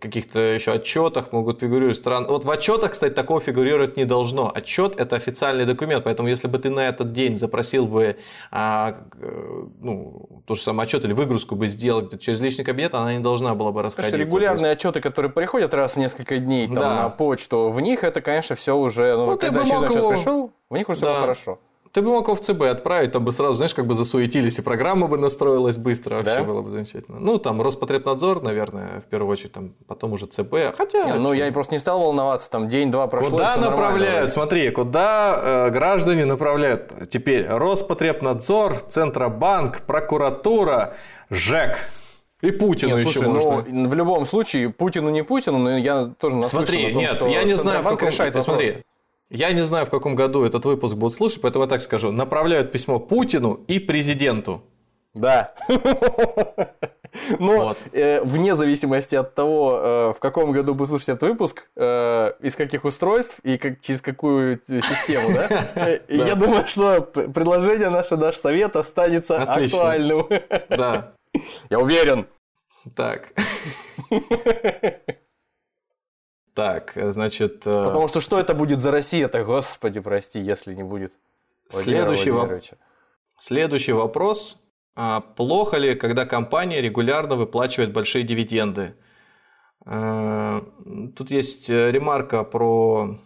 каких-то 0.00 0.38
еще 0.38 0.72
отчетах 0.72 1.32
могут 1.32 1.60
фигурировать 1.60 1.96
страны. 1.96 2.26
Вот 2.28 2.44
в 2.44 2.50
отчетах, 2.50 2.92
кстати, 2.92 3.12
такого 3.12 3.40
фигурировать 3.40 3.96
не 3.96 4.04
должно. 4.04 4.50
Отчет 4.54 4.98
это 5.00 5.16
официальный 5.16 5.64
документ, 5.66 6.04
поэтому 6.04 6.28
если 6.28 6.46
бы 6.48 6.58
ты 6.58 6.70
на 6.70 6.88
этот 6.88 7.12
день 7.12 7.38
запросил 7.38 7.86
бы 7.86 8.16
а, 8.52 8.96
э, 9.20 9.64
ну, 9.80 10.42
тот 10.46 10.58
же 10.58 10.62
самый 10.62 10.84
отчет 10.84 11.04
или 11.04 11.12
выгрузку 11.12 11.56
бы 11.56 11.66
сделал 11.66 12.02
где-то 12.02 12.18
через 12.18 12.40
личный 12.40 12.64
кабинет, 12.64 12.94
она 12.94 13.14
не 13.14 13.20
должна 13.20 13.54
была 13.54 13.72
бы 13.72 13.80
Конечно, 13.80 14.02
расходиться. 14.02 14.16
регулярные 14.16 14.72
отчеты, 14.72 15.00
которые 15.00 15.32
приходят 15.32 15.74
раз 15.74 15.94
в 15.94 15.96
несколько 15.96 16.38
дней 16.38 16.66
там, 16.66 16.74
Да. 16.76 17.02
на 17.04 17.08
почту, 17.08 17.70
в 17.70 17.80
них 17.80 18.04
это, 18.04 18.20
конечно, 18.20 18.54
все 18.54 18.76
уже, 18.76 19.16
ну, 19.16 19.32
Ну, 19.32 19.38
когда 19.38 19.64
мог 19.64 19.84
отчет 19.84 19.96
его- 19.96 20.10
пришел, 20.10 20.52
в 20.70 20.76
них 20.76 20.88
уже 20.88 20.98
все 20.98 21.06
Да. 21.06 21.20
хорошо. 21.20 21.58
Ты 21.94 22.02
бы 22.02 22.08
мог 22.08 22.26
его 22.26 22.34
в 22.34 22.40
ЦБ 22.40 22.62
отправить, 22.62 23.12
там 23.12 23.24
бы 23.24 23.30
сразу, 23.30 23.52
знаешь, 23.52 23.72
как 23.72 23.86
бы 23.86 23.94
засуетились, 23.94 24.58
и 24.58 24.62
программа 24.62 25.06
бы 25.06 25.16
настроилась 25.16 25.76
быстро, 25.76 26.16
вообще 26.16 26.38
Да? 26.38 26.42
было 26.42 26.60
бы 26.60 26.68
замечательно. 26.70 27.20
Ну, 27.20 27.38
там 27.38 27.62
Роспотребнадзор, 27.62 28.42
наверное, 28.42 29.00
в 29.00 29.04
первую 29.04 29.30
очередь, 29.30 29.52
там, 29.52 29.74
потом 29.86 30.12
уже 30.12 30.26
ЦБ, 30.26 30.76
хотя... 30.76 31.04
Не, 31.04 31.20
ну, 31.20 31.32
я 31.32 31.52
просто 31.52 31.72
не 31.72 31.78
стал 31.78 32.00
волноваться, 32.00 32.50
там 32.50 32.68
день-два 32.68 33.06
прошло, 33.06 33.30
Куда 33.30 33.56
направляют? 33.58 34.32
Смотри, 34.32 34.70
куда 34.70 35.40
э, 35.40 35.70
граждане 35.70 36.24
направляют? 36.24 36.92
Теперь 37.10 37.46
Роспотребнадзор, 37.46 38.80
Центробанк, 38.88 39.82
прокуратура, 39.82 40.94
ЖЭК. 41.30 41.78
И 42.40 42.50
Путину 42.50 42.96
Нет, 42.96 43.06
еще 43.06 43.20
слушай, 43.20 43.28
можно. 43.28 43.64
ну, 43.68 43.88
в 43.88 43.94
любом 43.94 44.26
случае, 44.26 44.70
Путину 44.70 45.10
не 45.10 45.22
Путину, 45.22 45.58
но 45.58 45.78
я 45.78 46.06
тоже 46.06 46.34
наслышан 46.34 46.66
Смотри, 46.66 46.90
о 46.90 46.92
том, 46.92 47.02
нет, 47.02 47.10
что 47.12 47.28
я 47.28 47.44
не 47.44 47.54
знаю, 47.54 47.82
в 47.82 47.88
каком... 47.88 48.08
решает 48.08 48.32
ты 48.32 48.40
вопросы. 48.40 48.64
смотри, 48.64 48.84
я 49.30 49.52
не 49.52 49.64
знаю, 49.64 49.86
в 49.86 49.90
каком 49.90 50.14
году 50.14 50.44
этот 50.44 50.64
выпуск 50.64 50.94
будут 50.94 51.16
слушать, 51.16 51.40
поэтому 51.40 51.64
я 51.64 51.70
так 51.70 51.82
скажу. 51.82 52.12
Направляют 52.12 52.72
письмо 52.72 52.98
Путину 52.98 53.54
и 53.66 53.78
президенту. 53.78 54.62
Да. 55.14 55.54
Но 57.38 57.66
Вот. 57.66 57.78
э, 57.92 58.22
вне 58.24 58.56
зависимости 58.56 59.14
от 59.14 59.34
того, 59.34 59.78
э, 59.80 60.12
в 60.16 60.20
каком 60.20 60.50
году 60.50 60.74
вы 60.74 60.86
слушаете 60.86 61.12
этот 61.12 61.28
выпуск, 61.28 61.68
э, 61.76 62.32
из 62.40 62.56
каких 62.56 62.84
устройств 62.84 63.38
и 63.44 63.56
как, 63.56 63.80
через 63.80 64.02
какую 64.02 64.60
систему, 64.66 65.32
да? 65.34 66.00
Я 66.08 66.34
думаю, 66.34 66.66
что 66.66 67.00
предложение 67.02 67.90
наше, 67.90 68.16
наш 68.16 68.36
совет 68.36 68.74
останется 68.74 69.40
актуальным. 69.40 70.26
Да. 70.68 71.12
Я 71.70 71.78
уверен. 71.78 72.26
Так. 72.96 73.32
Так, 76.54 76.92
значит... 76.96 77.66
э, 77.66 77.84
Потому 77.86 78.08
что 78.08 78.20
что 78.20 78.38
это 78.38 78.54
будет 78.54 78.78
за 78.78 78.90
Россия-то, 78.92 79.44
господи, 79.44 80.00
прости, 80.00 80.38
если 80.38 80.74
не 80.74 80.84
будет 80.84 81.12
Владимира 81.70 82.02
Следующий 82.02 82.30
Владимировича. 82.30 82.76
Следующий 83.38 83.92
вопрос. 83.92 84.62
А 84.96 85.20
плохо 85.20 85.76
ли, 85.78 85.96
когда 85.96 86.24
компания 86.24 86.80
регулярно 86.80 87.34
выплачивает 87.34 87.92
большие 87.92 88.22
дивиденды? 88.24 88.94
Э, 89.84 90.60
Тут 91.16 91.30
есть 91.32 91.68
э, 91.68 91.90
ремарка 91.90 92.44
про 92.44 93.18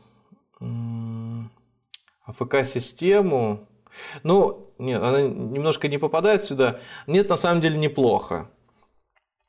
АФК-систему. 2.27 3.69
Ну, 4.23 4.73
нет, 4.79 5.03
она 5.03 5.21
немножко 5.23 5.89
не 5.89 5.99
попадает 5.99 6.45
сюда. 6.45 6.81
Нет, 7.07 7.29
на 7.29 7.37
самом 7.37 7.61
деле 7.61 7.79
неплохо. 7.79 8.51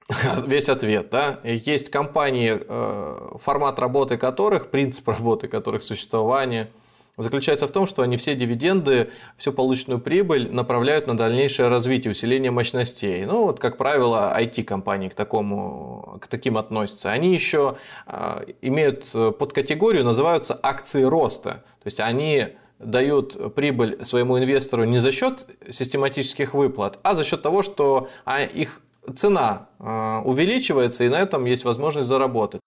Весь 0.48 0.70
ответ, 0.70 1.10
да. 1.12 1.40
Есть 1.44 1.92
компании, 1.92 2.60
э, 2.60 3.38
формат 3.44 3.80
работы 3.80 4.18
которых, 4.18 4.72
принцип 4.72 5.08
работы 5.08 5.48
которых, 5.48 5.84
существование 5.84 6.70
заключается 7.18 7.68
в 7.68 7.72
том, 7.72 7.86
что 7.86 8.02
они 8.02 8.16
все 8.16 8.34
дивиденды, 8.34 9.12
всю 9.36 9.52
полученную 9.52 10.00
прибыль 10.00 10.50
направляют 10.54 11.06
на 11.06 11.18
дальнейшее 11.18 11.68
развитие, 11.68 12.12
усиление 12.12 12.50
мощностей. 12.50 13.26
Ну, 13.26 13.44
вот, 13.44 13.60
как 13.60 13.76
правило, 13.76 14.34
IT-компании 14.40 15.10
к, 15.10 15.16
такому, 15.16 16.18
к 16.22 16.28
таким 16.28 16.58
относятся. 16.58 17.12
Они 17.12 17.34
еще 17.34 17.76
э, 18.08 18.46
имеют 18.62 19.12
подкатегорию, 19.38 20.06
называются 20.06 20.58
акции 20.64 21.04
роста. 21.04 21.66
То 21.84 21.88
есть 21.88 22.00
они 22.00 22.56
дают 22.80 23.54
прибыль 23.54 24.04
своему 24.06 24.40
инвестору 24.40 24.86
не 24.86 25.00
за 25.00 25.12
счет 25.12 25.46
систематических 25.70 26.54
выплат, 26.54 27.00
а 27.04 27.14
за 27.14 27.26
счет 27.26 27.42
того, 27.42 27.62
что 27.62 28.08
а, 28.24 28.42
их 28.42 28.82
цена 29.16 29.70
э, 29.80 30.22
увеличивается, 30.26 31.04
и 31.04 31.10
на 31.10 31.20
этом 31.20 31.46
есть 31.46 31.66
возможность 31.66 32.08
заработать. 32.08 32.62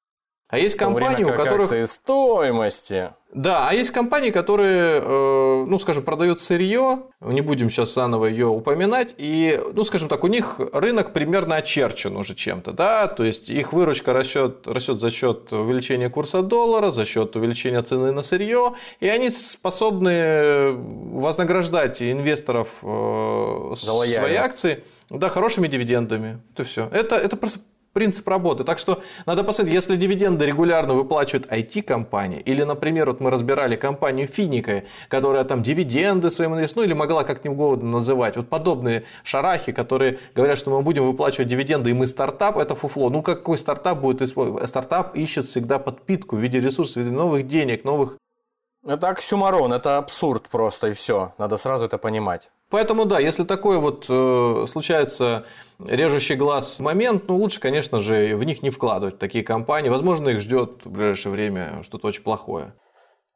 А 0.52 0.59
есть 0.59 0.76
время 0.76 0.94
компании, 0.94 1.24
у 1.24 1.28
которых... 1.28 1.62
акции 1.62 1.84
стоимости. 1.84 3.10
Да, 3.32 3.66
а 3.66 3.72
есть 3.72 3.90
компании, 3.90 4.30
которые, 4.30 5.00
э, 5.02 5.64
ну, 5.66 5.78
скажем, 5.78 6.02
продают 6.02 6.42
сырье, 6.42 7.04
не 7.22 7.40
будем 7.40 7.70
сейчас 7.70 7.94
заново 7.94 8.26
ее 8.26 8.48
упоминать, 8.48 9.14
и, 9.16 9.59
ну, 9.72 9.84
скажем 9.84 10.10
так, 10.10 10.22
у 10.22 10.26
них 10.26 10.60
рынок 10.74 11.14
примерно 11.14 11.56
очерчен 11.56 12.14
уже 12.14 12.34
чем-то, 12.34 12.72
да, 12.72 13.09
то 13.09 13.24
есть 13.24 13.48
их 13.48 13.72
выручка 13.72 14.12
растет, 14.12 14.66
растет 14.66 15.00
за 15.00 15.10
счет 15.10 15.50
увеличения 15.50 16.10
курса 16.10 16.42
доллара, 16.42 16.90
за 16.90 17.06
счет 17.06 17.34
увеличения 17.34 17.80
цены 17.80 18.12
на 18.12 18.20
сырье, 18.20 18.74
и 19.00 19.09
они 19.09 19.30
способны 19.30 20.72
вознаграждать 20.72 22.02
инвесторов 22.02 22.68
э, 22.82 23.74
За 23.80 23.86
свои 23.86 24.34
акции, 24.34 24.84
да, 25.18 25.28
хорошими 25.28 25.68
дивидендами, 25.68 26.40
это 26.52 26.64
все. 26.64 26.89
Это, 26.93 27.16
это 27.16 27.36
просто 27.36 27.60
принцип 27.93 28.26
работы. 28.28 28.64
Так 28.64 28.78
что 28.78 29.02
надо 29.26 29.44
посмотреть, 29.44 29.74
если 29.74 29.97
дивиденды 29.97 30.47
регулярно 30.47 30.94
выплачивает 30.94 31.51
IT-компания, 31.51 32.40
или, 32.40 32.62
например, 32.62 33.06
вот 33.06 33.20
мы 33.20 33.30
разбирали 33.30 33.76
компанию 33.76 34.26
Финика, 34.26 34.84
которая 35.09 35.44
там 35.44 35.62
дивиденды 35.62 36.30
своим 36.30 36.55
инвесторам, 36.55 36.72
ну 36.82 36.86
или 36.86 36.98
могла 36.98 37.24
как-нибудь 37.24 37.59
угодно 37.59 37.90
называть, 37.90 38.36
вот 38.36 38.48
подобные 38.48 39.05
шарахи, 39.24 39.72
которые 39.72 40.18
говорят, 40.34 40.59
что 40.59 40.70
мы 40.70 40.82
будем 40.82 41.05
выплачивать 41.06 41.48
дивиденды, 41.48 41.90
и 41.90 41.93
мы 41.93 42.06
стартап, 42.06 42.56
это 42.56 42.74
фуфло. 42.74 43.10
Ну 43.10 43.22
какой 43.22 43.59
стартап 43.59 44.01
будет 44.01 44.22
использовать? 44.22 44.68
Стартап 44.68 45.14
ищет 45.16 45.47
всегда 45.47 45.78
подпитку 45.78 46.36
в 46.36 46.40
виде 46.40 46.60
ресурсов, 46.60 46.97
в 46.97 47.01
виде 47.01 47.10
новых 47.10 47.47
денег, 47.47 47.84
новых 47.84 48.16
Это 48.86 49.09
оксюмарон, 49.09 49.72
это 49.72 49.98
абсурд 49.98 50.48
просто, 50.48 50.89
и 50.89 50.93
все. 50.93 51.34
Надо 51.39 51.56
сразу 51.56 51.84
это 51.84 51.98
понимать. 51.98 52.51
Поэтому 52.72 53.04
да, 53.04 53.18
если 53.18 53.44
такой 53.44 53.76
вот 53.76 54.06
э, 54.08 54.66
случается 54.66 55.44
режущий 55.78 56.36
глаз 56.36 56.80
момент, 56.80 57.28
ну 57.28 57.36
лучше, 57.36 57.60
конечно 57.60 57.98
же, 57.98 58.34
в 58.34 58.44
них 58.44 58.62
не 58.62 58.70
вкладывать 58.70 59.18
такие 59.18 59.44
компании. 59.44 59.90
Возможно, 59.90 60.30
их 60.30 60.40
ждет 60.40 60.86
в 60.86 60.90
ближайшее 60.90 61.32
время 61.32 61.82
что-то 61.82 62.06
очень 62.06 62.22
плохое. 62.22 62.72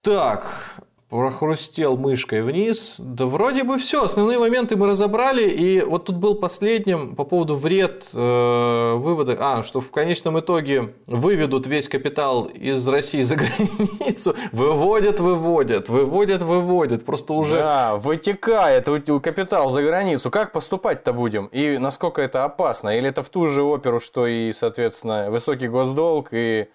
Так, 0.02 0.80
прохрустел 1.08 1.96
мышкой 1.96 2.42
вниз. 2.42 2.96
Да 2.98 3.26
вроде 3.26 3.62
бы 3.62 3.78
все, 3.78 4.04
основные 4.04 4.38
моменты 4.38 4.76
мы 4.76 4.88
разобрали. 4.88 5.48
И 5.48 5.80
вот 5.80 6.06
тут 6.06 6.16
был 6.16 6.34
последним 6.34 7.14
по 7.14 7.24
поводу 7.24 7.54
вред 7.54 8.08
э, 8.12 8.94
вывода. 8.96 9.36
А, 9.38 9.62
что 9.62 9.80
в 9.80 9.90
конечном 9.92 10.40
итоге 10.40 10.94
выведут 11.06 11.66
весь 11.66 11.88
капитал 11.88 12.46
из 12.46 12.86
России 12.88 13.22
за 13.22 13.36
границу. 13.36 14.34
Выводят, 14.50 15.20
выводят, 15.20 15.88
выводят, 15.88 16.42
выводят. 16.42 17.04
Просто 17.04 17.34
уже... 17.34 17.56
Да, 17.56 17.96
вытекает 17.96 18.86
капитал 19.22 19.70
за 19.70 19.82
границу. 19.82 20.30
Как 20.30 20.52
поступать-то 20.52 21.12
будем? 21.12 21.46
И 21.46 21.78
насколько 21.78 22.20
это 22.20 22.44
опасно? 22.44 22.96
Или 22.96 23.08
это 23.08 23.22
в 23.22 23.28
ту 23.28 23.46
же 23.46 23.62
оперу, 23.62 24.00
что 24.00 24.26
и, 24.26 24.52
соответственно, 24.52 25.30
высокий 25.30 25.68
госдолг 25.68 26.28
и 26.32 26.68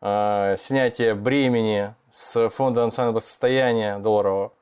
э, 0.00 0.56
снятие 0.58 1.14
бремени 1.14 1.94
с 2.14 2.48
фонда 2.48 2.84
национального 2.84 3.20
состояния 3.20 3.98
долларового? 3.98 4.52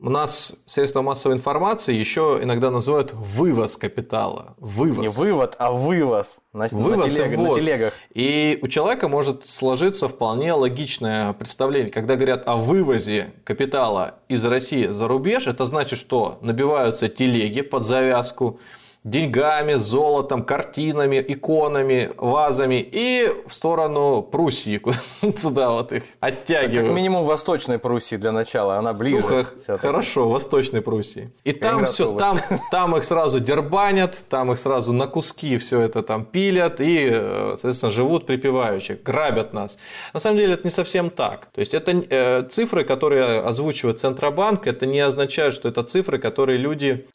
У 0.00 0.10
нас 0.10 0.54
средства 0.66 1.02
массовой 1.02 1.36
информации 1.36 1.94
еще 1.94 2.40
иногда 2.42 2.70
называют 2.70 3.12
вывоз 3.12 3.76
капитала. 3.76 4.56
Вывоз. 4.58 4.98
Не 4.98 5.08
вывод, 5.08 5.54
а 5.58 5.70
вывоз 5.70 6.40
на, 6.52 6.66
на 6.70 6.78
Вывоз 6.78 7.06
и 7.06 7.16
телег- 7.16 7.36
на 7.36 7.54
телегах. 7.54 7.94
И 8.12 8.58
у 8.60 8.66
человека 8.66 9.08
может 9.08 9.46
сложиться 9.46 10.08
вполне 10.08 10.52
логичное 10.52 11.32
представление. 11.34 11.92
Когда 11.92 12.16
говорят 12.16 12.42
о 12.46 12.56
вывозе 12.56 13.34
капитала 13.44 14.16
из 14.28 14.44
России 14.44 14.88
за 14.88 15.06
рубеж, 15.06 15.46
это 15.46 15.64
значит, 15.64 15.98
что 15.98 16.38
набиваются 16.40 17.08
телеги 17.08 17.60
под 17.60 17.86
завязку 17.86 18.58
деньгами, 19.04 19.74
золотом, 19.74 20.42
картинами, 20.42 21.22
иконами, 21.28 22.10
вазами 22.16 22.76
и 22.90 23.30
в 23.46 23.52
сторону 23.52 24.22
Пруссии, 24.22 24.78
куда- 24.84 24.96
туда 25.42 25.70
вот 25.72 25.92
их 25.92 26.04
Как 26.20 26.32
оттягивают. 26.32 26.90
минимум 26.90 27.24
в 27.24 27.26
Восточной 27.26 27.78
Пруссии 27.78 28.16
для 28.16 28.32
начала, 28.32 28.76
она 28.78 28.94
ближе. 28.94 29.18
Ну, 29.28 29.44
х- 29.44 29.50
всё-таки. 29.60 29.78
хорошо, 29.86 30.28
Восточной 30.30 30.80
Пруссии. 30.80 31.30
И 31.44 31.52
там 31.52 31.84
все, 31.84 32.16
там, 32.16 32.40
там 32.70 32.96
их 32.96 33.04
сразу 33.04 33.40
дербанят, 33.40 34.16
там 34.30 34.50
их 34.52 34.58
сразу 34.58 34.92
на 34.94 35.06
куски 35.06 35.58
все 35.58 35.82
это 35.82 36.02
там 36.02 36.24
пилят 36.24 36.80
и, 36.80 37.08
э, 37.12 37.48
соответственно, 37.60 37.92
живут 37.92 38.24
припеваючи, 38.24 38.98
грабят 39.04 39.52
нас. 39.52 39.76
На 40.14 40.20
самом 40.20 40.38
деле 40.38 40.54
это 40.54 40.64
не 40.64 40.70
совсем 40.72 41.10
так. 41.10 41.46
То 41.52 41.60
есть 41.60 41.74
это 41.74 41.92
э, 41.92 42.42
цифры, 42.50 42.84
которые 42.84 43.40
озвучивает 43.40 44.00
Центробанк, 44.00 44.66
это 44.66 44.86
не 44.86 45.00
означает, 45.00 45.52
что 45.52 45.68
это 45.68 45.82
цифры, 45.82 46.18
которые 46.18 46.56
люди 46.56 47.06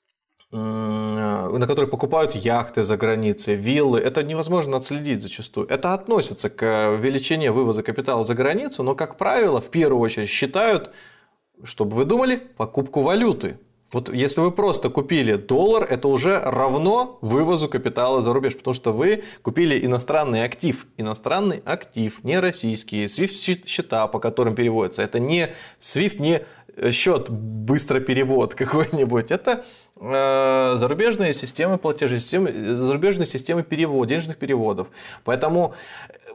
на 1.58 1.68
которые 1.68 1.90
покупают 1.90 2.36
яхты 2.36 2.84
за 2.84 2.98
границей, 2.98 3.56
виллы. 3.56 4.00
Это 4.00 4.24
невозможно 4.24 4.78
отследить 4.78 5.22
зачастую. 5.22 5.68
Это 5.68 5.94
относится 5.94 6.50
к 6.50 6.96
величине 6.98 7.52
вывоза 7.52 7.84
капитала 7.84 8.24
за 8.24 8.34
границу, 8.34 8.84
но, 8.84 8.96
как 8.96 9.18
правило, 9.18 9.62
в 9.62 9.70
первую 9.70 10.02
очередь 10.02 10.30
считают, 10.30 10.92
чтобы 11.64 11.96
вы 11.96 12.06
думали, 12.06 12.36
покупку 12.36 13.02
валюты. 13.02 13.60
Вот 13.92 14.14
если 14.14 14.42
вы 14.42 14.52
просто 14.52 14.90
купили 14.90 15.36
доллар, 15.36 15.84
это 15.84 16.10
уже 16.10 16.40
равно 16.40 17.18
вывозу 17.22 17.68
капитала 17.68 18.22
за 18.22 18.34
рубеж, 18.34 18.56
потому 18.56 18.76
что 18.76 18.94
вы 18.94 19.24
купили 19.42 19.84
иностранный 19.84 20.44
актив. 20.44 20.86
Иностранный 20.98 21.64
актив, 21.66 22.24
не 22.24 22.40
российский. 22.40 23.06
SWIFT 23.06 23.66
счета, 23.66 24.08
по 24.08 24.20
которым 24.20 24.54
переводятся. 24.54 25.02
Это 25.02 25.20
не 25.20 25.56
SWIFT, 25.80 26.22
не 26.22 26.44
счет 26.92 27.30
быстро 27.30 28.00
перевод 28.00 28.56
какой-нибудь. 28.56 29.32
Это 29.32 29.52
э, 29.52 29.89
зарубежные 30.00 31.34
системы 31.34 31.78
платежей, 31.78 32.20
системы, 32.20 32.76
зарубежные 32.76 33.26
системы 33.26 33.64
перевод, 33.64 34.08
денежных 34.08 34.38
переводов. 34.38 34.88
Поэтому 35.26 35.74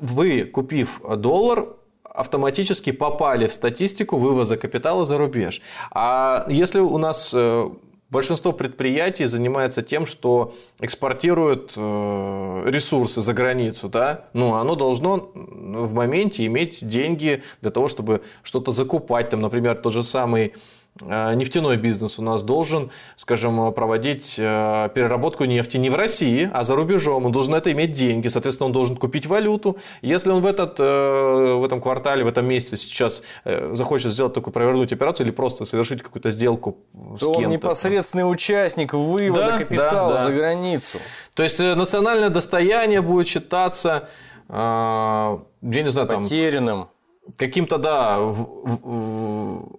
вы, 0.01 0.45
купив 0.45 1.01
доллар, 1.16 1.69
автоматически 2.15 2.93
попали 2.93 3.47
в 3.47 3.53
статистику 3.53 4.16
вывоза 4.16 4.57
капитала 4.57 5.05
за 5.05 5.19
рубеж. 5.19 5.62
А 5.91 6.47
если 6.49 6.78
у 6.78 6.97
нас 6.97 7.32
э, 7.35 7.69
большинство 8.09 8.53
предприятий 8.53 9.24
занимается 9.24 9.82
тем, 9.82 10.07
что 10.07 10.55
экспортирует 10.78 11.73
э, 11.74 12.62
ресурсы 12.66 13.20
за 13.20 13.32
границу, 13.32 13.89
да, 13.89 14.27
ну, 14.32 14.55
оно 14.55 14.77
должно 14.77 15.32
в 15.35 15.93
моменте 15.93 16.47
иметь 16.47 16.86
деньги 16.86 17.43
для 17.61 17.73
того, 17.73 17.89
чтобы 17.89 18.23
что-то 18.45 18.70
закупать, 18.70 19.31
там, 19.31 19.41
например, 19.41 19.74
тот 19.74 19.93
же 19.93 20.05
самый 20.05 20.53
Э, 20.53 20.84
нефтяной 21.01 21.77
бизнес 21.77 22.19
у 22.19 22.23
нас 22.23 22.43
должен, 22.43 22.91
скажем, 23.16 23.73
проводить 23.73 24.37
э, 24.39 24.89
переработку 24.95 25.45
нефти 25.45 25.77
не 25.77 25.91
в 25.91 25.97
России, 25.97 26.49
а 26.53 26.62
за 26.62 26.77
рубежом. 26.77 27.27
Он 27.27 27.33
должен 27.33 27.55
это 27.55 27.73
иметь 27.73 27.95
деньги, 27.95 28.29
соответственно, 28.29 28.66
он 28.66 28.73
должен 28.73 28.97
купить 28.97 29.27
валюту. 29.27 29.77
Если 30.03 30.31
он 30.31 30.41
в, 30.41 30.47
этот, 30.47 30.77
э, 30.79 31.55
в 31.55 31.65
этом 31.65 31.81
квартале, 31.81 32.25
в 32.25 32.29
этом 32.29 32.47
месяце 32.47 32.77
сейчас 32.77 33.23
захочет 33.45 34.12
сделать 34.12 34.35
такую 34.35 34.53
провернуть 34.53 34.93
операцию 34.93 35.27
или 35.27 35.33
просто 35.33 35.65
совершить 35.65 36.03
какую-то 36.03 36.31
сделку 36.31 36.77
то 37.19 37.33
он 37.33 37.49
непосредственный 37.49 38.31
участник 38.31 38.93
вывода 38.93 39.47
да, 39.47 39.59
капитала 39.59 40.12
да, 40.12 40.19
да. 40.19 40.29
за 40.29 40.35
границу. 40.35 40.99
То 41.35 41.43
есть 41.43 41.59
национальное 41.59 42.31
достояние 42.31 43.01
будет 43.03 43.29
считаться, 43.29 44.09
я 44.49 45.39
не 45.61 45.89
знаю, 45.89 46.09
потерянным. 46.09 46.89
Каким-то, 47.37 47.79
да, 47.79 48.19
в, 48.21 48.49
в, 48.65 49.79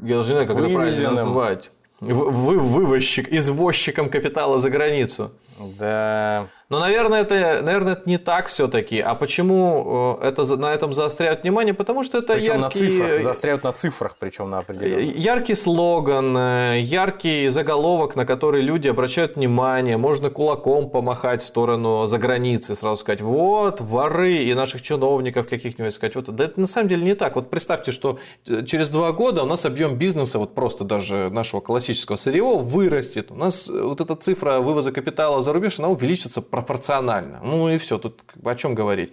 я 0.00 0.16
даже 0.16 0.28
не 0.28 0.34
знаю, 0.34 0.46
как 0.46 0.58
это 0.58 0.74
правильно 0.74 1.10
назвать. 1.10 1.70
Вы, 2.00 2.58
вывозчик, 2.58 3.32
извозчиком 3.32 4.10
капитала 4.10 4.58
за 4.58 4.70
границу. 4.70 5.32
Да. 5.78 6.46
Но, 6.74 6.80
наверное, 6.80 7.20
это, 7.20 7.60
наверное, 7.62 7.92
это 7.92 8.02
не 8.06 8.18
так 8.18 8.48
все-таки. 8.48 8.98
А 8.98 9.14
почему 9.14 10.18
э, 10.20 10.26
это, 10.26 10.56
на 10.56 10.74
этом 10.74 10.92
заостряют 10.92 11.44
внимание? 11.44 11.72
Потому 11.72 12.02
что 12.02 12.18
это 12.18 12.34
причем 12.34 12.60
яркий... 12.62 12.62
на 12.62 12.70
цифрах, 12.70 13.22
заостряют 13.22 13.62
на 13.62 13.72
цифрах, 13.72 14.16
причем 14.18 14.50
на 14.50 14.58
определенном. 14.58 15.14
Яркий 15.16 15.54
слоган, 15.54 16.36
э, 16.36 16.80
яркий 16.80 17.48
заголовок, 17.50 18.16
на 18.16 18.26
который 18.26 18.60
люди 18.60 18.88
обращают 18.88 19.36
внимание. 19.36 19.96
Можно 19.96 20.30
кулаком 20.30 20.90
помахать 20.90 21.42
в 21.42 21.46
сторону 21.46 22.08
за 22.08 22.18
границы, 22.18 22.74
сразу 22.74 23.00
сказать, 23.00 23.20
вот, 23.20 23.80
воры, 23.80 24.38
и 24.38 24.52
наших 24.52 24.82
чиновников 24.82 25.48
каких-нибудь 25.48 25.94
сказать. 25.94 26.16
Вот, 26.16 26.34
да 26.34 26.46
это 26.46 26.58
на 26.58 26.66
самом 26.66 26.88
деле 26.88 27.04
не 27.04 27.14
так. 27.14 27.36
Вот 27.36 27.50
представьте, 27.50 27.92
что 27.92 28.18
э, 28.48 28.64
через 28.64 28.88
два 28.88 29.12
года 29.12 29.44
у 29.44 29.46
нас 29.46 29.64
объем 29.64 29.94
бизнеса, 29.94 30.40
вот 30.40 30.56
просто 30.56 30.82
даже 30.82 31.30
нашего 31.30 31.60
классического 31.60 32.16
сырьевого, 32.16 32.60
вырастет. 32.60 33.30
У 33.30 33.36
нас 33.36 33.68
вот 33.68 34.00
эта 34.00 34.16
цифра 34.16 34.58
вывоза 34.58 34.90
капитала 34.90 35.40
за 35.40 35.52
рубеж, 35.52 35.78
она 35.78 35.86
увеличится 35.86 36.42
пропорционально. 36.64 37.40
Ну 37.42 37.68
и 37.68 37.78
все, 37.78 37.98
тут 37.98 38.22
о 38.44 38.54
чем 38.54 38.74
говорить. 38.74 39.12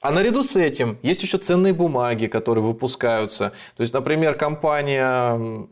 А 0.00 0.10
наряду 0.10 0.42
с 0.42 0.54
этим 0.54 0.98
есть 1.02 1.22
еще 1.22 1.38
ценные 1.38 1.72
бумаги, 1.72 2.26
которые 2.26 2.62
выпускаются. 2.62 3.52
То 3.76 3.82
есть, 3.82 3.94
например, 3.94 4.34
компания 4.34 5.66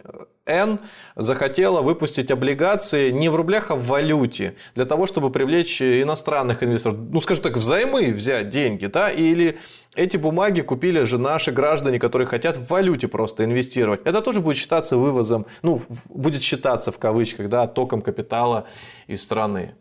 N 0.47 0.79
захотела 1.17 1.83
выпустить 1.83 2.31
облигации 2.31 3.11
не 3.11 3.29
в 3.29 3.37
рублях, 3.37 3.71
а 3.71 3.77
в 3.77 3.87
валюте, 3.87 4.55
для 4.75 4.87
того, 4.87 5.07
чтобы 5.07 5.31
привлечь 5.31 5.83
иностранных 5.83 6.63
инвесторов. 6.63 6.99
Ну, 6.99 7.21
скажем 7.21 7.45
так, 7.45 7.57
взаймы 7.59 8.11
взять 8.11 8.49
деньги, 8.49 8.87
да, 8.87 9.11
или 9.11 9.59
эти 9.95 10.17
бумаги 10.17 10.63
купили 10.63 11.05
же 11.05 11.19
наши 11.19 11.53
граждане, 11.53 11.99
которые 11.99 12.27
хотят 12.27 12.57
в 12.57 12.67
валюте 12.71 13.09
просто 13.09 13.45
инвестировать. 13.45 14.01
Это 14.05 14.23
тоже 14.23 14.41
будет 14.41 14.57
считаться 14.57 14.97
вывозом, 14.97 15.45
ну, 15.63 15.79
будет 16.09 16.43
считаться 16.43 16.91
в 16.91 16.99
кавычках, 16.99 17.51
да, 17.51 17.67
током 17.67 18.01
капитала 18.01 18.67
из 19.07 19.23
страны. 19.23 19.75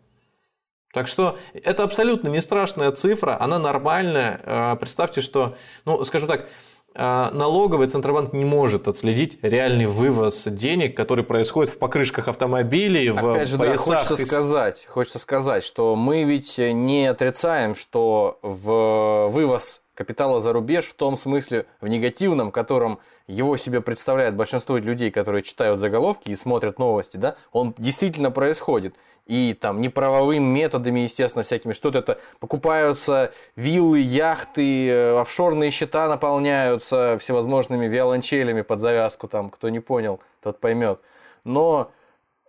Так 0.93 1.07
что 1.07 1.37
это 1.53 1.83
абсолютно 1.83 2.27
не 2.27 2.41
страшная 2.41 2.91
цифра, 2.91 3.37
она 3.39 3.59
нормальная. 3.59 4.41
А, 4.43 4.75
представьте, 4.75 5.21
что, 5.21 5.55
ну, 5.85 6.03
скажем 6.03 6.27
так, 6.27 6.47
а, 6.93 7.31
налоговый 7.31 7.87
Центробанк 7.87 8.33
не 8.33 8.43
может 8.43 8.89
отследить 8.89 9.39
реальный 9.41 9.85
вывоз 9.85 10.43
денег, 10.43 10.97
который 10.97 11.23
происходит 11.23 11.73
в 11.73 11.77
покрышках 11.77 12.27
автомобилей, 12.27 13.11
в 13.11 13.31
Опять 13.31 13.47
же, 13.47 13.57
поясах. 13.57 13.87
Да, 13.87 13.97
хочется, 13.97 14.25
сказать, 14.25 14.85
хочется 14.87 15.19
сказать, 15.19 15.63
что 15.63 15.95
мы 15.95 16.23
ведь 16.23 16.57
не 16.57 17.07
отрицаем, 17.07 17.75
что 17.75 18.39
в 18.41 19.29
вывоз 19.29 19.83
капитала 19.93 20.41
за 20.41 20.51
рубеж 20.51 20.85
в 20.85 20.95
том 20.95 21.15
смысле, 21.15 21.65
в 21.79 21.87
негативном, 21.87 22.51
котором 22.51 22.99
его 23.27 23.57
себе 23.57 23.81
представляет 23.81 24.35
большинство 24.35 24.77
людей, 24.77 25.11
которые 25.11 25.43
читают 25.43 25.79
заголовки 25.79 26.29
и 26.29 26.35
смотрят 26.35 26.79
новости, 26.79 27.17
да, 27.17 27.35
он 27.51 27.73
действительно 27.77 28.31
происходит. 28.31 28.95
И 29.27 29.53
там 29.53 29.81
неправовыми 29.81 30.43
методами, 30.43 31.01
естественно, 31.01 31.43
всякими, 31.43 31.73
что-то 31.73 31.99
это 31.99 32.19
покупаются 32.39 33.31
виллы, 33.55 33.99
яхты, 33.99 34.89
э, 34.89 35.19
офшорные 35.19 35.71
счета 35.71 36.07
наполняются 36.09 37.17
всевозможными 37.19 37.87
виолончелями 37.87 38.61
под 38.61 38.81
завязку, 38.81 39.27
там, 39.27 39.49
кто 39.49 39.69
не 39.69 39.79
понял, 39.79 40.19
тот 40.41 40.59
поймет. 40.59 40.99
Но 41.43 41.91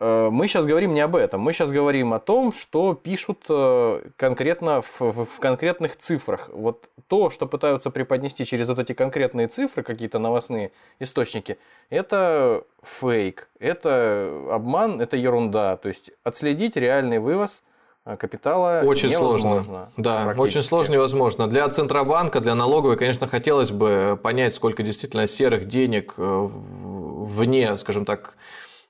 мы 0.03 0.49
сейчас 0.49 0.67
говорим 0.67 0.95
не 0.95 1.01
об 1.01 1.15
этом. 1.15 1.41
Мы 1.41 1.53
сейчас 1.53 1.71
говорим 1.71 2.13
о 2.13 2.19
том, 2.19 2.53
что 2.53 2.95
пишут 2.95 3.45
э, 3.49 4.03
конкретно 4.17 4.81
в, 4.81 5.01
в, 5.01 5.25
в 5.25 5.39
конкретных 5.39 5.97
цифрах. 5.97 6.51
Вот 6.53 6.89
то, 7.07 7.31
что 7.31 7.47
пытаются 7.47 7.91
преподнести 7.91 8.45
через 8.45 8.69
вот 8.69 8.79
эти 8.79 8.95
конкретные 8.95 9.47
цифры, 9.47 9.83
какие-то 9.83 10.19
новостные 10.19 10.73
источники, 10.99 11.59
это 11.91 12.65
фейк, 12.83 13.49
это 13.61 14.33
обман, 14.51 15.01
это 15.01 15.17
ерунда. 15.17 15.77
То 15.77 15.89
есть 15.89 16.11
отследить 16.25 16.77
реальный 16.77 17.21
вывоз 17.21 17.63
э, 18.05 18.17
капитала 18.17 18.83
очень. 18.85 19.13
Сложно. 19.13 19.91
Да, 19.97 20.35
очень 20.37 20.63
сложно 20.63 20.95
невозможно. 20.95 21.47
Для 21.47 21.69
Центробанка, 21.69 22.41
для 22.41 22.57
налоговой, 22.57 22.97
конечно, 22.97 23.29
хотелось 23.29 23.71
бы 23.71 24.19
понять, 24.21 24.55
сколько 24.57 24.83
действительно 24.83 25.29
серых 25.29 25.69
денег 25.69 26.15
вне, 26.17 27.79
скажем 27.79 28.05
так, 28.05 28.35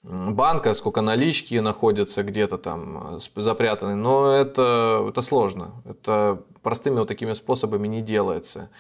банка, 0.03 0.75
сколько 0.75 1.01
налички 1.01 1.55
находится 1.57 2.23
где-то 2.23 2.59
там 2.59 3.17
э, 3.17 3.41
запрятаны, 3.41 3.95
но 3.95 4.33
это, 4.33 5.07
это 5.09 5.23
сложно. 5.23 5.83
Это 5.85 6.43
простыми 6.63 6.99
вот 6.99 7.09
такими 7.09 7.33
способами 7.35 7.89
не 7.89 8.03
делается. 8.03 8.71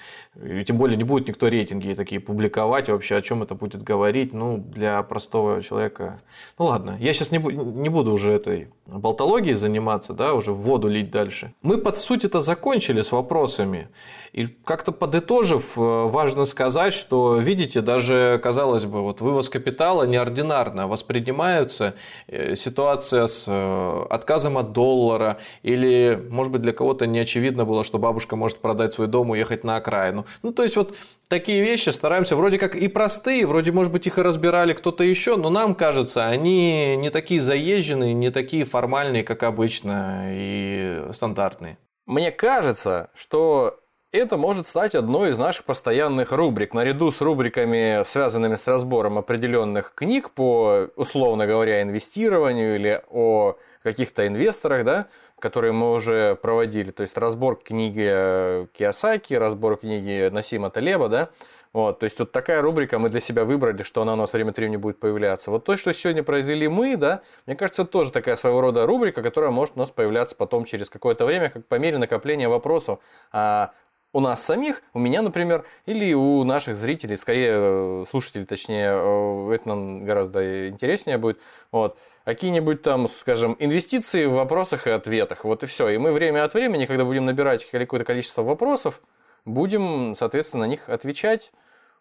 И 0.42 0.64
тем 0.64 0.78
более 0.78 0.96
не 0.96 1.04
будет 1.04 1.28
никто 1.28 1.48
рейтинги 1.48 1.94
такие 1.94 2.20
публиковать, 2.20 2.88
вообще 2.88 3.16
о 3.16 3.22
чем 3.22 3.42
это 3.42 3.54
будет 3.54 3.82
говорить, 3.82 4.32
ну, 4.32 4.58
для 4.58 5.02
простого 5.02 5.62
человека. 5.62 6.20
Ну 6.58 6.66
ладно, 6.66 6.96
я 7.00 7.12
сейчас 7.12 7.32
не, 7.32 7.38
не 7.38 7.88
буду 7.88 8.12
уже 8.12 8.32
этой 8.32 8.68
болтологией 8.86 9.56
заниматься, 9.56 10.14
да, 10.14 10.34
уже 10.34 10.52
в 10.52 10.58
воду 10.58 10.88
лить 10.88 11.10
дальше. 11.10 11.54
Мы 11.62 11.78
под 11.78 11.98
суть 12.00 12.24
это 12.24 12.40
закончили 12.40 13.02
с 13.02 13.12
вопросами. 13.12 13.88
И 14.32 14.46
как-то 14.46 14.92
подытожив, 14.92 15.76
э, 15.76 15.80
важно 15.80 16.46
сказать, 16.46 16.94
что, 16.94 17.36
видите, 17.36 17.80
даже, 17.80 18.40
казалось 18.42 18.86
бы, 18.86 19.02
вот 19.02 19.20
вывоз 19.20 19.48
капитала 19.48 20.04
неординарно 20.04 20.88
воспринимается 20.88 21.11
э, 21.20 22.56
ситуация 22.56 23.26
с 23.26 23.46
э, 23.48 24.06
отказом 24.10 24.58
от 24.58 24.72
доллара 24.72 25.38
или, 25.62 26.20
может 26.30 26.52
быть, 26.52 26.62
для 26.62 26.72
кого-то 26.72 27.06
неочевидно 27.06 27.64
было, 27.64 27.84
что 27.84 27.98
бабушка 27.98 28.36
может 28.36 28.58
продать 28.60 28.94
свой 28.94 29.06
дом, 29.06 29.30
уехать 29.30 29.64
на 29.64 29.76
окраину. 29.76 30.26
Ну, 30.42 30.52
то 30.52 30.62
есть, 30.62 30.76
вот 30.76 30.94
такие 31.28 31.62
вещи 31.62 31.90
стараемся 31.90 32.36
вроде 32.36 32.58
как 32.58 32.74
и 32.74 32.88
простые, 32.88 33.46
вроде, 33.46 33.72
может 33.72 33.92
быть, 33.92 34.06
их 34.06 34.18
и 34.18 34.22
разбирали 34.22 34.72
кто-то 34.72 35.04
еще, 35.04 35.36
но 35.36 35.50
нам 35.50 35.74
кажется, 35.74 36.26
они 36.26 36.96
не 36.96 37.10
такие 37.10 37.40
заезженные, 37.40 38.14
не 38.14 38.30
такие 38.30 38.64
формальные, 38.64 39.24
как 39.24 39.42
обычно, 39.42 40.24
и 40.28 41.02
стандартные. 41.12 41.78
Мне 42.06 42.32
кажется, 42.32 43.10
что 43.14 43.81
это 44.12 44.36
может 44.36 44.66
стать 44.66 44.94
одной 44.94 45.30
из 45.30 45.38
наших 45.38 45.64
постоянных 45.64 46.32
рубрик, 46.32 46.74
наряду 46.74 47.10
с 47.10 47.20
рубриками, 47.22 48.04
связанными 48.04 48.56
с 48.56 48.66
разбором 48.66 49.18
определенных 49.18 49.94
книг 49.94 50.30
по, 50.30 50.88
условно 50.96 51.46
говоря, 51.46 51.82
инвестированию 51.82 52.76
или 52.76 53.02
о 53.08 53.56
каких-то 53.82 54.26
инвесторах, 54.26 54.84
да, 54.84 55.06
которые 55.38 55.72
мы 55.72 55.92
уже 55.92 56.36
проводили, 56.36 56.90
то 56.90 57.02
есть 57.02 57.16
разбор 57.16 57.56
книги 57.56 58.06
э, 58.08 58.66
Киосаки, 58.72 59.34
разбор 59.34 59.78
книги 59.78 60.28
Насима 60.28 60.70
Талеба, 60.70 61.08
да, 61.08 61.30
вот, 61.72 62.00
то 62.00 62.04
есть 62.04 62.18
вот 62.18 62.32
такая 62.32 62.60
рубрика 62.60 62.98
мы 62.98 63.08
для 63.08 63.20
себя 63.20 63.46
выбрали, 63.46 63.82
что 63.82 64.02
она 64.02 64.12
у 64.12 64.16
нас 64.16 64.34
время 64.34 64.50
от 64.50 64.58
времени 64.58 64.76
будет 64.76 65.00
появляться. 65.00 65.50
Вот 65.50 65.64
то, 65.64 65.74
что 65.78 65.94
сегодня 65.94 66.22
произвели 66.22 66.68
мы, 66.68 66.96
да, 66.98 67.22
мне 67.46 67.56
кажется, 67.56 67.86
тоже 67.86 68.12
такая 68.12 68.36
своего 68.36 68.60
рода 68.60 68.86
рубрика, 68.86 69.22
которая 69.22 69.50
может 69.50 69.76
у 69.76 69.78
нас 69.78 69.90
появляться 69.90 70.36
потом 70.36 70.66
через 70.66 70.90
какое-то 70.90 71.24
время, 71.24 71.48
как 71.48 71.66
по 71.66 71.76
мере 71.76 71.96
накопления 71.96 72.48
вопросов. 72.48 72.98
А 73.32 73.72
у 74.12 74.20
нас 74.20 74.44
самих, 74.44 74.82
у 74.92 74.98
меня, 74.98 75.22
например, 75.22 75.64
или 75.86 76.12
у 76.12 76.44
наших 76.44 76.76
зрителей, 76.76 77.16
скорее 77.16 77.50
э, 77.52 78.04
слушателей, 78.06 78.44
точнее, 78.44 78.92
э, 78.92 79.54
это 79.54 79.68
нам 79.68 80.04
гораздо 80.04 80.68
интереснее 80.68 81.18
будет. 81.18 81.38
Вот 81.70 81.98
какие-нибудь 82.24 82.82
там, 82.82 83.08
скажем, 83.08 83.56
инвестиции 83.58 84.26
в 84.26 84.32
вопросах 84.32 84.86
и 84.86 84.90
ответах. 84.90 85.44
Вот 85.44 85.62
и 85.62 85.66
все. 85.66 85.88
И 85.88 85.98
мы 85.98 86.12
время 86.12 86.44
от 86.44 86.54
времени, 86.54 86.86
когда 86.86 87.04
будем 87.04 87.24
набирать 87.24 87.64
какое-то 87.70 88.04
количество 88.04 88.42
вопросов, 88.42 89.02
будем, 89.44 90.14
соответственно, 90.16 90.66
на 90.66 90.68
них 90.68 90.88
отвечать. 90.88 91.52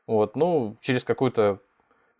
Вот, 0.08 0.36
ну, 0.36 0.78
через 0.82 1.04
какую-то 1.04 1.60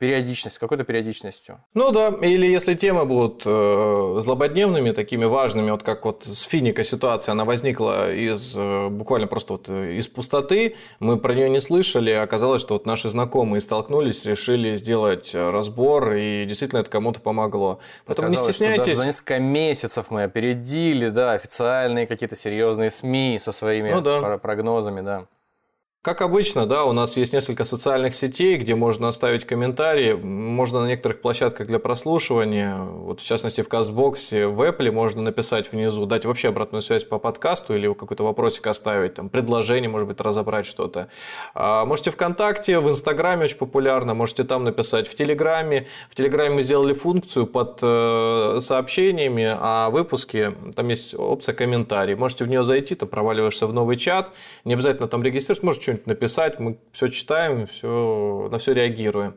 периодичность, 0.02 0.58
какой-то 0.58 0.84
периодичностью. 0.84 1.60
Ну 1.76 1.92
да, 1.92 2.10
или 2.24 2.48
если 2.48 2.74
темы 2.74 3.06
будут 3.06 3.44
э, 3.46 4.18
злободневными, 4.20 4.94
такими 4.94 5.26
важными, 5.26 5.70
вот 5.70 5.84
как 5.84 6.06
вот 6.06 6.26
с 6.26 6.42
Финика 6.42 6.84
ситуация, 6.84 7.34
она 7.34 7.46
возникла 7.46 8.12
из 8.12 8.56
э, 8.58 8.88
буквально 8.90 9.28
просто 9.28 9.54
вот 9.54 9.70
э, 9.70 9.98
из 9.98 10.08
пустоты, 10.08 10.76
мы 11.00 11.18
про 11.18 11.36
нее 11.36 11.52
не 11.52 11.62
слышали, 11.62 12.10
оказалось, 12.10 12.64
что 12.64 12.74
вот 12.74 12.88
наши 12.88 13.10
знакомые 13.10 13.62
столкнулись, 13.62 14.26
решили 14.26 14.74
сделать 14.74 15.36
э, 15.36 15.52
разбор, 15.52 16.14
и 16.14 16.46
действительно 16.46 16.80
это 16.80 16.90
кому-то 16.90 17.20
помогло. 17.20 17.80
Поэтому 18.08 18.30
Оказалось, 18.30 18.48
не 18.48 18.54
стесняйтесь. 18.54 18.82
Что 18.82 18.90
даже 18.90 19.00
за 19.02 19.06
несколько 19.06 19.40
месяцев 19.40 20.08
мы 20.10 20.24
опередили, 20.24 21.10
да, 21.10 21.34
официальные 21.34 22.08
какие-то 22.08 22.36
серьезные 22.36 22.90
СМИ 22.90 23.38
со 23.40 23.52
своими 23.52 23.92
ну, 23.92 24.02
да. 24.02 24.40
прогнозами, 24.40 25.02
да. 25.02 25.28
Как 26.04 26.24
обычно, 26.24 26.66
да, 26.66 26.86
у 26.86 26.94
нас 26.94 27.16
есть 27.16 27.32
несколько 27.32 27.64
социальных 27.64 28.16
сетей, 28.16 28.58
где 28.58 28.74
можно 28.74 29.08
оставить 29.08 29.46
комментарии. 29.46 30.14
Можно 30.14 30.82
на 30.82 30.88
некоторых 30.88 31.22
площадках 31.22 31.68
для 31.68 31.78
прослушивания, 31.78 32.76
вот 32.76 33.22
в 33.22 33.24
частности 33.24 33.62
в 33.62 33.70
Кастбоксе, 33.70 34.48
в 34.48 34.60
Apple 34.64 34.90
можно 34.92 35.22
написать 35.22 35.72
внизу, 35.72 36.08
дать 36.08 36.26
вообще 36.26 36.48
обратную 36.48 36.82
связь 36.82 37.04
по 37.04 37.20
подкасту 37.20 37.76
или 37.76 37.94
какой-то 37.94 38.24
вопросик 38.24 38.66
оставить, 38.66 39.14
там, 39.14 39.30
предложение, 39.30 39.92
может 39.92 40.08
быть, 40.08 40.20
разобрать 40.20 40.66
что-то. 40.66 41.10
А 41.54 41.86
можете 41.86 42.10
ВКонтакте, 42.10 42.80
в 42.80 42.90
Инстаграме 42.90 43.44
очень 43.44 43.58
популярно, 43.58 44.16
можете 44.16 44.44
там 44.44 44.64
написать, 44.64 45.08
в 45.08 45.14
Телеграме. 45.14 45.86
В 46.10 46.16
Телеграме 46.16 46.56
мы 46.56 46.64
сделали 46.64 46.96
функцию 46.96 47.46
под 47.46 47.78
э, 47.84 48.58
сообщениями 48.60 49.56
о 49.56 49.92
выпуске, 49.92 50.56
там 50.76 50.88
есть 50.88 51.14
опция 51.14 51.54
комментарий. 51.54 52.16
Можете 52.16 52.46
в 52.46 52.48
нее 52.48 52.64
зайти, 52.64 52.96
там 52.96 53.08
проваливаешься 53.08 53.68
в 53.68 53.74
новый 53.74 53.98
чат, 53.98 54.32
не 54.66 54.74
обязательно 54.74 55.08
там 55.08 55.22
регистрироваться, 55.22 55.64
можете 55.64 55.91
что-нибудь 55.92 56.08
написать, 56.08 56.60
мы 56.60 56.78
все 56.92 57.08
читаем, 57.08 57.68
все, 57.68 58.48
на 58.52 58.58
все 58.58 58.74
реагируем. 58.74 59.36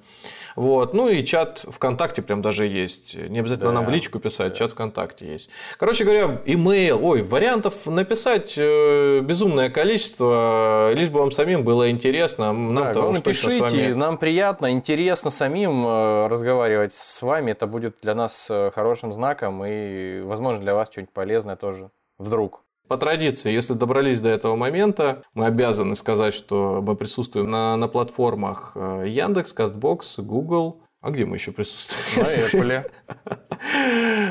Вот. 0.57 0.95
Ну 0.95 1.09
и 1.09 1.25
чат 1.25 1.65
ВКонтакте 1.69 2.23
прям 2.23 2.41
даже 2.41 2.67
есть. 2.67 3.17
Не 3.17 3.41
обязательно 3.41 3.71
да, 3.71 3.75
нам 3.75 3.87
в 3.87 3.91
личку 3.91 4.21
писать, 4.21 4.53
да. 4.53 4.59
чат 4.59 4.73
ВКонтакте 4.73 5.27
есть. 5.27 5.51
Короче 5.79 6.05
говоря, 6.05 6.41
имейл, 6.45 7.05
ой, 7.05 7.23
вариантов 7.23 7.87
написать 7.87 8.55
э, 8.57 9.21
безумное 9.21 9.69
количество, 9.69 10.93
лишь 10.95 11.11
бы 11.11 11.19
вам 11.19 11.33
самим 11.33 11.65
было 11.65 11.91
интересно. 11.91 12.53
Нам 12.53 12.75
да, 12.75 12.93
главное, 12.93 13.21
пишите, 13.21 13.61
вами... 13.61 13.93
нам 13.95 14.17
приятно, 14.17 14.71
интересно 14.71 15.31
самим 15.33 15.85
э, 15.85 16.29
разговаривать 16.29 16.95
с 16.95 17.21
вами. 17.23 17.51
Это 17.51 17.67
будет 17.67 17.97
для 18.03 18.15
нас 18.15 18.47
э, 18.49 18.71
хорошим 18.73 19.13
знаком 19.13 19.65
и, 19.65 20.21
возможно, 20.21 20.61
для 20.61 20.75
вас 20.75 20.89
что-нибудь 20.89 21.13
полезное 21.13 21.57
тоже 21.57 21.91
вдруг. 22.19 22.64
По 22.95 22.99
традиции, 22.99 23.51
если 23.51 23.75
добрались 23.75 24.21
до 24.21 24.29
этого 24.29 24.55
момента, 24.55 25.25
мы 25.35 25.47
обязаны 25.47 25.97
сказать, 25.97 26.33
что 26.33 26.81
мы 26.81 26.95
присутствуем 26.95 27.51
на, 27.51 27.77
на 27.77 27.89
платформах 27.89 28.71
э, 28.77 29.07
Яндекс, 29.09 29.53
Кастбокс, 29.53 30.21
Google. 30.21 30.81
А 31.01 31.11
где 31.11 31.25
мы 31.25 31.35
еще 31.35 31.51
присутствуем? 31.51 32.25
На 32.25 32.71
Apple. 32.71 32.91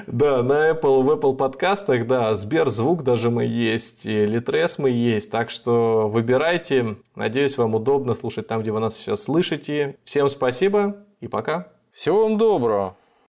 Да, 0.07 0.43
на 0.43 0.69
Apple, 0.69 1.03
в 1.03 1.09
Apple 1.09 1.35
подкастах, 1.35 2.07
да, 2.07 2.33
Сберзвук 2.35 3.03
даже 3.03 3.29
мы 3.29 3.43
есть, 3.43 4.05
и 4.05 4.23
Litres 4.23 4.75
мы 4.77 4.91
есть, 4.91 5.29
так 5.29 5.49
что 5.49 6.07
выбирайте. 6.07 6.95
Надеюсь, 7.15 7.57
вам 7.57 7.75
удобно 7.75 8.13
слушать 8.13 8.47
там, 8.47 8.61
где 8.61 8.71
вы 8.71 8.79
нас 8.79 8.95
сейчас 8.95 9.23
слышите. 9.23 9.97
Всем 10.05 10.29
спасибо 10.29 10.95
и 11.19 11.27
пока. 11.27 11.67
Всего 11.91 12.23
вам 12.23 12.37
доброго. 12.37 12.95